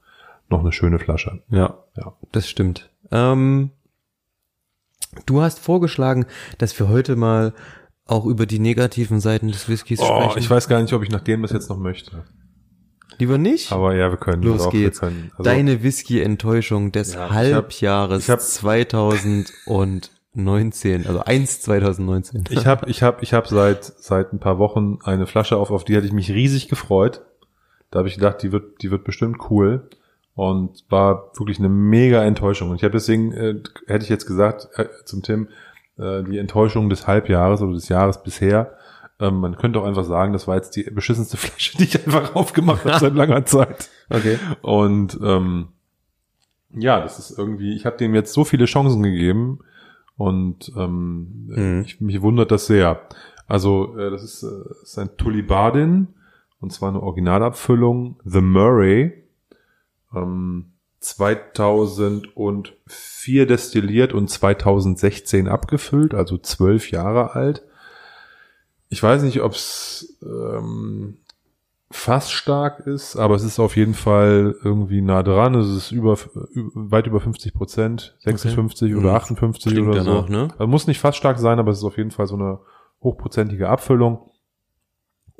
noch 0.49 0.59
eine 0.62 0.72
schöne 0.72 0.99
Flasche. 0.99 1.41
Ja, 1.49 1.80
Ja. 1.97 2.14
das 2.32 2.49
stimmt. 2.49 2.89
Ähm, 3.12 3.72
du 5.26 5.41
hast 5.41 5.59
vorgeschlagen, 5.59 6.26
dass 6.57 6.78
wir 6.80 6.88
heute 6.89 7.16
mal 7.16 7.53
auch 8.05 8.26
über 8.26 8.45
die 8.45 8.59
negativen 8.59 9.20
Seiten 9.20 9.47
des 9.47 9.68
Whiskys 9.70 9.99
Oh, 10.01 10.05
sprechen. 10.22 10.39
ich 10.39 10.49
weiß 10.49 10.68
gar 10.68 10.82
nicht, 10.82 10.93
ob 10.93 11.03
ich 11.03 11.09
nach 11.09 11.22
dem 11.22 11.41
das 11.41 11.51
jetzt 11.51 11.70
noch 11.70 11.78
möchte. 11.78 12.24
Lieber 13.18 13.38
nicht? 13.38 13.72
Aber 13.72 13.95
ja, 13.95 14.09
wir 14.09 14.18
können. 14.18 14.43
Los 14.43 14.64
doch, 14.64 14.72
geht's. 14.72 14.99
Können, 14.99 15.32
also, 15.38 15.43
Deine 15.43 15.84
Whisky-Enttäuschung 15.84 16.91
des 16.91 17.14
Ja, 17.14 17.26
ich 17.26 17.32
hab- 17.32 17.36
Halbjahres 17.36 18.24
ich 18.24 18.30
hab- 18.30 18.41
2019, 18.41 21.05
also 21.07 21.20
1 21.24 21.62
2019. 21.62 22.43
ich 22.49 22.66
habe 22.66 22.89
ich 22.89 23.03
hab, 23.03 23.22
ich 23.22 23.34
hab 23.34 23.47
seit, 23.47 23.84
seit 23.84 24.34
ein 24.34 24.39
paar 24.39 24.57
Wochen 24.59 24.99
eine 25.03 25.28
Flasche 25.28 25.57
auf, 25.57 25.72
auf 25.72 25.84
die 25.84 25.95
hatte 25.95 26.07
ich 26.07 26.14
mich 26.14 26.32
riesig 26.32 26.70
gefreut. 26.70 27.22
Da 27.91 27.99
habe 27.99 28.07
ich 28.07 28.16
gedacht, 28.16 28.41
die 28.41 28.51
wird, 28.51 28.82
die 28.82 28.91
wird 28.91 29.03
bestimmt 29.03 29.38
cool. 29.49 29.89
Und 30.34 30.86
war 30.89 31.32
wirklich 31.38 31.59
eine 31.59 31.68
mega 31.68 32.24
Enttäuschung. 32.24 32.70
Und 32.70 32.78
ich 32.78 32.84
habe 32.84 32.93
deswegen, 32.93 33.34
äh, 33.34 33.55
hätte 33.88 34.05
ich 34.05 34.09
jetzt 34.09 34.26
gesagt, 34.26 34.70
äh, 34.78 34.86
zum 35.03 35.24
Tim, 35.24 35.49
äh, 35.99 36.24
die 36.24 36.38
Enttäuschung 36.38 36.89
des 36.89 37.05
Halbjahres 37.05 37.62
oder 37.62 37.74
des 37.74 37.89
Jahres 37.89 38.24
bisher. 38.24 38.78
Ähm, 39.22 39.39
man 39.39 39.55
könnte 39.55 39.80
auch 39.80 39.86
einfach 39.86 40.03
sagen, 40.03 40.34
das 40.34 40.47
war 40.47 40.55
jetzt 40.55 40.76
die 40.76 40.84
beschissenste 40.84 41.38
Flasche, 41.41 41.78
die 41.78 41.86
ich 41.86 42.05
einfach 42.05 42.36
aufgemacht 42.36 42.84
habe 42.86 42.99
seit 42.99 43.13
langer 43.13 43.45
Zeit. 43.45 43.89
Okay. 44.13 44.38
Und 44.61 45.17
ähm, 45.24 45.69
ja, 46.74 46.99
das 46.99 47.17
ist 47.17 47.38
irgendwie, 47.38 47.74
ich 47.78 47.86
habe 47.86 47.95
dem 47.95 48.13
jetzt 48.13 48.34
so 48.34 48.43
viele 48.43 48.65
Chancen 48.65 49.03
gegeben 49.03 49.59
und 50.17 50.69
ähm, 50.76 51.45
Mhm. 51.47 51.84
ich, 51.86 52.01
mich 52.01 52.22
wundert 52.22 52.51
das 52.51 52.65
sehr. 52.65 53.03
Also 53.47 53.97
äh, 53.97 54.11
das 54.11 54.22
ist, 54.24 54.43
äh, 54.43 54.49
das 54.67 54.84
ist 54.84 54.99
ein 54.99 55.15
Tullibardin 55.15 56.09
und 56.59 56.74
zwar 56.74 56.89
eine 56.89 57.01
Originalabfüllung, 57.01 58.19
The 58.26 58.41
Murray, 58.41 59.13
ähm, 60.13 60.74
2004 60.99 63.45
destilliert 63.47 64.11
und 64.13 64.30
2016 64.30 65.47
abgefüllt, 65.47 66.13
also 66.13 66.38
zwölf 66.38 66.91
Jahre 66.91 67.34
alt. 67.34 67.63
Ich 68.91 69.01
weiß 69.01 69.23
nicht, 69.23 69.41
ob 69.41 69.53
es 69.53 70.19
ähm, 70.21 71.17
fast 71.89 72.31
stark 72.33 72.81
ist, 72.81 73.15
aber 73.15 73.35
es 73.35 73.43
ist 73.43 73.59
auf 73.59 73.75
jeden 73.77 73.93
Fall 73.93 74.55
irgendwie 74.63 75.01
nah 75.01 75.23
dran. 75.23 75.55
Es 75.55 75.69
ist 75.69 75.91
über, 75.91 76.17
weit 76.75 77.07
über 77.07 77.19
50 77.21 77.53
Prozent, 77.53 78.15
56 78.19 78.93
oder 78.95 79.09
Mhm. 79.11 79.15
58 79.15 79.71
Klingt 79.73 79.87
oder 79.87 80.03
danach, 80.03 80.27
so. 80.27 80.31
ne? 80.33 80.47
Also 80.51 80.67
muss 80.67 80.87
nicht 80.87 80.99
fast 80.99 81.17
stark 81.17 81.39
sein, 81.39 81.57
aber 81.57 81.71
es 81.71 81.79
ist 81.79 81.83
auf 81.85 81.97
jeden 81.97 82.11
Fall 82.11 82.27
so 82.27 82.35
eine 82.35 82.59
hochprozentige 83.01 83.69
Abfüllung. 83.69 84.29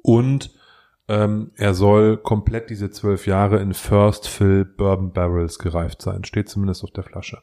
Und 0.02 0.52
ähm, 1.10 1.52
er 1.56 1.74
soll 1.74 2.18
komplett 2.18 2.70
diese 2.70 2.90
zwölf 2.90 3.28
Jahre 3.28 3.60
in 3.60 3.74
First 3.74 4.28
Fill 4.30 4.64
Bourbon 4.66 5.12
Barrels 5.12 5.60
gereift 5.60 6.02
sein. 6.02 6.24
Steht 6.24 6.48
zumindest 6.50 6.84
auf 6.86 6.92
der 6.92 7.04
Flasche. 7.04 7.40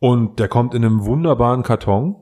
Und 0.00 0.40
der 0.40 0.48
kommt 0.48 0.74
in 0.74 0.84
einem 0.84 1.04
wunderbaren 1.04 1.62
Karton. 1.62 2.16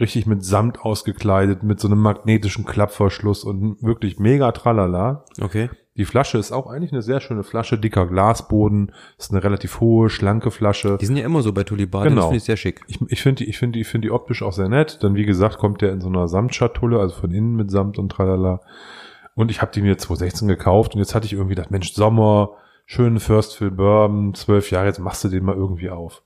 Richtig 0.00 0.26
mit 0.26 0.44
Samt 0.44 0.80
ausgekleidet, 0.80 1.62
mit 1.62 1.78
so 1.80 1.88
einem 1.88 2.00
magnetischen 2.00 2.64
Klappverschluss 2.64 3.44
und 3.44 3.80
wirklich 3.82 4.18
mega 4.18 4.50
tralala. 4.52 5.24
Okay. 5.40 5.70
Die 5.96 6.04
Flasche 6.04 6.38
ist 6.38 6.50
auch 6.50 6.66
eigentlich 6.66 6.90
eine 6.92 7.02
sehr 7.02 7.20
schöne 7.20 7.44
Flasche, 7.44 7.78
dicker 7.78 8.06
Glasboden, 8.06 8.90
ist 9.16 9.30
eine 9.30 9.44
relativ 9.44 9.78
hohe, 9.78 10.10
schlanke 10.10 10.50
Flasche. 10.50 10.98
Die 11.00 11.06
sind 11.06 11.16
ja 11.16 11.24
immer 11.24 11.42
so 11.42 11.52
bei 11.52 11.62
Tulibaden, 11.62 12.08
Genau. 12.08 12.22
das 12.22 12.26
finde 12.26 12.36
ich 12.38 12.44
sehr 12.44 12.56
schick. 12.56 12.80
Ich, 12.88 13.00
ich 13.08 13.22
finde 13.22 13.44
die, 13.44 13.50
ich 13.50 13.58
finde 13.58 13.74
die, 13.76 13.82
ich 13.82 13.86
finde 13.86 14.06
die 14.08 14.10
optisch 14.10 14.42
auch 14.42 14.52
sehr 14.52 14.68
nett. 14.68 14.98
Dann 15.04 15.14
wie 15.14 15.24
gesagt 15.24 15.58
kommt 15.58 15.80
der 15.82 15.92
in 15.92 16.00
so 16.00 16.08
einer 16.08 16.26
Samtschatulle, 16.26 16.98
also 16.98 17.14
von 17.14 17.30
innen 17.30 17.54
mit 17.54 17.70
Samt 17.70 17.96
und 17.98 18.08
tralala. 18.10 18.60
Und 19.36 19.52
ich 19.52 19.62
habe 19.62 19.70
die 19.72 19.82
mir 19.82 19.96
2016 19.96 20.48
gekauft 20.48 20.94
und 20.94 21.00
jetzt 21.00 21.14
hatte 21.14 21.26
ich 21.26 21.32
irgendwie 21.34 21.54
gedacht, 21.54 21.70
Mensch, 21.70 21.92
Sommer, 21.92 22.50
schönen 22.86 23.20
First 23.20 23.56
Fill 23.56 23.70
Bourbon, 23.70 24.34
zwölf 24.34 24.72
Jahre, 24.72 24.86
jetzt 24.86 24.98
machst 24.98 25.22
du 25.22 25.28
den 25.28 25.44
mal 25.44 25.54
irgendwie 25.54 25.90
auf. 25.90 26.22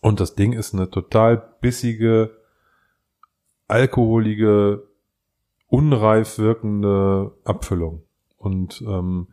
Und 0.00 0.20
das 0.20 0.34
Ding 0.34 0.52
ist 0.52 0.74
eine 0.74 0.90
total 0.90 1.42
bissige, 1.60 2.30
alkoholige, 3.66 4.84
unreif 5.66 6.38
wirkende 6.38 7.32
Abfüllung. 7.44 8.02
Und 8.36 8.82
ähm, 8.82 9.28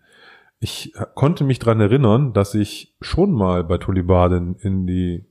ich 0.60 0.94
konnte 1.14 1.44
mich 1.44 1.60
dran 1.60 1.80
erinnern, 1.80 2.34
dass 2.34 2.56
ich 2.56 2.96
schon 3.02 3.32
mal 3.32 3.64
bei 3.64 3.78
Tulibaden 3.78 4.56
in 4.56 4.88
die 4.88 5.26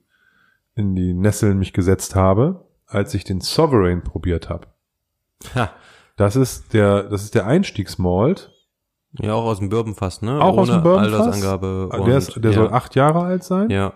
in 0.76 0.94
die 0.94 1.14
Nesseln 1.14 1.58
mich 1.58 1.72
gesetzt 1.72 2.16
habe, 2.16 2.64
als 2.86 3.14
ich 3.14 3.24
den 3.24 3.40
Sovereign 3.40 4.02
probiert 4.02 4.48
habe. 4.48 4.66
Ha. 5.54 5.70
Das 6.16 6.36
ist 6.36 6.72
der 6.72 7.04
das 7.04 7.24
ist 7.24 7.34
der 7.34 7.46
Einstiegsmalt, 7.46 8.52
Ja, 9.20 9.34
auch 9.34 9.44
aus 9.44 9.58
dem 9.58 9.68
Bourbonfass, 9.68 10.22
ne? 10.22 10.40
auch 10.40 10.56
aus 10.56 10.68
dem 10.68 10.82
Bourbonfass. 10.82 11.20
Altersangabe. 11.20 11.90
Der, 12.06 12.16
ist, 12.18 12.36
der 12.36 12.50
ja. 12.50 12.56
soll 12.56 12.72
acht 12.72 12.94
Jahre 12.94 13.22
alt 13.22 13.44
sein. 13.44 13.70
Ja. 13.70 13.94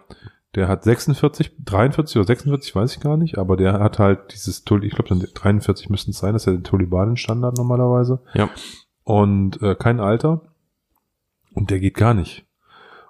Der 0.54 0.66
hat 0.66 0.82
46, 0.82 1.52
43 1.64 2.16
oder 2.16 2.26
46, 2.26 2.74
weiß 2.74 2.96
ich 2.96 3.00
gar 3.00 3.16
nicht, 3.16 3.36
aber 3.36 3.56
der 3.56 3.74
hat 3.80 3.98
halt 3.98 4.32
dieses 4.32 4.64
Tulli, 4.64 4.86
ich 4.86 4.94
glaube 4.94 5.14
43 5.14 5.90
müssten 5.90 6.12
es 6.12 6.18
sein, 6.18 6.32
das 6.32 6.42
ist 6.42 6.46
ja 6.46 6.52
der 6.52 6.62
Tulibaden-Standard 6.62 7.58
normalerweise. 7.58 8.20
Ja. 8.34 8.48
Und 9.04 9.60
äh, 9.62 9.74
kein 9.74 10.00
Alter. 10.00 10.40
Und 11.54 11.70
der 11.70 11.80
geht 11.80 11.94
gar 11.94 12.14
nicht. 12.14 12.46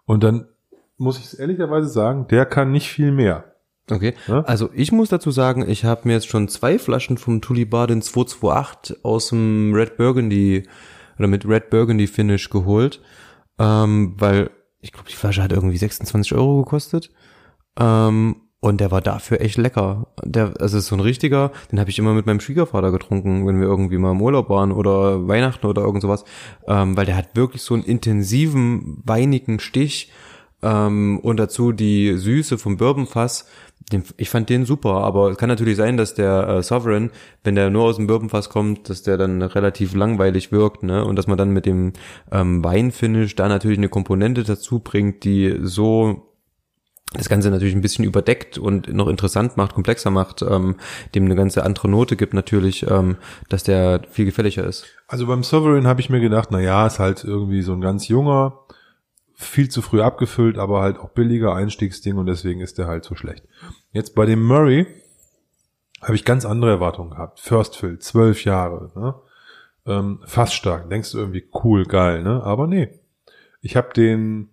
Und 0.04 0.24
dann 0.24 0.48
muss 0.96 1.18
ich 1.18 1.38
ehrlicherweise 1.38 1.88
sagen, 1.88 2.26
der 2.28 2.44
kann 2.44 2.72
nicht 2.72 2.88
viel 2.88 3.12
mehr. 3.12 3.44
Okay. 3.90 4.14
Ja? 4.26 4.40
Also 4.42 4.70
ich 4.74 4.92
muss 4.92 5.08
dazu 5.08 5.30
sagen, 5.30 5.68
ich 5.68 5.84
habe 5.84 6.06
mir 6.08 6.14
jetzt 6.14 6.28
schon 6.28 6.48
zwei 6.48 6.78
Flaschen 6.78 7.18
vom 7.18 7.40
Tulibaden 7.40 8.02
228 8.02 9.04
aus 9.04 9.30
dem 9.30 9.72
Red 9.74 9.96
Burgundy 9.96 10.68
oder 11.18 11.28
mit 11.28 11.46
Red 11.46 11.70
Burgundy 11.70 12.06
Finish 12.06 12.50
geholt, 12.50 13.00
ähm, 13.58 14.14
weil 14.18 14.50
ich 14.80 14.92
glaube, 14.92 15.08
die 15.08 15.16
Flasche 15.16 15.42
hat 15.42 15.52
irgendwie 15.52 15.76
26 15.76 16.34
Euro 16.34 16.62
gekostet. 16.62 17.10
Ähm, 17.78 18.36
und 18.60 18.80
der 18.80 18.90
war 18.90 19.00
dafür 19.00 19.40
echt 19.40 19.56
lecker. 19.56 20.08
Der, 20.24 20.54
also 20.58 20.80
so 20.80 20.96
ein 20.96 21.00
richtiger, 21.00 21.52
den 21.70 21.78
habe 21.78 21.90
ich 21.90 21.98
immer 21.98 22.12
mit 22.12 22.26
meinem 22.26 22.40
Schwiegervater 22.40 22.90
getrunken, 22.90 23.46
wenn 23.46 23.60
wir 23.60 23.68
irgendwie 23.68 23.98
mal 23.98 24.10
im 24.10 24.20
Urlaub 24.20 24.50
waren 24.50 24.72
oder 24.72 25.28
Weihnachten 25.28 25.66
oder 25.66 25.82
irgend 25.82 26.02
sowas. 26.02 26.24
Ähm, 26.66 26.96
weil 26.96 27.06
der 27.06 27.16
hat 27.16 27.36
wirklich 27.36 27.62
so 27.62 27.74
einen 27.74 27.84
intensiven, 27.84 29.00
weinigen 29.04 29.60
Stich. 29.60 30.10
Ähm, 30.60 31.20
und 31.20 31.36
dazu 31.36 31.70
die 31.70 32.16
Süße 32.16 32.58
vom 32.58 32.78
Bourbonfass. 32.78 33.46
Den, 33.92 34.02
ich 34.16 34.28
fand 34.28 34.50
den 34.50 34.66
super, 34.66 35.04
aber 35.04 35.30
es 35.30 35.38
kann 35.38 35.48
natürlich 35.48 35.76
sein, 35.76 35.96
dass 35.96 36.14
der 36.14 36.48
äh, 36.48 36.62
Sovereign, 36.64 37.10
wenn 37.44 37.54
der 37.54 37.70
nur 37.70 37.84
aus 37.84 37.96
dem 37.96 38.08
Bourbonfass 38.08 38.50
kommt, 38.50 38.90
dass 38.90 39.02
der 39.02 39.16
dann 39.16 39.40
relativ 39.40 39.94
langweilig 39.94 40.50
wirkt, 40.50 40.82
ne? 40.82 41.04
Und 41.04 41.16
dass 41.16 41.28
man 41.28 41.38
dann 41.38 41.52
mit 41.52 41.64
dem 41.64 41.92
ähm, 42.32 42.62
Weinfinish 42.64 43.36
da 43.36 43.48
natürlich 43.48 43.78
eine 43.78 43.88
Komponente 43.88 44.42
dazu 44.42 44.80
bringt, 44.80 45.22
die 45.24 45.58
so 45.62 46.27
das 47.14 47.28
Ganze 47.28 47.50
natürlich 47.50 47.74
ein 47.74 47.80
bisschen 47.80 48.04
überdeckt 48.04 48.58
und 48.58 48.92
noch 48.92 49.08
interessant 49.08 49.56
macht, 49.56 49.74
komplexer 49.74 50.10
macht, 50.10 50.42
ähm, 50.42 50.76
dem 51.14 51.24
eine 51.24 51.36
ganze 51.36 51.64
andere 51.64 51.88
Note 51.88 52.16
gibt 52.16 52.34
natürlich, 52.34 52.88
ähm, 52.88 53.16
dass 53.48 53.62
der 53.62 54.02
viel 54.10 54.26
gefälliger 54.26 54.64
ist. 54.64 54.84
Also 55.06 55.26
beim 55.26 55.42
Sovereign 55.42 55.86
habe 55.86 56.00
ich 56.00 56.10
mir 56.10 56.20
gedacht, 56.20 56.50
na 56.50 56.60
ja, 56.60 56.86
ist 56.86 56.98
halt 56.98 57.24
irgendwie 57.24 57.62
so 57.62 57.72
ein 57.72 57.80
ganz 57.80 58.08
junger, 58.08 58.58
viel 59.34 59.70
zu 59.70 59.80
früh 59.80 60.02
abgefüllt, 60.02 60.58
aber 60.58 60.82
halt 60.82 60.98
auch 60.98 61.10
billiger 61.10 61.54
Einstiegsding 61.54 62.16
und 62.18 62.26
deswegen 62.26 62.60
ist 62.60 62.76
der 62.76 62.88
halt 62.88 63.04
so 63.04 63.14
schlecht. 63.14 63.44
Jetzt 63.92 64.14
bei 64.14 64.26
dem 64.26 64.42
Murray 64.42 64.86
habe 66.02 66.14
ich 66.14 66.24
ganz 66.24 66.44
andere 66.44 66.72
Erwartungen 66.72 67.10
gehabt. 67.10 67.40
First 67.40 67.76
Fill, 67.76 67.98
zwölf 67.98 68.44
Jahre, 68.44 68.90
ne? 68.94 69.14
ähm, 69.86 70.20
fast 70.26 70.54
stark. 70.54 70.90
Denkst 70.90 71.12
du 71.12 71.18
irgendwie 71.18 71.48
cool, 71.64 71.84
geil, 71.84 72.22
ne? 72.22 72.42
Aber 72.42 72.66
nee. 72.66 72.88
Ich 73.60 73.76
habe 73.76 73.92
den 73.94 74.50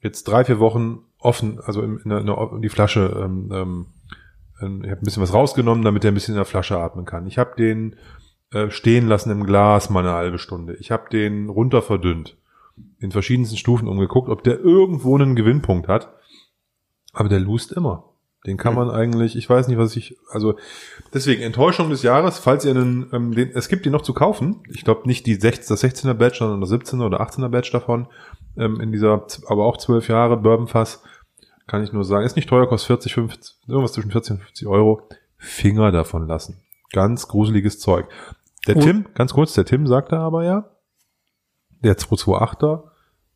jetzt 0.00 0.24
drei, 0.24 0.44
vier 0.44 0.58
Wochen 0.58 1.04
offen, 1.24 1.60
also 1.64 1.82
in, 1.82 1.98
in, 1.98 2.10
in, 2.10 2.28
in 2.28 2.62
die 2.62 2.68
Flasche, 2.68 3.20
ähm, 3.22 3.50
ähm, 3.52 3.86
ich 4.82 4.90
habe 4.90 5.00
ein 5.00 5.04
bisschen 5.04 5.22
was 5.22 5.34
rausgenommen, 5.34 5.84
damit 5.84 6.04
er 6.04 6.10
ein 6.10 6.14
bisschen 6.14 6.34
in 6.34 6.38
der 6.38 6.44
Flasche 6.44 6.78
atmen 6.78 7.04
kann. 7.04 7.26
Ich 7.26 7.38
habe 7.38 7.54
den 7.56 7.96
äh, 8.52 8.70
stehen 8.70 9.08
lassen 9.08 9.30
im 9.30 9.44
Glas 9.44 9.90
mal 9.90 10.00
eine 10.00 10.12
halbe 10.12 10.38
Stunde. 10.38 10.76
Ich 10.76 10.90
habe 10.90 11.10
den 11.10 11.48
runter 11.48 11.82
verdünnt, 11.82 12.36
in 12.98 13.10
verschiedensten 13.10 13.56
Stufen 13.56 13.88
umgeguckt, 13.88 14.28
ob 14.28 14.44
der 14.44 14.60
irgendwo 14.60 15.16
einen 15.16 15.34
Gewinnpunkt 15.34 15.88
hat. 15.88 16.14
Aber 17.12 17.28
der 17.28 17.40
lust 17.40 17.72
immer. 17.72 18.10
Den 18.46 18.58
kann 18.58 18.74
man 18.74 18.90
eigentlich, 18.90 19.36
ich 19.36 19.48
weiß 19.48 19.68
nicht, 19.68 19.78
was 19.78 19.96
ich, 19.96 20.18
also 20.30 20.56
deswegen 21.14 21.42
Enttäuschung 21.42 21.88
des 21.88 22.02
Jahres, 22.02 22.38
falls 22.38 22.66
ihr 22.66 22.72
einen, 22.72 23.08
ähm, 23.12 23.34
den, 23.34 23.50
es 23.54 23.68
gibt 23.68 23.86
die 23.86 23.90
noch 23.90 24.02
zu 24.02 24.12
kaufen. 24.12 24.62
Ich 24.68 24.84
glaube 24.84 25.06
nicht 25.06 25.26
die 25.26 25.34
16, 25.34 25.66
das 25.68 25.82
16er 25.82 26.12
Badge, 26.12 26.36
sondern 26.40 26.60
das 26.60 26.70
17er 26.70 27.06
oder 27.06 27.22
18er 27.22 27.48
Badge 27.48 27.70
davon 27.72 28.06
ähm, 28.58 28.80
in 28.80 28.92
dieser, 28.92 29.26
aber 29.46 29.64
auch 29.64 29.78
12 29.78 30.08
Jahre 30.08 30.36
Bourbon 30.36 30.68
Fass. 30.68 31.02
Kann 31.66 31.82
ich 31.82 31.92
nur 31.92 32.04
sagen, 32.04 32.26
ist 32.26 32.36
nicht 32.36 32.48
teuer, 32.48 32.68
kostet 32.68 32.88
40, 32.88 33.14
50, 33.14 33.56
irgendwas 33.68 33.92
zwischen 33.92 34.10
40 34.10 34.32
und 34.32 34.38
50 34.42 34.66
Euro. 34.68 35.08
Finger 35.36 35.92
davon 35.92 36.26
lassen. 36.26 36.60
Ganz 36.92 37.28
gruseliges 37.28 37.78
Zeug. 37.78 38.06
Der 38.66 38.76
Und- 38.76 38.82
Tim, 38.82 39.06
ganz 39.14 39.32
kurz, 39.34 39.54
der 39.54 39.64
Tim 39.64 39.86
sagte 39.86 40.18
aber 40.18 40.44
ja, 40.44 40.70
der 41.82 41.96
228er, 41.98 42.84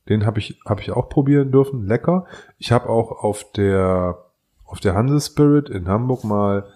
den 0.08 0.24
habe 0.24 0.38
ich, 0.38 0.58
hab 0.64 0.80
ich 0.80 0.90
auch 0.90 1.08
probieren 1.10 1.52
dürfen. 1.52 1.82
Lecker. 1.86 2.24
Ich 2.56 2.72
habe 2.72 2.88
auch 2.88 3.10
auf 3.22 3.44
der, 3.52 4.24
auf 4.64 4.80
der 4.80 4.94
Hanse 4.94 5.20
Spirit 5.20 5.68
in 5.68 5.86
Hamburg 5.88 6.24
mal 6.24 6.66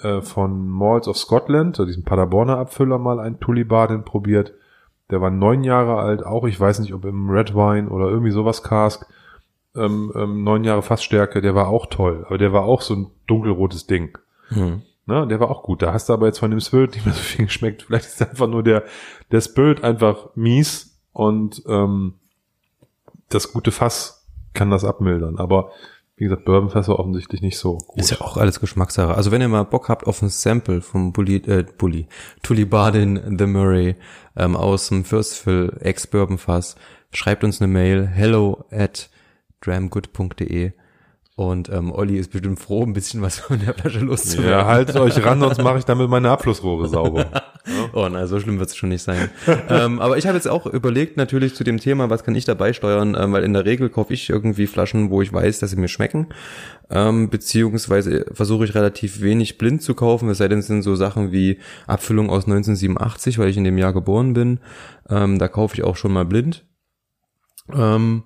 äh, 0.00 0.20
von 0.20 0.68
Malls 0.68 1.08
of 1.08 1.16
Scotland, 1.16 1.76
so 1.76 1.86
diesem 1.86 2.04
Paderborner 2.04 2.58
Abfüller, 2.58 2.98
mal 2.98 3.18
einen 3.18 3.40
Tulibaden 3.40 4.04
probiert. 4.04 4.52
Der 5.10 5.20
war 5.22 5.30
neun 5.30 5.62
Jahre 5.64 5.96
alt, 5.96 6.26
auch 6.26 6.44
ich 6.44 6.58
weiß 6.60 6.80
nicht, 6.80 6.92
ob 6.92 7.04
im 7.06 7.30
Red 7.30 7.54
Wine 7.54 7.88
oder 7.88 8.08
irgendwie 8.08 8.32
sowas 8.32 8.62
Cask. 8.62 9.06
Ähm, 9.76 10.12
ähm, 10.14 10.44
neun 10.44 10.64
Jahre 10.64 10.82
Fassstärke, 10.82 11.40
der 11.40 11.54
war 11.54 11.68
auch 11.68 11.86
toll, 11.86 12.24
aber 12.26 12.38
der 12.38 12.52
war 12.52 12.64
auch 12.64 12.80
so 12.80 12.94
ein 12.94 13.10
dunkelrotes 13.26 13.86
Ding. 13.86 14.16
Hm. 14.48 14.82
Ne, 15.06 15.26
der 15.28 15.38
war 15.38 15.50
auch 15.50 15.62
gut. 15.62 15.82
Da 15.82 15.92
hast 15.92 16.08
du 16.08 16.12
aber 16.12 16.26
jetzt 16.26 16.40
von 16.40 16.50
dem 16.50 16.58
Spirit 16.60 16.94
nicht 16.94 17.06
mehr 17.06 17.14
so 17.14 17.20
viel 17.20 17.46
geschmeckt. 17.46 17.82
Vielleicht 17.82 18.06
ist 18.06 18.22
einfach 18.22 18.48
nur 18.48 18.64
der, 18.64 18.84
der 19.30 19.40
Spirit 19.40 19.84
einfach 19.84 20.30
mies 20.34 20.98
und 21.12 21.62
ähm, 21.68 22.14
das 23.28 23.52
gute 23.52 23.70
Fass 23.70 24.26
kann 24.52 24.70
das 24.70 24.84
abmildern. 24.84 25.38
Aber 25.38 25.70
wie 26.16 26.24
gesagt, 26.24 26.44
Bourbonfässer 26.44 26.98
offensichtlich 26.98 27.42
nicht 27.42 27.58
so 27.58 27.76
gut. 27.76 28.00
Ist 28.00 28.10
ja 28.10 28.20
auch 28.20 28.36
alles 28.36 28.58
Geschmackssache. 28.58 29.14
Also 29.14 29.30
wenn 29.30 29.42
ihr 29.42 29.48
mal 29.48 29.64
Bock 29.64 29.88
habt 29.88 30.06
auf 30.06 30.22
ein 30.22 30.30
Sample 30.30 30.80
vom 30.80 31.12
Bully, 31.12 31.36
äh, 31.46 31.64
Bully, 31.76 32.08
Tullibardin 32.42 33.36
The 33.38 33.46
Murray 33.46 33.96
ähm, 34.34 34.56
aus 34.56 34.88
dem 34.88 35.04
First 35.04 35.38
Fill 35.38 35.76
Ex 35.80 36.06
Bourbon 36.06 36.38
Fass, 36.38 36.76
schreibt 37.12 37.44
uns 37.44 37.60
eine 37.60 37.70
Mail 37.70 38.06
hello 38.06 38.64
at 38.70 39.10
dramgood.de 39.66 40.72
und 41.36 41.68
ähm, 41.68 41.92
Olli 41.92 42.16
ist 42.16 42.32
bestimmt 42.32 42.58
froh, 42.58 42.82
ein 42.82 42.94
bisschen 42.94 43.20
was 43.20 43.38
von 43.40 43.60
der 43.60 43.74
Flasche 43.74 43.98
loszuwerden. 43.98 44.50
ja, 44.50 44.64
haltet 44.64 44.96
euch 44.96 45.22
ran, 45.22 45.38
sonst 45.38 45.62
mache 45.62 45.78
ich 45.78 45.84
damit 45.84 46.08
meine 46.08 46.30
Abflussrohre 46.30 46.88
sauber. 46.88 47.26
Oh 47.92 48.08
nein, 48.08 48.28
so 48.28 48.38
schlimm 48.38 48.60
wird 48.60 48.68
es 48.68 48.76
schon 48.76 48.90
nicht 48.90 49.02
sein. 49.02 49.28
ähm, 49.68 50.00
aber 50.00 50.16
ich 50.18 50.26
habe 50.26 50.36
jetzt 50.36 50.46
auch 50.46 50.66
überlegt, 50.66 51.16
natürlich 51.16 51.56
zu 51.56 51.64
dem 51.64 51.78
Thema, 51.78 52.10
was 52.10 52.22
kann 52.22 52.36
ich 52.36 52.44
dabei 52.44 52.72
steuern, 52.72 53.16
ähm, 53.18 53.32
weil 53.32 53.42
in 53.42 53.54
der 53.54 53.64
Regel 53.64 53.88
kaufe 53.88 54.14
ich 54.14 54.30
irgendwie 54.30 54.68
Flaschen, 54.68 55.10
wo 55.10 55.20
ich 55.20 55.32
weiß, 55.32 55.58
dass 55.58 55.70
sie 55.70 55.76
mir 55.76 55.88
schmecken. 55.88 56.28
Ähm, 56.90 57.28
beziehungsweise 57.28 58.26
versuche 58.32 58.64
ich 58.64 58.76
relativ 58.76 59.20
wenig 59.20 59.58
blind 59.58 59.82
zu 59.82 59.94
kaufen, 59.94 60.28
es 60.28 60.38
sei 60.38 60.46
denn, 60.46 60.60
es 60.60 60.68
sind 60.68 60.82
so 60.82 60.94
Sachen 60.94 61.32
wie 61.32 61.58
Abfüllung 61.88 62.30
aus 62.30 62.44
1987, 62.44 63.38
weil 63.38 63.48
ich 63.48 63.56
in 63.56 63.64
dem 63.64 63.78
Jahr 63.78 63.92
geboren 63.92 64.32
bin. 64.32 64.60
Ähm, 65.08 65.40
da 65.40 65.48
kaufe 65.48 65.74
ich 65.74 65.82
auch 65.82 65.96
schon 65.96 66.12
mal 66.12 66.24
blind. 66.24 66.64
Ähm, 67.74 68.22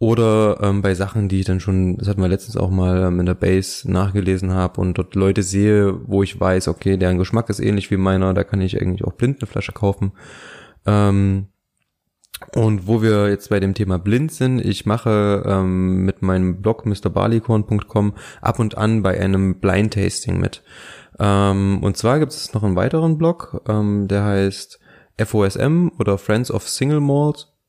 oder 0.00 0.58
ähm, 0.62 0.80
bei 0.80 0.94
Sachen, 0.94 1.28
die 1.28 1.40
ich 1.40 1.44
dann 1.44 1.60
schon, 1.60 1.98
das 1.98 2.08
hatten 2.08 2.22
wir 2.22 2.28
letztens 2.28 2.56
auch 2.56 2.70
mal 2.70 3.02
ähm, 3.02 3.20
in 3.20 3.26
der 3.26 3.34
Base 3.34 3.88
nachgelesen 3.90 4.50
habe 4.50 4.80
und 4.80 4.96
dort 4.96 5.14
Leute 5.14 5.42
sehe, 5.42 6.00
wo 6.08 6.22
ich 6.22 6.40
weiß, 6.40 6.68
okay, 6.68 6.96
deren 6.96 7.18
Geschmack 7.18 7.50
ist 7.50 7.60
ähnlich 7.60 7.90
wie 7.90 7.98
meiner, 7.98 8.32
da 8.32 8.42
kann 8.42 8.62
ich 8.62 8.80
eigentlich 8.80 9.04
auch 9.04 9.12
blind 9.12 9.42
eine 9.42 9.46
Flasche 9.46 9.72
kaufen. 9.72 10.12
Ähm, 10.86 11.48
und 12.54 12.86
wo 12.86 13.02
wir 13.02 13.28
jetzt 13.28 13.50
bei 13.50 13.60
dem 13.60 13.74
Thema 13.74 13.98
blind 13.98 14.32
sind, 14.32 14.60
ich 14.60 14.86
mache 14.86 15.42
ähm, 15.46 16.06
mit 16.06 16.22
meinem 16.22 16.62
Blog 16.62 16.86
mrbarleycorn.com 16.86 18.14
ab 18.40 18.58
und 18.58 18.78
an 18.78 19.02
bei 19.02 19.20
einem 19.20 19.60
Blind 19.60 19.92
Tasting 19.92 20.40
mit. 20.40 20.62
Ähm, 21.18 21.80
und 21.82 21.98
zwar 21.98 22.20
gibt 22.20 22.32
es 22.32 22.54
noch 22.54 22.62
einen 22.62 22.74
weiteren 22.74 23.18
Blog, 23.18 23.60
ähm, 23.68 24.08
der 24.08 24.24
heißt 24.24 24.80
FOSM 25.22 25.90
oder 25.98 26.16
Friends 26.16 26.50
of 26.50 26.66
Single 26.66 27.00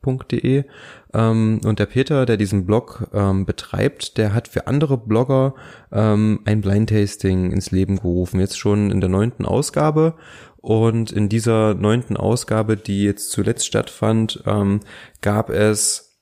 Malt.de. 0.06 0.66
Ähm, 1.14 1.62
und 1.64 1.80
der 1.80 1.86
Peter, 1.86 2.26
der 2.26 2.38
diesen 2.38 2.66
Blog 2.66 3.08
ähm, 3.14 3.46
betreibt, 3.46 4.18
der 4.18 4.34
hat 4.34 4.48
für 4.48 4.68
andere 4.68 4.98
Blogger 4.98 5.54
ähm, 5.92 6.42
ein 6.46 6.62
Blind 6.62 6.90
Tasting 6.90 7.52
ins 7.52 7.72
Leben 7.72 7.98
gerufen. 7.98 8.40
Jetzt 8.40 8.58
schon 8.58 8.92
in 8.92 9.02
der 9.02 9.10
neunten 9.10 9.46
Ausgabe. 9.46 10.16
Und 10.58 11.12
in 11.12 11.28
dieser 11.28 11.74
neunten 11.74 12.16
Ausgabe, 12.18 12.78
die 12.78 13.04
jetzt 13.04 13.32
zuletzt 13.32 13.66
stattfand, 13.66 14.44
ähm, 14.46 14.82
gab 15.22 15.50
es 15.50 16.20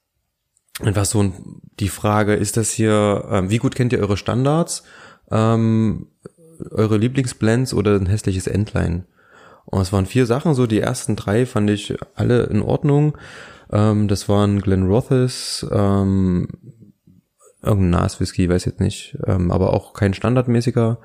einfach 0.79 1.05
so 1.05 1.33
die 1.79 1.89
Frage, 1.89 2.35
ist 2.35 2.55
das 2.55 2.71
hier, 2.71 3.27
ähm, 3.29 3.49
wie 3.49 3.57
gut 3.57 3.75
kennt 3.75 3.91
ihr 3.91 3.99
eure 3.99 4.15
Standards, 4.15 4.83
ähm, 5.29 6.07
eure 6.71 6.97
Lieblingsblends 6.97 7.73
oder 7.73 7.95
ein 7.95 8.05
hässliches 8.05 8.47
Endline? 8.47 9.05
Und 9.65 9.81
es 9.81 9.93
waren 9.93 10.05
vier 10.05 10.25
Sachen, 10.25 10.55
so 10.55 10.65
die 10.65 10.79
ersten 10.79 11.15
drei 11.15 11.45
fand 11.45 11.69
ich 11.69 11.95
alle 12.15 12.43
in 12.43 12.61
Ordnung. 12.61 13.17
Ähm, 13.71 14.07
das 14.07 14.27
waren 14.29 14.61
Glen 14.61 14.87
Rothes, 14.87 15.65
ähm, 15.71 16.47
irgendein 17.61 18.01
Nas-Whisky, 18.01 18.49
weiß 18.49 18.65
jetzt 18.65 18.79
nicht, 18.79 19.17
ähm, 19.25 19.51
aber 19.51 19.73
auch 19.73 19.93
kein 19.93 20.13
standardmäßiger. 20.13 20.99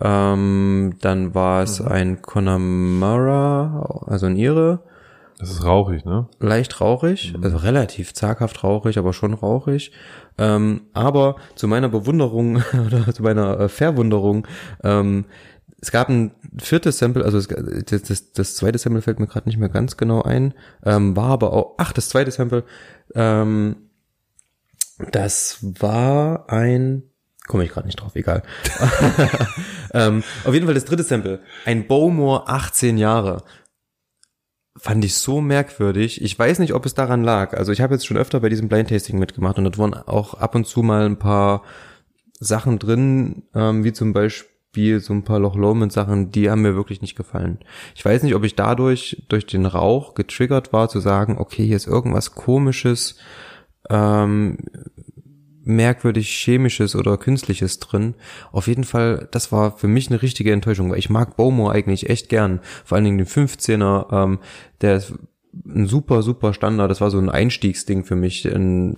Ähm, 0.00 0.96
dann 1.00 1.34
war 1.34 1.62
es 1.62 1.80
ein 1.80 2.20
Connemara, 2.20 4.04
also 4.06 4.26
ein 4.26 4.36
Ire, 4.36 4.80
Das 5.38 5.50
ist 5.50 5.64
rauchig, 5.64 6.04
ne? 6.04 6.28
leicht 6.40 6.80
rauchig, 6.80 7.34
also 7.40 7.56
relativ 7.58 8.12
zaghaft 8.12 8.64
rauchig, 8.64 8.98
aber 8.98 9.12
schon 9.12 9.34
rauchig. 9.34 9.92
Ähm, 10.36 10.82
aber 10.94 11.36
zu 11.54 11.68
meiner 11.68 11.88
Bewunderung 11.88 12.56
oder 12.86 13.12
zu 13.12 13.22
meiner 13.22 13.60
äh, 13.60 13.68
Verwunderung, 13.68 14.46
ähm, 14.82 15.26
es 15.84 15.90
gab 15.90 16.08
ein 16.08 16.30
viertes 16.56 16.96
Sample, 16.96 17.22
also 17.26 17.38
das, 17.42 18.02
das, 18.02 18.32
das 18.32 18.54
zweite 18.54 18.78
Sample 18.78 19.02
fällt 19.02 19.20
mir 19.20 19.26
gerade 19.26 19.46
nicht 19.46 19.58
mehr 19.58 19.68
ganz 19.68 19.98
genau 19.98 20.22
ein, 20.22 20.54
ähm, 20.82 21.14
war 21.14 21.28
aber 21.28 21.52
auch, 21.52 21.74
ach, 21.76 21.92
das 21.92 22.08
zweite 22.08 22.30
Sample, 22.30 22.64
ähm, 23.14 23.76
das 25.12 25.58
war 25.60 26.48
ein, 26.48 27.02
komme 27.46 27.64
ich 27.64 27.70
gerade 27.70 27.86
nicht 27.86 28.00
drauf, 28.00 28.16
egal. 28.16 28.44
ähm, 29.92 30.24
auf 30.44 30.54
jeden 30.54 30.64
Fall 30.64 30.74
das 30.74 30.86
dritte 30.86 31.02
Sample, 31.02 31.42
ein 31.66 31.86
Bowmore 31.86 32.48
18 32.48 32.96
Jahre 32.96 33.42
fand 34.76 35.04
ich 35.04 35.16
so 35.16 35.42
merkwürdig. 35.42 36.22
Ich 36.22 36.38
weiß 36.38 36.60
nicht, 36.60 36.72
ob 36.72 36.86
es 36.86 36.94
daran 36.94 37.22
lag. 37.22 37.52
Also 37.52 37.72
ich 37.72 37.82
habe 37.82 37.94
jetzt 37.94 38.06
schon 38.06 38.16
öfter 38.16 38.40
bei 38.40 38.48
diesem 38.48 38.68
Blind 38.68 38.88
Tasting 38.88 39.18
mitgemacht 39.18 39.58
und 39.58 39.64
dort 39.64 39.78
waren 39.78 39.92
auch 39.92 40.32
ab 40.32 40.54
und 40.54 40.66
zu 40.66 40.82
mal 40.82 41.04
ein 41.04 41.18
paar 41.18 41.62
Sachen 42.40 42.78
drin, 42.78 43.42
ähm, 43.54 43.84
wie 43.84 43.92
zum 43.92 44.14
Beispiel 44.14 44.53
so 44.98 45.12
ein 45.12 45.24
paar 45.24 45.38
Loch 45.38 45.56
Lomond 45.56 45.92
Sachen, 45.92 46.30
die 46.30 46.50
haben 46.50 46.62
mir 46.62 46.74
wirklich 46.74 47.00
nicht 47.00 47.16
gefallen. 47.16 47.58
Ich 47.94 48.04
weiß 48.04 48.22
nicht, 48.22 48.34
ob 48.34 48.44
ich 48.44 48.56
dadurch 48.56 49.24
durch 49.28 49.46
den 49.46 49.66
Rauch 49.66 50.14
getriggert 50.14 50.72
war 50.72 50.88
zu 50.88 51.00
sagen, 51.00 51.36
okay, 51.38 51.66
hier 51.66 51.76
ist 51.76 51.86
irgendwas 51.86 52.34
Komisches, 52.34 53.16
ähm, 53.90 54.58
merkwürdig 55.64 56.28
chemisches 56.28 56.94
oder 56.94 57.16
künstliches 57.16 57.78
drin. 57.78 58.14
Auf 58.52 58.66
jeden 58.66 58.84
Fall, 58.84 59.28
das 59.30 59.50
war 59.50 59.76
für 59.76 59.88
mich 59.88 60.08
eine 60.10 60.22
richtige 60.22 60.52
Enttäuschung, 60.52 60.90
weil 60.90 60.98
ich 60.98 61.10
mag 61.10 61.36
Bowmore 61.36 61.72
eigentlich 61.72 62.10
echt 62.10 62.28
gern. 62.28 62.60
Vor 62.84 62.96
allen 62.96 63.04
Dingen 63.04 63.18
den 63.18 63.26
15er, 63.26 64.12
ähm, 64.12 64.38
der 64.80 65.02
ein 65.66 65.86
super, 65.86 66.22
super 66.22 66.52
Standard. 66.54 66.90
Das 66.90 67.00
war 67.00 67.10
so 67.10 67.18
ein 67.18 67.28
Einstiegsding 67.30 68.04
für 68.04 68.16
mich. 68.16 68.44
Ich 68.44 68.52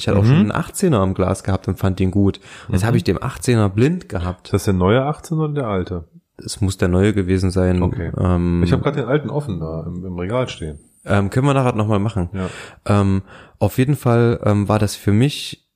hatte 0.09 0.19
auch 0.19 0.25
schon 0.25 0.37
einen 0.37 0.53
18er 0.53 0.97
am 0.97 1.15
Glas 1.15 1.45
gehabt 1.45 1.69
und 1.69 1.79
fand 1.79 1.99
den 1.99 2.11
gut. 2.11 2.41
Jetzt 2.71 2.85
habe 2.85 2.97
ich 2.97 3.05
den 3.05 3.19
18er 3.19 3.69
blind 3.69 4.09
gehabt. 4.09 4.49
Ist 4.49 4.53
das 4.55 4.65
der 4.65 4.75
neue 4.75 5.03
18 5.05 5.39
oder 5.39 5.53
der 5.53 5.67
alte? 5.67 6.05
Es 6.39 6.61
muss 6.61 6.77
der 6.77 6.89
neue 6.89 7.13
gewesen 7.15 7.51
sein. 7.51 7.83
Okay. 7.83 8.13
Ähm, 8.19 8.63
Ich 8.63 8.73
habe 8.73 8.83
gerade 8.83 9.01
den 9.01 9.09
alten 9.09 9.31
offen 9.31 9.61
da 9.61 9.85
im, 9.87 10.05
im 10.05 10.19
Regal 10.19 10.49
stehen. 10.49 10.79
ähm, 11.05 11.31
können 11.31 11.47
wir 11.47 11.55
nachher 11.55 11.75
nochmal 11.75 11.99
machen. 11.99 12.29
Ja. 12.33 12.49
Ähm, 12.85 13.23
auf 13.59 13.79
jeden 13.79 13.97
Fall 13.97 14.41
ähm, 14.45 14.69
war 14.69 14.79
das 14.79 14.97
für 14.97 15.13
mich, 15.13 15.67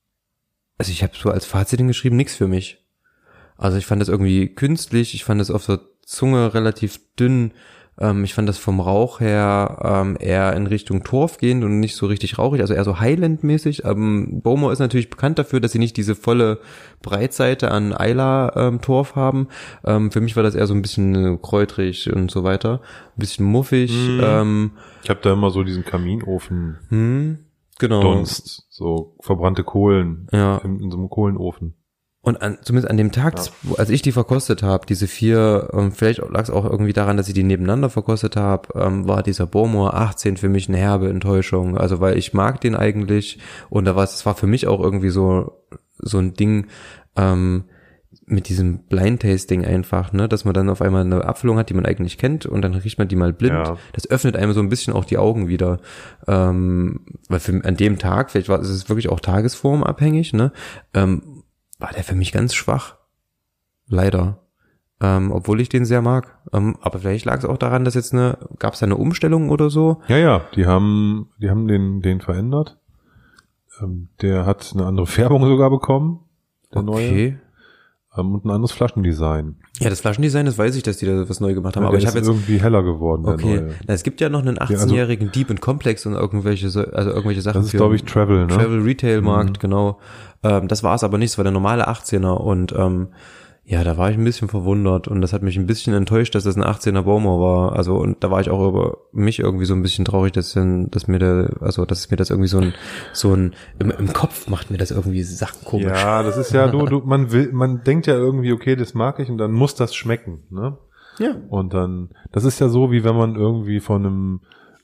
also 0.76 0.92
ich 0.92 1.02
habe 1.02 1.12
so 1.16 1.30
als 1.30 1.46
Fazit 1.46 1.78
hingeschrieben, 1.78 2.16
nichts 2.16 2.34
für 2.34 2.48
mich. 2.48 2.84
Also 3.56 3.76
ich 3.78 3.86
fand 3.86 4.00
das 4.02 4.08
irgendwie 4.08 4.54
künstlich, 4.54 5.14
ich 5.14 5.24
fand 5.24 5.40
das 5.40 5.50
auf 5.50 5.64
der 5.66 5.80
Zunge 6.04 6.52
relativ 6.54 6.98
dünn. 7.18 7.52
Ähm, 8.00 8.24
ich 8.24 8.34
fand 8.34 8.48
das 8.48 8.58
vom 8.58 8.80
Rauch 8.80 9.20
her 9.20 9.78
ähm, 9.82 10.16
eher 10.18 10.54
in 10.56 10.66
Richtung 10.66 11.04
Torf 11.04 11.36
gehend 11.38 11.62
und 11.64 11.80
nicht 11.80 11.96
so 11.96 12.06
richtig 12.06 12.38
rauchig, 12.38 12.60
also 12.62 12.74
eher 12.74 12.84
so 12.84 12.98
Highland-mäßig. 12.98 13.84
Ähm, 13.84 14.40
Bowmore 14.42 14.72
ist 14.72 14.78
natürlich 14.78 15.10
bekannt 15.10 15.38
dafür, 15.38 15.60
dass 15.60 15.72
sie 15.72 15.78
nicht 15.78 15.96
diese 15.96 16.14
volle 16.14 16.60
Breitseite 17.02 17.70
an 17.70 17.92
Isla 17.92 18.52
ähm, 18.56 18.80
haben. 19.14 19.48
Ähm, 19.84 20.10
für 20.10 20.20
mich 20.20 20.36
war 20.36 20.42
das 20.42 20.54
eher 20.54 20.66
so 20.66 20.74
ein 20.74 20.82
bisschen 20.82 21.40
kräutrig 21.42 22.12
und 22.12 22.30
so 22.30 22.42
weiter, 22.42 22.80
ein 23.16 23.20
bisschen 23.20 23.44
muffig. 23.46 23.92
Mhm. 23.92 24.20
Ähm, 24.22 24.70
Ich 25.02 25.10
habe 25.10 25.20
da 25.22 25.32
immer 25.32 25.50
so 25.50 25.62
diesen 25.62 25.84
Kaminofen 25.84 26.78
hm, 26.88 27.38
genau. 27.78 28.00
Dunst, 28.02 28.66
so 28.70 29.14
verbrannte 29.20 29.62
Kohlen 29.64 30.26
Ja. 30.32 30.58
in, 30.58 30.80
in 30.80 30.90
so 30.90 30.96
einem 30.98 31.10
Kohlenofen. 31.10 31.74
Und 32.22 32.42
an, 32.42 32.58
zumindest 32.62 32.90
an 32.90 32.98
dem 32.98 33.12
Tag, 33.12 33.36
Ja. 33.38 33.74
als 33.78 33.88
ich 33.88 34.02
die 34.02 34.12
verkostet 34.12 34.62
habe, 34.62 34.84
diese 34.84 35.06
vier, 35.08 35.70
ähm, 35.72 35.90
vielleicht 35.92 36.18
lag 36.18 36.42
es 36.42 36.50
auch 36.50 36.66
irgendwie 36.66 36.92
daran, 36.92 37.16
dass 37.16 37.28
ich 37.28 37.34
die 37.34 37.42
nebeneinander 37.42 37.88
verkostet 37.88 38.36
habe, 38.36 38.68
ähm, 38.78 39.08
war 39.08 39.22
dieser 39.22 39.46
Bowmore 39.46 39.94
18 39.94 40.36
für 40.36 40.50
mich 40.50 40.68
eine 40.68 40.76
herbe 40.76 41.08
Enttäuschung. 41.08 41.78
Also 41.78 42.00
weil 42.00 42.18
ich 42.18 42.34
mag 42.34 42.60
den 42.60 42.74
eigentlich 42.74 43.38
und 43.70 43.86
da 43.86 43.96
war 43.96 44.04
es 44.04 44.26
war 44.26 44.34
für 44.34 44.46
mich 44.46 44.66
auch 44.66 44.80
irgendwie 44.80 45.10
so 45.10 45.52
so 45.98 46.18
ein 46.18 46.34
Ding 46.34 46.66
ähm, 47.16 47.64
mit 48.26 48.48
diesem 48.48 48.78
Blind 48.78 49.22
Tasting 49.22 49.64
einfach, 49.64 50.12
ne, 50.12 50.28
dass 50.28 50.44
man 50.44 50.54
dann 50.54 50.68
auf 50.68 50.82
einmal 50.82 51.02
eine 51.02 51.24
Abfüllung 51.24 51.58
hat, 51.58 51.68
die 51.68 51.74
man 51.74 51.84
eigentlich 51.86 52.16
kennt 52.16 52.46
und 52.46 52.62
dann 52.62 52.74
riecht 52.74 52.98
man 52.98 53.08
die 53.08 53.16
mal 53.16 53.32
blind. 53.32 53.54
Ja. 53.66 53.76
Das 53.92 54.08
öffnet 54.08 54.36
einem 54.36 54.52
so 54.52 54.60
ein 54.60 54.68
bisschen 54.68 54.94
auch 54.94 55.04
die 55.04 55.18
Augen 55.18 55.48
wieder, 55.48 55.80
ähm, 56.28 57.00
weil 57.28 57.40
für, 57.40 57.64
an 57.64 57.76
dem 57.76 57.98
Tag, 57.98 58.30
vielleicht 58.30 58.48
war 58.48 58.60
es 58.60 58.68
ist 58.68 58.88
wirklich 58.88 59.08
auch 59.08 59.20
tagesformabhängig, 59.20 60.32
ne, 60.32 60.52
ähm, 60.94 61.22
war 61.80 61.92
der 61.92 62.04
für 62.04 62.14
mich 62.14 62.32
ganz 62.32 62.54
schwach. 62.54 62.96
Leider. 63.86 64.38
Ähm, 65.00 65.32
obwohl 65.32 65.60
ich 65.60 65.68
den 65.70 65.84
sehr 65.86 66.02
mag. 66.02 66.38
Ähm, 66.52 66.76
aber 66.82 66.98
vielleicht 66.98 67.24
lag 67.24 67.38
es 67.38 67.44
auch 67.46 67.56
daran, 67.56 67.84
dass 67.84 67.94
jetzt 67.94 68.12
eine, 68.12 68.38
gab 68.58 68.74
es 68.74 68.80
da 68.80 68.86
eine 68.86 68.96
Umstellung 68.96 69.48
oder 69.48 69.70
so? 69.70 70.02
Ja, 70.08 70.18
ja, 70.18 70.42
die 70.54 70.66
haben, 70.66 71.30
die 71.38 71.48
haben 71.48 71.66
den, 71.66 72.02
den 72.02 72.20
verändert. 72.20 72.78
Ähm, 73.80 74.10
der 74.20 74.44
hat 74.44 74.72
eine 74.74 74.84
andere 74.86 75.06
Färbung 75.06 75.44
sogar 75.46 75.70
bekommen, 75.70 76.20
der 76.74 76.82
neue, 76.82 77.06
Okay. 77.08 77.38
ähm, 78.16 78.34
und 78.34 78.44
ein 78.44 78.50
anderes 78.50 78.72
Flaschendesign. 78.72 79.56
Ja, 79.78 79.88
das 79.88 80.00
Flaschendesign, 80.00 80.44
das 80.46 80.58
weiß 80.58 80.74
ich, 80.76 80.82
dass 80.82 80.98
die 80.98 81.06
da 81.06 81.26
was 81.28 81.40
neu 81.40 81.54
gemacht 81.54 81.76
haben. 81.76 81.84
Ja, 81.84 81.88
aber 81.88 81.96
ich 81.98 82.06
habe 82.06 82.18
jetzt 82.18 82.26
irgendwie 82.26 82.60
heller 82.60 82.82
geworden, 82.82 83.24
Okay. 83.26 83.62
Na, 83.86 83.94
es 83.94 84.02
gibt 84.02 84.20
ja 84.20 84.28
noch 84.28 84.40
einen 84.40 84.58
also- 84.58 84.74
18-jährigen 84.74 85.30
Deep 85.32 85.48
in 85.50 85.60
Complex 85.60 86.04
und 86.06 86.14
irgendwelche, 86.14 86.68
so- 86.68 86.84
also 86.84 87.10
irgendwelche 87.10 87.40
Sachen 87.40 87.58
Das 87.62 87.66
ist, 87.66 87.72
glaube 87.76 87.96
ich, 87.96 88.04
Travel, 88.04 88.46
ne? 88.46 88.48
Travel 88.48 88.80
Retail 88.82 89.22
Markt, 89.22 89.50
Mhm. 89.58 89.60
genau. 89.60 89.98
Ähm, 90.42 90.68
das 90.68 90.82
war 90.82 90.94
es 90.96 91.04
aber 91.04 91.16
nicht, 91.18 91.30
es 91.30 91.38
war 91.38 91.44
der 91.44 91.52
normale 91.52 91.88
18er 91.88 92.40
und 92.40 92.72
ähm, 92.76 93.08
ja, 93.72 93.84
da 93.84 93.96
war 93.96 94.10
ich 94.10 94.18
ein 94.18 94.24
bisschen 94.24 94.48
verwundert 94.48 95.06
und 95.06 95.20
das 95.20 95.32
hat 95.32 95.42
mich 95.44 95.56
ein 95.56 95.66
bisschen 95.66 95.94
enttäuscht, 95.94 96.34
dass 96.34 96.42
das 96.42 96.56
ein 96.56 96.64
18er 96.64 97.02
Baumer 97.02 97.38
war. 97.38 97.76
Also 97.76 97.96
und 97.98 98.24
da 98.24 98.28
war 98.30 98.40
ich 98.40 98.50
auch 98.50 98.68
über 98.68 98.98
mich 99.12 99.38
irgendwie 99.38 99.64
so 99.64 99.74
ein 99.74 99.82
bisschen 99.82 100.04
traurig, 100.04 100.32
dass, 100.32 100.54
denn- 100.54 100.90
dass 100.90 101.06
mir 101.06 101.20
der, 101.20 101.50
also 101.60 101.84
dass 101.86 102.10
mir 102.10 102.16
das 102.16 102.30
irgendwie 102.30 102.48
so 102.48 102.58
ein, 102.58 102.74
so 103.12 103.32
ein 103.32 103.54
im, 103.78 103.92
im 103.92 104.12
Kopf 104.12 104.48
macht 104.48 104.72
mir 104.72 104.76
das 104.78 104.90
irgendwie 104.90 105.22
Sachen 105.22 105.64
komisch. 105.64 105.86
Ja, 105.86 106.24
das 106.24 106.36
ist 106.36 106.52
ja, 106.52 106.66
du, 106.66 106.84
du, 106.84 106.98
man 107.04 107.30
will, 107.30 107.50
man 107.52 107.84
denkt 107.84 108.08
ja 108.08 108.14
irgendwie, 108.14 108.52
okay, 108.52 108.74
das 108.74 108.92
mag 108.94 109.20
ich 109.20 109.30
und 109.30 109.38
dann 109.38 109.52
muss 109.52 109.76
das 109.76 109.94
schmecken, 109.94 110.42
ne? 110.50 110.76
Ja. 111.20 111.36
Und 111.48 111.72
dann, 111.72 112.08
das 112.32 112.44
ist 112.44 112.58
ja 112.60 112.68
so, 112.68 112.90
wie 112.90 113.04
wenn 113.04 113.14
man 113.16 113.36
irgendwie 113.36 113.78
von 113.78 114.04
einem, 114.04 114.40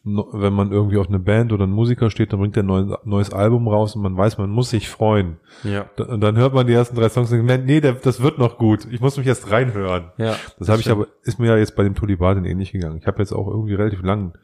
wenn 0.06 0.52
man 0.52 0.70
irgendwie 0.70 0.98
auf 0.98 1.08
eine 1.08 1.18
Band 1.18 1.52
oder 1.52 1.64
einen 1.64 1.72
Musiker 1.72 2.10
steht, 2.10 2.32
dann 2.32 2.38
bringt 2.38 2.54
der 2.54 2.62
ein 2.62 2.96
neues, 3.04 3.32
Album 3.32 3.66
raus 3.66 3.96
und 3.96 4.02
man 4.02 4.16
weiß, 4.16 4.38
man 4.38 4.50
muss 4.50 4.70
sich 4.70 4.88
freuen. 4.88 5.38
Ja. 5.64 5.90
Und 5.98 6.20
dann 6.20 6.36
hört 6.36 6.54
man 6.54 6.66
die 6.68 6.74
ersten 6.74 6.94
drei 6.94 7.08
Songs 7.08 7.32
und 7.32 7.44
denkt, 7.46 7.66
nee, 7.66 7.80
das 7.80 8.22
wird 8.22 8.38
noch 8.38 8.56
gut. 8.56 8.86
Ich 8.92 9.00
muss 9.00 9.16
mich 9.16 9.26
erst 9.26 9.50
reinhören. 9.50 10.12
Ja. 10.16 10.36
Das, 10.60 10.68
habe 10.68 10.80
ich 10.80 10.90
aber, 10.90 11.08
ist 11.22 11.40
mir 11.40 11.48
ja 11.48 11.56
jetzt 11.56 11.74
bei 11.74 11.82
dem 11.82 11.96
Tulibaden 11.96 12.44
ähnlich 12.44 12.70
gegangen. 12.70 12.98
Ich 12.98 13.06
habe 13.08 13.18
jetzt 13.18 13.32
auch 13.32 13.48
irgendwie 13.48 13.74
relativ 13.74 14.02
lang 14.02 14.34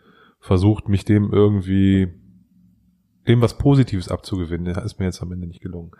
versucht, 0.40 0.88
mich 0.88 1.04
dem 1.04 1.32
irgendwie, 1.32 2.08
dem 3.28 3.40
was 3.40 3.56
Positives 3.56 4.08
abzugewinnen. 4.08 4.74
Das 4.74 4.84
ist 4.84 4.98
mir 4.98 5.06
jetzt 5.06 5.22
am 5.22 5.30
Ende 5.30 5.46
nicht 5.46 5.62
gelungen. 5.62 5.92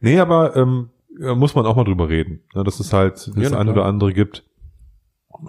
Nee, 0.00 0.18
aber 0.20 0.56
ähm, 0.56 0.88
ja, 1.20 1.34
muss 1.34 1.54
man 1.54 1.66
auch 1.66 1.76
mal 1.76 1.84
drüber 1.84 2.08
reden. 2.08 2.40
Ne, 2.54 2.64
dass 2.64 2.80
es 2.80 2.94
halt 2.94 3.26
Ja, 3.36 3.42
das 3.42 3.52
eine 3.52 3.72
klar. 3.72 3.84
oder 3.84 3.84
andere 3.84 4.14
gibt, 4.14 4.44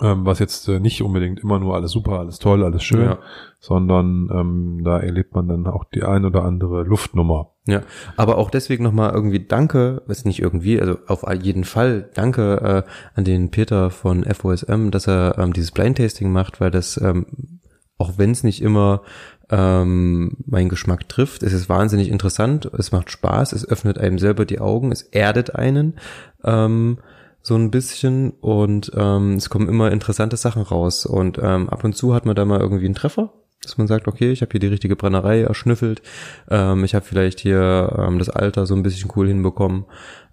ähm, 0.02 0.26
was 0.26 0.40
jetzt 0.40 0.68
äh, 0.68 0.80
nicht 0.80 1.02
unbedingt 1.02 1.40
immer 1.40 1.60
nur 1.60 1.76
alles 1.76 1.92
super, 1.92 2.20
alles 2.20 2.40
toll, 2.40 2.64
alles 2.64 2.84
schön, 2.84 3.06
Ja. 3.06 3.20
sondern 3.60 4.30
ähm, 4.34 4.82
da 4.84 5.00
erlebt 5.00 5.36
man 5.36 5.48
dann 5.48 5.68
auch 5.68 5.84
die 5.86 6.04
ein 6.04 6.26
oder 6.26 6.44
andere 6.44 6.84
Luftnummer. 6.84 7.52
Ja, 7.66 7.82
aber 8.18 8.38
auch 8.38 8.50
deswegen 8.50 8.84
nochmal 8.84 9.14
irgendwie 9.14 9.46
Danke, 9.46 10.02
ist 10.08 10.26
nicht 10.26 10.40
irgendwie, 10.42 10.82
also 10.82 10.98
auf 11.08 11.24
jeden 11.42 11.64
Fall 11.64 12.10
Danke 12.14 12.84
äh, 12.86 12.90
an 13.16 13.24
den 13.24 13.52
Peter 13.52 13.90
von 13.90 14.24
FOSM, 14.26 14.90
dass 14.90 15.08
er 15.08 15.38
ähm, 15.38 15.54
dieses 15.54 15.72
Blind 15.72 15.98
Tasting 15.98 16.32
macht, 16.32 16.60
weil 16.60 16.72
das, 16.72 16.98
ähm, 16.98 17.60
auch 17.98 18.18
wenn 18.18 18.32
es 18.32 18.44
nicht 18.44 18.62
immer 18.62 19.02
ähm, 19.50 20.38
meinen 20.46 20.70
Geschmack 20.70 21.08
trifft, 21.08 21.44
es 21.44 21.54
ist 21.54 21.70
wahnsinnig 21.70 22.10
interessant, 22.10 22.70
es 22.78 22.92
macht 22.92 23.12
Spaß, 23.12 23.54
es 23.54 23.68
öffnet 23.68 23.98
einem 23.98 24.18
selber 24.18 24.46
die 24.46 24.60
Augen, 24.60 24.92
es 24.92 25.04
erdet 25.04 25.56
einen 25.56 25.96
ähm, 26.44 26.98
so 27.44 27.56
ein 27.56 27.70
bisschen 27.72 28.32
und 28.32 28.92
ähm, 28.96 29.34
es 29.36 29.50
kommen 29.50 29.68
immer 29.68 29.92
interessante 29.92 30.38
Sachen 30.38 30.62
raus 30.62 31.06
und 31.06 31.38
ähm, 31.38 31.70
ab 31.70 31.84
und 31.84 31.96
zu 31.96 32.16
hat 32.16 32.26
man 32.26 32.36
da 32.36 32.46
mal 32.46 32.62
irgendwie 32.62 32.86
einen 32.86 32.96
Treffer, 32.96 33.34
dass 33.62 33.78
man 33.78 33.88
sagt, 33.88 34.08
okay, 34.08 34.32
ich 34.32 34.42
habe 34.42 34.52
hier 34.52 34.62
die 34.62 34.68
richtige 34.68 34.96
Brennerei 34.96 35.42
erschnüffelt, 35.42 36.02
ähm, 36.50 36.86
ich 36.86 36.96
habe 36.96 37.06
vielleicht 37.06 37.42
hier 37.42 37.96
ähm, 38.00 38.18
das 38.18 38.30
Alter 38.30 38.66
so 38.66 38.76
ein 38.76 38.82
bisschen 38.82 39.12
cool 39.16 39.28
hinbekommen 39.28 39.86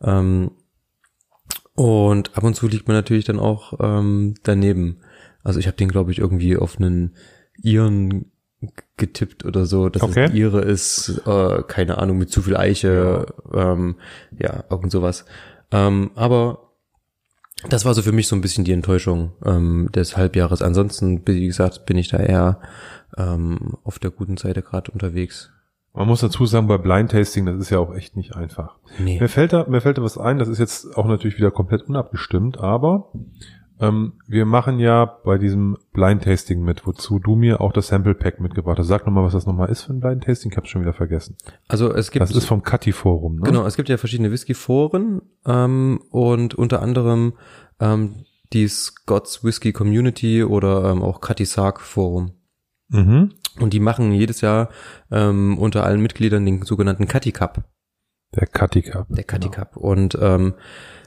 ähm, 0.02 0.52
und 1.74 2.36
ab 2.36 2.44
und 2.44 2.54
zu 2.54 2.68
liegt 2.68 2.86
man 2.86 2.96
natürlich 2.96 3.24
dann 3.24 3.40
auch 3.40 3.74
ähm, 3.80 4.34
daneben. 4.44 5.00
Also 5.42 5.58
ich 5.58 5.66
habe 5.66 5.76
den, 5.76 5.88
glaube 5.88 6.12
ich, 6.12 6.18
irgendwie 6.18 6.56
auf 6.56 6.78
einen 6.78 7.16
Iren 7.62 8.30
getippt 8.98 9.44
oder 9.44 9.64
so, 9.64 9.88
dass 9.88 10.02
Okay. 10.02 10.26
es 10.26 10.34
Ihre 10.34 10.60
ist, 10.60 11.22
äh, 11.26 11.62
keine 11.66 11.98
Ahnung, 11.98 12.18
mit 12.18 12.30
zu 12.30 12.42
viel 12.42 12.56
Eiche, 12.56 13.26
ja, 13.52 13.72
ähm, 13.72 13.96
ja 14.38 14.64
irgend 14.68 14.92
sowas. 14.92 15.24
Ähm, 15.72 16.10
aber 16.14 16.69
das 17.68 17.84
war 17.84 17.94
so 17.94 18.02
für 18.02 18.12
mich 18.12 18.28
so 18.28 18.36
ein 18.36 18.40
bisschen 18.40 18.64
die 18.64 18.72
Enttäuschung 18.72 19.32
ähm, 19.44 19.88
des 19.94 20.16
Halbjahres. 20.16 20.62
Ansonsten, 20.62 21.22
wie 21.26 21.46
gesagt, 21.46 21.86
bin 21.86 21.98
ich 21.98 22.08
da 22.08 22.18
eher 22.18 22.60
ähm, 23.16 23.76
auf 23.84 23.98
der 23.98 24.10
guten 24.10 24.36
Seite 24.36 24.62
gerade 24.62 24.90
unterwegs. 24.90 25.50
Man 25.92 26.06
muss 26.06 26.20
dazu 26.20 26.46
sagen, 26.46 26.68
bei 26.68 26.78
Blind 26.78 27.10
Tasting, 27.10 27.46
das 27.46 27.56
ist 27.56 27.70
ja 27.70 27.78
auch 27.78 27.94
echt 27.94 28.16
nicht 28.16 28.36
einfach. 28.36 28.76
Nee. 28.98 29.18
Mir 29.18 29.28
fällt 29.28 29.52
da, 29.52 29.66
mir 29.68 29.80
fällt 29.80 29.98
da 29.98 30.02
was 30.02 30.18
ein, 30.18 30.38
das 30.38 30.48
ist 30.48 30.58
jetzt 30.58 30.96
auch 30.96 31.06
natürlich 31.06 31.36
wieder 31.36 31.50
komplett 31.50 31.82
unabgestimmt, 31.82 32.58
aber 32.58 33.10
ähm, 33.80 34.12
wir 34.26 34.44
machen 34.44 34.78
ja 34.78 35.04
bei 35.04 35.38
diesem 35.38 35.76
Blind 35.92 36.22
Tasting 36.22 36.62
mit, 36.62 36.86
wozu 36.86 37.18
du 37.18 37.34
mir 37.34 37.60
auch 37.60 37.72
das 37.72 37.88
Sample 37.88 38.14
Pack 38.14 38.40
mitgebracht 38.40 38.78
hast. 38.78 38.88
Sag 38.88 39.06
nochmal, 39.06 39.24
was 39.24 39.32
das 39.32 39.46
nochmal 39.46 39.70
ist 39.70 39.82
für 39.82 39.92
ein 39.92 40.00
Blind 40.00 40.24
Tasting, 40.24 40.50
ich 40.50 40.56
hab's 40.56 40.68
schon 40.68 40.82
wieder 40.82 40.92
vergessen. 40.92 41.36
Also 41.68 41.92
es 41.92 42.10
gibt 42.10 42.22
Das 42.22 42.30
ist 42.30 42.46
vom 42.46 42.62
Cutty 42.62 42.92
Forum, 42.92 43.36
ne? 43.36 43.42
Genau, 43.42 43.64
es 43.64 43.76
gibt 43.76 43.88
ja 43.88 43.96
verschiedene 43.96 44.30
Whisky-Foren 44.30 45.22
ähm, 45.46 46.00
und 46.10 46.54
unter 46.54 46.82
anderem 46.82 47.34
ähm, 47.80 48.26
die 48.52 48.68
Scots 48.68 49.44
Whisky 49.44 49.72
Community 49.72 50.44
oder 50.44 50.90
ähm, 50.90 51.02
auch 51.02 51.20
Cutty 51.20 51.44
Sark 51.44 51.80
Forum. 51.80 52.32
Mhm. 52.88 53.30
Und 53.58 53.72
die 53.72 53.80
machen 53.80 54.12
jedes 54.12 54.40
Jahr 54.40 54.68
ähm, 55.10 55.58
unter 55.58 55.84
allen 55.84 56.02
Mitgliedern 56.02 56.44
den 56.44 56.62
sogenannten 56.62 57.06
Cutty 57.08 57.32
Cup. 57.32 57.64
Der 58.34 58.46
Cutty 58.46 58.82
Cup. 58.82 59.06
Der 59.10 59.24
Cutty 59.24 59.48
genau. 59.48 59.56
Cup. 59.56 59.76
Und 59.76 60.18
ähm, 60.20 60.54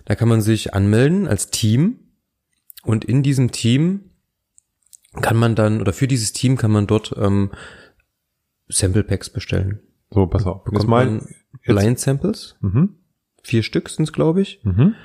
da 0.05 0.15
kann 0.15 0.27
man 0.27 0.41
sich 0.41 0.73
anmelden 0.73 1.27
als 1.27 1.49
Team. 1.49 1.99
Und 2.83 3.05
in 3.05 3.23
diesem 3.23 3.51
Team 3.51 4.11
kann 5.21 5.37
man 5.37 5.55
dann, 5.55 5.81
oder 5.81 5.93
für 5.93 6.07
dieses 6.07 6.33
Team 6.33 6.57
kann 6.57 6.71
man 6.71 6.87
dort 6.87 7.15
ähm, 7.17 7.51
Sample 8.67 9.03
Packs 9.03 9.29
bestellen. 9.29 9.79
So, 10.11 10.27
pass 10.27 10.45
auf. 10.45 10.63
Bekommt 10.63 10.87
mein, 10.87 11.27
Blind 11.65 11.99
Samples. 11.99 12.55
mhm. 12.61 12.97
Vier 13.43 13.63
Stück 13.63 13.89
sind's, 13.89 14.13
glaube 14.13 14.41
ich. 14.41 14.61
Mhm. 14.63 14.95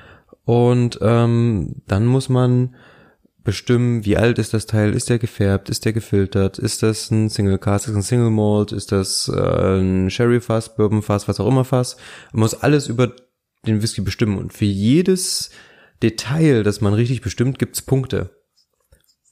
Und 0.45 0.99
ähm, 1.01 1.81
dann 1.87 2.05
muss 2.05 2.29
man 2.29 2.75
bestimmen, 3.43 4.05
wie 4.05 4.17
alt 4.17 4.39
ist 4.39 4.53
das 4.53 4.65
Teil, 4.65 4.93
ist 4.93 5.09
der 5.09 5.19
gefärbt, 5.19 5.69
ist 5.69 5.85
der 5.85 5.93
gefiltert, 5.93 6.57
ist 6.59 6.83
das 6.83 7.11
ein 7.11 7.29
Single 7.29 7.57
Cast, 7.57 7.85
ist 7.85 7.91
das 7.91 7.97
ein 7.97 8.07
Single 8.07 8.29
Malt, 8.29 8.71
ist 8.71 8.91
das 8.91 9.29
äh, 9.33 9.79
ein 9.79 10.09
Sherry 10.09 10.39
Fass, 10.39 10.75
Bourbon 10.75 11.01
Fass, 11.01 11.27
was 11.27 11.39
auch 11.39 11.47
immer 11.47 11.65
Fass. 11.65 11.97
Man 12.31 12.41
muss 12.41 12.53
alles 12.53 12.87
über 12.87 13.13
den 13.65 13.81
Whisky 13.81 14.01
bestimmen 14.01 14.37
und 14.37 14.53
für 14.53 14.65
jedes 14.65 15.49
Detail, 16.01 16.63
das 16.63 16.81
man 16.81 16.93
richtig 16.93 17.21
bestimmt, 17.21 17.59
gibt's 17.59 17.81
Punkte. 17.81 18.29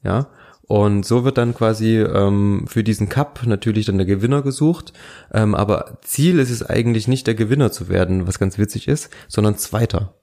Ja, 0.04 0.30
und 0.68 1.06
so 1.06 1.24
wird 1.24 1.38
dann 1.38 1.56
quasi 1.56 1.98
ähm, 1.98 2.66
für 2.68 2.84
diesen 2.84 3.08
Cup 3.08 3.42
natürlich 3.46 3.86
dann 3.86 3.98
der 3.98 4.06
Gewinner 4.06 4.42
gesucht. 4.42 4.92
Ähm, 5.34 5.56
aber 5.56 6.00
Ziel 6.02 6.40
ist 6.40 6.52
es 6.52 6.62
eigentlich 6.62 7.08
nicht, 7.08 7.26
der 7.26 7.36
Gewinner 7.36 7.72
zu 7.72 7.88
werden, 7.88 8.28
was 8.28 8.38
ganz 8.38 8.58
witzig 8.58 8.90
ist, 8.90 9.10
sondern 9.30 9.58
Zweiter. 9.58 10.17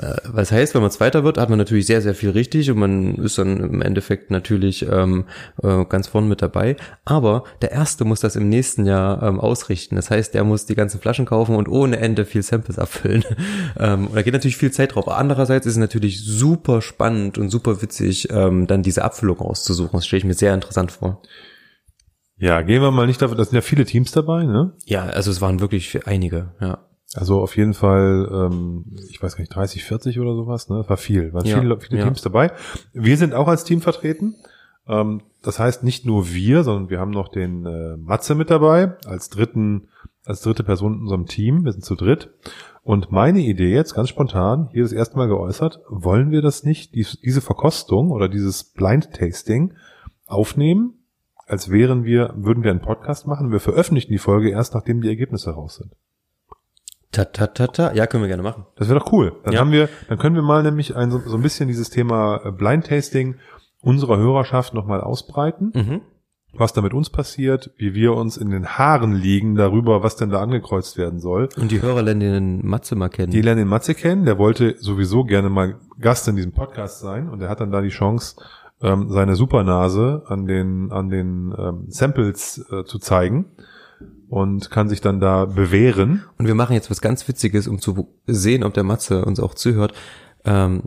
Äh, 0.00 0.16
Was 0.24 0.52
heißt, 0.52 0.74
wenn 0.74 0.82
man 0.82 0.90
Zweiter 0.90 1.24
wird, 1.24 1.38
hat 1.38 1.48
man 1.48 1.58
natürlich 1.58 1.86
sehr, 1.86 2.00
sehr 2.00 2.14
viel 2.14 2.30
richtig 2.30 2.70
und 2.70 2.78
man 2.78 3.16
ist 3.16 3.38
dann 3.38 3.58
im 3.58 3.82
Endeffekt 3.82 4.30
natürlich 4.30 4.86
ähm, 4.88 5.24
äh, 5.62 5.84
ganz 5.84 6.08
vorn 6.08 6.28
mit 6.28 6.42
dabei. 6.42 6.76
Aber 7.04 7.44
der 7.62 7.72
Erste 7.72 8.04
muss 8.04 8.20
das 8.20 8.36
im 8.36 8.48
nächsten 8.48 8.86
Jahr 8.86 9.22
ähm, 9.22 9.40
ausrichten. 9.40 9.96
Das 9.96 10.10
heißt, 10.10 10.34
der 10.34 10.44
muss 10.44 10.66
die 10.66 10.74
ganzen 10.74 11.00
Flaschen 11.00 11.26
kaufen 11.26 11.56
und 11.56 11.68
ohne 11.68 11.98
Ende 11.98 12.24
viel 12.24 12.42
Samples 12.42 12.78
abfüllen. 12.78 13.24
ähm, 13.78 14.06
und 14.08 14.16
da 14.16 14.22
geht 14.22 14.34
natürlich 14.34 14.56
viel 14.56 14.70
Zeit 14.70 14.94
drauf. 14.94 15.08
Andererseits 15.08 15.66
ist 15.66 15.72
es 15.72 15.78
natürlich 15.78 16.24
super 16.24 16.80
spannend 16.80 17.38
und 17.38 17.50
super 17.50 17.82
witzig, 17.82 18.28
ähm, 18.30 18.66
dann 18.66 18.82
diese 18.82 19.04
Abfüllung 19.04 19.40
auszusuchen. 19.40 19.98
Das 19.98 20.06
stelle 20.06 20.18
ich 20.18 20.24
mir 20.24 20.34
sehr 20.34 20.54
interessant 20.54 20.92
vor. 20.92 21.22
Ja, 22.36 22.62
gehen 22.62 22.82
wir 22.82 22.92
mal 22.92 23.06
nicht 23.06 23.20
davon, 23.20 23.36
da 23.36 23.44
sind 23.44 23.56
ja 23.56 23.62
viele 23.62 23.84
Teams 23.84 24.12
dabei, 24.12 24.44
ne? 24.44 24.72
Ja, 24.84 25.06
also 25.06 25.28
es 25.32 25.40
waren 25.40 25.58
wirklich 25.58 26.06
einige, 26.06 26.52
ja. 26.60 26.87
Also 27.14 27.40
auf 27.40 27.56
jeden 27.56 27.74
Fall, 27.74 28.28
ähm, 28.30 28.84
ich 29.08 29.22
weiß 29.22 29.36
gar 29.36 29.40
nicht, 29.40 29.54
30, 29.54 29.84
40 29.84 30.20
oder 30.20 30.34
sowas, 30.34 30.68
ne? 30.68 30.84
War 30.86 30.96
viel, 30.98 31.32
waren 31.32 31.46
Ja, 31.46 31.60
viele, 31.60 31.80
viele 31.80 31.98
ja. 31.98 32.04
Teams 32.04 32.20
dabei. 32.20 32.52
Wir 32.92 33.16
sind 33.16 33.34
auch 33.34 33.48
als 33.48 33.64
Team 33.64 33.80
vertreten. 33.80 34.34
Ähm, 34.86 35.22
das 35.42 35.58
heißt 35.58 35.84
nicht 35.84 36.04
nur 36.04 36.32
wir, 36.32 36.64
sondern 36.64 36.90
wir 36.90 37.00
haben 37.00 37.10
noch 37.10 37.28
den 37.28 37.64
äh, 37.64 37.96
Matze 37.96 38.34
mit 38.34 38.50
dabei, 38.50 38.96
als 39.06 39.30
dritten, 39.30 39.88
als 40.24 40.42
dritte 40.42 40.64
Person 40.64 40.94
in 40.94 41.00
unserem 41.02 41.26
Team. 41.26 41.64
Wir 41.64 41.72
sind 41.72 41.84
zu 41.84 41.94
dritt. 41.94 42.30
Und 42.82 43.10
meine 43.10 43.40
Idee 43.40 43.72
jetzt, 43.72 43.94
ganz 43.94 44.08
spontan, 44.10 44.68
hier 44.72 44.82
das 44.82 44.92
erste 44.92 45.16
Mal 45.16 45.28
geäußert, 45.28 45.80
wollen 45.88 46.30
wir 46.30 46.42
das 46.42 46.62
nicht, 46.64 46.94
dies, 46.94 47.18
diese 47.20 47.40
Verkostung 47.40 48.10
oder 48.10 48.28
dieses 48.28 48.64
Blind 48.64 49.12
Tasting 49.12 49.74
aufnehmen, 50.26 50.94
als 51.46 51.70
wären 51.70 52.04
wir, 52.04 52.34
würden 52.36 52.64
wir 52.64 52.70
einen 52.70 52.80
Podcast 52.80 53.26
machen. 53.26 53.50
Wir 53.50 53.60
veröffentlichen 53.60 54.12
die 54.12 54.18
Folge 54.18 54.50
erst, 54.50 54.74
nachdem 54.74 55.00
die 55.00 55.08
Ergebnisse 55.08 55.50
raus 55.50 55.76
sind. 55.76 55.94
Ta, 57.12 57.24
ta, 57.24 57.46
ta, 57.46 57.66
ta. 57.68 57.92
Ja, 57.94 58.06
können 58.06 58.22
wir 58.22 58.28
gerne 58.28 58.42
machen. 58.42 58.66
Das 58.76 58.88
wäre 58.88 58.98
doch 58.98 59.12
cool. 59.12 59.32
Dann 59.44 59.54
Ja. 59.54 59.60
haben 59.60 59.72
wir, 59.72 59.88
dann 60.08 60.18
können 60.18 60.34
wir 60.36 60.42
mal 60.42 60.62
nämlich 60.62 60.94
ein, 60.96 61.10
so, 61.10 61.18
so 61.20 61.36
ein 61.36 61.42
bisschen 61.42 61.66
dieses 61.68 61.88
Thema 61.90 62.40
äh, 62.44 62.52
Blind 62.52 62.86
Tasting 62.86 63.36
unserer 63.80 64.18
Hörerschaft 64.18 64.74
nochmal 64.74 65.00
ausbreiten, 65.00 65.72
Mhm. 65.74 66.00
was 66.52 66.72
da 66.74 66.82
mit 66.82 66.92
uns 66.92 67.08
passiert, 67.10 67.70
wie 67.78 67.94
wir 67.94 68.12
uns 68.14 68.36
in 68.36 68.50
den 68.50 68.66
Haaren 68.66 69.14
liegen 69.14 69.54
darüber, 69.54 70.02
was 70.02 70.16
denn 70.16 70.28
da 70.30 70.40
angekreuzt 70.42 70.98
werden 70.98 71.18
soll. 71.20 71.48
Und 71.56 71.70
die 71.70 71.80
Hörer 71.80 72.02
lernen 72.02 72.20
den 72.20 72.66
Matze 72.66 72.94
mal 72.96 73.08
kennen. 73.08 73.30
Die 73.32 73.40
lernen 73.40 73.60
den 73.62 73.68
Matze 73.68 73.94
kennen, 73.94 74.24
der 74.26 74.36
wollte 74.38 74.76
sowieso 74.78 75.24
gerne 75.24 75.48
mal 75.48 75.76
Gast 76.00 76.28
in 76.28 76.36
diesem 76.36 76.52
Podcast 76.52 77.00
sein 77.00 77.28
und 77.30 77.40
er 77.40 77.48
hat 77.48 77.60
dann 77.60 77.70
da 77.70 77.80
die 77.80 77.88
Chance, 77.88 78.36
ähm, 78.82 79.08
seine 79.10 79.34
Supernase 79.34 80.22
an 80.26 80.46
den, 80.46 80.92
an 80.92 81.08
den 81.08 81.54
ähm, 81.58 81.84
Samples 81.88 82.64
äh, 82.70 82.84
zu 82.84 82.98
zeigen 82.98 83.46
und 84.28 84.70
kann 84.70 84.88
sich 84.88 85.00
dann 85.00 85.20
da 85.20 85.46
bewähren. 85.46 86.24
Und 86.38 86.46
wir 86.46 86.54
machen 86.54 86.74
jetzt 86.74 86.90
was 86.90 87.00
ganz 87.00 87.26
Witziges, 87.28 87.66
um 87.66 87.80
zu 87.80 88.08
sehen, 88.26 88.64
ob 88.64 88.74
der 88.74 88.84
Matze 88.84 89.24
uns 89.24 89.40
auch 89.40 89.54
zuhört. 89.54 89.94
Ähm, 90.44 90.84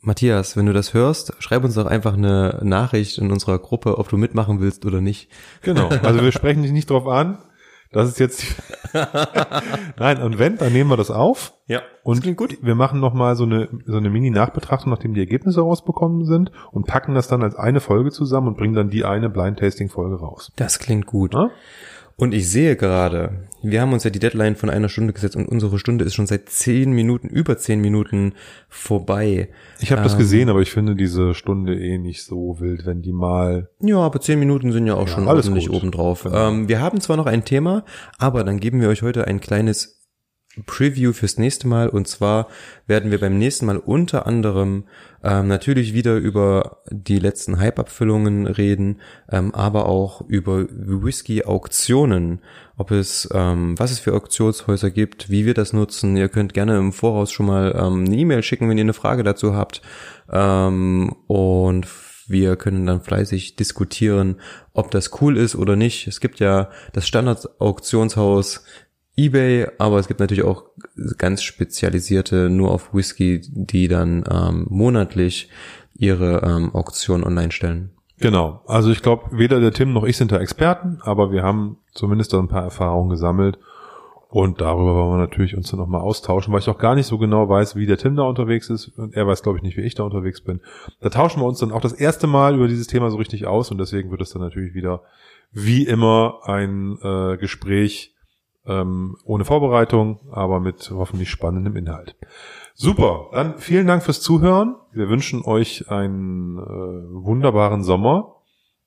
Matthias, 0.00 0.56
wenn 0.56 0.66
du 0.66 0.72
das 0.72 0.94
hörst, 0.94 1.32
schreib 1.38 1.62
uns 1.62 1.74
doch 1.74 1.86
einfach 1.86 2.14
eine 2.14 2.60
Nachricht 2.62 3.18
in 3.18 3.30
unserer 3.30 3.58
Gruppe, 3.58 3.98
ob 3.98 4.08
du 4.08 4.16
mitmachen 4.16 4.60
willst 4.60 4.84
oder 4.84 5.00
nicht. 5.00 5.30
Genau. 5.62 5.88
Also 6.02 6.22
wir 6.22 6.32
sprechen 6.32 6.62
dich 6.62 6.72
nicht 6.72 6.90
drauf 6.90 7.06
an. 7.06 7.38
Das 7.92 8.08
ist 8.08 8.18
jetzt. 8.18 8.44
Nein, 9.98 10.22
und 10.22 10.38
wenn, 10.38 10.56
dann 10.56 10.72
nehmen 10.72 10.90
wir 10.90 10.96
das 10.96 11.10
auf. 11.10 11.52
Ja. 11.66 11.82
Und 12.02 12.24
wir 12.24 12.74
machen 12.74 13.00
nochmal 13.00 13.36
so 13.36 13.44
eine, 13.44 13.68
so 13.86 13.98
eine 13.98 14.08
Mini-Nachbetrachtung, 14.08 14.90
nachdem 14.90 15.12
die 15.12 15.20
Ergebnisse 15.20 15.60
rausbekommen 15.60 16.24
sind 16.24 16.50
und 16.72 16.86
packen 16.86 17.14
das 17.14 17.28
dann 17.28 17.42
als 17.42 17.54
eine 17.54 17.80
Folge 17.80 18.10
zusammen 18.10 18.48
und 18.48 18.56
bringen 18.56 18.74
dann 18.74 18.88
die 18.88 19.04
eine 19.04 19.28
Blind-Tasting-Folge 19.28 20.16
raus. 20.16 20.50
Das 20.56 20.78
klingt 20.78 21.06
gut. 21.06 21.34
Ja? 21.34 21.50
Und 22.22 22.34
ich 22.34 22.48
sehe 22.48 22.76
gerade, 22.76 23.48
wir 23.64 23.80
haben 23.80 23.92
uns 23.92 24.04
ja 24.04 24.10
die 24.10 24.20
Deadline 24.20 24.54
von 24.54 24.70
einer 24.70 24.88
Stunde 24.88 25.12
gesetzt 25.12 25.34
und 25.34 25.48
unsere 25.48 25.80
Stunde 25.80 26.04
ist 26.04 26.14
schon 26.14 26.28
seit 26.28 26.48
zehn 26.48 26.92
Minuten, 26.92 27.26
über 27.26 27.58
zehn 27.58 27.80
Minuten 27.80 28.34
vorbei. 28.68 29.48
Ich 29.80 29.90
habe 29.90 30.04
das 30.04 30.12
Ähm, 30.12 30.18
gesehen, 30.20 30.48
aber 30.48 30.60
ich 30.60 30.70
finde 30.70 30.94
diese 30.94 31.34
Stunde 31.34 31.76
eh 31.76 31.98
nicht 31.98 32.22
so 32.22 32.60
wild, 32.60 32.86
wenn 32.86 33.02
die 33.02 33.10
mal. 33.12 33.70
Ja, 33.80 33.96
aber 33.96 34.20
zehn 34.20 34.38
Minuten 34.38 34.70
sind 34.70 34.86
ja 34.86 34.94
auch 34.94 35.08
schon 35.08 35.26
alles 35.26 35.46
ordentlich 35.46 35.66
gut. 35.66 35.78
obendrauf. 35.78 36.22
Genau. 36.22 36.48
Ähm, 36.50 36.68
wir 36.68 36.80
haben 36.80 37.00
zwar 37.00 37.16
noch 37.16 37.26
ein 37.26 37.44
Thema, 37.44 37.84
aber 38.18 38.44
dann 38.44 38.60
geben 38.60 38.80
wir 38.80 38.88
euch 38.88 39.02
heute 39.02 39.26
ein 39.26 39.40
kleines 39.40 40.01
Preview 40.66 41.12
fürs 41.12 41.38
nächste 41.38 41.66
Mal. 41.66 41.88
Und 41.88 42.08
zwar 42.08 42.48
werden 42.86 43.10
wir 43.10 43.20
beim 43.20 43.38
nächsten 43.38 43.66
Mal 43.66 43.78
unter 43.78 44.26
anderem 44.26 44.84
ähm, 45.24 45.48
natürlich 45.48 45.94
wieder 45.94 46.16
über 46.16 46.82
die 46.90 47.18
letzten 47.18 47.58
Hype-Abfüllungen 47.58 48.46
reden, 48.46 49.00
ähm, 49.30 49.54
aber 49.54 49.86
auch 49.86 50.20
über 50.22 50.66
Whisky-Auktionen. 50.68 52.40
Ob 52.76 52.90
es, 52.90 53.28
ähm, 53.32 53.78
was 53.78 53.92
es 53.92 54.00
für 54.00 54.14
Auktionshäuser 54.14 54.90
gibt, 54.90 55.30
wie 55.30 55.46
wir 55.46 55.54
das 55.54 55.72
nutzen. 55.72 56.16
Ihr 56.16 56.28
könnt 56.28 56.54
gerne 56.54 56.76
im 56.78 56.92
Voraus 56.92 57.30
schon 57.30 57.46
mal 57.46 57.74
ähm, 57.78 58.04
eine 58.04 58.16
E-Mail 58.16 58.42
schicken, 58.42 58.68
wenn 58.68 58.78
ihr 58.78 58.84
eine 58.84 58.94
Frage 58.94 59.22
dazu 59.22 59.54
habt. 59.54 59.82
Ähm, 60.30 61.14
und 61.28 61.86
wir 62.28 62.56
können 62.56 62.86
dann 62.86 63.02
fleißig 63.02 63.56
diskutieren, 63.56 64.40
ob 64.72 64.90
das 64.90 65.20
cool 65.20 65.36
ist 65.36 65.54
oder 65.54 65.76
nicht. 65.76 66.06
Es 66.06 66.20
gibt 66.20 66.40
ja 66.40 66.70
das 66.92 67.06
Standard-Auktionshaus 67.06 68.64
eBay, 69.16 69.68
aber 69.78 69.98
es 69.98 70.08
gibt 70.08 70.20
natürlich 70.20 70.44
auch 70.44 70.64
ganz 71.18 71.42
spezialisierte 71.42 72.48
nur 72.48 72.70
auf 72.70 72.94
Whisky, 72.94 73.42
die 73.50 73.88
dann 73.88 74.24
ähm, 74.30 74.66
monatlich 74.70 75.50
ihre 75.94 76.42
ähm, 76.42 76.74
Auktion 76.74 77.22
online 77.22 77.52
stellen. 77.52 77.90
Genau. 78.18 78.62
Also 78.66 78.90
ich 78.90 79.02
glaube, 79.02 79.24
weder 79.32 79.60
der 79.60 79.72
Tim 79.72 79.92
noch 79.92 80.04
ich 80.04 80.16
sind 80.16 80.32
da 80.32 80.38
Experten, 80.38 80.98
aber 81.02 81.32
wir 81.32 81.42
haben 81.42 81.78
zumindest 81.92 82.32
da 82.32 82.38
ein 82.38 82.48
paar 82.48 82.62
Erfahrungen 82.62 83.10
gesammelt. 83.10 83.58
Und 84.28 84.62
darüber 84.62 84.94
wollen 84.94 85.10
wir 85.10 85.18
natürlich 85.18 85.54
uns 85.54 85.70
dann 85.70 85.78
nochmal 85.78 86.00
austauschen, 86.00 86.54
weil 86.54 86.60
ich 86.60 86.68
auch 86.70 86.78
gar 86.78 86.94
nicht 86.94 87.06
so 87.06 87.18
genau 87.18 87.50
weiß, 87.50 87.76
wie 87.76 87.84
der 87.84 87.98
Tim 87.98 88.16
da 88.16 88.22
unterwegs 88.22 88.70
ist. 88.70 88.88
Und 88.96 89.14
er 89.14 89.26
weiß, 89.26 89.42
glaube 89.42 89.58
ich, 89.58 89.62
nicht, 89.62 89.76
wie 89.76 89.82
ich 89.82 89.94
da 89.94 90.04
unterwegs 90.04 90.40
bin. 90.40 90.60
Da 91.02 91.10
tauschen 91.10 91.42
wir 91.42 91.46
uns 91.46 91.58
dann 91.58 91.70
auch 91.70 91.82
das 91.82 91.92
erste 91.92 92.26
Mal 92.26 92.54
über 92.54 92.66
dieses 92.66 92.86
Thema 92.86 93.10
so 93.10 93.18
richtig 93.18 93.46
aus 93.46 93.70
und 93.70 93.76
deswegen 93.76 94.10
wird 94.10 94.22
es 94.22 94.30
dann 94.30 94.40
natürlich 94.40 94.72
wieder 94.72 95.02
wie 95.50 95.86
immer 95.86 96.38
ein 96.44 96.96
äh, 97.02 97.36
Gespräch 97.36 98.11
ähm, 98.66 99.16
ohne 99.24 99.44
Vorbereitung, 99.44 100.20
aber 100.30 100.60
mit 100.60 100.90
hoffentlich 100.94 101.30
spannendem 101.30 101.76
Inhalt. 101.76 102.16
Super, 102.74 103.26
dann 103.32 103.58
vielen 103.58 103.86
Dank 103.86 104.02
fürs 104.02 104.20
Zuhören. 104.20 104.76
Wir 104.92 105.08
wünschen 105.08 105.42
euch 105.44 105.90
einen 105.90 106.58
äh, 106.58 106.62
wunderbaren 106.62 107.82
Sommer 107.82 108.36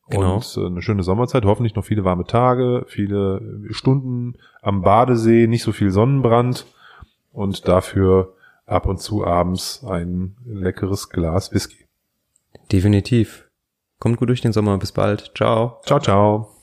Genau. 0.10 0.36
und 0.36 0.58
äh, 0.58 0.66
eine 0.66 0.82
schöne 0.82 1.04
Sommerzeit. 1.04 1.46
Hoffentlich 1.46 1.76
noch 1.76 1.84
viele 1.86 2.04
warme 2.04 2.26
Tage, 2.26 2.86
viele 2.88 3.42
Stunden 3.72 4.36
am 4.62 4.82
Badesee, 4.82 5.48
nicht 5.48 5.64
so 5.64 5.72
viel 5.72 5.90
Sonnenbrand 5.92 6.66
und 7.32 7.68
dafür 7.68 8.34
ab 8.66 8.86
und 8.86 9.00
zu 9.00 9.26
abends 9.26 9.84
ein 9.84 10.36
leckeres 10.46 11.10
Glas 11.10 11.52
Whisky. 11.54 11.86
Definitiv. 12.72 13.50
Kommt 14.00 14.18
gut 14.18 14.30
durch 14.30 14.42
den 14.42 14.54
Sommer. 14.54 14.78
Bis 14.78 14.92
bald. 14.92 15.32
Ciao. 15.36 15.80
Ciao, 15.86 16.00
ciao. 16.00 16.55